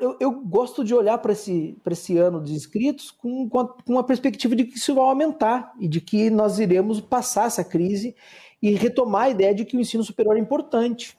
eu, 0.00 0.16
eu, 0.20 0.30
gosto 0.44 0.84
de 0.84 0.94
olhar 0.94 1.18
para 1.18 1.32
esse, 1.32 1.76
esse 1.90 2.16
ano 2.16 2.40
de 2.40 2.54
inscritos 2.54 3.10
com, 3.10 3.48
com, 3.48 3.98
a, 3.98 4.04
perspectiva 4.04 4.54
de 4.54 4.64
que 4.64 4.78
isso 4.78 4.94
vai 4.94 5.02
aumentar 5.02 5.72
e 5.80 5.88
de 5.88 6.00
que 6.00 6.30
nós 6.30 6.60
iremos 6.60 7.00
passar 7.00 7.48
essa 7.48 7.64
crise 7.64 8.14
e 8.62 8.70
retomar 8.76 9.22
a 9.22 9.30
ideia 9.30 9.52
de 9.52 9.64
que 9.64 9.76
o 9.76 9.80
ensino 9.80 10.04
superior 10.04 10.36
é 10.36 10.40
importante. 10.40 11.18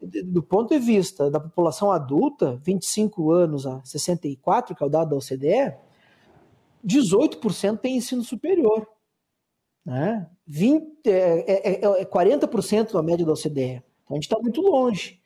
Do 0.00 0.42
ponto 0.42 0.70
de 0.70 0.80
vista 0.80 1.30
da 1.30 1.38
população 1.38 1.92
adulta, 1.92 2.60
25 2.64 3.30
anos 3.30 3.64
a 3.64 3.80
64, 3.84 4.74
que 4.74 4.82
é 4.82 4.86
o 4.86 4.90
dado 4.90 5.10
da 5.10 5.16
OCDE, 5.16 5.76
18% 6.84 7.78
tem 7.78 7.96
ensino 7.96 8.24
superior. 8.24 8.88
Né? 9.86 10.28
20, 10.48 11.06
é, 11.06 11.80
é, 11.80 12.00
é 12.00 12.04
40% 12.04 12.92
da 12.92 13.02
média 13.04 13.24
da 13.24 13.34
OCDE. 13.34 13.84
Então 14.02 14.10
a 14.10 14.14
gente 14.14 14.24
está 14.24 14.38
muito 14.40 14.60
longe 14.60 15.19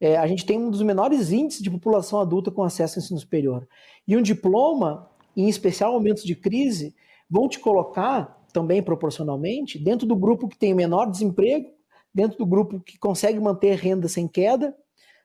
é, 0.00 0.16
a 0.16 0.26
gente 0.26 0.44
tem 0.44 0.58
um 0.58 0.70
dos 0.70 0.82
menores 0.82 1.30
índices 1.32 1.62
de 1.62 1.70
população 1.70 2.20
adulta 2.20 2.50
com 2.50 2.62
acesso 2.62 2.98
ao 2.98 3.02
ensino 3.02 3.18
superior. 3.18 3.66
E 4.06 4.16
um 4.16 4.22
diploma, 4.22 5.08
em 5.36 5.48
especial 5.48 5.92
momentos 5.92 6.24
de 6.24 6.34
crise, 6.34 6.94
vão 7.28 7.48
te 7.48 7.58
colocar, 7.58 8.44
também 8.52 8.82
proporcionalmente, 8.82 9.78
dentro 9.78 10.06
do 10.06 10.14
grupo 10.14 10.48
que 10.48 10.58
tem 10.58 10.74
menor 10.74 11.10
desemprego, 11.10 11.70
dentro 12.14 12.38
do 12.38 12.46
grupo 12.46 12.80
que 12.80 12.98
consegue 12.98 13.40
manter 13.40 13.76
renda 13.76 14.08
sem 14.08 14.28
queda, 14.28 14.76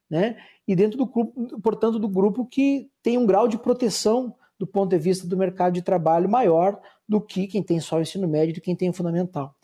né? 0.10 0.38
E 0.68 0.76
dentro 0.76 0.98
do 0.98 1.06
grupo, 1.06 1.60
portanto, 1.62 2.00
do 2.00 2.08
grupo 2.08 2.46
que 2.46 2.90
tem 3.04 3.18
um 3.18 3.26
grau 3.26 3.48
de 3.48 3.58
proteção 3.58 4.36
do 4.58 4.68
ponto 4.68 4.90
de 4.90 4.98
vista 4.98 5.28
do 5.28 5.38
mercado 5.38 5.74
de 5.74 5.82
trabalho 5.82 6.30
maior 6.30 6.80
do 7.08 7.22
que 7.22 7.48
quem 7.48 7.64
tem 7.64 7.80
só 7.80 7.98
o 7.98 8.02
ensino 8.02 8.28
médio, 8.28 8.56
do 8.56 8.62
quem 8.62 8.76
tem 8.76 8.90
o 8.90 8.94
fundamental. 8.94 9.56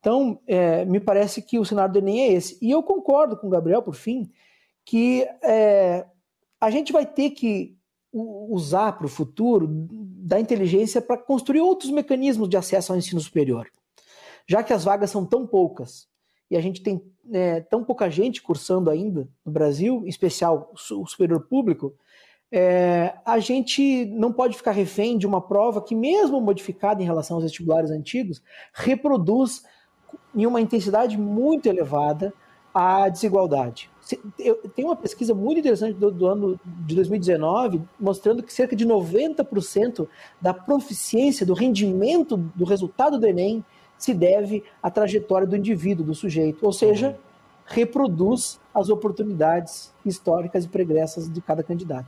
Então, 0.00 0.40
é, 0.46 0.84
me 0.84 1.00
parece 1.00 1.42
que 1.42 1.58
o 1.58 1.64
cenário 1.64 1.92
do 1.92 1.98
Enem 1.98 2.20
é 2.20 2.32
esse. 2.32 2.58
E 2.62 2.70
eu 2.70 2.82
concordo 2.82 3.36
com 3.36 3.46
o 3.46 3.50
Gabriel, 3.50 3.82
por 3.82 3.94
fim, 3.94 4.30
que 4.88 5.28
é, 5.42 6.06
a 6.58 6.70
gente 6.70 6.94
vai 6.94 7.04
ter 7.04 7.32
que 7.32 7.76
usar 8.10 8.92
para 8.92 9.04
o 9.04 9.10
futuro 9.10 9.68
da 9.68 10.40
inteligência 10.40 11.02
para 11.02 11.18
construir 11.18 11.60
outros 11.60 11.90
mecanismos 11.90 12.48
de 12.48 12.56
acesso 12.56 12.90
ao 12.90 12.98
ensino 12.98 13.20
superior. 13.20 13.68
Já 14.48 14.62
que 14.62 14.72
as 14.72 14.84
vagas 14.84 15.10
são 15.10 15.26
tão 15.26 15.46
poucas 15.46 16.08
e 16.50 16.56
a 16.56 16.60
gente 16.62 16.82
tem 16.82 17.02
é, 17.30 17.60
tão 17.60 17.84
pouca 17.84 18.08
gente 18.08 18.40
cursando 18.40 18.88
ainda 18.88 19.28
no 19.44 19.52
Brasil, 19.52 20.04
em 20.06 20.08
especial 20.08 20.72
o 20.72 21.06
superior 21.06 21.46
público, 21.46 21.94
é, 22.50 23.14
a 23.26 23.38
gente 23.40 24.06
não 24.06 24.32
pode 24.32 24.56
ficar 24.56 24.72
refém 24.72 25.18
de 25.18 25.26
uma 25.26 25.42
prova 25.42 25.82
que, 25.82 25.94
mesmo 25.94 26.40
modificada 26.40 27.02
em 27.02 27.04
relação 27.04 27.36
aos 27.36 27.44
vestibulares 27.44 27.90
antigos, 27.90 28.42
reproduz 28.72 29.64
em 30.34 30.46
uma 30.46 30.62
intensidade 30.62 31.18
muito 31.18 31.66
elevada 31.66 32.32
a 32.72 33.06
desigualdade. 33.10 33.90
Tem 34.74 34.84
uma 34.84 34.96
pesquisa 34.96 35.34
muito 35.34 35.58
interessante 35.58 35.94
do, 35.94 36.10
do, 36.10 36.26
ano 36.26 36.60
de 36.64 36.94
2019 36.94 37.82
mostrando 38.00 38.42
que 38.42 38.52
cerca 38.52 38.74
de 38.74 38.86
90% 38.86 40.08
da 40.40 40.54
proficiência, 40.54 41.44
do 41.44 41.52
rendimento, 41.52 42.36
do 42.36 42.64
resultado 42.64 43.18
do 43.18 43.26
Enem 43.26 43.64
se 43.98 44.14
deve 44.14 44.64
à 44.82 44.90
trajetória 44.90 45.46
do 45.46 45.56
indivíduo, 45.56 46.06
do 46.06 46.14
sujeito, 46.14 46.64
ou 46.64 46.72
seja, 46.72 47.18
reproduz 47.66 48.58
as 48.74 48.88
oportunidades 48.88 49.92
históricas 50.06 50.64
e 50.64 50.68
pregressas 50.68 51.30
de 51.30 51.40
cada 51.40 51.62
candidato. 51.62 52.06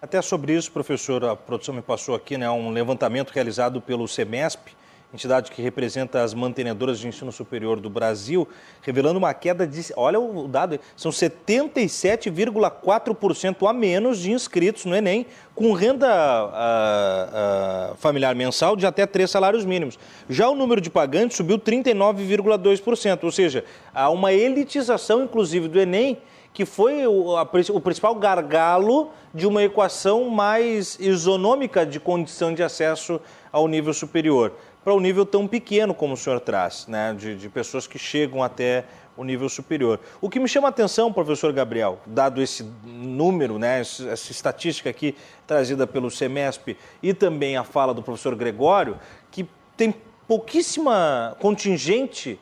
Até 0.00 0.20
sobre 0.20 0.54
isso, 0.54 0.72
professor, 0.72 1.24
a 1.24 1.36
produção 1.36 1.74
me 1.74 1.82
passou 1.82 2.14
aqui, 2.14 2.36
né, 2.36 2.50
um 2.50 2.70
levantamento 2.70 3.30
realizado 3.30 3.80
pelo 3.80 4.08
SEMESP, 4.08 4.74
entidade 5.16 5.50
que 5.50 5.60
representa 5.62 6.22
as 6.22 6.34
mantenedoras 6.34 7.00
de 7.00 7.08
ensino 7.08 7.32
superior 7.32 7.80
do 7.80 7.90
Brasil, 7.90 8.46
revelando 8.82 9.18
uma 9.18 9.34
queda 9.34 9.66
de, 9.66 9.92
olha 9.96 10.20
o 10.20 10.46
dado, 10.46 10.78
são 10.94 11.10
77,4% 11.10 13.68
a 13.68 13.72
menos 13.72 14.20
de 14.20 14.30
inscritos 14.30 14.84
no 14.84 14.94
Enem, 14.94 15.26
com 15.54 15.72
renda 15.72 16.06
uh, 16.06 17.92
uh, 17.92 17.96
familiar 17.96 18.34
mensal 18.34 18.76
de 18.76 18.86
até 18.86 19.06
três 19.06 19.30
salários 19.30 19.64
mínimos. 19.64 19.98
Já 20.28 20.50
o 20.50 20.54
número 20.54 20.78
de 20.80 20.90
pagantes 20.90 21.38
subiu 21.38 21.58
39,2%, 21.58 23.24
ou 23.24 23.32
seja, 23.32 23.64
há 23.94 24.10
uma 24.10 24.34
elitização, 24.34 25.24
inclusive, 25.24 25.66
do 25.66 25.80
Enem, 25.80 26.18
que 26.52 26.64
foi 26.64 27.04
o 27.06 27.80
principal 27.82 28.14
gargalo 28.14 29.10
de 29.34 29.46
uma 29.46 29.62
equação 29.62 30.30
mais 30.30 30.96
isonômica 30.98 31.84
de 31.84 32.00
condição 32.00 32.54
de 32.54 32.62
acesso 32.62 33.20
ao 33.52 33.68
nível 33.68 33.92
superior 33.92 34.54
para 34.86 34.94
um 34.94 35.00
nível 35.00 35.26
tão 35.26 35.48
pequeno 35.48 35.92
como 35.92 36.14
o 36.14 36.16
senhor 36.16 36.38
traz, 36.38 36.86
né, 36.86 37.12
de, 37.12 37.34
de 37.34 37.48
pessoas 37.48 37.88
que 37.88 37.98
chegam 37.98 38.40
até 38.40 38.84
o 39.16 39.24
nível 39.24 39.48
superior. 39.48 39.98
O 40.20 40.30
que 40.30 40.38
me 40.38 40.46
chama 40.46 40.68
a 40.68 40.70
atenção, 40.70 41.12
professor 41.12 41.52
Gabriel, 41.52 41.98
dado 42.06 42.40
esse 42.40 42.62
número, 42.84 43.58
né, 43.58 43.80
essa 43.80 44.30
estatística 44.30 44.88
aqui 44.88 45.16
trazida 45.44 45.88
pelo 45.88 46.08
SEMESP 46.08 46.76
e 47.02 47.12
também 47.12 47.56
a 47.56 47.64
fala 47.64 47.92
do 47.92 48.00
professor 48.00 48.36
Gregório, 48.36 48.96
que 49.28 49.48
tem 49.76 49.92
pouquíssima 50.28 51.36
contingente 51.40 52.38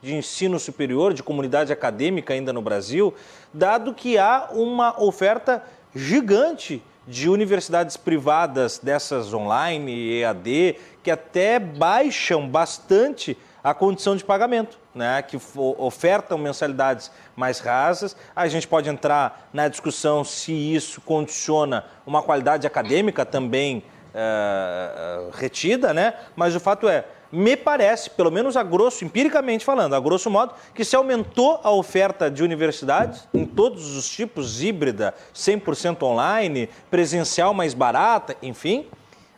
de 0.00 0.14
ensino 0.14 0.56
superior, 0.60 1.12
de 1.12 1.24
comunidade 1.24 1.72
acadêmica 1.72 2.32
ainda 2.32 2.52
no 2.52 2.62
Brasil, 2.62 3.12
dado 3.52 3.92
que 3.92 4.16
há 4.16 4.50
uma 4.52 5.02
oferta 5.02 5.64
gigante 5.92 6.80
de 7.08 7.26
universidades 7.30 7.96
privadas 7.96 8.78
dessas 8.78 9.32
online, 9.32 10.20
EAD, 10.20 10.76
que 11.02 11.10
até 11.10 11.58
baixam 11.58 12.46
bastante 12.46 13.34
a 13.64 13.72
condição 13.72 14.14
de 14.14 14.22
pagamento, 14.22 14.78
né? 14.94 15.22
que 15.22 15.38
ofertam 15.78 16.36
mensalidades 16.36 17.10
mais 17.34 17.60
rasas. 17.60 18.14
A 18.36 18.46
gente 18.46 18.68
pode 18.68 18.90
entrar 18.90 19.48
na 19.54 19.68
discussão 19.68 20.22
se 20.22 20.52
isso 20.52 21.00
condiciona 21.00 21.84
uma 22.06 22.22
qualidade 22.22 22.66
acadêmica 22.66 23.24
também 23.24 23.82
uh, 24.14 25.30
retida, 25.32 25.94
né? 25.94 26.12
mas 26.36 26.54
o 26.54 26.60
fato 26.60 26.86
é, 26.90 27.06
me 27.30 27.56
parece, 27.56 28.10
pelo 28.10 28.30
menos 28.30 28.56
a 28.56 28.62
grosso, 28.62 29.04
empiricamente 29.04 29.64
falando, 29.64 29.94
a 29.94 30.00
grosso 30.00 30.30
modo, 30.30 30.54
que 30.74 30.84
se 30.84 30.96
aumentou 30.96 31.60
a 31.62 31.70
oferta 31.70 32.30
de 32.30 32.42
universidades 32.42 33.28
em 33.34 33.44
todos 33.44 33.96
os 33.96 34.08
tipos, 34.08 34.62
híbrida, 34.62 35.14
100% 35.34 36.02
online, 36.02 36.68
presencial 36.90 37.52
mais 37.52 37.74
barata, 37.74 38.36
enfim, 38.42 38.86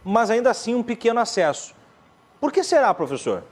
mas 0.05 0.31
ainda 0.31 0.51
assim 0.51 0.75
um 0.75 0.83
pequeno 0.83 1.21
acesso. 1.21 1.75
Por 2.41 2.53
que 2.53 2.63
será, 2.63 2.95
professor? 2.95 3.43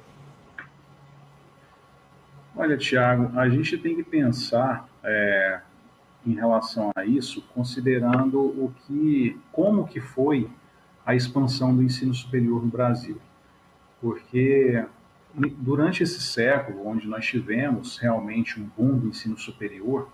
Olha, 2.56 2.76
Tiago, 2.76 3.38
a 3.38 3.48
gente 3.48 3.76
tem 3.76 3.96
que 3.96 4.02
pensar 4.02 4.88
é, 5.04 5.60
em 6.26 6.34
relação 6.34 6.90
a 6.96 7.04
isso, 7.04 7.44
considerando 7.54 8.40
o 8.40 8.72
que, 8.86 9.38
como 9.52 9.86
que 9.86 10.00
foi 10.00 10.48
a 11.04 11.14
expansão 11.14 11.74
do 11.74 11.82
ensino 11.82 12.14
superior 12.14 12.62
no 12.62 12.68
Brasil 12.68 13.20
porque 14.00 14.84
durante 15.58 16.02
esse 16.02 16.20
século, 16.20 16.86
onde 16.86 17.06
nós 17.06 17.26
tivemos 17.26 17.98
realmente 17.98 18.60
um 18.60 18.68
boom 18.76 18.98
do 18.98 19.08
ensino 19.08 19.38
superior, 19.38 20.08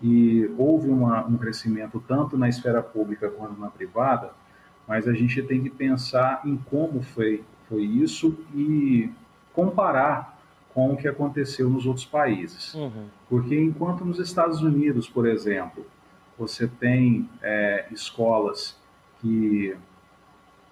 e 0.00 0.50
houve 0.56 0.88
uma, 0.88 1.26
um 1.26 1.36
crescimento 1.36 2.02
tanto 2.06 2.36
na 2.36 2.48
esfera 2.48 2.82
pública 2.82 3.28
quanto 3.28 3.60
na 3.60 3.68
privada, 3.68 4.32
mas 4.86 5.08
a 5.08 5.12
gente 5.12 5.42
tem 5.42 5.62
que 5.62 5.70
pensar 5.70 6.40
em 6.44 6.56
como 6.56 7.02
foi, 7.02 7.44
foi 7.68 7.82
isso 7.82 8.38
e 8.54 9.10
comparar 9.52 10.38
com 10.72 10.92
o 10.92 10.96
que 10.96 11.08
aconteceu 11.08 11.68
nos 11.68 11.84
outros 11.84 12.06
países. 12.06 12.74
Uhum. 12.74 13.06
Porque 13.28 13.60
enquanto 13.60 14.04
nos 14.04 14.18
Estados 14.18 14.62
Unidos, 14.62 15.08
por 15.08 15.26
exemplo, 15.26 15.84
você 16.38 16.68
tem 16.68 17.28
é, 17.42 17.86
escolas 17.90 18.78
que 19.20 19.76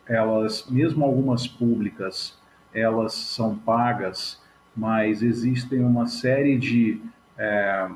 elas, 0.07 0.66
mesmo 0.70 1.05
algumas 1.05 1.49
públicas, 1.49 2.39
elas 2.77 3.15
são 3.15 3.57
pagas, 3.57 4.40
mas 4.77 5.23
existem 5.23 5.81
uma 5.81 6.07
série 6.07 6.59
de, 6.59 7.01
é, 7.39 7.89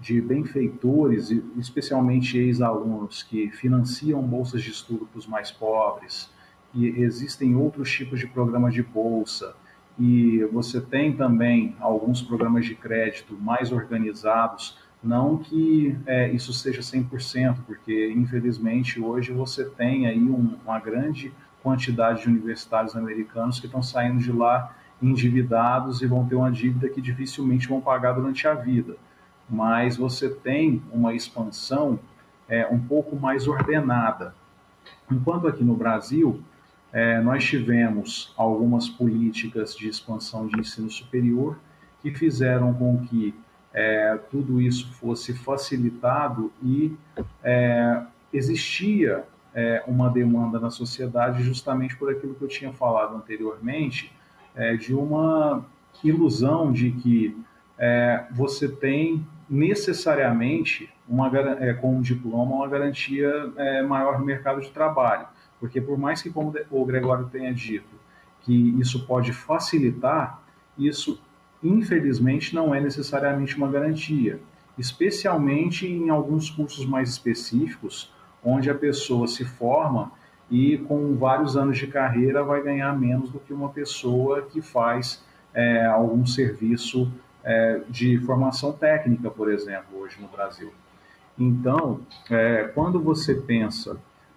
de 0.00 0.20
benfeitores, 0.20 1.30
especialmente 1.58 2.38
ex-alunos, 2.38 3.22
que 3.22 3.50
financiam 3.50 4.22
bolsas 4.22 4.62
de 4.62 4.70
estudo 4.70 5.06
para 5.06 5.18
os 5.18 5.26
mais 5.26 5.50
pobres, 5.50 6.30
e 6.72 6.86
existem 6.86 7.56
outros 7.56 7.90
tipos 7.90 8.20
de 8.20 8.26
programas 8.26 8.72
de 8.72 8.82
bolsa, 8.82 9.54
e 9.98 10.44
você 10.52 10.80
tem 10.80 11.12
também 11.12 11.76
alguns 11.80 12.22
programas 12.22 12.64
de 12.64 12.74
crédito 12.74 13.36
mais 13.36 13.72
organizados, 13.72 14.78
não 15.02 15.36
que 15.36 15.98
é, 16.06 16.30
isso 16.30 16.52
seja 16.52 16.80
100%, 16.80 17.56
porque 17.66 18.12
infelizmente 18.12 19.00
hoje 19.00 19.32
você 19.32 19.64
tem 19.64 20.06
aí 20.06 20.22
um, 20.22 20.56
uma 20.64 20.78
grande 20.78 21.32
quantidade 21.62 22.22
de 22.22 22.28
universitários 22.28 22.96
americanos 22.96 23.60
que 23.60 23.66
estão 23.66 23.82
saindo 23.82 24.18
de 24.18 24.32
lá 24.32 24.74
endividados 25.00 26.00
e 26.00 26.06
vão 26.06 26.26
ter 26.26 26.34
uma 26.34 26.50
dívida 26.50 26.88
que 26.88 27.00
dificilmente 27.00 27.68
vão 27.68 27.80
pagar 27.80 28.12
durante 28.12 28.46
a 28.46 28.54
vida. 28.54 28.96
Mas 29.48 29.96
você 29.96 30.28
tem 30.28 30.82
uma 30.92 31.14
expansão 31.14 31.98
é, 32.48 32.66
um 32.66 32.78
pouco 32.78 33.16
mais 33.16 33.48
ordenada. 33.48 34.34
Enquanto 35.10 35.48
aqui 35.48 35.64
no 35.64 35.74
Brasil, 35.74 36.40
é, 36.92 37.20
nós 37.20 37.44
tivemos 37.44 38.32
algumas 38.36 38.88
políticas 38.88 39.74
de 39.74 39.88
expansão 39.88 40.46
de 40.46 40.60
ensino 40.60 40.90
superior 40.90 41.58
que 42.00 42.12
fizeram 42.12 42.74
com 42.74 42.98
que 43.06 43.34
é, 43.72 44.18
tudo 44.30 44.60
isso 44.60 44.92
fosse 44.94 45.32
facilitado 45.32 46.52
e 46.62 46.94
é, 47.42 48.02
existia 48.32 49.24
é, 49.54 49.82
uma 49.86 50.08
demanda 50.08 50.58
na 50.58 50.70
sociedade 50.70 51.42
justamente 51.42 51.96
por 51.96 52.10
aquilo 52.10 52.34
que 52.34 52.42
eu 52.42 52.48
tinha 52.48 52.72
falado 52.72 53.16
anteriormente, 53.16 54.12
é, 54.54 54.76
de 54.76 54.94
uma 54.94 55.64
ilusão 56.02 56.72
de 56.72 56.90
que 56.90 57.36
é, 57.78 58.24
você 58.30 58.68
tem 58.68 59.26
necessariamente 59.48 60.88
uma, 61.08 61.30
é, 61.60 61.74
com 61.74 61.96
um 61.96 62.00
diploma 62.00 62.56
uma 62.56 62.68
garantia 62.68 63.52
é, 63.56 63.82
maior 63.82 64.18
no 64.18 64.24
mercado 64.24 64.60
de 64.60 64.70
trabalho. 64.70 65.26
Porque 65.60 65.80
por 65.80 65.98
mais 65.98 66.22
que, 66.22 66.30
como 66.30 66.54
o 66.70 66.84
Gregório 66.84 67.28
tenha 67.30 67.52
dito, 67.52 67.94
que 68.40 68.80
isso 68.80 69.06
pode 69.06 69.32
facilitar, 69.32 70.42
isso 70.76 71.20
infelizmente 71.62 72.54
não 72.54 72.74
é 72.74 72.80
necessariamente 72.80 73.56
uma 73.56 73.70
garantia, 73.70 74.40
especialmente 74.76 75.86
em 75.86 76.08
alguns 76.10 76.50
cursos 76.50 76.84
mais 76.84 77.10
específicos, 77.10 78.12
onde 78.44 78.70
a 78.70 78.74
pessoa 78.74 79.26
se 79.26 79.44
forma 79.44 80.12
e 80.50 80.78
com 80.78 81.16
vários 81.16 81.56
anos 81.56 81.78
de 81.78 81.86
carreira 81.86 82.42
vai 82.42 82.62
ganhar 82.62 82.92
menos 82.98 83.30
do 83.30 83.38
que 83.38 83.52
uma 83.52 83.70
pessoa 83.70 84.42
que 84.42 84.60
faz 84.60 85.24
é, 85.54 85.86
algum 85.86 86.26
serviço 86.26 87.10
é, 87.44 87.80
de 87.88 88.18
formação 88.18 88.72
técnica, 88.72 89.30
por 89.30 89.50
exemplo, 89.50 89.98
hoje 89.98 90.20
no 90.20 90.28
Brasil. 90.28 90.72
Então, 91.38 92.00
é, 92.30 92.64
quando 92.74 93.00
você 93.00 93.34
pensa 93.34 93.96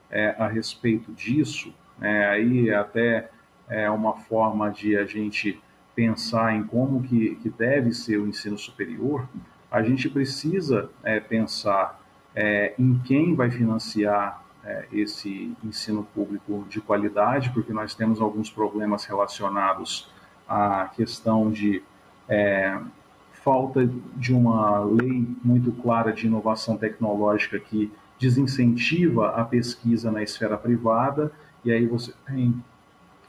é, 0.09 0.35
a 0.39 0.47
respeito 0.47 1.11
disso, 1.11 1.73
é, 2.01 2.25
aí 2.25 2.73
até 2.73 3.29
é 3.67 3.89
uma 3.89 4.13
forma 4.13 4.69
de 4.69 4.97
a 4.97 5.05
gente 5.05 5.61
pensar 5.95 6.55
em 6.55 6.63
como 6.63 7.01
que, 7.03 7.35
que 7.35 7.49
deve 7.49 7.93
ser 7.93 8.17
o 8.17 8.27
ensino 8.27 8.57
superior, 8.57 9.27
a 9.71 9.81
gente 9.81 10.09
precisa 10.09 10.89
é, 11.03 11.19
pensar 11.19 12.01
é, 12.35 12.73
em 12.77 12.99
quem 12.99 13.33
vai 13.33 13.49
financiar 13.49 14.43
é, 14.63 14.87
esse 14.91 15.55
ensino 15.63 16.03
público 16.13 16.65
de 16.69 16.81
qualidade, 16.81 17.51
porque 17.51 17.71
nós 17.71 17.95
temos 17.95 18.19
alguns 18.19 18.49
problemas 18.49 19.05
relacionados 19.05 20.11
à 20.47 20.89
questão 20.95 21.49
de 21.49 21.81
é, 22.27 22.77
falta 23.31 23.87
de 24.15 24.33
uma 24.33 24.79
lei 24.79 25.27
muito 25.43 25.71
clara 25.71 26.11
de 26.11 26.25
inovação 26.25 26.77
tecnológica 26.77 27.59
que 27.59 27.91
desincentiva 28.19 29.29
a 29.29 29.43
pesquisa 29.45 30.11
na 30.11 30.23
esfera 30.23 30.57
privada, 30.57 31.31
e 31.63 31.71
aí 31.71 31.85
você 31.85 32.13
tem 32.25 32.63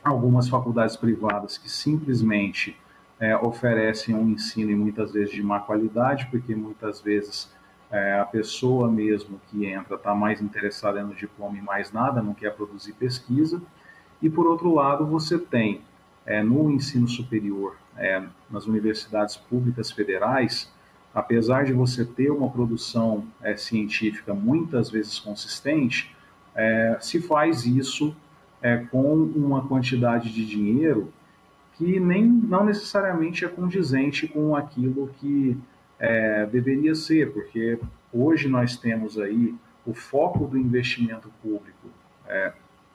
algumas 0.03 0.49
faculdades 0.49 0.97
privadas 0.97 1.59
que 1.59 1.70
simplesmente 1.70 2.77
é, 3.19 3.37
oferecem 3.37 4.15
um 4.15 4.28
ensino 4.31 4.70
e 4.70 4.77
muitas 4.77 5.12
vezes 5.12 5.35
de 5.35 5.43
má 5.43 5.61
qualidade, 5.61 6.28
porque 6.31 6.55
muitas 6.55 7.01
vezes 7.01 7.55
é, 7.97 8.20
a 8.20 8.27
pessoa 8.27 8.90
mesmo 8.90 9.40
que 9.48 9.64
entra 9.64 9.97
está 9.97 10.14
mais 10.14 10.43
interessada 10.43 11.02
no 11.02 11.14
diploma 11.14 11.56
e 11.56 11.62
mais 11.62 11.93
nada, 11.93 12.23
não 12.23 12.35
quer 12.35 12.55
produzir 12.55 12.93
pesquisa. 12.93 13.62
E 14.20 14.28
por 14.28 14.47
outro 14.47 14.74
lado, 14.74 15.06
você 15.06 15.39
tem 15.39 15.81
é, 16.27 16.43
no 16.43 16.70
ensino 16.70 17.09
superior, 17.09 17.77
é, 17.97 18.23
nas 18.51 18.66
universidades 18.66 19.36
públicas 19.36 19.90
federais, 19.90 20.70
apesar 21.14 21.64
de 21.64 21.73
você 21.73 22.05
ter 22.05 22.31
uma 22.31 22.51
produção 22.51 23.24
é, 23.40 23.56
científica 23.56 24.35
muitas 24.35 24.90
vezes 24.90 25.18
consistente, 25.18 26.14
é, 26.55 26.98
se 27.01 27.20
faz 27.20 27.64
isso 27.64 28.14
é, 28.60 28.77
com 28.77 29.14
uma 29.14 29.66
quantidade 29.66 30.31
de 30.32 30.44
dinheiro 30.44 31.12
que 31.77 32.01
nem 32.01 32.24
não 32.24 32.64
necessariamente 32.64 33.44
é 33.44 33.48
condizente 33.48 34.27
com 34.27 34.55
aquilo 34.56 35.10
que 35.18 35.56
é, 35.98 36.47
deveria 36.47 36.94
ser, 36.94 37.32
porque 37.32 37.78
hoje 38.12 38.48
nós 38.48 38.77
temos 38.77 39.18
aí 39.18 39.55
o 39.86 39.94
foco 39.94 40.47
do 40.47 40.59
investimento 40.59 41.31
público 41.43 41.89
é, 42.27 42.52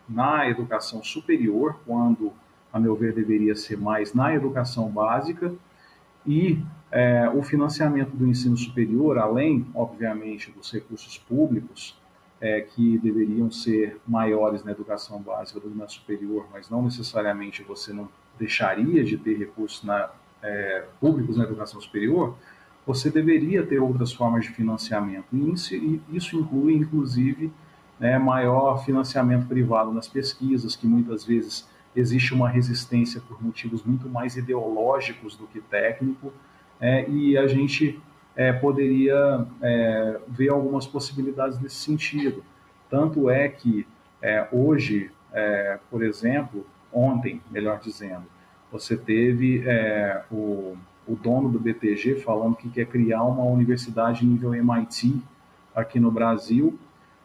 na 0.07 0.47
educação 0.49 1.03
superior, 1.03 1.79
quando, 1.85 2.33
a 2.71 2.79
meu 2.79 2.95
ver, 2.95 3.13
deveria 3.13 3.55
ser 3.55 3.77
mais 3.77 4.13
na 4.13 4.33
educação 4.33 4.89
básica, 4.89 5.53
e 6.25 6.59
é, 6.91 7.29
o 7.29 7.41
financiamento 7.41 8.11
do 8.11 8.27
ensino 8.27 8.57
superior, 8.57 9.17
além, 9.17 9.65
obviamente, 9.73 10.51
dos 10.51 10.71
recursos 10.71 11.17
públicos, 11.17 11.99
é, 12.39 12.61
que 12.61 12.97
deveriam 12.97 13.51
ser 13.51 14.01
maiores 14.07 14.63
na 14.63 14.71
educação 14.71 15.21
básica 15.21 15.59
do 15.59 15.69
que 15.69 15.77
na 15.77 15.87
superior, 15.87 16.47
mas 16.51 16.69
não 16.69 16.81
necessariamente 16.81 17.63
você 17.63 17.93
não 17.93 18.09
deixaria 18.37 19.03
de 19.03 19.15
ter 19.15 19.37
recursos 19.37 19.83
na, 19.83 20.09
é, 20.41 20.85
públicos 20.99 21.37
na 21.37 21.43
educação 21.43 21.79
superior, 21.79 22.35
você 22.85 23.09
deveria 23.09 23.65
ter 23.65 23.79
outras 23.79 24.11
formas 24.11 24.45
de 24.45 24.51
financiamento. 24.51 25.25
E 25.31 26.01
isso, 26.11 26.35
inclui, 26.35 26.73
inclusive, 26.73 27.51
né, 27.99 28.17
maior 28.17 28.83
financiamento 28.83 29.47
privado 29.47 29.91
nas 29.91 30.07
pesquisas, 30.07 30.75
que 30.75 30.87
muitas 30.87 31.23
vezes 31.23 31.69
existe 31.95 32.33
uma 32.33 32.49
resistência 32.49 33.21
por 33.27 33.43
motivos 33.43 33.83
muito 33.83 34.09
mais 34.09 34.35
ideológicos 34.35 35.35
do 35.35 35.45
que 35.45 35.59
técnico, 35.59 36.33
é, 36.79 37.07
e 37.09 37.37
a 37.37 37.47
gente 37.47 38.01
é, 38.35 38.51
poderia 38.51 39.45
é, 39.61 40.19
ver 40.27 40.49
algumas 40.49 40.87
possibilidades 40.87 41.59
nesse 41.59 41.75
sentido. 41.75 42.43
Tanto 42.89 43.29
é 43.29 43.47
que 43.47 43.85
é, 44.21 44.47
hoje, 44.51 45.11
é, 45.31 45.79
por 45.89 46.03
exemplo, 46.03 46.65
ontem, 46.91 47.41
melhor 47.51 47.79
dizendo, 47.79 48.23
você 48.71 48.97
teve 48.97 49.63
é, 49.67 50.23
o, 50.31 50.75
o 51.07 51.15
dono 51.15 51.49
do 51.49 51.59
BTG 51.59 52.15
falando 52.15 52.55
que 52.55 52.69
quer 52.69 52.85
criar 52.85 53.23
uma 53.23 53.43
universidade 53.43 54.25
nível 54.25 54.53
MIT 54.53 55.21
aqui 55.75 55.99
no 55.99 56.11
Brasil, 56.11 56.77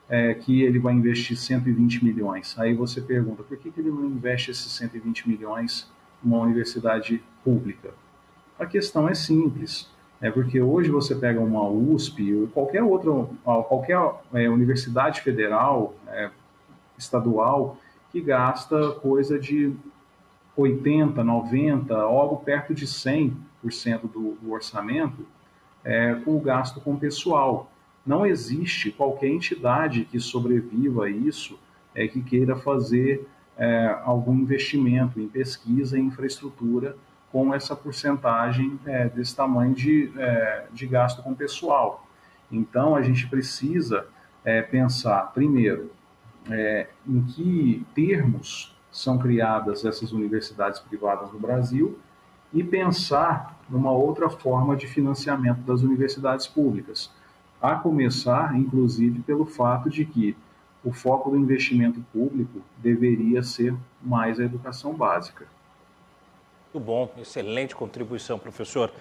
é, 0.08 0.34
que 0.34 0.62
ele 0.62 0.78
vai 0.78 0.94
investir 0.94 1.36
120 1.36 2.04
milhões. 2.04 2.58
Aí 2.58 2.74
você 2.74 3.00
pergunta, 3.00 3.42
por 3.42 3.56
que, 3.56 3.70
que 3.70 3.80
ele 3.80 3.90
não 3.90 4.04
investe 4.04 4.50
esses 4.50 4.72
120 4.72 5.28
milhões 5.28 5.90
numa 6.22 6.38
universidade 6.38 7.22
pública? 7.44 7.90
A 8.58 8.64
questão 8.64 9.08
é 9.08 9.14
simples, 9.14 9.90
é 10.20 10.30
porque 10.30 10.60
hoje 10.60 10.90
você 10.90 11.14
pega 11.14 11.40
uma 11.40 11.68
USP 11.68 12.34
ou 12.34 12.48
qualquer 12.48 12.82
outra, 12.82 13.10
qualquer 13.44 13.98
é, 14.32 14.48
universidade 14.48 15.20
federal, 15.20 15.94
é, 16.08 16.30
estadual, 16.96 17.78
que 18.10 18.20
gasta 18.20 18.92
coisa 18.92 19.38
de 19.38 19.74
80, 20.56 21.22
90, 21.22 21.94
algo 21.94 22.36
perto 22.36 22.74
de 22.74 22.86
100% 22.86 23.32
do, 24.08 24.36
do 24.40 24.52
orçamento 24.52 25.26
é, 25.84 26.14
com 26.14 26.36
o 26.36 26.40
gasto 26.40 26.80
com 26.80 26.96
pessoal. 26.96 27.70
Não 28.04 28.26
existe 28.26 28.90
qualquer 28.90 29.28
entidade 29.28 30.04
que 30.04 30.18
sobreviva 30.20 31.06
a 31.06 31.10
isso, 31.10 31.58
é, 31.94 32.06
que 32.06 32.22
queira 32.22 32.56
fazer 32.56 33.26
é, 33.56 33.98
algum 34.04 34.34
investimento 34.34 35.20
em 35.20 35.28
pesquisa 35.28 35.98
e 35.98 36.02
infraestrutura 36.02 36.96
com 37.32 37.52
essa 37.52 37.74
porcentagem 37.74 38.78
é, 38.86 39.08
desse 39.08 39.34
tamanho 39.34 39.74
de, 39.74 40.12
é, 40.16 40.66
de 40.72 40.86
gasto 40.86 41.22
com 41.22 41.34
pessoal. 41.34 42.06
Então, 42.50 42.94
a 42.94 43.02
gente 43.02 43.26
precisa 43.26 44.06
é, 44.44 44.62
pensar, 44.62 45.32
primeiro, 45.32 45.90
é, 46.50 46.88
em 47.06 47.22
que 47.22 47.84
termos 47.94 48.76
são 48.92 49.18
criadas 49.18 49.84
essas 49.84 50.12
universidades 50.12 50.80
privadas 50.80 51.32
no 51.32 51.38
Brasil 51.38 51.98
e 52.52 52.62
pensar 52.62 53.58
numa 53.68 53.92
outra 53.92 54.28
forma 54.28 54.76
de 54.76 54.86
financiamento 54.86 55.60
das 55.60 55.82
universidades 55.82 56.46
públicas. 56.46 57.10
A 57.60 57.74
começar, 57.74 58.56
inclusive, 58.56 59.20
pelo 59.20 59.44
fato 59.44 59.90
de 59.90 60.04
que 60.04 60.36
o 60.84 60.92
foco 60.92 61.30
do 61.30 61.36
investimento 61.36 62.00
público 62.12 62.60
deveria 62.78 63.42
ser 63.42 63.74
mais 64.00 64.38
a 64.38 64.44
educação 64.44 64.94
básica. 64.94 65.46
Muito 66.72 66.84
bom, 66.84 67.10
excelente 67.18 67.74
contribuição, 67.74 68.38
professor. 68.38 68.92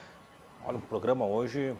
Olha, 0.65 0.77
o 0.77 0.81
programa 0.81 1.25
hoje 1.25 1.75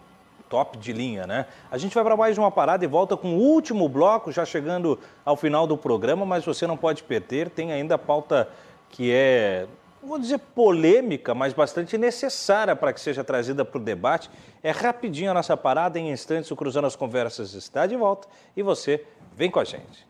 top 0.50 0.78
de 0.78 0.94
linha, 0.94 1.26
né? 1.26 1.48
A 1.72 1.78
gente 1.78 1.96
vai 1.96 2.04
para 2.04 2.16
mais 2.16 2.38
uma 2.38 2.52
parada 2.52 2.84
e 2.84 2.88
volta 2.88 3.18
com 3.18 3.36
o 3.36 3.40
último 3.40 3.90
bloco, 3.90 4.32
já 4.32 4.46
chegando 4.46 5.00
ao 5.24 5.36
final 5.36 5.66
do 5.66 5.76
programa, 5.76 6.26
mas 6.26 6.46
você 6.46 6.68
não 6.68 6.78
pode 6.78 7.04
perder, 7.04 7.50
tem 7.50 7.72
ainda 7.72 7.96
a 7.96 7.98
pauta 7.98 8.48
que 8.90 9.12
é, 9.12 9.68
vou 10.06 10.20
dizer 10.20 10.38
polêmica, 10.38 11.34
mas 11.34 11.54
bastante 11.54 11.98
necessária 11.98 12.76
para 12.76 12.94
que 12.94 13.02
seja 13.02 13.24
trazida 13.24 13.66
para 13.66 13.78
o 13.78 13.84
debate. 13.84 14.30
É 14.64 14.72
rapidinho 14.72 15.32
a 15.32 15.34
nossa 15.34 15.58
parada, 15.58 16.00
em 16.00 16.12
instantes 16.12 16.52
o 16.52 16.56
Cruzando 16.56 16.88
as 16.88 16.96
Conversas 16.96 17.54
está 17.54 17.86
de 17.86 17.96
volta 17.96 18.28
e 18.56 18.62
você 18.62 19.04
vem 19.36 19.52
com 19.52 19.60
a 19.60 19.64
gente. 19.64 20.06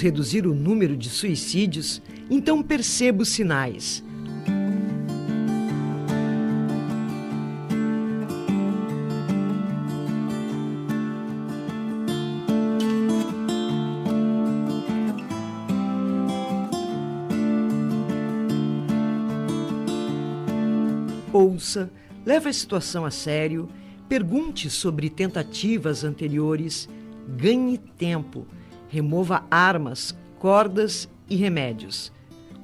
reduzir 0.00 0.46
o 0.46 0.54
número 0.54 0.96
de 0.96 1.08
suicídios, 1.08 2.02
então 2.28 2.62
perceba 2.62 3.22
os 3.22 3.30
sinais. 3.30 4.02
Ouça, 21.36 21.90
leve 22.24 22.48
a 22.48 22.52
situação 22.52 23.04
a 23.04 23.10
sério, 23.10 23.68
pergunte 24.08 24.70
sobre 24.70 25.10
tentativas 25.10 26.02
anteriores, 26.02 26.88
ganhe 27.28 27.76
tempo 27.76 28.46
remova 28.88 29.44
armas, 29.50 30.16
cordas 30.38 31.08
e 31.28 31.36
remédios. 31.36 32.10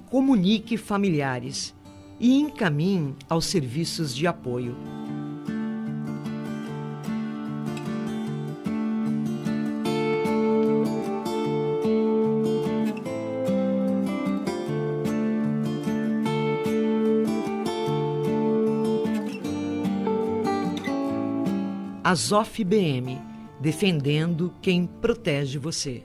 Comunique 0.07 0.79
familiares 0.79 1.75
e 2.19 2.39
encaminhe 2.41 3.15
aos 3.29 3.45
serviços 3.45 4.15
de 4.15 4.27
apoio. 4.27 4.75
Azof 22.13 22.63
BM, 22.63 23.19
defendendo 23.59 24.53
quem 24.61 24.87
protege 24.87 25.59
você. 25.59 26.03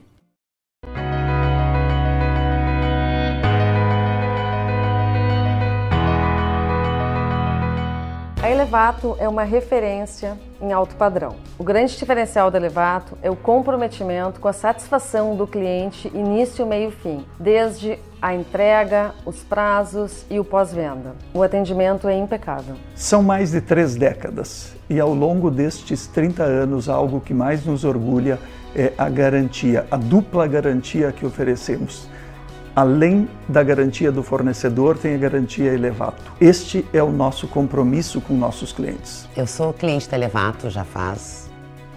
Elevato 8.68 9.16
é 9.18 9.28
uma 9.28 9.42
referência 9.42 10.38
em 10.62 10.72
alto 10.72 10.96
padrão. 10.96 11.36
O 11.58 11.64
grande 11.64 11.96
diferencial 11.96 12.50
da 12.50 12.58
Elevato 12.58 13.16
é 13.22 13.30
o 13.30 13.36
comprometimento 13.36 14.40
com 14.40 14.48
a 14.48 14.52
satisfação 14.52 15.36
do 15.36 15.46
cliente 15.46 16.08
início, 16.08 16.66
meio 16.66 16.88
e 16.88 16.92
fim, 16.92 17.26
desde 17.38 17.98
a 18.20 18.34
entrega, 18.34 19.12
os 19.24 19.42
prazos 19.42 20.24
e 20.30 20.38
o 20.38 20.44
pós-venda. 20.44 21.14
O 21.32 21.42
atendimento 21.42 22.08
é 22.08 22.18
impecável. 22.18 22.76
São 22.94 23.22
mais 23.22 23.52
de 23.52 23.60
três 23.60 23.94
décadas 23.96 24.74
e 24.88 24.98
ao 24.98 25.14
longo 25.14 25.50
destes 25.50 26.06
30 26.06 26.42
anos, 26.42 26.88
algo 26.88 27.20
que 27.20 27.32
mais 27.32 27.64
nos 27.64 27.84
orgulha 27.84 28.38
é 28.74 28.92
a 28.98 29.08
garantia, 29.08 29.86
a 29.90 29.96
dupla 29.96 30.46
garantia 30.46 31.12
que 31.12 31.24
oferecemos 31.24 32.08
além 32.78 33.28
da 33.48 33.60
garantia 33.64 34.12
do 34.12 34.22
fornecedor, 34.22 34.96
tem 34.96 35.12
a 35.16 35.18
garantia 35.18 35.72
Elevato. 35.72 36.32
Este 36.40 36.86
é 36.92 37.02
o 37.02 37.10
nosso 37.10 37.48
compromisso 37.48 38.20
com 38.20 38.34
nossos 38.34 38.72
clientes. 38.72 39.28
Eu 39.36 39.48
sou 39.48 39.72
cliente 39.72 40.08
da 40.08 40.16
Elevato 40.16 40.70
já 40.70 40.84
faz 40.84 41.47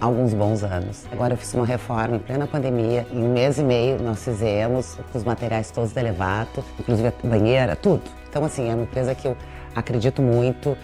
alguns 0.02 0.34
bons 0.34 0.64
anos. 0.64 1.06
Agora 1.12 1.34
eu 1.34 1.36
fiz 1.36 1.54
uma 1.54 1.64
reforma 1.64 2.16
em 2.16 2.18
plena 2.18 2.44
pandemia. 2.44 3.06
Em 3.12 3.22
um 3.22 3.32
mês 3.32 3.58
e 3.58 3.62
meio 3.62 4.02
nós 4.02 4.22
fizemos 4.24 4.98
os 5.14 5.22
materiais 5.22 5.70
todos 5.70 5.92
da 5.92 6.00
Elevato, 6.00 6.64
inclusive 6.78 7.08
a 7.08 7.26
banheira, 7.26 7.76
tudo. 7.76 8.02
Então 8.28 8.44
assim, 8.44 8.68
é 8.68 8.74
uma 8.74 8.82
empresa 8.82 9.14
que 9.14 9.28
eu 9.28 9.36
acredito 9.76 10.20
muito, 10.20 10.76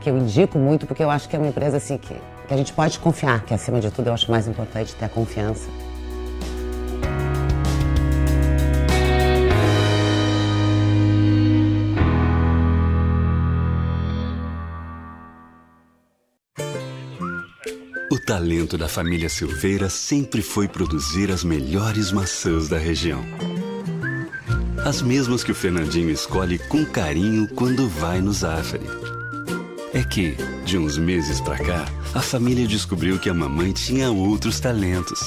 que 0.00 0.10
eu 0.10 0.18
indico 0.18 0.58
muito, 0.58 0.84
porque 0.84 1.02
eu 1.02 1.10
acho 1.10 1.28
que 1.28 1.36
é 1.36 1.38
uma 1.38 1.48
empresa 1.48 1.76
assim 1.76 1.96
que, 1.96 2.14
que 2.48 2.52
a 2.52 2.56
gente 2.56 2.72
pode 2.72 2.98
confiar, 2.98 3.44
que 3.44 3.54
acima 3.54 3.78
de 3.78 3.88
tudo 3.92 4.08
eu 4.08 4.14
acho 4.14 4.28
mais 4.30 4.48
importante 4.48 4.96
ter 4.96 5.04
a 5.04 5.08
confiança. 5.08 5.68
Talento 18.36 18.76
da 18.76 18.86
família 18.86 19.30
Silveira 19.30 19.88
sempre 19.88 20.42
foi 20.42 20.68
produzir 20.68 21.32
as 21.32 21.42
melhores 21.42 22.12
maçãs 22.12 22.68
da 22.68 22.76
região. 22.76 23.24
As 24.84 25.00
mesmas 25.00 25.42
que 25.42 25.52
o 25.52 25.54
Fernandinho 25.54 26.10
escolhe 26.10 26.58
com 26.58 26.84
carinho 26.84 27.48
quando 27.54 27.88
vai 27.88 28.20
no 28.20 28.30
Zafari. 28.34 28.84
É 29.94 30.04
que, 30.04 30.36
de 30.66 30.76
uns 30.76 30.98
meses 30.98 31.40
pra 31.40 31.56
cá, 31.56 31.86
a 32.14 32.20
família 32.20 32.66
descobriu 32.66 33.18
que 33.18 33.30
a 33.30 33.34
mamãe 33.34 33.72
tinha 33.72 34.10
outros 34.10 34.60
talentos. 34.60 35.18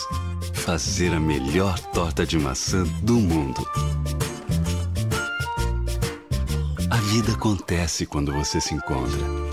Fazer 0.54 1.12
a 1.12 1.20
melhor 1.20 1.80
torta 1.92 2.28
de 2.28 2.38
maçã 2.38 2.84
do 3.02 3.16
mundo. 3.16 3.68
A 6.92 6.98
vida 6.98 7.32
acontece 7.32 8.06
quando 8.06 8.32
você 8.32 8.62
se 8.62 8.76
encontra. 8.76 9.49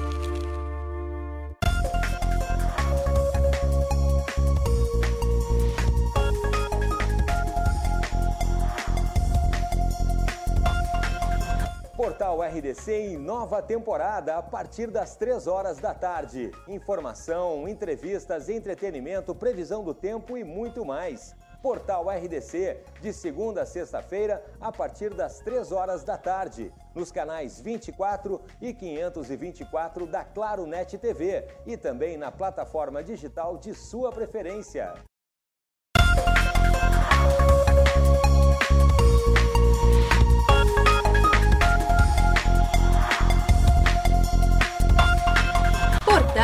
RDC 12.87 12.93
em 12.93 13.17
nova 13.17 13.61
temporada 13.61 14.37
a 14.37 14.43
partir 14.43 14.91
das 14.91 15.17
3 15.17 15.47
horas 15.49 15.79
da 15.79 15.93
tarde. 15.93 16.53
Informação, 16.69 17.69
entrevistas, 17.69 18.49
entretenimento, 18.49 19.35
previsão 19.35 19.83
do 19.83 19.93
tempo 19.93 20.37
e 20.39 20.45
muito 20.45 20.85
mais. 20.85 21.35
Portal 21.61 22.09
RDC, 22.09 22.81
de 23.01 23.13
segunda 23.13 23.63
a 23.63 23.67
sexta-feira, 23.67 24.45
a 24.61 24.71
partir 24.71 25.13
das 25.13 25.41
3 25.41 25.73
horas 25.73 26.05
da 26.05 26.17
tarde, 26.17 26.73
nos 26.95 27.11
canais 27.11 27.61
24 27.61 28.41
e 28.63 28.73
524 28.73 30.07
da 30.07 30.25
Claro 30.25 30.65
Net 30.65 30.97
TV 30.97 31.45
e 31.67 31.77
também 31.77 32.17
na 32.17 32.31
plataforma 32.31 33.03
digital 33.03 33.59
de 33.59 33.75
sua 33.75 34.13
preferência. 34.13 34.95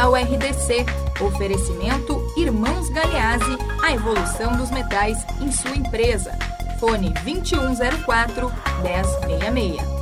Portal 0.03 0.15
RDC. 0.17 0.85
Oferecimento 1.21 2.21
Irmãos 2.37 2.89
Galeazzi, 2.89 3.57
a 3.85 3.93
evolução 3.93 4.57
dos 4.57 4.69
metais 4.73 5.25
em 5.41 5.53
sua 5.53 5.77
empresa. 5.77 6.37
Fone 6.81 7.11
2104 7.23 8.53
1066. 8.83 10.02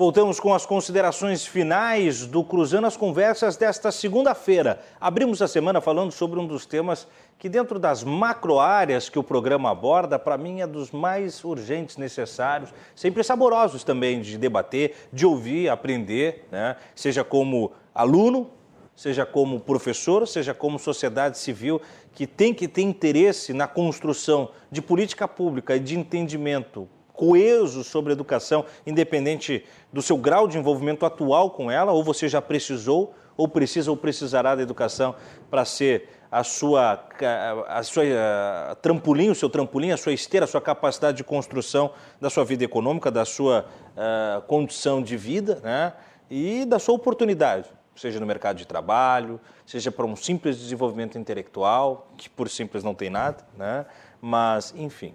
Voltamos 0.00 0.38
com 0.38 0.54
as 0.54 0.64
considerações 0.64 1.44
finais 1.44 2.24
do 2.24 2.44
Cruzando 2.44 2.86
as 2.86 2.96
Conversas 2.96 3.56
desta 3.56 3.90
segunda-feira. 3.90 4.80
Abrimos 5.00 5.42
a 5.42 5.48
semana 5.48 5.80
falando 5.80 6.12
sobre 6.12 6.38
um 6.38 6.46
dos 6.46 6.64
temas 6.64 7.08
que, 7.36 7.48
dentro 7.48 7.80
das 7.80 8.04
macro-áreas 8.04 9.08
que 9.08 9.18
o 9.18 9.24
programa 9.24 9.72
aborda, 9.72 10.16
para 10.16 10.38
mim 10.38 10.60
é 10.60 10.68
dos 10.68 10.92
mais 10.92 11.42
urgentes, 11.42 11.96
necessários, 11.96 12.72
sempre 12.94 13.24
saborosos 13.24 13.82
também 13.82 14.20
de 14.20 14.38
debater, 14.38 14.94
de 15.12 15.26
ouvir, 15.26 15.68
aprender, 15.68 16.46
né? 16.48 16.76
seja 16.94 17.24
como 17.24 17.72
aluno, 17.92 18.52
seja 18.94 19.26
como 19.26 19.58
professor, 19.58 20.28
seja 20.28 20.54
como 20.54 20.78
sociedade 20.78 21.38
civil, 21.38 21.82
que 22.14 22.24
tem 22.24 22.54
que 22.54 22.68
ter 22.68 22.82
interesse 22.82 23.52
na 23.52 23.66
construção 23.66 24.52
de 24.70 24.80
política 24.80 25.26
pública 25.26 25.74
e 25.74 25.80
de 25.80 25.98
entendimento 25.98 26.88
coeso 27.18 27.82
sobre 27.82 28.12
educação, 28.12 28.64
independente 28.86 29.64
do 29.92 30.00
seu 30.00 30.16
grau 30.16 30.46
de 30.46 30.56
envolvimento 30.56 31.04
atual 31.04 31.50
com 31.50 31.68
ela, 31.68 31.90
ou 31.90 32.04
você 32.04 32.28
já 32.28 32.40
precisou, 32.40 33.12
ou 33.36 33.48
precisa 33.48 33.90
ou 33.90 33.96
precisará 33.96 34.54
da 34.54 34.62
educação 34.62 35.16
para 35.50 35.64
ser 35.64 36.08
a 36.30 36.44
sua, 36.44 37.04
a 37.66 37.82
sua 37.82 38.04
a 38.70 38.74
trampolim, 38.76 39.30
o 39.30 39.34
seu 39.34 39.50
trampolim, 39.50 39.90
a 39.90 39.96
sua 39.96 40.12
esteira, 40.12 40.44
a 40.44 40.46
sua 40.46 40.60
capacidade 40.60 41.16
de 41.16 41.24
construção 41.24 41.90
da 42.20 42.30
sua 42.30 42.44
vida 42.44 42.62
econômica, 42.64 43.10
da 43.10 43.24
sua 43.24 43.66
uh, 43.96 44.42
condição 44.42 45.02
de 45.02 45.16
vida 45.16 45.60
né? 45.62 45.94
e 46.30 46.64
da 46.66 46.78
sua 46.78 46.94
oportunidade, 46.94 47.68
seja 47.96 48.20
no 48.20 48.26
mercado 48.26 48.56
de 48.56 48.66
trabalho, 48.66 49.40
seja 49.66 49.90
para 49.90 50.06
um 50.06 50.14
simples 50.14 50.56
desenvolvimento 50.56 51.18
intelectual, 51.18 52.12
que 52.16 52.30
por 52.30 52.48
simples 52.48 52.84
não 52.84 52.94
tem 52.94 53.10
nada, 53.10 53.44
né? 53.56 53.86
mas 54.20 54.72
enfim. 54.76 55.14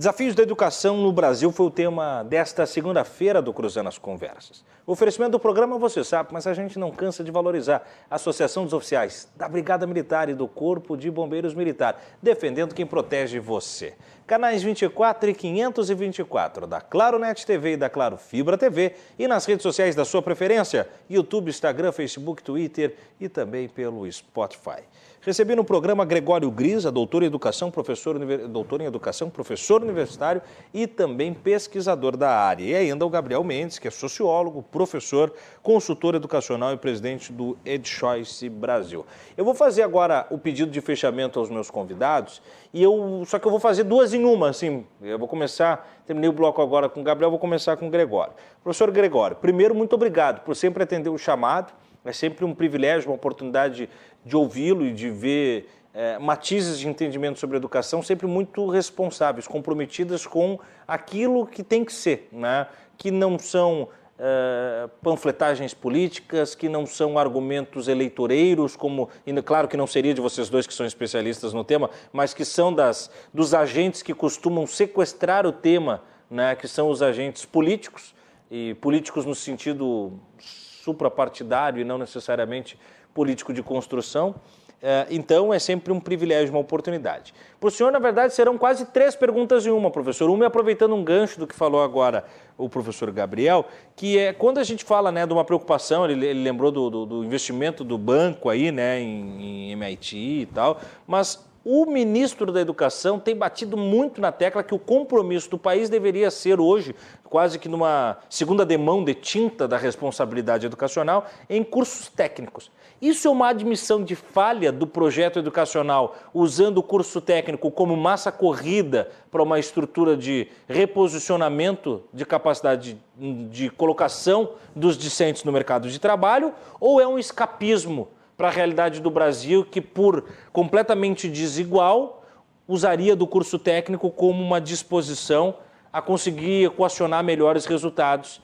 Desafios 0.00 0.34
da 0.34 0.42
educação 0.42 0.96
no 0.96 1.12
Brasil 1.12 1.52
foi 1.52 1.66
o 1.66 1.70
tema 1.70 2.22
desta 2.22 2.64
segunda-feira 2.64 3.42
do 3.42 3.52
Cruzando 3.52 3.90
as 3.90 3.98
Conversas. 3.98 4.64
O 4.86 4.92
oferecimento 4.92 5.32
do 5.32 5.38
programa 5.38 5.78
você 5.78 6.02
sabe, 6.02 6.30
mas 6.32 6.46
a 6.46 6.54
gente 6.54 6.78
não 6.78 6.90
cansa 6.90 7.22
de 7.22 7.30
valorizar 7.30 7.86
a 8.10 8.14
Associação 8.14 8.64
dos 8.64 8.72
Oficiais 8.72 9.28
da 9.36 9.46
Brigada 9.46 9.86
Militar 9.86 10.30
e 10.30 10.34
do 10.34 10.48
Corpo 10.48 10.96
de 10.96 11.10
Bombeiros 11.10 11.52
Militar, 11.52 12.02
defendendo 12.22 12.74
quem 12.74 12.86
protege 12.86 13.38
você. 13.38 13.92
Canais 14.26 14.62
24 14.62 15.28
e 15.28 15.34
524 15.34 16.66
da 16.66 16.80
Claro 16.80 17.18
Net 17.18 17.44
TV 17.44 17.72
e 17.72 17.76
da 17.76 17.90
Claro 17.90 18.16
Fibra 18.16 18.56
TV 18.56 18.94
e 19.18 19.28
nas 19.28 19.44
redes 19.44 19.62
sociais 19.62 19.94
da 19.94 20.06
sua 20.06 20.22
preferência, 20.22 20.88
YouTube, 21.10 21.50
Instagram, 21.50 21.92
Facebook, 21.92 22.42
Twitter 22.42 22.96
e 23.20 23.28
também 23.28 23.68
pelo 23.68 24.10
Spotify. 24.10 24.82
Recebi 25.22 25.54
no 25.54 25.62
programa 25.62 26.02
Gregório 26.06 26.50
Grisa, 26.50 26.90
doutor 26.90 27.22
em 27.22 27.26
educação, 27.26 27.70
professor, 27.70 28.18
doutor 28.48 28.80
em 28.80 28.86
educação, 28.86 29.28
professor 29.28 29.82
universitário 29.82 30.40
e 30.72 30.86
também 30.86 31.34
pesquisador 31.34 32.16
da 32.16 32.30
área. 32.30 32.64
E 32.64 32.74
ainda 32.74 33.04
o 33.04 33.10
Gabriel 33.10 33.44
Mendes, 33.44 33.78
que 33.78 33.86
é 33.86 33.90
sociólogo, 33.90 34.62
professor, 34.62 35.30
consultor 35.62 36.14
educacional 36.14 36.72
e 36.72 36.78
presidente 36.78 37.30
do 37.34 37.54
EdChoice 37.66 38.48
Brasil. 38.48 39.04
Eu 39.36 39.44
vou 39.44 39.52
fazer 39.52 39.82
agora 39.82 40.26
o 40.30 40.38
pedido 40.38 40.72
de 40.72 40.80
fechamento 40.80 41.38
aos 41.38 41.50
meus 41.50 41.70
convidados 41.70 42.40
e 42.72 42.82
eu 42.82 43.22
só 43.26 43.38
que 43.38 43.46
eu 43.46 43.50
vou 43.50 43.60
fazer 43.60 43.84
duas 43.84 44.14
em 44.14 44.24
uma, 44.24 44.48
assim. 44.48 44.86
Eu 45.02 45.18
vou 45.18 45.28
começar, 45.28 46.00
terminei 46.06 46.30
o 46.30 46.32
bloco 46.32 46.62
agora 46.62 46.88
com 46.88 47.02
o 47.02 47.04
Gabriel, 47.04 47.28
vou 47.28 47.38
começar 47.38 47.76
com 47.76 47.88
o 47.88 47.90
Gregório. 47.90 48.32
Professor 48.64 48.90
Gregório, 48.90 49.36
primeiro 49.36 49.74
muito 49.74 49.92
obrigado 49.92 50.40
por 50.40 50.56
sempre 50.56 50.82
atender 50.82 51.10
o 51.10 51.18
chamado. 51.18 51.74
É 52.02 52.12
sempre 52.12 52.46
um 52.46 52.54
privilégio, 52.54 53.10
uma 53.10 53.14
oportunidade 53.14 53.88
de 54.24 54.36
ouvi-lo 54.36 54.84
e 54.84 54.92
de 54.92 55.10
ver 55.10 55.68
é, 55.92 56.18
matizes 56.18 56.78
de 56.78 56.88
entendimento 56.88 57.38
sobre 57.38 57.56
educação 57.56 58.02
sempre 58.02 58.26
muito 58.26 58.68
responsáveis, 58.68 59.46
comprometidas 59.46 60.26
com 60.26 60.58
aquilo 60.86 61.46
que 61.46 61.62
tem 61.62 61.84
que 61.84 61.92
ser, 61.92 62.28
né? 62.30 62.66
que 62.96 63.10
não 63.10 63.38
são 63.38 63.88
é, 64.18 64.88
panfletagens 65.02 65.74
políticas, 65.74 66.54
que 66.54 66.68
não 66.68 66.86
são 66.86 67.18
argumentos 67.18 67.88
eleitoreiros, 67.88 68.76
como, 68.76 69.08
claro 69.44 69.66
que 69.66 69.76
não 69.76 69.86
seria 69.86 70.14
de 70.14 70.20
vocês 70.20 70.48
dois 70.48 70.66
que 70.66 70.74
são 70.74 70.86
especialistas 70.86 71.52
no 71.52 71.64
tema, 71.64 71.90
mas 72.12 72.34
que 72.34 72.44
são 72.44 72.72
das, 72.72 73.10
dos 73.32 73.54
agentes 73.54 74.02
que 74.02 74.14
costumam 74.14 74.66
sequestrar 74.66 75.46
o 75.46 75.52
tema, 75.52 76.02
né? 76.30 76.54
que 76.54 76.68
são 76.68 76.88
os 76.88 77.02
agentes 77.02 77.44
políticos, 77.44 78.14
e 78.50 78.74
políticos 78.74 79.24
no 79.24 79.34
sentido 79.34 80.12
suprapartidário 80.38 81.80
e 81.80 81.84
não 81.84 81.98
necessariamente 81.98 82.76
político 83.14 83.52
de 83.52 83.62
construção. 83.62 84.34
É, 84.82 85.06
então, 85.10 85.52
é 85.52 85.58
sempre 85.58 85.92
um 85.92 86.00
privilégio, 86.00 86.54
uma 86.54 86.60
oportunidade. 86.60 87.34
Para 87.58 87.68
o 87.68 87.70
senhor, 87.70 87.92
na 87.92 87.98
verdade, 87.98 88.32
serão 88.32 88.56
quase 88.56 88.86
três 88.86 89.14
perguntas 89.14 89.66
em 89.66 89.70
uma, 89.70 89.90
professor. 89.90 90.30
Uma 90.30 90.44
é 90.44 90.46
aproveitando 90.46 90.94
um 90.94 91.04
gancho 91.04 91.38
do 91.38 91.46
que 91.46 91.54
falou 91.54 91.82
agora 91.82 92.24
o 92.56 92.68
professor 92.68 93.10
Gabriel, 93.10 93.66
que 93.94 94.18
é 94.18 94.32
quando 94.32 94.58
a 94.58 94.64
gente 94.64 94.84
fala 94.84 95.12
né, 95.12 95.26
de 95.26 95.32
uma 95.32 95.44
preocupação, 95.44 96.08
ele, 96.08 96.26
ele 96.26 96.42
lembrou 96.42 96.70
do, 96.70 96.88
do, 96.88 97.06
do, 97.06 97.24
investimento 97.24 97.84
do 97.84 97.98
banco 97.98 98.48
aí, 98.48 98.72
né, 98.72 99.00
em, 99.00 99.70
em 99.70 99.72
MIT 99.72 100.16
e 100.16 100.46
tal, 100.46 100.80
mas 101.06 101.49
o 101.64 101.84
ministro 101.84 102.50
da 102.50 102.60
Educação 102.60 103.18
tem 103.18 103.36
batido 103.36 103.76
muito 103.76 104.20
na 104.20 104.32
tecla 104.32 104.62
que 104.62 104.74
o 104.74 104.78
compromisso 104.78 105.50
do 105.50 105.58
país 105.58 105.90
deveria 105.90 106.30
ser 106.30 106.58
hoje, 106.58 106.94
quase 107.24 107.58
que 107.58 107.68
numa 107.68 108.18
segunda 108.28 108.64
demão 108.64 109.04
de 109.04 109.14
tinta 109.14 109.68
da 109.68 109.76
responsabilidade 109.76 110.66
educacional, 110.66 111.26
em 111.48 111.62
cursos 111.62 112.08
técnicos. 112.08 112.70
Isso 113.00 113.28
é 113.28 113.30
uma 113.30 113.48
admissão 113.48 114.02
de 114.02 114.14
falha 114.14 114.70
do 114.70 114.86
projeto 114.86 115.38
educacional, 115.38 116.16
usando 116.34 116.78
o 116.78 116.82
curso 116.82 117.20
técnico 117.20 117.70
como 117.70 117.96
massa 117.96 118.30
corrida 118.30 119.10
para 119.30 119.42
uma 119.42 119.58
estrutura 119.58 120.16
de 120.16 120.48
reposicionamento 120.68 122.02
de 122.12 122.26
capacidade 122.26 123.00
de, 123.16 123.70
colocação 123.70 124.52
dos 124.74 124.98
discentes 124.98 125.44
no 125.44 125.52
mercado 125.52 125.88
de 125.88 125.98
trabalho, 125.98 126.52
ou 126.78 127.00
é 127.00 127.06
um 127.06 127.18
escapismo? 127.18 128.08
Para 128.40 128.48
a 128.48 128.50
realidade 128.50 129.02
do 129.02 129.10
Brasil 129.10 129.62
que, 129.62 129.82
por 129.82 130.24
completamente 130.50 131.28
desigual, 131.28 132.24
usaria 132.66 133.14
do 133.14 133.26
curso 133.26 133.58
técnico 133.58 134.10
como 134.10 134.42
uma 134.42 134.58
disposição 134.58 135.56
a 135.92 136.00
conseguir 136.00 136.64
equacionar 136.64 137.22
melhores 137.22 137.66
resultados 137.66 138.40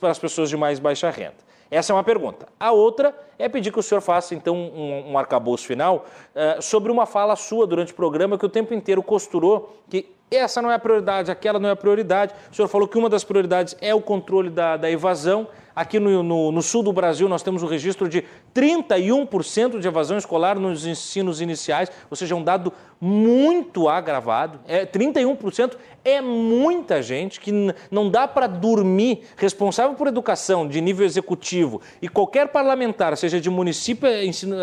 para 0.00 0.10
as 0.10 0.18
pessoas 0.18 0.50
de 0.50 0.56
mais 0.56 0.80
baixa 0.80 1.10
renda. 1.10 1.36
Essa 1.70 1.92
é 1.92 1.94
uma 1.94 2.02
pergunta. 2.02 2.48
A 2.58 2.72
outra 2.72 3.16
é 3.38 3.48
pedir 3.48 3.70
que 3.70 3.78
o 3.78 3.82
senhor 3.84 4.00
faça, 4.00 4.34
então, 4.34 4.56
um, 4.56 5.12
um 5.12 5.16
arcabouço 5.16 5.64
final 5.64 6.04
uh, 6.34 6.60
sobre 6.60 6.90
uma 6.90 7.06
fala 7.06 7.36
sua 7.36 7.68
durante 7.68 7.92
o 7.92 7.94
programa 7.94 8.36
que 8.36 8.46
o 8.46 8.48
tempo 8.48 8.74
inteiro 8.74 9.00
costurou 9.00 9.78
que 9.88 10.12
essa 10.30 10.60
não 10.60 10.70
é 10.70 10.74
a 10.74 10.78
prioridade, 10.78 11.30
aquela 11.30 11.58
não 11.58 11.68
é 11.68 11.72
a 11.72 11.76
prioridade. 11.76 12.34
O 12.50 12.54
senhor 12.54 12.68
falou 12.68 12.86
que 12.86 12.98
uma 12.98 13.08
das 13.08 13.24
prioridades 13.24 13.76
é 13.80 13.94
o 13.94 14.00
controle 14.00 14.50
da, 14.50 14.76
da 14.76 14.90
evasão. 14.90 15.48
Aqui 15.74 16.00
no, 16.00 16.24
no, 16.24 16.50
no, 16.50 16.60
sul 16.60 16.82
do 16.82 16.92
Brasil, 16.92 17.28
nós 17.28 17.40
temos 17.40 17.62
um 17.62 17.66
registro 17.68 18.08
de 18.08 18.24
31% 18.52 19.78
de 19.78 19.86
evasão 19.86 20.18
escolar 20.18 20.58
nos 20.58 20.84
ensinos 20.84 21.40
iniciais, 21.40 21.88
ou 22.10 22.16
seja, 22.16 22.34
um 22.34 22.42
dado 22.42 22.72
muito 23.00 23.88
agravado. 23.88 24.58
É, 24.66 24.84
31% 24.84 25.76
é 26.04 26.20
muita 26.20 27.00
gente 27.00 27.38
que 27.38 27.52
não 27.92 28.10
dá 28.10 28.26
para 28.26 28.48
dormir. 28.48 29.22
Responsável 29.36 29.94
por 29.94 30.08
educação 30.08 30.66
de 30.66 30.80
nível 30.80 31.06
executivo 31.06 31.80
e 32.02 32.08
qualquer 32.08 32.48
parlamentar, 32.48 33.16
seja 33.16 33.40
de 33.40 33.48
município 33.48 34.08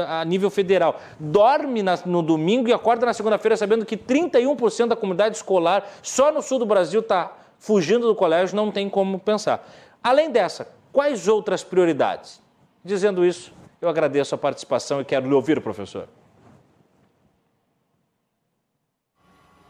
a 0.10 0.26
nível 0.26 0.50
federal, 0.50 1.00
dorme 1.18 1.82
na, 1.82 1.98
no 2.06 2.22
domingo 2.22 2.68
e 2.68 2.74
acorda 2.74 3.06
na 3.06 3.14
segunda-feira 3.14 3.56
sabendo 3.56 3.86
que 3.86 3.96
31% 3.96 4.88
da 4.88 4.98
comunidade 4.98 5.38
escolar 5.38 5.55
só 6.02 6.32
no 6.32 6.42
sul 6.42 6.60
do 6.60 6.66
Brasil 6.66 7.02
está 7.02 7.32
fugindo 7.60 8.08
do 8.08 8.16
colégio, 8.16 8.56
não 8.56 8.72
tem 8.72 8.90
como 8.90 9.20
pensar. 9.20 9.68
Além 10.04 10.30
dessa, 10.30 10.68
Quais 10.96 11.28
outras 11.28 11.62
prioridades? 11.62 12.42
Dizendo 12.82 13.26
isso, 13.26 13.52
eu 13.82 13.90
agradeço 13.90 14.34
a 14.34 14.38
participação 14.38 15.02
e 15.02 15.04
quero 15.04 15.28
lhe 15.28 15.34
ouvir, 15.34 15.60
professor. 15.60 16.08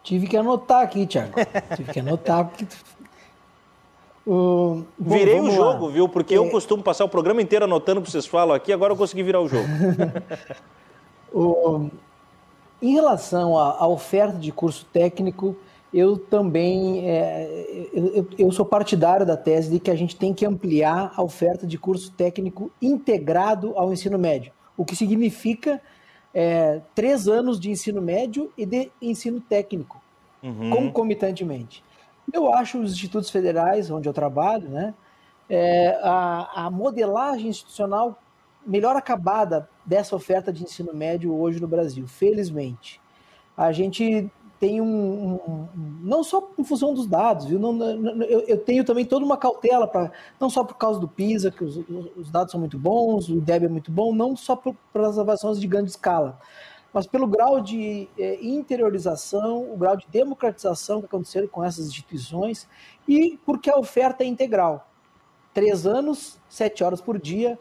Tive 0.03 0.27
que 0.27 0.37
anotar 0.37 0.83
aqui, 0.83 1.07
Tiago. 1.07 1.33
Tive 1.75 1.91
que 1.91 1.99
anotar 1.99 2.45
porque. 2.45 2.67
Uh, 4.27 4.85
bom, 4.99 5.15
Virei 5.17 5.39
o 5.39 5.49
jogo, 5.49 5.87
lá. 5.87 5.91
viu? 5.93 6.07
Porque 6.07 6.35
é... 6.35 6.37
eu 6.37 6.47
costumo 6.51 6.83
passar 6.83 7.05
o 7.05 7.09
programa 7.09 7.41
inteiro 7.41 7.65
anotando 7.65 8.01
o 8.01 8.03
que 8.03 8.11
vocês 8.11 8.27
falam 8.27 8.55
aqui, 8.55 8.71
agora 8.71 8.93
eu 8.93 8.97
consegui 8.97 9.23
virar 9.23 9.41
o 9.41 9.47
jogo. 9.47 9.67
o... 11.33 11.89
Em 12.79 12.93
relação 12.93 13.57
à 13.57 13.87
oferta 13.87 14.37
de 14.37 14.51
curso 14.51 14.85
técnico, 14.93 15.57
eu 15.95 16.17
também 16.17 17.09
é, 17.09 17.89
eu, 17.93 18.27
eu, 18.38 18.51
sou 18.51 18.65
partidário 18.65 19.26
da 19.26 19.38
tese 19.38 19.72
de 19.72 19.80
que 19.80 19.89
a 19.89 19.95
gente 19.95 20.17
tem 20.17 20.34
que 20.34 20.45
ampliar 20.45 21.13
a 21.15 21.23
oferta 21.23 21.65
de 21.65 21.77
curso 21.77 22.11
técnico 22.11 22.69
integrado 22.81 23.72
ao 23.77 23.93
ensino 23.93 24.19
médio, 24.19 24.51
o 24.76 24.84
que 24.84 24.93
significa 24.93 25.81
é, 26.34 26.81
três 26.93 27.30
anos 27.30 27.57
de 27.57 27.72
ensino 27.72 28.01
médio 28.01 28.51
e 28.57 28.65
de 28.65 28.91
ensino 29.01 29.39
técnico, 29.39 30.01
uhum. 30.43 30.69
concomitantemente. 30.69 31.81
Eu 32.34 32.53
acho 32.53 32.77
os 32.77 32.91
institutos 32.91 33.30
federais, 33.30 33.89
onde 33.89 34.09
eu 34.09 34.13
trabalho, 34.13 34.67
né, 34.67 34.93
é, 35.49 35.97
a, 36.03 36.65
a 36.65 36.69
modelagem 36.69 37.47
institucional 37.47 38.19
melhor 38.67 38.97
acabada 38.97 39.69
dessa 39.85 40.13
oferta 40.13 40.51
de 40.51 40.61
ensino 40.61 40.93
médio 40.93 41.34
hoje 41.34 41.61
no 41.61 41.67
Brasil, 41.69 42.05
felizmente. 42.05 42.99
A 43.55 43.72
gente 43.72 44.30
tem 44.60 44.80
um, 44.80 45.36
um, 45.36 45.68
não 46.02 46.23
só 46.23 46.49
em 46.57 46.64
função 46.64 46.94
dos 46.94 47.06
dados, 47.06 47.45
viu? 47.45 47.60
Não, 47.60 47.73
não, 47.73 48.23
eu, 48.23 48.41
eu, 48.41 48.57
tenho 48.57 48.84
também 48.84 49.06
toda 49.06 49.26
uma 49.26 49.38
cautela 49.38 49.88
para 49.88 50.11
não 50.40 50.49
só 50.49 50.64
por 50.64 50.76
causa 50.76 50.99
do 50.99 51.07
PISA, 51.07 51.52
que 51.52 51.64
os, 51.64 51.77
os, 52.15 52.32
dados 52.32 52.52
são 52.52 52.60
muito 52.60 52.77
bons, 52.77 53.27
o 53.30 53.38
IDEB 53.38 53.65
é 53.65 53.69
muito 53.69 53.91
bom, 53.91 54.14
não 54.14 54.36
só 54.36 54.60
pelas 54.94 55.19
avaliações 55.19 55.60
de 55.60 55.68
grande 55.68 55.90
escala, 55.90 56.40
mas 56.94 57.06
pelo 57.06 57.27
grau 57.27 57.60
de 57.60 58.07
é, 58.18 58.44
interiorização, 58.44 59.72
o 59.73 59.77
grau 59.77 59.98
de 59.98 60.07
democratização 60.10 61.02
que 61.02 61.07
aconteceram 61.07 61.48
com 61.48 61.64
essas 61.64 61.88
instituições 61.88 62.68
e 63.07 63.38
porque 63.45 63.69
a 63.69 63.77
oferta 63.77 64.23
é 64.23 64.27
integral. 64.27 64.88
Três 65.53 65.86
anos, 65.86 66.40
sete 66.49 66.84
horas 66.84 67.02
por 67.02 67.19
dia, 67.19 67.60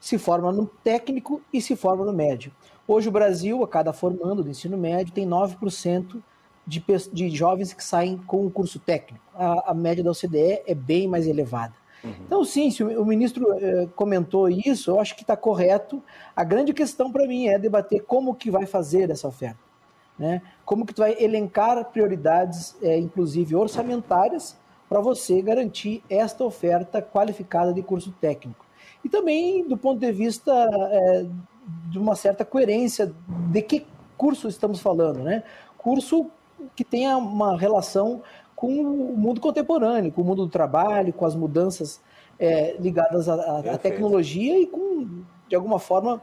se 0.00 0.16
forma 0.16 0.50
no 0.50 0.66
técnico 0.66 1.42
e 1.52 1.60
se 1.60 1.76
forma 1.76 2.04
no 2.04 2.12
médio. 2.12 2.50
Hoje 2.88 3.08
o 3.08 3.12
Brasil, 3.12 3.62
a 3.62 3.68
cada 3.68 3.92
formando 3.92 4.42
do 4.42 4.48
ensino 4.48 4.76
médio, 4.78 5.12
tem 5.12 5.28
9% 5.28 6.20
de, 6.66 6.82
de 7.12 7.30
jovens 7.30 7.72
que 7.72 7.82
saem 7.82 8.16
com 8.16 8.46
o 8.46 8.50
curso 8.50 8.78
técnico. 8.78 9.24
A, 9.34 9.70
a 9.70 9.74
média 9.74 10.04
da 10.04 10.10
OCDE 10.10 10.62
é 10.66 10.74
bem 10.74 11.08
mais 11.08 11.26
elevada. 11.26 11.74
Uhum. 12.02 12.14
Então, 12.26 12.44
sim, 12.44 12.70
se 12.70 12.82
o, 12.82 13.02
o 13.02 13.04
ministro 13.04 13.52
eh, 13.54 13.88
comentou 13.94 14.48
isso, 14.48 14.90
eu 14.90 15.00
acho 15.00 15.14
que 15.14 15.22
está 15.22 15.36
correto. 15.36 16.02
A 16.34 16.44
grande 16.44 16.72
questão 16.72 17.12
para 17.12 17.26
mim 17.26 17.48
é 17.48 17.58
debater 17.58 18.02
como 18.04 18.34
que 18.34 18.50
vai 18.50 18.66
fazer 18.66 19.10
essa 19.10 19.28
oferta. 19.28 19.58
Né? 20.18 20.42
Como 20.64 20.84
que 20.86 20.94
tu 20.94 20.98
vai 21.02 21.16
elencar 21.18 21.82
prioridades, 21.86 22.76
eh, 22.82 22.98
inclusive 22.98 23.54
orçamentárias, 23.54 24.56
para 24.88 25.00
você 25.00 25.40
garantir 25.40 26.02
esta 26.08 26.44
oferta 26.44 27.00
qualificada 27.00 27.72
de 27.72 27.82
curso 27.82 28.12
técnico. 28.20 28.66
E 29.04 29.08
também 29.08 29.66
do 29.66 29.76
ponto 29.76 30.00
de 30.00 30.12
vista 30.12 30.52
eh, 30.92 31.26
de 31.90 31.98
uma 31.98 32.14
certa 32.14 32.44
coerência 32.44 33.12
de 33.50 33.62
que 33.62 33.86
curso 34.16 34.48
estamos 34.48 34.80
falando, 34.80 35.20
né? 35.20 35.42
Curso 35.78 36.30
que 36.74 36.84
tenha 36.84 37.16
uma 37.16 37.58
relação 37.58 38.22
com 38.54 38.68
o 38.80 39.16
mundo 39.16 39.40
contemporâneo, 39.40 40.12
com 40.12 40.22
o 40.22 40.24
mundo 40.24 40.44
do 40.44 40.50
trabalho, 40.50 41.12
com 41.12 41.24
as 41.24 41.34
mudanças 41.34 42.00
é, 42.38 42.76
ligadas 42.78 43.28
à, 43.28 43.60
à 43.60 43.78
tecnologia 43.78 44.58
e 44.60 44.66
com, 44.66 45.22
de 45.48 45.54
alguma 45.54 45.78
forma, 45.78 46.20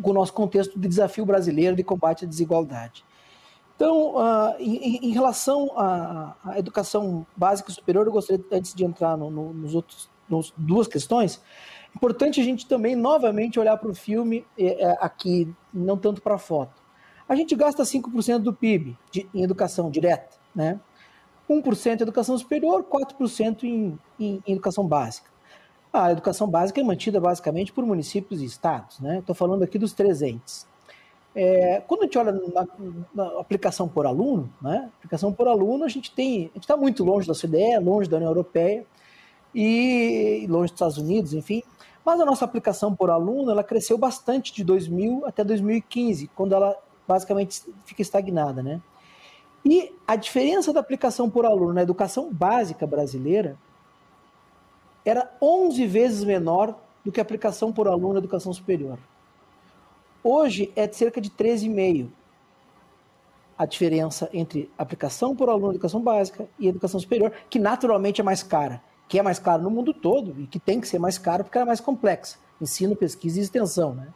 com 0.00 0.10
o 0.10 0.14
nosso 0.14 0.32
contexto 0.32 0.78
de 0.78 0.88
desafio 0.88 1.24
brasileiro 1.24 1.76
de 1.76 1.84
combate 1.84 2.24
à 2.24 2.28
desigualdade. 2.28 3.04
Então, 3.76 4.16
uh, 4.16 4.54
em, 4.58 5.08
em, 5.08 5.10
relação 5.12 5.70
à, 5.76 6.34
à, 6.44 6.58
educação 6.58 7.26
básica 7.36 7.70
e 7.70 7.74
superior, 7.74 8.06
eu 8.06 8.12
gostaria, 8.12 8.44
antes 8.52 8.74
de 8.74 8.84
entrar 8.84 9.16
no, 9.16 9.30
no, 9.30 9.52
nos 9.52 9.74
outros 9.74 10.10
nos 10.28 10.52
duas 10.56 10.88
questões, 10.88 11.40
importante 11.94 12.40
a 12.40 12.44
gente 12.44 12.66
também 12.66 12.96
novamente 12.96 13.60
olhar 13.60 13.76
para 13.76 13.90
o 13.90 13.94
filme 13.94 14.44
é, 14.58 14.82
é, 14.84 14.98
aqui, 15.00 15.52
não 15.72 15.96
tanto 15.96 16.22
para 16.22 16.36
a 16.36 16.38
foto. 16.38 16.81
A 17.32 17.34
gente 17.34 17.56
gasta 17.56 17.82
5% 17.82 18.40
do 18.40 18.52
PIB 18.52 18.94
de, 19.10 19.26
em 19.32 19.42
educação 19.42 19.90
direta, 19.90 20.36
né? 20.54 20.78
1% 21.48 21.86
em 21.86 22.02
educação 22.02 22.36
superior, 22.36 22.84
4% 22.84 23.64
em, 23.64 23.98
em, 24.20 24.42
em 24.46 24.52
educação 24.52 24.86
básica. 24.86 25.30
A 25.90 26.12
educação 26.12 26.46
básica 26.46 26.82
é 26.82 26.84
mantida 26.84 27.18
basicamente 27.18 27.72
por 27.72 27.86
municípios 27.86 28.42
e 28.42 28.44
estados, 28.44 29.00
né? 29.00 29.20
Estou 29.20 29.34
falando 29.34 29.62
aqui 29.62 29.78
dos 29.78 29.94
três 29.94 30.20
entes. 30.20 30.66
É, 31.34 31.82
quando 31.88 32.02
a 32.02 32.04
gente 32.04 32.18
olha 32.18 32.32
na, 32.32 32.66
na, 33.14 33.40
aplicação 33.40 33.88
por 33.88 34.04
aluno, 34.04 34.52
né? 34.60 34.90
Aplicação 34.98 35.32
por 35.32 35.48
aluno, 35.48 35.84
a 35.84 35.88
gente 35.88 36.14
tem, 36.14 36.50
a 36.50 36.54
gente 36.56 36.64
está 36.64 36.76
muito 36.76 37.02
longe 37.02 37.26
da 37.26 37.32
OCDE, 37.32 37.78
longe 37.82 38.10
da 38.10 38.18
União 38.18 38.28
Europeia 38.28 38.84
e 39.54 40.46
longe 40.50 40.70
dos 40.70 40.76
Estados 40.76 40.98
Unidos, 40.98 41.32
enfim. 41.32 41.62
Mas 42.04 42.20
a 42.20 42.26
nossa 42.26 42.44
aplicação 42.44 42.94
por 42.94 43.08
aluno, 43.08 43.50
ela 43.50 43.64
cresceu 43.64 43.96
bastante 43.96 44.52
de 44.52 44.62
2000 44.62 45.24
até 45.24 45.42
2015, 45.42 46.26
quando 46.34 46.54
ela 46.54 46.76
basicamente 47.12 47.62
fica 47.84 48.00
estagnada, 48.00 48.62
né? 48.62 48.80
E 49.64 49.94
a 50.06 50.16
diferença 50.16 50.72
da 50.72 50.80
aplicação 50.80 51.28
por 51.28 51.44
aluno 51.44 51.72
na 51.72 51.82
educação 51.82 52.32
básica 52.32 52.86
brasileira 52.86 53.56
era 55.04 55.30
11 55.40 55.86
vezes 55.86 56.24
menor 56.24 56.74
do 57.04 57.12
que 57.12 57.20
a 57.20 57.22
aplicação 57.22 57.72
por 57.72 57.86
aluno 57.86 58.14
na 58.14 58.18
educação 58.18 58.52
superior. 58.52 58.98
Hoje 60.24 60.72
é 60.74 60.86
de 60.86 60.96
cerca 60.96 61.20
de 61.20 61.30
13,5 61.30 62.08
a 63.58 63.66
diferença 63.66 64.28
entre 64.32 64.70
aplicação 64.76 65.36
por 65.36 65.48
aluno 65.48 65.68
na 65.68 65.74
educação 65.74 66.00
básica 66.00 66.48
e 66.58 66.66
educação 66.66 66.98
superior, 66.98 67.32
que 67.50 67.58
naturalmente 67.58 68.20
é 68.20 68.24
mais 68.24 68.42
cara, 68.42 68.82
que 69.06 69.18
é 69.18 69.22
mais 69.22 69.38
caro 69.38 69.62
no 69.62 69.70
mundo 69.70 69.92
todo 69.92 70.34
e 70.40 70.46
que 70.46 70.58
tem 70.58 70.80
que 70.80 70.88
ser 70.88 70.98
mais 70.98 71.18
caro 71.18 71.44
porque 71.44 71.58
ela 71.58 71.66
é 71.66 71.68
mais 71.68 71.80
complexa, 71.80 72.38
ensino, 72.60 72.96
pesquisa 72.96 73.38
e 73.38 73.42
extensão, 73.42 73.94
né? 73.94 74.08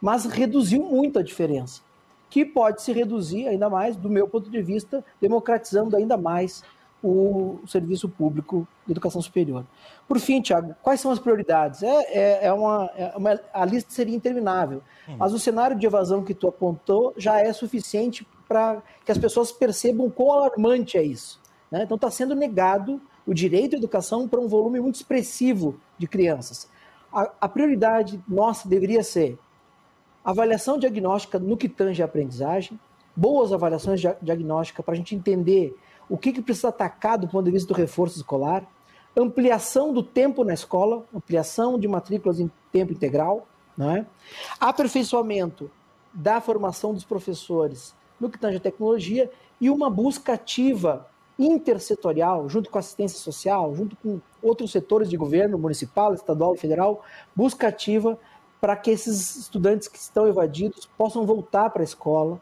Mas 0.00 0.24
reduziu 0.24 0.82
muito 0.84 1.18
a 1.18 1.22
diferença 1.22 1.87
que 2.30 2.44
pode 2.44 2.82
se 2.82 2.92
reduzir 2.92 3.48
ainda 3.48 3.68
mais, 3.70 3.96
do 3.96 4.08
meu 4.08 4.28
ponto 4.28 4.50
de 4.50 4.62
vista, 4.62 5.04
democratizando 5.20 5.96
ainda 5.96 6.16
mais 6.16 6.62
o 7.02 7.60
serviço 7.66 8.08
público 8.08 8.66
de 8.84 8.92
educação 8.92 9.22
superior. 9.22 9.64
Por 10.06 10.18
fim, 10.18 10.40
Tiago, 10.40 10.74
quais 10.82 11.00
são 11.00 11.10
as 11.10 11.18
prioridades? 11.18 11.82
É, 11.82 11.88
é, 11.88 12.46
é, 12.46 12.52
uma, 12.52 12.90
é 12.96 13.12
uma, 13.16 13.40
a 13.52 13.64
lista 13.64 13.92
seria 13.92 14.16
interminável, 14.16 14.82
hum. 15.08 15.16
mas 15.18 15.32
o 15.32 15.38
cenário 15.38 15.78
de 15.78 15.86
evasão 15.86 16.24
que 16.24 16.34
tu 16.34 16.48
apontou 16.48 17.14
já 17.16 17.40
é 17.40 17.52
suficiente 17.52 18.26
para 18.48 18.82
que 19.04 19.12
as 19.12 19.18
pessoas 19.18 19.52
percebam 19.52 20.10
quão 20.10 20.32
alarmante 20.32 20.96
é 20.96 21.02
isso. 21.02 21.40
Né? 21.70 21.82
Então 21.84 21.94
está 21.94 22.10
sendo 22.10 22.34
negado 22.34 23.00
o 23.26 23.34
direito 23.34 23.76
à 23.76 23.78
educação 23.78 24.26
para 24.26 24.40
um 24.40 24.48
volume 24.48 24.80
muito 24.80 24.96
expressivo 24.96 25.78
de 25.98 26.08
crianças. 26.08 26.68
A, 27.12 27.30
a 27.42 27.48
prioridade 27.48 28.22
nossa 28.26 28.68
deveria 28.68 29.02
ser 29.02 29.38
avaliação 30.24 30.78
diagnóstica 30.78 31.38
no 31.38 31.56
que 31.56 31.68
tange 31.68 32.02
a 32.02 32.04
aprendizagem, 32.04 32.78
boas 33.14 33.52
avaliações 33.52 34.00
diagnósticas 34.22 34.84
para 34.84 34.94
a 34.94 34.96
gente 34.96 35.14
entender 35.14 35.76
o 36.08 36.16
que, 36.16 36.32
que 36.32 36.42
precisa 36.42 36.68
atacar 36.68 37.18
do 37.18 37.28
ponto 37.28 37.44
de 37.44 37.50
vista 37.50 37.68
do 37.72 37.76
reforço 37.76 38.16
escolar, 38.16 38.64
ampliação 39.16 39.92
do 39.92 40.02
tempo 40.02 40.44
na 40.44 40.54
escola, 40.54 41.04
ampliação 41.14 41.78
de 41.78 41.88
matrículas 41.88 42.40
em 42.40 42.50
tempo 42.70 42.92
integral, 42.92 43.46
é? 43.80 44.04
aperfeiçoamento 44.58 45.70
da 46.12 46.40
formação 46.40 46.92
dos 46.92 47.04
professores 47.04 47.94
no 48.18 48.28
que 48.28 48.38
tange 48.38 48.56
a 48.56 48.60
tecnologia 48.60 49.30
e 49.60 49.70
uma 49.70 49.88
busca 49.90 50.32
ativa 50.34 51.06
intersetorial, 51.38 52.48
junto 52.48 52.68
com 52.68 52.78
assistência 52.78 53.18
social, 53.18 53.74
junto 53.74 53.94
com 53.96 54.20
outros 54.42 54.72
setores 54.72 55.08
de 55.08 55.16
governo, 55.16 55.56
municipal, 55.56 56.12
estadual 56.12 56.54
e 56.54 56.58
federal, 56.58 57.04
busca 57.34 57.68
ativa 57.68 58.18
para 58.60 58.76
que 58.76 58.90
esses 58.90 59.36
estudantes 59.36 59.88
que 59.88 59.98
estão 59.98 60.26
evadidos 60.26 60.88
possam 60.96 61.24
voltar 61.24 61.70
para 61.70 61.82
a 61.82 61.84
escola 61.84 62.40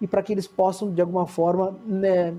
e 0.00 0.06
para 0.06 0.22
que 0.22 0.32
eles 0.32 0.46
possam, 0.46 0.92
de 0.92 1.00
alguma 1.00 1.26
forma, 1.26 1.74
né, 1.86 2.34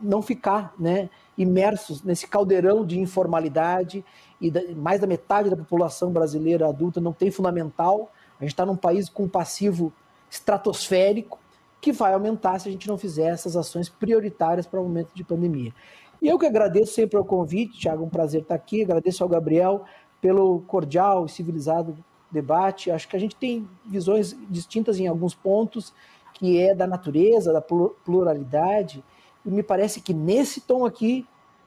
não 0.00 0.22
ficar 0.22 0.72
né, 0.78 1.10
imersos 1.36 2.02
nesse 2.02 2.28
caldeirão 2.28 2.84
de 2.84 3.00
informalidade 3.00 4.04
e 4.40 4.50
da, 4.50 4.60
mais 4.76 5.00
da 5.00 5.06
metade 5.06 5.50
da 5.50 5.56
população 5.56 6.12
brasileira 6.12 6.68
adulta 6.68 7.00
não 7.00 7.12
tem 7.12 7.30
fundamental. 7.30 8.12
A 8.38 8.44
gente 8.44 8.52
está 8.52 8.64
num 8.64 8.76
país 8.76 9.08
com 9.08 9.24
um 9.24 9.28
passivo 9.28 9.92
estratosférico 10.30 11.38
que 11.80 11.92
vai 11.92 12.12
aumentar 12.12 12.58
se 12.58 12.68
a 12.68 12.72
gente 12.72 12.86
não 12.86 12.98
fizer 12.98 13.28
essas 13.28 13.56
ações 13.56 13.88
prioritárias 13.88 14.66
para 14.66 14.80
o 14.80 14.84
momento 14.84 15.10
de 15.14 15.24
pandemia. 15.24 15.72
E 16.20 16.28
eu 16.28 16.38
que 16.38 16.46
agradeço 16.46 16.92
sempre 16.92 17.18
o 17.18 17.24
convite, 17.24 17.80
Thiago, 17.80 18.04
um 18.04 18.08
prazer 18.08 18.42
estar 18.42 18.54
aqui. 18.54 18.82
Agradeço 18.82 19.22
ao 19.22 19.28
Gabriel 19.28 19.84
pelo 20.20 20.60
cordial 20.62 21.26
e 21.26 21.28
civilizado 21.28 21.96
debate. 22.30 22.90
Acho 22.90 23.08
que 23.08 23.16
a 23.16 23.20
gente 23.20 23.36
tem 23.36 23.68
visões 23.84 24.36
distintas 24.48 24.98
em 24.98 25.06
alguns 25.06 25.34
pontos, 25.34 25.92
que 26.34 26.60
é 26.60 26.74
da 26.74 26.86
natureza, 26.86 27.52
da 27.52 27.60
pluralidade. 27.60 29.02
E 29.44 29.50
me 29.50 29.62
parece 29.62 30.00
que 30.00 30.12
nesse 30.12 30.60
tom 30.60 30.84
aqui, 30.84 31.26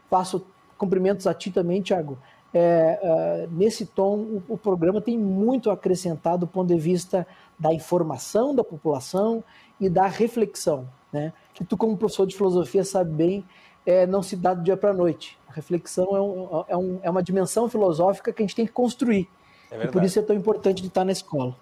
faço 0.10 0.46
cumprimentos 0.78 1.28
a 1.28 1.34
ti 1.34 1.52
também, 1.52 1.82
Thiago. 1.82 2.18
É, 2.54 3.00
é, 3.02 3.48
nesse 3.52 3.86
tom, 3.86 4.18
o, 4.18 4.44
o, 4.50 4.58
programa 4.58 5.00
tem 5.00 5.18
muito 5.18 5.70
a 5.70 5.74
acrescentar 5.74 6.38
do 6.38 6.46
ponto 6.46 6.68
de 6.68 6.78
vista 6.78 7.26
da 7.58 7.74
informação 7.74 8.54
da 8.54 8.64
população 8.64 9.42
e 9.80 9.88
da 9.90 10.06
reflexão, 10.08 10.86
né? 11.14 11.32
Que 11.54 11.64
tu, 11.64 11.78
como 11.78 11.96
professor 11.96 12.28
de 12.28 12.36
filosofia, 12.36 12.84
sabe 12.84 13.14
bem, 13.14 13.46
é, 13.86 14.06
não 14.06 14.22
se 14.22 14.36
dá 14.36 14.54
do 14.54 14.64
dia 14.64 14.76
para 14.76 14.90
a 14.92 14.94
noite. 14.94 15.38
A 15.48 15.54
reflexão 15.54 16.16
é, 16.16 16.22
um, 16.22 16.66
é, 16.68 16.78
um, 16.78 17.00
é, 17.04 17.10
uma 17.10 17.24
dimensão 17.24 17.70
filosófica 17.70 18.34
que 18.34 18.42
a 18.42 18.46
gente 18.46 18.56
tem 18.56 18.66
que 18.66 18.72
construir. 18.72 19.30
É 19.72 19.88
por 19.88 20.04
isso 20.04 20.20
é 20.20 20.22
tão 20.22 20.36
importante 20.36 20.82
de 20.82 20.90
estar 20.90 21.06
na 21.06 21.14
escola. 21.14 21.56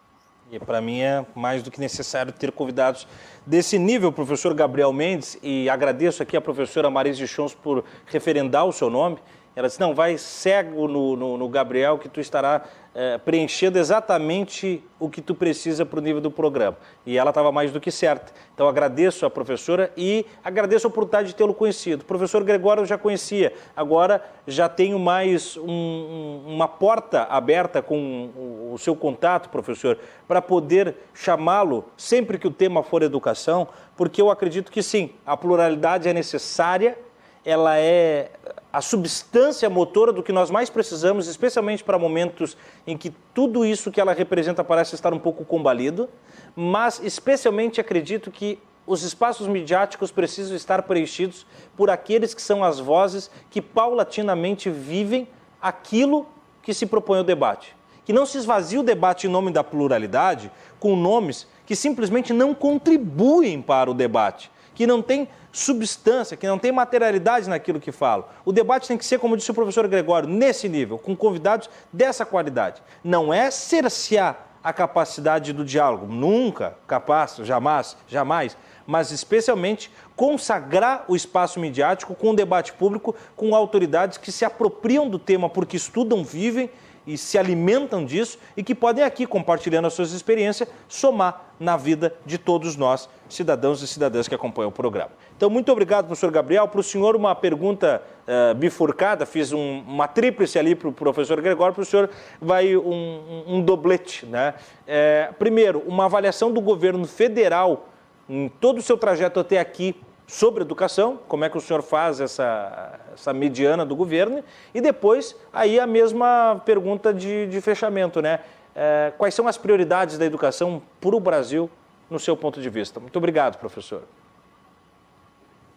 E 0.52 0.58
para 0.58 0.82
mim 0.82 1.00
é 1.00 1.24
mais 1.36 1.62
do 1.62 1.70
que 1.70 1.80
necessário 1.80 2.34
ter 2.34 2.52
convidados 2.52 3.08
desse 3.46 3.78
nível, 3.78 4.12
professor 4.12 4.52
Gabriel 4.56 4.92
Mendes, 4.92 5.38
e 5.44 5.70
agradeço 5.70 6.24
aqui 6.24 6.36
a 6.36 6.42
professora 6.42 6.90
Marise 6.90 7.28
Chons 7.28 7.54
por 7.54 7.86
referendar 8.08 8.66
o 8.66 8.74
seu 8.74 8.90
nome. 8.90 9.20
Ela 9.60 9.68
disse, 9.68 9.82
não, 9.82 9.94
vai 9.94 10.18
cego 10.18 10.88
no, 10.88 11.18
no, 11.18 11.38
no 11.38 11.50
Gabriel 11.50 11.98
que 11.98 12.08
tu 12.08 12.22
estará 12.22 12.64
é, 12.96 13.18
preenchendo 13.18 13.78
exatamente 13.78 14.82
o 14.98 15.10
que 15.10 15.22
tu 15.22 15.36
precisa 15.36 15.86
para 15.86 16.00
o 16.00 16.02
nível 16.02 16.22
do 16.22 16.32
programa. 16.32 16.78
E 17.06 17.18
ela 17.18 17.32
estava 17.32 17.52
mais 17.52 17.70
do 17.70 17.78
que 17.78 17.92
certa. 17.92 18.32
Então 18.54 18.70
agradeço 18.70 19.26
a 19.26 19.30
professora 19.30 19.92
e 19.98 20.26
agradeço 20.42 20.88
a 20.88 20.90
oportunidade 20.90 21.28
de 21.28 21.36
tê-lo 21.36 21.54
conhecido. 21.54 22.04
O 22.04 22.06
professor 22.06 22.42
Gregório 22.42 22.84
eu 22.84 22.86
já 22.86 22.98
conhecia, 22.98 23.52
agora 23.76 24.24
já 24.48 24.70
tenho 24.70 24.98
mais 24.98 25.58
um, 25.58 26.42
uma 26.48 26.70
porta 26.70 27.24
aberta 27.24 27.82
com 27.82 28.30
o, 28.38 28.72
o 28.76 28.78
seu 28.78 28.96
contato, 28.96 29.50
professor, 29.50 30.00
para 30.26 30.42
poder 30.42 30.96
chamá-lo 31.14 31.84
sempre 31.98 32.38
que 32.38 32.48
o 32.48 32.52
tema 32.52 32.82
for 32.82 33.04
educação, 33.04 33.68
porque 33.98 34.22
eu 34.22 34.32
acredito 34.32 34.72
que 34.72 34.82
sim, 34.82 35.12
a 35.26 35.36
pluralidade 35.36 36.08
é 36.08 36.14
necessária 36.14 36.98
ela 37.46 37.78
é 37.78 38.32
a 38.72 38.82
substância 38.82 39.70
motora 39.70 40.14
do 40.14 40.22
que 40.22 40.32
nós 40.32 40.52
mais 40.52 40.70
precisamos, 40.70 41.28
especialmente 41.28 41.84
para 41.84 41.98
momentos 41.98 42.56
em 42.86 42.96
que 42.96 43.12
tudo 43.34 43.66
isso 43.66 43.92
que 43.92 44.00
ela 44.00 44.14
representa 44.14 44.64
parece 44.64 44.94
estar 44.94 45.14
um 45.14 45.20
pouco 45.20 45.44
combalido, 45.44 46.08
mas 46.56 47.02
especialmente 47.04 47.82
acredito 47.82 48.30
que 48.30 48.60
os 48.86 49.04
espaços 49.04 49.48
midiáticos 49.48 50.12
precisam 50.12 50.56
estar 50.56 50.84
preenchidos 50.84 51.46
por 51.76 51.90
aqueles 51.90 52.34
que 52.34 52.42
são 52.42 52.64
as 52.64 52.80
vozes 52.80 53.30
que 53.50 53.62
paulatinamente 53.62 54.70
vivem 54.70 55.28
aquilo 55.62 56.28
que 56.62 56.74
se 56.74 56.86
propõe 56.86 57.20
ao 57.20 57.24
debate. 57.24 57.76
Que 58.06 58.14
não 58.14 58.26
se 58.26 58.38
esvazie 58.38 58.80
o 58.80 58.84
debate 58.84 59.28
em 59.28 59.30
nome 59.30 59.52
da 59.52 59.64
pluralidade 59.64 60.52
com 60.80 60.96
nomes 60.96 61.48
que 61.66 61.76
simplesmente 61.76 62.34
não 62.34 62.56
contribuem 62.56 63.62
para 63.62 63.92
o 63.92 63.94
debate, 63.94 64.50
que 64.74 64.88
não 64.88 65.04
têm 65.04 65.28
substância, 65.60 66.38
que 66.38 66.48
não 66.48 66.58
tem 66.58 66.72
materialidade 66.72 67.50
naquilo 67.50 67.80
que 67.80 67.92
falo. 67.92 68.26
O 68.46 68.52
debate 68.52 68.88
tem 68.88 68.98
que 68.98 69.06
ser, 69.06 69.20
como 69.20 69.36
disse 69.36 69.52
o 69.52 69.54
professor 69.54 69.88
Gregório, 69.88 70.28
nesse 70.28 70.70
nível, 70.70 70.98
com 70.98 71.16
convidados 71.16 71.70
dessa 71.92 72.26
qualidade. 72.26 72.82
Não 73.04 73.34
é 73.34 73.52
cercear 73.52 74.48
a 74.64 74.74
capacidade 74.74 75.54
do 75.54 75.64
diálogo, 75.64 76.06
nunca 76.06 76.76
capaz, 76.86 77.38
jamais, 77.44 77.96
jamais, 78.08 78.58
mas 78.86 79.12
especialmente 79.12 79.92
consagrar 80.16 81.06
o 81.08 81.16
espaço 81.16 81.60
midiático 81.60 82.16
com 82.16 82.32
o 82.32 82.36
debate 82.36 82.74
público, 82.74 83.16
com 83.36 83.56
autoridades 83.56 84.18
que 84.18 84.32
se 84.32 84.44
apropriam 84.44 85.10
do 85.10 85.20
tema 85.20 85.50
porque 85.50 85.78
estudam, 85.78 86.24
vivem 86.24 86.70
e 87.10 87.18
se 87.18 87.40
alimentam 87.40 88.06
disso 88.06 88.38
e 88.56 88.62
que 88.62 88.76
podem 88.76 89.04
aqui, 89.04 89.26
compartilhando 89.26 89.88
as 89.88 89.94
suas 89.94 90.12
experiências, 90.12 90.70
somar 90.88 91.54
na 91.60 91.76
vida 91.76 92.14
de 92.24 92.38
todos 92.38 92.76
nós, 92.76 93.10
cidadãos 93.28 93.82
e 93.82 93.88
cidadãs 93.88 94.28
que 94.28 94.36
acompanham 94.36 94.70
o 94.70 94.72
programa. 94.72 95.10
Então, 95.36 95.50
muito 95.50 95.72
obrigado, 95.72 96.06
professor 96.06 96.30
Gabriel. 96.30 96.68
Para 96.68 96.80
o 96.80 96.84
senhor, 96.84 97.16
uma 97.16 97.34
pergunta 97.34 98.04
uh, 98.28 98.54
bifurcada, 98.54 99.26
fiz 99.26 99.52
um, 99.52 99.80
uma 99.88 100.08
tríplice 100.08 100.60
ali 100.60 100.76
para 100.76 100.88
o 100.88 100.94
professor 100.94 101.42
Gregório, 101.42 101.74
para 101.74 101.82
o 101.82 101.86
senhor 101.86 102.12
vai 102.40 102.78
um, 102.78 103.44
um, 103.48 103.62
doblete. 103.62 104.28
Né? 104.28 104.54
É, 104.86 105.32
primeiro, 105.40 105.80
uma 105.88 106.06
avaliação 106.06 106.52
do 106.52 106.62
governo 106.62 107.08
federal 107.08 107.90
em 108.30 108.48
todo 108.48 108.78
o 108.78 108.82
seu 108.84 108.98
trajeto 108.98 109.40
até 109.40 109.60
aqui 109.60 109.96
sobre 110.30 110.62
educação, 110.62 111.20
como 111.28 111.44
é 111.44 111.50
que 111.50 111.58
o 111.58 111.62
senhor 111.62 111.82
faz 111.82 112.22
essa, 112.22 113.00
essa 113.12 113.34
mediana 113.34 113.84
do 113.84 113.96
governo, 113.96 114.44
e 114.74 114.80
depois 114.80 115.36
aí 115.52 115.80
a 115.80 115.88
mesma 115.88 116.62
pergunta 116.64 117.12
de, 117.12 117.48
de 117.48 117.60
fechamento, 117.60 118.22
né? 118.22 118.40
É, 118.76 119.12
quais 119.18 119.34
são 119.34 119.48
as 119.48 119.58
prioridades 119.58 120.20
da 120.20 120.26
educação 120.26 120.82
para 121.02 121.16
o 121.16 121.20
Brasil, 121.20 121.68
no 122.10 122.20
seu 122.20 122.38
ponto 122.38 122.62
de 122.62 122.70
vista? 122.70 123.00
Muito 123.00 123.18
obrigado, 123.18 123.58
professor. 123.58 124.04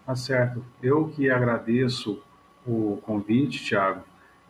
Tá 0.04 0.14
certo. 0.14 0.62
Eu 0.82 1.08
que 1.08 1.30
agradeço 1.30 2.22
o 2.66 2.98
convite, 3.06 3.64
Tiago, 3.64 4.02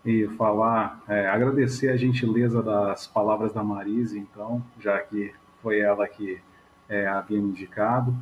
e 0.05 0.27
falar, 0.37 1.01
é, 1.09 1.29
agradecer 1.29 1.91
a 1.91 1.97
gentileza 1.97 2.61
das 2.61 3.07
palavras 3.07 3.53
da 3.53 3.63
Marise, 3.63 4.19
então, 4.19 4.61
já 4.81 4.99
que 4.99 5.33
foi 5.63 5.79
ela 5.79 6.09
que 6.09 6.41
é, 6.89 7.07
havia 7.07 7.39
indicado, 7.39 8.13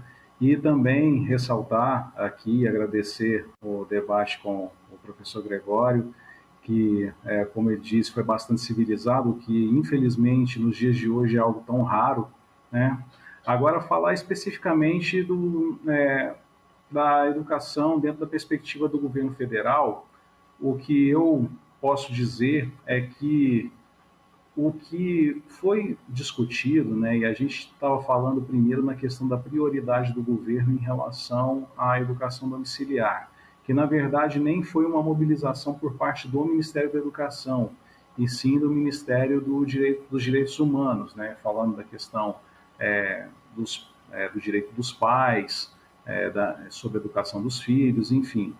e 0.40 0.56
também 0.56 1.22
ressaltar 1.24 2.12
aqui, 2.16 2.66
agradecer 2.66 3.46
o 3.62 3.84
debate 3.84 4.40
com 4.40 4.70
o 4.90 4.96
professor 5.02 5.42
Gregório, 5.42 6.14
que, 6.62 7.12
é, 7.24 7.44
como 7.44 7.70
ele 7.70 7.80
disse, 7.80 8.12
foi 8.12 8.22
bastante 8.22 8.60
civilizado, 8.60 9.34
que 9.34 9.64
infelizmente 9.66 10.58
nos 10.58 10.76
dias 10.76 10.96
de 10.96 11.10
hoje 11.10 11.36
é 11.36 11.40
algo 11.40 11.62
tão 11.66 11.82
raro, 11.82 12.28
né? 12.72 12.98
Agora, 13.46 13.80
falar 13.80 14.12
especificamente 14.14 15.22
do, 15.22 15.78
é, 15.88 16.34
da 16.90 17.26
educação 17.28 17.98
dentro 17.98 18.20
da 18.20 18.26
perspectiva 18.26 18.88
do 18.88 18.98
governo 18.98 19.32
federal, 19.34 20.06
o 20.60 20.76
que 20.76 21.08
eu 21.08 21.50
posso 21.80 22.12
dizer 22.12 22.70
é 22.86 23.00
que 23.00 23.72
o 24.66 24.72
que 24.72 25.42
foi 25.46 25.96
discutido, 26.08 26.94
né, 26.94 27.18
e 27.18 27.24
a 27.24 27.32
gente 27.32 27.70
estava 27.72 28.02
falando 28.02 28.42
primeiro 28.42 28.82
na 28.82 28.94
questão 28.94 29.26
da 29.26 29.36
prioridade 29.36 30.12
do 30.12 30.22
governo 30.22 30.74
em 30.74 30.78
relação 30.78 31.66
à 31.76 32.00
educação 32.00 32.48
domiciliar, 32.48 33.30
que 33.64 33.72
na 33.72 33.86
verdade 33.86 34.38
nem 34.38 34.62
foi 34.62 34.84
uma 34.84 35.02
mobilização 35.02 35.74
por 35.74 35.94
parte 35.94 36.28
do 36.28 36.44
Ministério 36.44 36.92
da 36.92 36.98
Educação, 36.98 37.70
e 38.18 38.28
sim 38.28 38.58
do 38.58 38.68
Ministério 38.68 39.40
do 39.40 39.64
Direito, 39.64 40.02
dos 40.10 40.22
Direitos 40.22 40.58
Humanos, 40.58 41.14
né, 41.14 41.36
falando 41.42 41.76
da 41.76 41.84
questão 41.84 42.36
é, 42.78 43.26
dos, 43.56 43.90
é, 44.12 44.28
do 44.28 44.40
direito 44.40 44.74
dos 44.74 44.92
pais, 44.92 45.74
é, 46.04 46.28
da, 46.28 46.66
sobre 46.68 46.98
a 46.98 47.00
educação 47.00 47.42
dos 47.42 47.60
filhos, 47.60 48.12
enfim. 48.12 48.54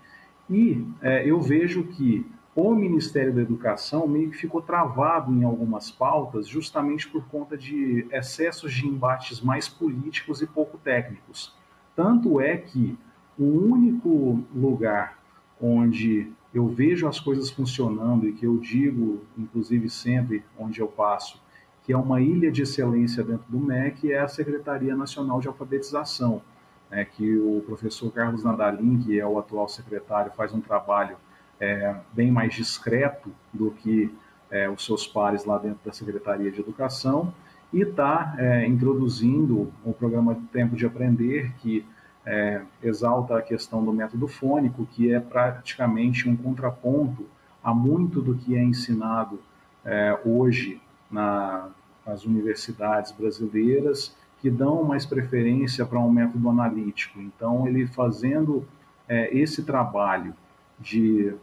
E 0.49 0.87
é, 1.03 1.29
eu 1.29 1.41
vejo 1.41 1.85
que 1.85 2.27
o 2.55 2.75
Ministério 2.75 3.33
da 3.33 3.41
Educação 3.41 4.07
meio 4.09 4.31
que 4.31 4.37
ficou 4.37 4.61
travado 4.61 5.33
em 5.33 5.45
algumas 5.45 5.91
pautas 5.91 6.49
justamente 6.49 7.09
por 7.09 7.25
conta 7.29 7.57
de 7.57 8.07
excessos 8.11 8.73
de 8.73 8.87
embates 8.87 9.41
mais 9.41 9.69
políticos 9.69 10.43
e 10.43 10.47
pouco 10.47 10.77
técnicos. 10.79 11.55
Tanto 11.95 12.41
é 12.41 12.57
que 12.57 12.99
o 13.39 13.45
único 13.45 14.43
lugar 14.55 15.19
onde 15.61 16.33
eu 16.53 16.67
vejo 16.67 17.07
as 17.07 17.21
coisas 17.21 17.51
funcionando 17.51 18.29
e 18.29 18.33
que 18.33 18.47
eu 18.47 18.57
digo, 18.59 19.23
inclusive 19.39 19.89
sempre 19.89 20.43
onde 20.59 20.81
eu 20.81 20.89
passo, 20.89 21.41
que 21.85 21.93
é 21.93 21.97
uma 21.97 22.21
ilha 22.21 22.51
de 22.51 22.63
excelência 22.63 23.23
dentro 23.23 23.45
do 23.49 23.59
MEC, 23.59 24.13
é 24.13 24.21
a 24.21 24.29
Secretaria 24.29 24.97
Nacional 24.97 25.41
de 25.41 25.49
Alfabetização 25.49 26.43
é, 26.91 27.05
que 27.05 27.37
o 27.39 27.63
professor 27.65 28.11
Carlos 28.11 28.43
Nadalim, 28.43 28.99
que 28.99 29.19
é 29.19 29.25
o 29.25 29.39
atual 29.39 29.69
secretário, 29.69 30.33
faz 30.33 30.53
um 30.53 30.61
trabalho 30.61 31.17
é, 31.61 31.95
bem 32.13 32.31
mais 32.31 32.55
discreto 32.55 33.31
do 33.53 33.71
que 33.71 34.13
é, 34.51 34.69
os 34.69 34.85
seus 34.85 35.07
pares 35.07 35.45
lá 35.45 35.59
dentro 35.59 35.81
da 35.85 35.93
Secretaria 35.93 36.51
de 36.51 36.61
Educação, 36.61 37.33
e 37.73 37.83
está 37.83 38.35
é, 38.39 38.67
introduzindo 38.67 39.73
o 39.85 39.93
programa 39.93 40.37
Tempo 40.53 40.75
de 40.75 40.85
Aprender, 40.85 41.53
que 41.59 41.87
é, 42.27 42.63
exalta 42.83 43.39
a 43.39 43.43
questão 43.43 43.85
do 43.85 43.93
método 43.93 44.27
fônico, 44.27 44.87
que 44.87 45.13
é 45.13 45.21
praticamente 45.21 46.29
um 46.29 46.37
contraponto 46.37 47.27
a 47.63 47.73
muito 47.73 48.21
do 48.21 48.35
que 48.35 48.57
é 48.57 48.63
ensinado 48.63 49.39
é, 49.85 50.19
hoje 50.25 50.81
na, 51.11 51.69
nas 52.07 52.25
universidades 52.25 53.13
brasileiras 53.13 54.17
que 54.41 54.51
dão 54.51 54.83
mais 54.83 55.05
preferência 55.05 55.85
para 55.85 55.99
um 55.99 56.11
método 56.11 56.49
analítico. 56.49 57.21
Então, 57.21 57.67
ele 57.67 57.87
fazendo 57.87 58.67
é, 59.07 59.37
esse 59.37 59.63
trabalho 59.63 60.35
de 60.79 61.35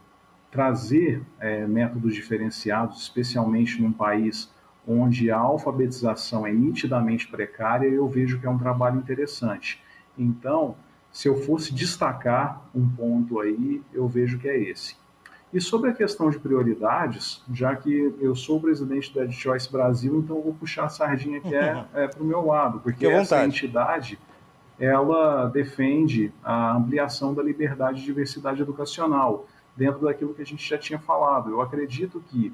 trazer 0.51 1.21
é, 1.39 1.65
métodos 1.67 2.13
diferenciados, 2.13 3.01
especialmente 3.01 3.81
num 3.81 3.91
país 3.91 4.49
onde 4.87 5.29
a 5.29 5.37
alfabetização 5.37 6.47
é 6.47 6.51
nitidamente 6.51 7.27
precária, 7.27 7.87
eu 7.87 8.07
vejo 8.07 8.39
que 8.39 8.45
é 8.45 8.49
um 8.49 8.57
trabalho 8.57 8.97
interessante. 8.97 9.81
Então, 10.17 10.75
se 11.11 11.27
eu 11.27 11.41
fosse 11.41 11.73
destacar 11.73 12.61
um 12.73 12.87
ponto 12.87 13.39
aí, 13.39 13.81
eu 13.93 14.07
vejo 14.07 14.39
que 14.39 14.47
é 14.47 14.57
esse. 14.57 14.95
E 15.53 15.61
sobre 15.61 15.89
a 15.89 15.93
questão 15.93 16.29
de 16.29 16.37
prioridades, 16.39 17.43
já 17.53 17.75
que 17.75 18.13
eu 18.19 18.35
sou 18.35 18.57
o 18.57 18.61
presidente 18.61 19.13
da 19.13 19.23
EdChoice 19.23 19.71
Brasil, 19.71 20.19
então 20.19 20.37
eu 20.37 20.43
vou 20.43 20.53
puxar 20.53 20.85
a 20.85 20.89
sardinha 20.89 21.39
que 21.39 21.55
é, 21.55 21.85
é 21.93 22.07
para 22.07 22.21
o 22.21 22.25
meu 22.25 22.45
lado, 22.45 22.79
porque 22.79 23.07
essa 23.07 23.45
entidade 23.45 24.19
ela 24.79 25.47
defende 25.47 26.31
a 26.43 26.75
ampliação 26.75 27.33
da 27.33 27.41
liberdade 27.41 28.01
e 28.01 28.05
diversidade 28.05 28.61
educacional, 28.61 29.47
dentro 29.77 30.05
daquilo 30.05 30.33
que 30.33 30.41
a 30.41 30.45
gente 30.45 30.67
já 30.67 30.77
tinha 30.77 30.99
falado. 30.99 31.51
Eu 31.51 31.61
acredito 31.61 32.21
que 32.27 32.53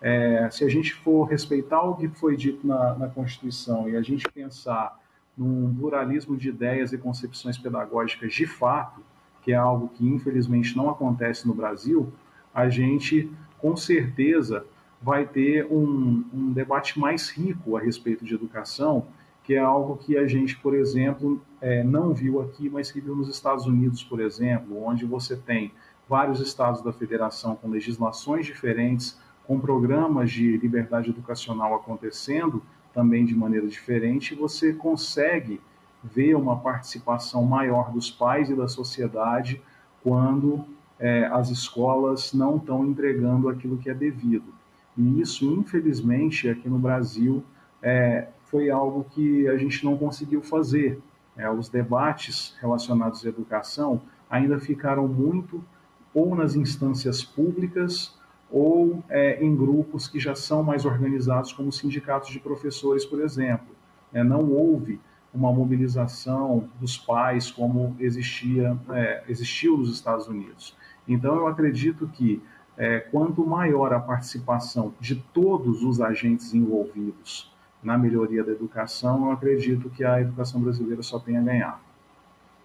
é, 0.00 0.50
se 0.50 0.64
a 0.64 0.68
gente 0.68 0.92
for 0.92 1.24
respeitar 1.24 1.82
o 1.82 1.94
que 1.94 2.08
foi 2.08 2.36
dito 2.36 2.66
na, 2.66 2.94
na 2.94 3.08
Constituição 3.08 3.88
e 3.88 3.96
a 3.96 4.02
gente 4.02 4.28
pensar 4.30 4.98
num 5.36 5.74
pluralismo 5.74 6.36
de 6.36 6.48
ideias 6.48 6.92
e 6.92 6.98
concepções 6.98 7.56
pedagógicas 7.56 8.34
de 8.34 8.46
fato, 8.46 9.00
que 9.40 9.52
é 9.52 9.56
algo 9.56 9.88
que 9.88 10.06
infelizmente 10.06 10.76
não 10.76 10.90
acontece 10.90 11.46
no 11.46 11.54
Brasil, 11.54 12.12
a 12.52 12.68
gente 12.68 13.30
com 13.58 13.76
certeza 13.76 14.64
vai 15.00 15.26
ter 15.26 15.66
um, 15.66 16.24
um 16.32 16.52
debate 16.52 16.98
mais 16.98 17.30
rico 17.30 17.76
a 17.76 17.80
respeito 17.80 18.24
de 18.24 18.34
educação, 18.34 19.06
que 19.42 19.54
é 19.54 19.58
algo 19.58 19.96
que 19.96 20.16
a 20.16 20.26
gente, 20.26 20.56
por 20.56 20.74
exemplo, 20.74 21.40
é, 21.60 21.84
não 21.84 22.14
viu 22.14 22.40
aqui, 22.40 22.70
mas 22.70 22.90
que 22.90 23.00
viu 23.00 23.14
nos 23.14 23.28
Estados 23.28 23.66
Unidos, 23.66 24.02
por 24.02 24.20
exemplo, 24.20 24.82
onde 24.82 25.04
você 25.04 25.36
tem 25.36 25.72
vários 26.08 26.40
estados 26.40 26.82
da 26.82 26.92
federação 26.92 27.56
com 27.56 27.68
legislações 27.68 28.46
diferentes, 28.46 29.18
com 29.46 29.58
programas 29.58 30.30
de 30.30 30.56
liberdade 30.56 31.10
educacional 31.10 31.74
acontecendo 31.74 32.62
também 32.92 33.24
de 33.24 33.34
maneira 33.34 33.66
diferente, 33.66 34.34
você 34.34 34.72
consegue 34.72 35.60
ver 36.02 36.34
uma 36.36 36.58
participação 36.58 37.44
maior 37.44 37.90
dos 37.90 38.10
pais 38.10 38.50
e 38.50 38.54
da 38.54 38.68
sociedade 38.68 39.60
quando 40.02 40.64
é, 40.98 41.26
as 41.26 41.50
escolas 41.50 42.32
não 42.32 42.56
estão 42.56 42.86
entregando 42.86 43.48
aquilo 43.48 43.78
que 43.78 43.90
é 43.90 43.94
devido. 43.94 44.54
E 44.96 45.20
isso, 45.20 45.52
infelizmente, 45.52 46.48
aqui 46.48 46.68
no 46.68 46.78
Brasil, 46.78 47.42
é, 47.82 48.28
foi 48.44 48.70
algo 48.70 49.04
que 49.10 49.48
a 49.48 49.56
gente 49.56 49.84
não 49.84 49.96
conseguiu 49.96 50.40
fazer. 50.42 51.00
É, 51.36 51.50
os 51.50 51.68
debates 51.68 52.54
relacionados 52.60 53.26
à 53.26 53.28
educação 53.28 54.00
ainda 54.30 54.60
ficaram 54.60 55.08
muito 55.08 55.64
ou 56.14 56.34
nas 56.34 56.54
instâncias 56.54 57.22
públicas 57.22 58.16
ou 58.50 59.02
é, 59.08 59.44
em 59.44 59.54
grupos 59.54 60.06
que 60.06 60.20
já 60.20 60.34
são 60.34 60.62
mais 60.62 60.84
organizados, 60.84 61.52
como 61.52 61.72
sindicatos 61.72 62.30
de 62.30 62.38
professores, 62.38 63.04
por 63.04 63.20
exemplo. 63.20 63.74
É, 64.12 64.22
não 64.22 64.48
houve 64.48 65.00
uma 65.34 65.52
mobilização 65.52 66.68
dos 66.80 66.96
pais 66.96 67.50
como 67.50 67.96
existia 67.98 68.78
é, 68.90 69.24
existiu 69.28 69.76
nos 69.76 69.92
Estados 69.92 70.28
Unidos. 70.28 70.76
Então, 71.08 71.34
eu 71.34 71.48
acredito 71.48 72.06
que 72.06 72.40
é, 72.76 73.00
quanto 73.00 73.44
maior 73.44 73.92
a 73.92 74.00
participação 74.00 74.94
de 75.00 75.16
todos 75.16 75.82
os 75.82 76.00
agentes 76.00 76.54
envolvidos 76.54 77.52
na 77.82 77.98
melhoria 77.98 78.42
da 78.42 78.52
educação, 78.52 79.26
eu 79.26 79.32
acredito 79.32 79.90
que 79.90 80.04
a 80.04 80.20
educação 80.20 80.60
brasileira 80.60 81.02
só 81.02 81.18
tem 81.18 81.36
a 81.36 81.42
ganhar. 81.42 81.80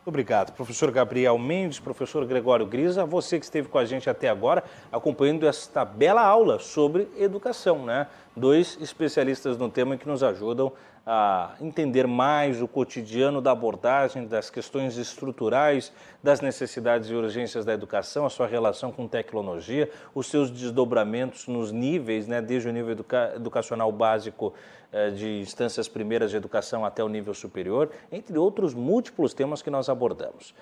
Obrigado, 0.10 0.54
professor 0.54 0.90
Gabriel 0.90 1.38
Mendes, 1.38 1.80
professor 1.80 2.26
Gregório 2.26 2.66
Grisa, 2.66 3.06
você 3.06 3.38
que 3.38 3.46
esteve 3.46 3.68
com 3.68 3.78
a 3.78 3.86
gente 3.86 4.10
até 4.10 4.28
agora, 4.28 4.64
acompanhando 4.92 5.46
esta 5.46 5.86
bela 5.86 6.24
aula 6.24 6.58
sobre 6.58 7.08
educação, 7.16 7.86
né? 7.86 8.08
Dois 8.36 8.76
especialistas 8.82 9.56
no 9.56 9.70
tema 9.70 9.98
que 9.98 10.08
nos 10.08 10.24
ajudam 10.24 10.74
a 11.06 11.56
entender 11.60 12.06
mais 12.08 12.62
o 12.62 12.68
cotidiano 12.68 13.42
da 13.42 13.52
abordagem 13.52 14.28
das 14.28 14.50
questões 14.50 14.98
estruturais, 14.98 15.92
das 16.22 16.42
necessidades 16.42 17.10
e 17.10 17.16
urgências 17.16 17.66
da 17.66 17.74
educação, 17.74 18.26
a 18.26 18.30
sua 18.30 18.48
relação 18.48 18.92
com 18.92 19.08
tecnologia, 19.08 19.90
os 20.14 20.28
seus 20.28 20.52
desdobramentos 20.52 21.48
nos 21.48 21.72
níveis, 21.72 22.28
né, 22.28 22.42
desde 22.42 22.70
o 22.70 22.72
nível 22.72 22.92
educa 22.92 23.34
educacional 23.36 23.92
básico 23.92 24.54
eh, 24.92 25.12
de 25.12 25.40
instâncias 25.40 25.88
primeiras 25.88 26.32
de 26.32 26.38
educação 26.38 26.86
até 26.86 27.04
o 27.04 27.10
nível 27.10 27.34
superior, 27.34 27.92
entre 28.12 28.38
outros 28.38 28.74
múltiplos 28.74 29.34
temas 29.34 29.62
que 29.62 29.70
nós 29.70 29.90
abordamos. 29.90 30.54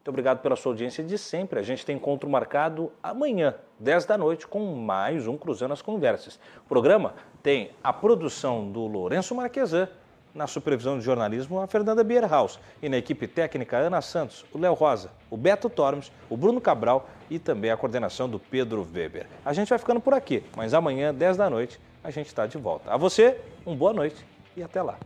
Muito 0.00 0.08
obrigado 0.08 0.38
pela 0.40 0.56
sua 0.56 0.72
audiência 0.72 1.04
de 1.04 1.18
sempre. 1.18 1.60
A 1.60 1.62
gente 1.62 1.84
tem 1.84 1.96
encontro 1.96 2.26
marcado 2.26 2.90
amanhã, 3.02 3.54
10 3.78 4.06
da 4.06 4.16
noite, 4.16 4.46
com 4.46 4.58
mais 4.74 5.26
um 5.26 5.36
Cruzando 5.36 5.74
as 5.74 5.82
Conversas. 5.82 6.40
O 6.64 6.68
programa 6.70 7.12
tem 7.42 7.72
a 7.84 7.92
produção 7.92 8.72
do 8.72 8.86
Lourenço 8.86 9.34
Marquesan, 9.34 9.90
na 10.34 10.46
supervisão 10.46 10.98
de 10.98 11.04
jornalismo 11.04 11.60
a 11.60 11.66
Fernanda 11.66 12.02
Bierhaus 12.02 12.58
e 12.80 12.88
na 12.88 12.96
equipe 12.96 13.28
técnica 13.28 13.76
Ana 13.76 14.00
Santos, 14.00 14.46
o 14.54 14.58
Léo 14.58 14.72
Rosa, 14.72 15.10
o 15.28 15.36
Beto 15.36 15.68
Tormes, 15.68 16.10
o 16.30 16.36
Bruno 16.36 16.62
Cabral 16.62 17.06
e 17.28 17.38
também 17.38 17.70
a 17.70 17.76
coordenação 17.76 18.26
do 18.26 18.38
Pedro 18.38 18.88
Weber. 18.90 19.26
A 19.44 19.52
gente 19.52 19.68
vai 19.68 19.78
ficando 19.78 20.00
por 20.00 20.14
aqui, 20.14 20.42
mas 20.56 20.72
amanhã, 20.72 21.12
10 21.12 21.36
da 21.36 21.50
noite, 21.50 21.78
a 22.02 22.10
gente 22.10 22.28
está 22.28 22.46
de 22.46 22.56
volta. 22.56 22.90
A 22.90 22.96
você, 22.96 23.38
um 23.66 23.76
boa 23.76 23.92
noite 23.92 24.24
e 24.56 24.62
até 24.62 24.80
lá. 24.80 24.96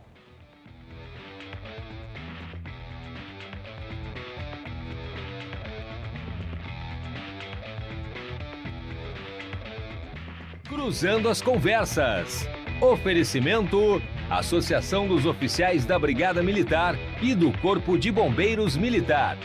Cruzando 10.85 11.29
as 11.29 11.41
Conversas. 11.41 12.47
Oferecimento: 12.79 13.99
Associação 14.29 15.07
dos 15.07 15.25
Oficiais 15.25 15.83
da 15.83 15.97
Brigada 15.97 16.43
Militar 16.43 16.95
e 17.23 17.33
do 17.33 17.51
Corpo 17.57 17.97
de 17.97 18.11
Bombeiros 18.11 18.77
Militar. 18.77 19.35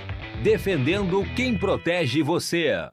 Defendendo 0.42 1.24
quem 1.34 1.56
protege 1.56 2.22
você. 2.22 2.90